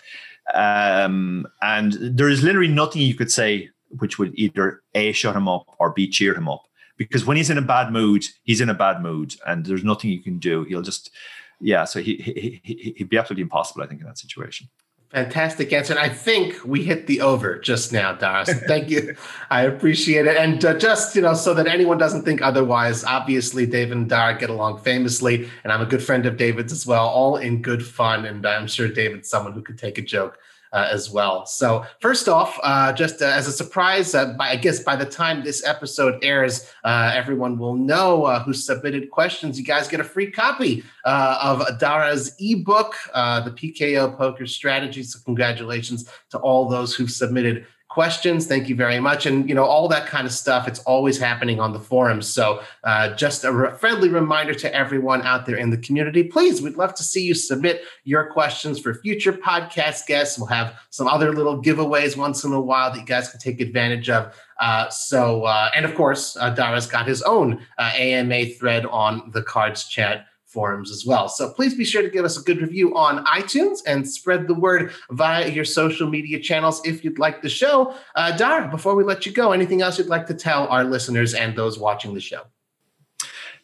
Um, 0.53 1.47
and 1.61 1.93
there 1.93 2.29
is 2.29 2.43
literally 2.43 2.69
nothing 2.69 3.01
you 3.01 3.15
could 3.15 3.31
say 3.31 3.69
which 3.99 4.19
would 4.19 4.37
either 4.37 4.81
a 4.95 5.11
shut 5.11 5.35
him 5.35 5.47
up 5.47 5.65
or 5.79 5.91
b 5.91 6.09
cheer 6.09 6.33
him 6.33 6.47
up. 6.49 6.67
Because 6.97 7.25
when 7.25 7.37
he's 7.37 7.49
in 7.49 7.57
a 7.57 7.61
bad 7.61 7.91
mood, 7.91 8.25
he's 8.43 8.61
in 8.61 8.69
a 8.69 8.73
bad 8.73 9.01
mood, 9.01 9.35
and 9.45 9.65
there's 9.65 9.83
nothing 9.83 10.09
you 10.09 10.21
can 10.21 10.39
do. 10.39 10.63
He'll 10.63 10.81
just, 10.81 11.11
yeah. 11.61 11.85
So 11.85 12.01
he, 12.01 12.15
he, 12.15 12.59
he 12.63 12.93
he'd 12.97 13.09
be 13.09 13.17
absolutely 13.17 13.43
impossible, 13.43 13.83
I 13.83 13.87
think, 13.87 14.01
in 14.01 14.07
that 14.07 14.17
situation. 14.17 14.67
Fantastic 15.09 15.71
answer. 15.71 15.93
And 15.93 16.01
I 16.01 16.09
think 16.09 16.65
we 16.65 16.83
hit 16.83 17.07
the 17.07 17.21
over 17.21 17.57
just 17.57 17.93
now, 17.93 18.11
Doris. 18.11 18.49
Thank 18.67 18.89
you. 18.89 19.15
I 19.49 19.61
appreciate 19.61 20.27
it. 20.27 20.35
And 20.35 20.63
uh, 20.65 20.77
just, 20.77 21.15
you 21.15 21.21
know, 21.21 21.33
so 21.33 21.53
that 21.53 21.65
anyone 21.65 21.97
doesn't 21.97 22.23
think 22.23 22.41
otherwise, 22.41 23.05
obviously, 23.05 23.65
David 23.65 23.95
and 23.95 24.09
Dara 24.09 24.37
get 24.37 24.49
along 24.49 24.79
famously. 24.79 25.49
And 25.63 25.71
I'm 25.71 25.81
a 25.81 25.85
good 25.85 26.03
friend 26.03 26.25
of 26.25 26.35
David's 26.35 26.73
as 26.73 26.85
well, 26.85 27.07
all 27.07 27.37
in 27.37 27.61
good 27.61 27.85
fun. 27.85 28.25
And 28.25 28.45
I'm 28.45 28.67
sure 28.67 28.89
David's 28.89 29.29
someone 29.29 29.53
who 29.53 29.61
could 29.61 29.77
take 29.77 29.97
a 29.97 30.01
joke 30.01 30.37
uh, 30.73 30.87
as 30.91 31.09
well. 31.09 31.45
So, 31.45 31.85
first 31.99 32.27
off, 32.27 32.59
uh, 32.63 32.93
just 32.93 33.21
uh, 33.21 33.25
as 33.25 33.47
a 33.47 33.51
surprise, 33.51 34.13
uh, 34.13 34.33
by, 34.33 34.49
I 34.49 34.55
guess 34.55 34.79
by 34.79 34.95
the 34.95 35.05
time 35.05 35.43
this 35.43 35.65
episode 35.65 36.23
airs, 36.23 36.69
uh, 36.83 37.11
everyone 37.13 37.57
will 37.57 37.75
know 37.75 38.25
uh, 38.25 38.43
who 38.43 38.53
submitted 38.53 39.09
questions. 39.11 39.59
You 39.59 39.65
guys 39.65 39.87
get 39.87 39.99
a 39.99 40.03
free 40.03 40.31
copy 40.31 40.83
of 41.05 41.63
Dara's 41.79 42.35
ebook, 42.39 42.95
The 43.13 43.53
PKO 43.55 44.17
Poker 44.17 44.45
Strategy. 44.45 45.03
So, 45.03 45.19
congratulations 45.23 46.09
to 46.31 46.37
all 46.39 46.67
those 46.67 46.95
who've 46.95 47.11
submitted 47.11 47.65
questions. 47.97 48.45
Thank 48.45 48.69
you 48.69 48.75
very 48.75 48.99
much. 48.99 49.25
And, 49.25 49.49
you 49.49 49.55
know, 49.55 49.63
all 49.63 49.87
that 49.87 50.05
kind 50.05 50.27
of 50.27 50.31
stuff, 50.31 50.67
it's 50.67 50.77
always 50.81 51.17
happening 51.17 51.59
on 51.59 51.73
the 51.73 51.79
forums. 51.79 52.27
So 52.27 52.61
uh, 52.83 53.15
just 53.15 53.43
a 53.43 53.51
re- 53.51 53.73
friendly 53.73 54.09
reminder 54.09 54.53
to 54.53 54.71
everyone 54.71 55.23
out 55.23 55.47
there 55.47 55.55
in 55.55 55.71
the 55.71 55.79
community, 55.79 56.23
please, 56.23 56.61
we'd 56.61 56.77
love 56.77 56.93
to 56.93 57.03
see 57.03 57.23
you 57.23 57.33
submit 57.33 57.85
your 58.03 58.29
questions 58.31 58.79
for 58.79 58.93
future 58.93 59.33
podcast 59.33 60.05
guests. 60.05 60.37
We'll 60.37 60.45
have 60.45 60.75
some 60.91 61.07
other 61.07 61.33
little 61.33 61.59
giveaways 61.59 62.15
once 62.15 62.43
in 62.43 62.53
a 62.53 62.61
while 62.61 62.91
that 62.91 62.99
you 62.99 63.05
guys 63.07 63.29
can 63.29 63.39
take 63.39 63.59
advantage 63.61 64.11
of. 64.11 64.31
Uh, 64.59 64.89
so, 64.89 65.45
uh, 65.45 65.71
and 65.73 65.83
of 65.83 65.95
course, 65.95 66.37
uh, 66.39 66.51
Dara's 66.51 66.85
got 66.85 67.07
his 67.07 67.23
own 67.23 67.65
uh, 67.79 67.93
AMA 67.95 68.45
thread 68.59 68.85
on 68.85 69.31
the 69.33 69.41
Cards 69.41 69.87
Chat 69.87 70.27
forums 70.57 70.89
as 70.89 71.05
well. 71.05 71.29
So 71.29 71.51
please 71.51 71.75
be 71.75 71.85
sure 71.85 72.01
to 72.01 72.09
give 72.09 72.25
us 72.25 72.35
a 72.35 72.41
good 72.41 72.59
review 72.63 72.97
on 72.97 73.23
iTunes 73.25 73.77
and 73.85 74.09
spread 74.09 74.47
the 74.47 74.55
word 74.55 74.91
via 75.11 75.47
your 75.49 75.65
social 75.65 76.09
media 76.09 76.39
channels 76.39 76.81
if 76.83 77.03
you'd 77.03 77.19
like 77.19 77.43
the 77.43 77.49
show. 77.61 77.93
Uh, 78.15 78.35
Dara, 78.35 78.67
before 78.67 78.95
we 78.95 79.03
let 79.03 79.23
you 79.27 79.31
go, 79.31 79.51
anything 79.51 79.83
else 79.83 79.99
you'd 79.99 80.07
like 80.07 80.25
to 80.25 80.33
tell 80.33 80.65
our 80.69 80.83
listeners 80.83 81.35
and 81.35 81.55
those 81.55 81.77
watching 81.77 82.15
the 82.15 82.19
show? 82.19 82.41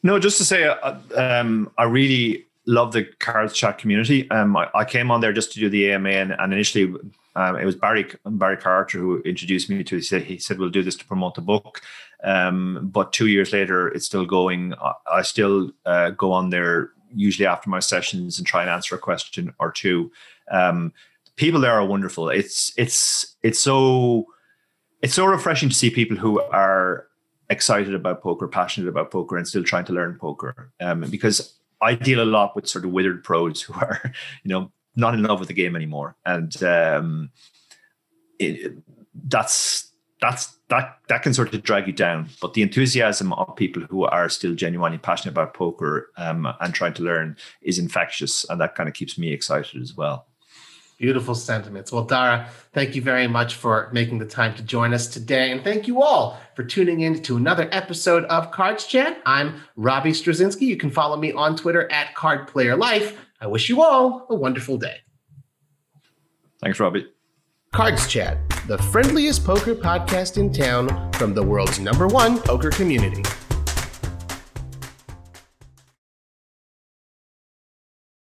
No, 0.04 0.20
just 0.20 0.38
to 0.38 0.46
say, 0.46 0.66
uh, 0.66 1.00
um, 1.16 1.72
I 1.80 1.86
really 1.86 2.46
love 2.68 2.92
the 2.92 3.06
cards 3.18 3.54
chat 3.54 3.80
community. 3.80 4.30
Um, 4.30 4.56
I, 4.56 4.70
I, 4.76 4.86
came 4.86 5.10
on 5.10 5.20
there 5.22 5.34
just 5.34 5.52
to 5.54 5.60
do 5.60 5.70
the 5.70 5.92
AMA, 5.92 6.10
and, 6.10 6.32
and 6.38 6.54
initially 6.54 6.94
um, 7.36 7.56
it 7.56 7.66
was 7.66 7.76
Barry 7.76 8.06
Barry 8.26 8.58
Carter 8.58 9.00
who 9.00 9.22
introduced 9.22 9.70
me 9.70 9.84
to. 9.84 9.96
He 9.96 10.02
said 10.02 10.24
he 10.24 10.38
said 10.38 10.60
we'll 10.60 10.70
do 10.70 10.84
this 10.84 10.96
to 10.98 11.06
promote 11.06 11.36
the 11.36 11.42
book, 11.42 11.82
um, 12.24 12.90
but 12.92 13.14
two 13.14 13.28
years 13.28 13.52
later, 13.52 13.88
it's 13.90 14.06
still 14.06 14.26
going. 14.26 14.74
I, 15.12 15.22
still 15.24 15.72
uh, 15.86 16.12
go 16.12 16.32
on 16.32 16.50
there 16.50 16.92
usually 17.14 17.46
after 17.46 17.70
my 17.70 17.80
sessions 17.80 18.38
and 18.38 18.48
try 18.48 18.62
and 18.62 18.70
answer 18.70 18.96
a 18.96 19.00
question 19.00 19.54
or 19.60 19.72
two. 19.72 20.12
Um, 20.50 20.94
people 21.36 21.60
there 21.60 21.74
are 21.74 21.86
wonderful. 21.86 22.30
It's 22.30 22.74
it's 22.78 23.36
it's 23.44 23.60
so 23.60 24.28
it's 25.02 25.14
so 25.14 25.26
refreshing 25.26 25.70
to 25.70 25.76
see 25.76 25.90
people 25.90 26.18
who 26.18 26.42
are 26.42 27.08
excited 27.50 27.94
about 27.94 28.22
poker, 28.22 28.48
passionate 28.48 28.88
about 28.88 29.12
poker, 29.12 29.38
and 29.38 29.48
still 29.48 29.64
trying 29.64 29.86
to 29.86 29.94
learn 29.94 30.18
poker. 30.18 30.72
Um, 30.80 31.02
because 31.02 31.56
I 31.82 31.96
deal 31.96 32.22
a 32.22 32.26
lot 32.26 32.56
with 32.56 32.68
sort 32.68 32.86
of 32.86 32.92
withered 32.92 33.24
pros 33.24 33.62
who 33.62 33.74
are, 33.74 34.02
you 34.44 34.50
know, 34.50 34.72
not 34.96 35.14
in 35.14 35.24
love 35.24 35.40
with 35.40 35.50
the 35.50 35.54
game 35.54 35.76
anymore, 35.76 36.16
and 36.26 36.64
um, 36.64 37.32
it, 38.40 38.74
that's 39.26 39.92
that's 40.22 40.58
that 40.74 40.98
that 41.08 41.22
can 41.22 41.34
sort 41.34 41.54
of 41.54 41.64
drag 41.64 41.86
you 41.86 41.94
down. 41.94 42.30
But 42.42 42.54
the 42.54 42.64
enthusiasm 42.64 43.32
of 43.34 43.56
people 43.56 43.84
who 43.84 44.06
are 44.06 44.28
still 44.30 44.56
genuinely 44.56 44.98
passionate 44.98 45.32
about 45.32 45.54
poker 45.54 46.10
um, 46.18 46.48
and 46.60 46.74
trying 46.74 46.94
to 46.96 47.04
learn 47.04 47.38
is 47.62 47.78
infectious, 47.78 48.46
and 48.50 48.60
that 48.60 48.76
kind 48.76 48.90
of 48.90 48.96
keeps 48.96 49.18
me 49.18 49.32
excited 49.32 49.82
as 49.82 49.96
well. 49.96 50.26
Beautiful 50.98 51.36
sentiments. 51.36 51.92
Well, 51.92 52.06
Dara, 52.06 52.48
thank 52.72 52.96
you 52.96 53.02
very 53.02 53.28
much 53.28 53.56
for 53.56 53.90
making 53.92 54.20
the 54.20 54.26
time 54.26 54.56
to 54.56 54.64
join 54.64 54.94
us 54.94 55.08
today. 55.08 55.52
And 55.52 55.64
thank 55.64 55.88
you 55.88 56.02
all 56.02 56.40
for 56.56 56.64
tuning 56.64 57.02
in 57.02 57.22
to 57.24 57.36
another 57.36 57.68
episode 57.72 58.24
of 58.26 58.52
Cards 58.52 58.86
Chat. 58.86 59.22
I'm 59.26 59.62
Robbie 59.76 60.12
Strazynski. 60.12 60.62
You 60.62 60.78
can 60.78 60.92
follow 60.92 61.18
me 61.18 61.34
on 61.34 61.56
Twitter 61.56 61.92
at 61.92 62.16
CardPlayerLife. 62.16 63.16
I 63.42 63.48
wish 63.48 63.70
you 63.70 63.82
all 63.82 64.28
a 64.30 64.36
wonderful 64.36 64.78
day. 64.78 64.98
Thanks, 66.62 66.80
Robbie. 66.80 67.13
Cards 67.74 68.06
Chat, 68.06 68.38
the 68.68 68.78
friendliest 68.78 69.44
poker 69.44 69.74
podcast 69.74 70.38
in 70.38 70.54
town 70.54 71.12
from 71.14 71.34
the 71.34 71.42
world's 71.42 71.80
number 71.80 72.06
one 72.06 72.38
poker 72.40 72.70
community. 72.70 73.24